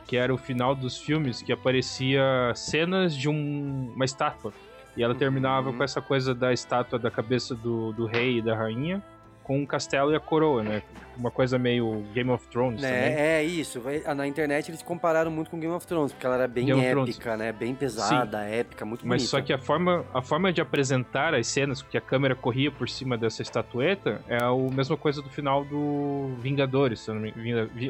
que 0.06 0.16
era 0.16 0.32
o 0.32 0.38
final 0.38 0.74
dos 0.74 0.98
filmes, 0.98 1.42
que 1.42 1.52
aparecia 1.52 2.22
cenas 2.55 3.16
de 3.16 3.28
um- 3.28 3.92
uma 3.94 4.05
estátua. 4.05 4.52
E 4.96 5.02
ela 5.02 5.14
terminava 5.14 5.70
Uhum. 5.70 5.76
com 5.78 5.82
essa 5.84 6.01
coisa 6.01 6.34
da 6.34 6.52
estátua 6.52 6.98
da 6.98 7.10
cabeça 7.10 7.55
do, 7.55 7.92
do 7.92 8.06
rei 8.06 8.38
e 8.38 8.42
da 8.42 8.55
rainha, 8.55 9.02
com 9.44 9.62
o 9.62 9.66
castelo 9.66 10.10
e 10.10 10.16
a 10.16 10.20
coroa, 10.20 10.62
né? 10.64 10.82
Uma 11.16 11.30
coisa 11.30 11.56
meio 11.58 12.02
Game 12.12 12.28
of 12.30 12.48
Thrones 12.48 12.80
também. 12.80 12.96
É, 12.96 13.36
é 13.40 13.44
isso. 13.44 13.80
Vai- 13.80 14.02
Na 14.14 14.26
internet 14.26 14.70
eles 14.70 14.82
compararam 14.82 15.30
muito 15.30 15.48
com 15.50 15.60
Game 15.60 15.72
of 15.72 15.86
Thrones, 15.86 16.12
porque 16.12 16.26
ela 16.26 16.34
era 16.36 16.48
bem 16.48 16.66
Game 16.66 16.82
épica, 16.84 17.36
né? 17.36 17.52
Bem 17.52 17.74
pesada, 17.74 18.42
épica, 18.42 18.84
muito 18.84 19.06
Mas 19.06 19.22
bonita. 19.22 19.30
só 19.30 19.40
que 19.40 19.52
a 19.52 19.58
forma, 19.58 20.04
a 20.12 20.20
forma 20.22 20.52
de 20.52 20.60
apresentar 20.60 21.34
as 21.34 21.46
cenas, 21.46 21.82
que 21.82 21.96
a 21.96 22.00
câmera 22.00 22.34
corria 22.34 22.72
por 22.72 22.88
cima 22.88 23.16
dessa 23.16 23.42
estatueta, 23.42 24.20
é 24.26 24.42
a 24.42 24.50
mesma 24.74 24.96
coisa 24.96 25.22
do 25.22 25.28
final 25.28 25.64
do 25.64 26.34
Vingadores. 26.40 27.06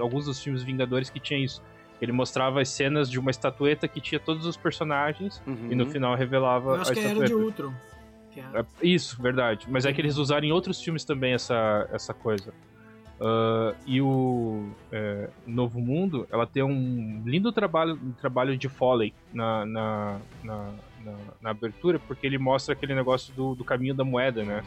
alguns 0.01 0.26
dos 0.26 0.43
filmes 0.43 0.62
Vingadores 0.62 1.09
que 1.09 1.20
tinha 1.20 1.39
isso. 1.43 1.62
Ele 2.02 2.10
mostrava 2.12 2.60
as 2.60 2.68
cenas 2.68 3.09
de 3.09 3.18
uma 3.18 3.31
estatueta 3.31 3.86
que 3.89 4.01
tinha 4.01 4.18
todos 4.18 4.44
os 4.44 4.56
personagens 4.56 5.40
Uhum. 5.47 5.68
e 5.70 5.74
no 5.74 5.86
final 5.86 6.14
revelava 6.16 6.70
Eu 6.74 6.81
acho 6.82 6.90
a 6.90 6.94
que 6.94 7.01
era 7.01 7.09
estatueta. 7.10 7.26
de 7.36 7.43
Ultron. 7.43 7.72
É- 8.40 8.65
Isso, 8.82 9.20
verdade. 9.23 9.66
Mas 9.70 9.85
é 9.85 9.93
que 9.93 10.01
eles 10.01 10.16
usaram 10.16 10.47
em 10.47 10.52
outros 10.52 10.81
filmes 10.82 11.05
também 11.05 11.32
essa, 11.35 11.89
essa 11.93 12.12
coisa. 12.15 12.52
Ah, 13.20 13.74
e 13.86 14.01
o 14.01 14.69
é, 14.93 15.28
Novo 15.47 15.81
Mundo, 15.81 16.27
ela 16.31 16.47
tem 16.47 16.62
um 16.62 17.23
lindo 17.24 17.52
trabalho, 17.52 17.94
um 18.02 18.12
trabalho 18.12 18.56
de 18.56 18.69
Foley 18.69 19.15
na, 19.32 19.65
na, 19.65 20.19
na, 20.43 20.70
na- 21.05 21.35
na 21.40 21.51
abertura, 21.51 21.98
porque 21.98 22.27
ele 22.27 22.39
mostra 22.39 22.73
aquele 22.74 22.94
negócio 22.94 23.32
do, 23.35 23.55
do 23.55 23.65
caminho 23.65 23.94
da 23.94 24.05
moeda, 24.05 24.43
né? 24.44 24.62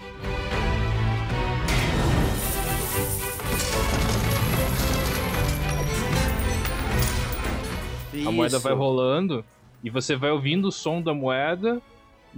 A 8.26 8.32
moeda 8.32 8.60
vai 8.60 8.74
Isso. 8.74 8.82
rolando 8.82 9.46
e 9.84 9.90
você 9.90 10.16
vai 10.16 10.32
ouvindo 10.32 10.68
o 10.68 10.72
som 10.72 11.02
da 11.02 11.14
moeda 11.14 11.82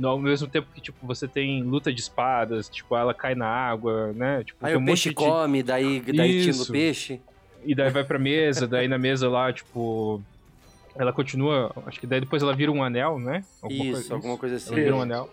ao 0.03 0.19
mesmo 0.19 0.47
tempo 0.47 0.67
que, 0.73 0.81
tipo, 0.81 1.05
você 1.05 1.27
tem 1.27 1.63
luta 1.63 1.91
de 1.93 1.99
espadas, 1.99 2.69
tipo, 2.69 2.95
ela 2.95 3.13
cai 3.13 3.35
na 3.35 3.47
água, 3.47 4.13
né? 4.13 4.43
Tipo, 4.43 4.65
Aí 4.65 4.75
o 4.75 4.79
um 4.79 4.85
peixe 4.85 5.09
de- 5.09 5.15
come, 5.15 5.63
daí, 5.63 6.01
daí 6.15 6.41
tira 6.51 6.57
o 6.61 6.65
peixe. 6.67 7.21
E 7.65 7.75
daí 7.75 7.89
vai 7.89 8.03
pra 8.03 8.17
mesa, 8.19 8.67
daí 8.67 8.87
na 8.87 8.97
mesa 8.97 9.29
lá, 9.29 9.51
tipo. 9.51 10.21
Ela 10.95 11.13
continua. 11.13 11.71
Acho 11.85 11.99
que 11.99 12.07
daí 12.07 12.19
depois 12.19 12.41
ela 12.41 12.53
vira 12.55 12.71
um 12.71 12.83
anel, 12.83 13.19
né? 13.19 13.43
Isso, 13.69 14.13
alguma 14.13 14.37
coisa 14.37 14.55
assim. 14.55 14.67
Ela 14.67 14.75
vira 14.75 14.95
um 14.95 15.01
anel. 15.01 15.29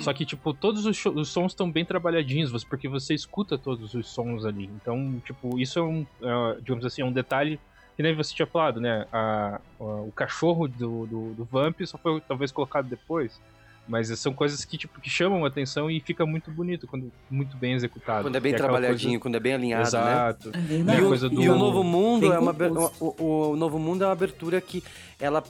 Só 0.00 0.12
que, 0.12 0.26
tipo, 0.26 0.52
todos 0.52 0.84
os, 0.84 1.06
os 1.06 1.28
sons 1.28 1.52
estão 1.52 1.70
bem 1.70 1.84
trabalhadinhos, 1.84 2.64
porque 2.64 2.88
você 2.88 3.14
escuta 3.14 3.56
todos 3.56 3.94
os 3.94 4.08
sons 4.08 4.44
ali. 4.44 4.68
Então, 4.74 5.22
tipo, 5.24 5.58
isso 5.60 5.78
é 5.78 5.82
um, 5.82 6.04
é, 6.22 6.56
digamos 6.60 6.84
assim, 6.84 7.02
é 7.02 7.04
um 7.04 7.12
detalhe 7.12 7.60
que 7.96 8.02
nem 8.02 8.14
você 8.14 8.34
tinha 8.34 8.46
falado, 8.46 8.80
né? 8.80 9.06
A- 9.12 9.60
a- 9.80 9.84
o 9.84 10.12
cachorro 10.12 10.66
do, 10.66 11.06
do, 11.06 11.34
do 11.34 11.44
Vamp 11.44 11.80
só 11.86 11.96
foi 11.96 12.20
talvez 12.20 12.50
colocado 12.50 12.88
depois. 12.88 13.40
Mas 13.88 14.08
são 14.18 14.32
coisas 14.32 14.64
que, 14.64 14.76
tipo, 14.76 15.00
que 15.00 15.08
chamam 15.08 15.44
a 15.44 15.48
atenção 15.48 15.88
e 15.90 16.00
fica 16.00 16.26
muito 16.26 16.50
bonito, 16.50 16.86
quando 16.86 17.12
muito 17.30 17.56
bem 17.56 17.74
executado. 17.74 18.22
Quando 18.24 18.34
é 18.36 18.40
bem 18.40 18.52
aquela 18.52 18.68
trabalhadinho, 18.70 19.10
coisa- 19.12 19.22
quando 19.22 19.34
é 19.36 19.40
bem 19.40 19.54
alinhado, 19.54 19.86
Exato. 19.88 20.50
né? 20.50 20.58
E 20.70 20.98
E, 20.98 21.02
o, 21.04 21.08
coisa 21.08 21.28
do- 21.28 21.40
e 21.42 21.48
o 21.48 21.56
Novo 21.56 21.84
Mundo 21.84 22.22
Tem 22.22 22.32
é 22.32 22.38
uma 22.38 22.54
o, 22.98 23.50
o 23.52 23.56
Novo 23.56 23.78
Mundo 23.78 24.02
é 24.02 24.06
uma 24.06 24.12
abertura 24.12 24.60
que 24.60 24.82
ela 25.20 25.42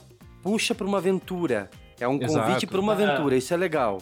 puxa 0.43 0.75
pra 0.75 0.85
uma 0.85 0.99
aventura. 0.99 1.69
É 1.99 2.07
um 2.07 2.21
Exato. 2.21 2.45
convite 2.47 2.67
pra 2.67 2.79
uma 2.79 2.93
aventura, 2.93 3.35
isso 3.35 3.51
é 3.53 3.57
legal. 3.57 3.99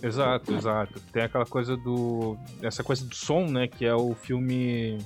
Exato, 0.00 0.52
exato. 0.54 1.00
Tem 1.12 1.22
aquela 1.24 1.46
coisa 1.46 1.76
do. 1.76 2.36
Essa 2.62 2.82
coisa 2.84 3.04
do 3.04 3.14
som, 3.14 3.46
né? 3.46 3.66
Que 3.68 3.84
é 3.84 3.94
o 3.94 4.14
filme 4.14 4.98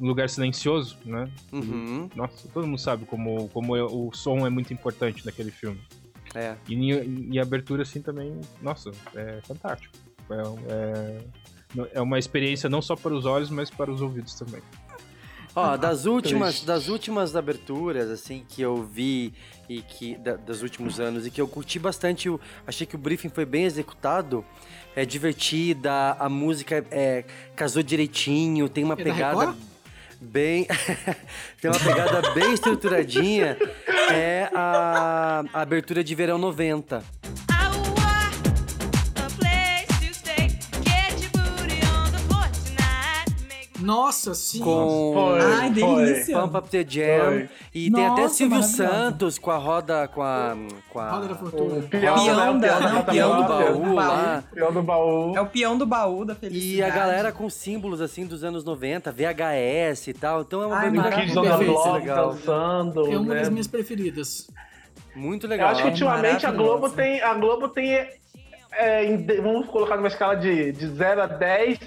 Lugar 0.00 0.28
Silencioso, 0.28 0.96
né? 1.04 1.28
Uhum. 1.52 2.08
Nossa, 2.14 2.48
todo 2.52 2.66
mundo 2.66 2.78
sabe 2.80 3.04
como, 3.04 3.48
como 3.48 3.76
é- 3.76 3.82
o 3.82 4.10
som 4.12 4.46
é 4.46 4.50
muito 4.50 4.72
importante 4.72 5.24
naquele 5.26 5.50
filme. 5.50 5.80
É. 6.38 6.56
E 6.68 6.74
em, 6.74 7.34
em 7.34 7.38
abertura, 7.38 7.82
assim, 7.82 8.00
também, 8.00 8.40
nossa, 8.62 8.90
é 9.14 9.40
fantástico. 9.46 9.92
É, 10.30 11.22
é, 11.82 11.88
é 11.94 12.00
uma 12.00 12.18
experiência 12.18 12.68
não 12.68 12.80
só 12.82 12.94
para 12.94 13.12
os 13.14 13.24
olhos, 13.26 13.50
mas 13.50 13.70
para 13.70 13.90
os 13.90 14.00
ouvidos 14.00 14.34
também. 14.34 14.62
Ó, 15.56 15.76
das 15.76 16.04
últimas, 16.06 16.62
das 16.62 16.88
últimas 16.88 17.34
aberturas, 17.34 18.10
assim, 18.10 18.44
que 18.48 18.62
eu 18.62 18.82
vi 18.84 19.32
e 19.68 19.82
que. 19.82 20.16
da- 20.16 20.36
dos 20.36 20.62
últimos 20.62 21.00
anos 21.00 21.26
e 21.26 21.30
que 21.30 21.40
eu 21.40 21.48
curti 21.48 21.78
bastante, 21.78 22.28
eu 22.28 22.40
achei 22.66 22.86
que 22.86 22.94
o 22.94 22.98
briefing 22.98 23.28
foi 23.28 23.44
bem 23.44 23.64
executado. 23.64 24.44
É 24.94 25.04
divertida, 25.04 26.12
a 26.18 26.28
música 26.28 26.84
é, 26.90 27.24
casou 27.56 27.82
direitinho, 27.82 28.68
tem 28.68 28.84
uma 28.84 28.94
É 28.94 28.96
da 28.98 29.02
pegada 29.02 29.56
bem. 30.20 30.66
tem 31.60 31.70
uma 31.70 31.80
pegada 31.80 32.30
bem 32.34 32.52
estruturadinha. 32.52 33.56
É 34.12 34.47
a, 34.78 35.44
a 35.52 35.62
abertura 35.62 36.02
de 36.04 36.14
verão 36.14 36.38
90. 36.38 37.02
Nossa, 43.80 44.34
sim. 44.34 44.60
Com 44.60 45.36
Ai, 45.40 45.70
delícia. 45.70 46.38
Pump 46.38 46.56
Up 46.56 46.68
the 46.68 46.84
Jam. 46.86 47.24
Foi. 47.24 47.48
E 47.74 47.90
tem 47.90 48.06
até 48.06 48.22
Nossa, 48.22 48.34
Silvio. 48.34 48.62
Santos 48.62 49.38
com 49.38 49.50
a 49.50 49.56
roda. 49.56 50.08
Com 50.08 50.20
a. 50.20 50.56
Com 50.90 50.98
a 50.98 51.10
Roda 51.10 51.28
da 51.28 51.34
Fortuna. 51.36 51.82
peão, 51.82 52.36
né? 52.36 52.50
O 52.98 53.04
peão 53.04 53.30
da 53.30 53.46
do 53.46 53.48
baú 53.48 53.94
lá. 53.94 54.44
Peão 54.52 54.72
do 54.72 54.82
baú. 54.82 55.36
É 55.36 55.40
o 55.40 55.46
peão 55.46 55.78
do 55.78 55.86
baú 55.86 56.24
da 56.24 56.34
felicidade. 56.34 56.76
E 56.76 56.82
a 56.82 56.90
galera 56.90 57.32
com 57.32 57.48
símbolos 57.48 58.00
assim 58.00 58.26
dos 58.26 58.42
anos 58.42 58.64
90, 58.64 59.12
VHS 59.12 60.08
e 60.08 60.12
tal. 60.12 60.42
Então 60.42 60.62
é 60.62 60.66
uma 60.66 60.76
Ai, 60.76 60.90
muito 60.90 61.02
Block 61.32 61.90
legal. 61.92 62.32
dançando. 62.32 63.12
É 63.12 63.16
uma 63.16 63.34
né? 63.34 63.40
das 63.40 63.48
minhas 63.48 63.68
preferidas. 63.68 64.48
Muito 65.14 65.46
Eu 65.46 65.50
legal. 65.50 65.70
acho 65.70 65.82
que 65.82 65.88
ultimamente 65.88 66.46
a. 66.46 66.50
Globo 66.50 66.90
tem. 66.90 67.20
A 67.22 67.34
Globo 67.34 67.68
tem. 67.68 68.06
é, 68.72 69.04
em 69.04 69.24
vamos 69.40 69.66
colocar 69.68 69.96
numa 69.96 70.08
escala 70.08 70.36
de, 70.36 70.72
de 70.72 70.86
0 70.86 71.22
a 71.22 71.26
10. 71.26 71.78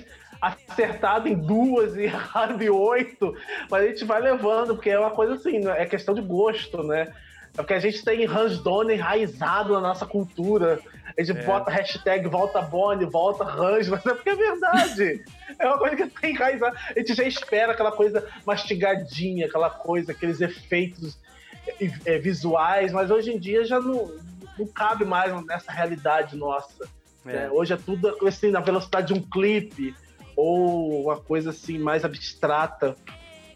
acertado 0.41 1.27
em 1.27 1.35
duas 1.35 1.95
e 1.95 2.01
errado 2.09 2.59
em 2.63 2.69
oito, 2.69 3.35
mas 3.69 3.83
a 3.83 3.87
gente 3.87 4.03
vai 4.05 4.19
levando, 4.19 4.73
porque 4.73 4.89
é 4.89 4.97
uma 4.99 5.11
coisa 5.11 5.35
assim, 5.35 5.59
né? 5.59 5.75
é 5.79 5.85
questão 5.85 6.15
de 6.15 6.21
gosto, 6.21 6.81
né? 6.81 7.13
É 7.53 7.57
porque 7.57 7.75
a 7.75 7.79
gente 7.79 8.03
tem 8.03 8.25
Hans 8.25 8.57
Donner 8.57 8.97
enraizado 8.97 9.73
na 9.73 9.81
nossa 9.81 10.05
cultura. 10.05 10.79
A 11.15 11.21
gente 11.21 11.37
É. 11.37 11.43
bota 11.43 11.69
hashtag 11.69 12.27
volta 12.27 12.59
Bonnie, 12.61 13.05
volta 13.05 13.43
Hans, 13.43 13.87
mas 13.91 14.03
é 14.03 14.13
porque 14.15 14.29
é 14.31 14.35
verdade. 14.35 15.23
é 15.59 15.67
uma 15.67 15.77
coisa 15.77 15.95
que 15.95 16.07
tem 16.07 16.31
enraizado. 16.31 16.75
A 16.95 16.97
gente 16.97 17.13
já 17.13 17.23
espera 17.23 17.73
aquela 17.73 17.91
coisa 17.91 18.25
mastigadinha, 18.43 19.45
aquela 19.45 19.69
coisa, 19.69 20.11
aqueles 20.11 20.41
efeitos 20.41 21.19
eh, 22.05 22.17
visuais, 22.17 22.91
mas 22.91 23.11
hoje 23.11 23.31
em 23.31 23.39
dia 23.39 23.63
já 23.65 23.79
não, 23.79 24.11
não 24.57 24.67
cabe 24.67 25.05
mais 25.05 25.33
nessa 25.45 25.71
realidade 25.71 26.35
nossa. 26.35 26.87
É. 27.25 27.33
né? 27.33 27.51
Hoje 27.51 27.73
é 27.73 27.77
tudo 27.77 28.17
assim, 28.27 28.51
na 28.51 28.59
velocidade 28.59 29.13
de 29.13 29.19
um 29.19 29.21
clipe, 29.21 29.95
ou 30.35 31.03
uma 31.03 31.17
coisa 31.17 31.51
assim 31.51 31.77
mais 31.77 32.03
abstrata. 32.03 32.95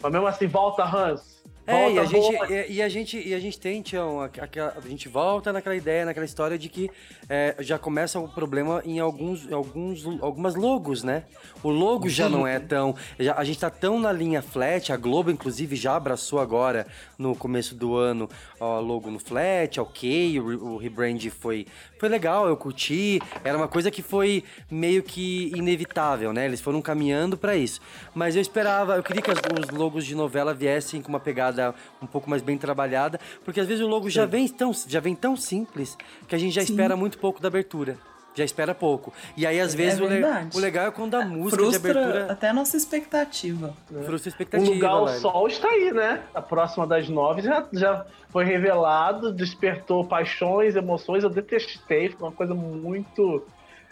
Mas 0.01 0.11
mesmo 0.11 0.27
assim, 0.27 0.47
volta 0.47 0.83
Hans. 0.83 1.34
É, 1.67 1.91
e 1.91 1.99
a, 1.99 2.05
gente, 2.05 2.35
e, 2.69 2.73
e 2.73 2.81
a 2.81 2.89
gente 2.89 3.27
e 3.29 3.33
a 3.33 3.39
gente 3.39 3.59
tem, 3.59 3.81
Tião, 3.81 4.21
a, 4.21 4.25
a- 4.25 4.73
a 4.77 4.87
gente 4.87 5.09
volta 5.09 5.51
naquela 5.51 5.75
ideia, 5.75 6.05
naquela 6.05 6.25
história 6.25 6.57
de 6.59 6.69
que 6.69 6.89
é, 7.27 7.55
já 7.59 7.79
começa 7.79 8.19
o 8.19 8.27
problema 8.27 8.83
em 8.85 8.99
alguns, 8.99 9.51
alguns, 9.51 10.05
algumas 10.21 10.53
logos, 10.55 11.01
né? 11.03 11.23
O 11.63 11.69
logo 11.69 12.07
já 12.07 12.29
não 12.29 12.45
é 12.45 12.59
tão. 12.59 12.95
já- 13.19 13.33
a 13.35 13.43
gente 13.43 13.59
tá 13.59 13.69
tão 13.71 13.99
na 13.99 14.11
linha 14.11 14.41
flat, 14.43 14.91
a 14.93 14.97
Globo, 14.97 15.31
inclusive, 15.31 15.75
já 15.75 15.95
abraçou 15.95 16.39
agora, 16.39 16.85
no 17.17 17.35
começo 17.35 17.73
do 17.73 17.95
ano, 17.95 18.29
ó, 18.59 18.79
logo 18.79 19.09
no 19.09 19.17
flat, 19.19 19.79
ok, 19.79 20.39
o, 20.39 20.73
o 20.73 20.77
rebrand 20.77 21.19
foi, 21.31 21.65
foi 21.97 22.09
legal, 22.09 22.47
eu 22.47 22.57
curti. 22.57 23.21
Era 23.43 23.57
uma 23.57 23.67
coisa 23.67 23.89
que 23.89 24.01
foi 24.01 24.43
meio 24.69 25.03
que 25.03 25.51
inevitável, 25.55 26.33
né? 26.33 26.45
Eles 26.45 26.61
foram 26.61 26.81
caminhando 26.81 27.37
pra 27.37 27.55
isso. 27.55 27.79
Mas 28.13 28.35
eu 28.35 28.41
esperava, 28.41 28.95
eu 28.95 29.03
queria 29.03 29.21
que 29.21 29.31
os 29.31 29.69
logos 29.69 30.05
de 30.05 30.15
novela 30.15 30.53
viessem 30.53 31.01
com 31.01 31.09
uma 31.09 31.19
pegada 31.19 31.73
um 32.01 32.07
pouco 32.07 32.29
mais 32.29 32.41
bem 32.41 32.57
trabalhada, 32.57 33.19
porque 33.43 33.59
às 33.59 33.67
vezes 33.67 33.83
o 33.83 33.87
logo 33.87 34.09
já 34.09 34.25
vem, 34.25 34.47
tão, 34.47 34.71
já 34.87 34.99
vem 34.99 35.15
tão 35.15 35.35
simples 35.35 35.97
que 36.27 36.35
a 36.35 36.37
gente 36.37 36.53
já 36.53 36.61
Sim. 36.61 36.73
espera 36.73 36.95
muito 36.95 37.17
pouco 37.17 37.41
da 37.41 37.47
abertura. 37.47 37.97
Já 38.35 38.43
espera 38.43 38.75
pouco. 38.75 39.13
E 39.37 39.47
aí, 39.47 39.59
às 39.61 39.73
É 39.73 39.77
vezes, 39.77 39.99
o, 39.99 40.03
le- 40.03 40.09
verdade. 40.19 40.55
o 40.57 40.59
legal 40.59 40.87
é 40.87 40.91
quando 40.91 41.15
a 41.15 41.25
música 41.25 41.63
de 41.63 41.69
Frustra 41.79 41.91
abertura 42.01 42.31
até 42.33 42.49
a 42.49 42.53
nossa 42.53 42.75
expectativa. 42.75 43.73
frustra 43.87 44.11
a 44.11 44.13
O 44.13 44.27
expectativa. 44.27 44.69
Lugar 44.71 44.91
ao 44.91 45.05
Lali. 45.05 45.19
Sol 45.19 45.47
está 45.47 45.69
aí, 45.69 45.91
né? 45.93 46.21
A 46.33 46.41
próxima 46.41 46.85
das 46.85 47.07
nove 47.07 47.41
já, 47.41 47.65
já 47.71 48.05
foi 48.29 48.43
revelado, 48.43 49.31
despertou 49.31 50.03
paixões, 50.05 50.75
emoções. 50.75 51.23
Eu 51.23 51.29
detestei, 51.29 52.09
foi 52.09 52.27
uma 52.27 52.35
coisa 52.35 52.53
muito. 52.53 53.41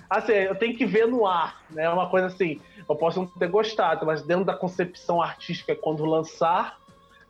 Assim, 0.10 0.34
eu 0.34 0.56
tenho 0.56 0.78
que 0.78 0.86
ver 0.86 1.08
no 1.08 1.26
ar, 1.26 1.64
né? 1.72 1.90
Uma 1.90 2.10
coisa 2.10 2.28
assim, 2.28 2.60
eu 2.88 2.96
posso 2.96 3.20
não 3.22 3.26
ter 3.28 3.48
gostado, 3.48 4.06
mas 4.06 4.22
dentro 4.22 4.44
da 4.44 4.54
concepção 4.54 5.22
artística, 5.22 5.74
quando 5.74 6.04
lançar, 6.06 6.78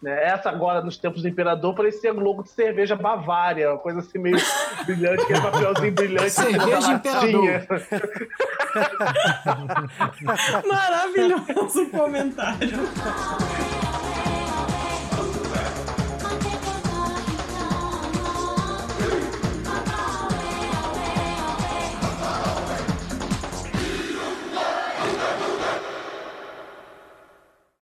né? 0.03 0.25
Essa 0.25 0.49
agora, 0.49 0.81
nos 0.81 0.97
tempos 0.97 1.21
do 1.21 1.29
Imperador, 1.29 1.73
parecia 1.73 2.11
logo 2.11 2.43
de 2.43 2.49
cerveja 2.49 2.95
Bavária, 2.95 3.71
uma 3.71 3.79
coisa 3.79 4.01
assim 4.01 4.19
meio 4.19 4.35
brilhante, 4.85 5.23
aquele 5.23 5.41
papelzinho 5.41 5.93
brilhante. 5.93 6.29
Cerveja 6.29 6.79
latinha. 6.79 7.65
Maravilhoso 10.67 11.89
comentário. 11.89 12.79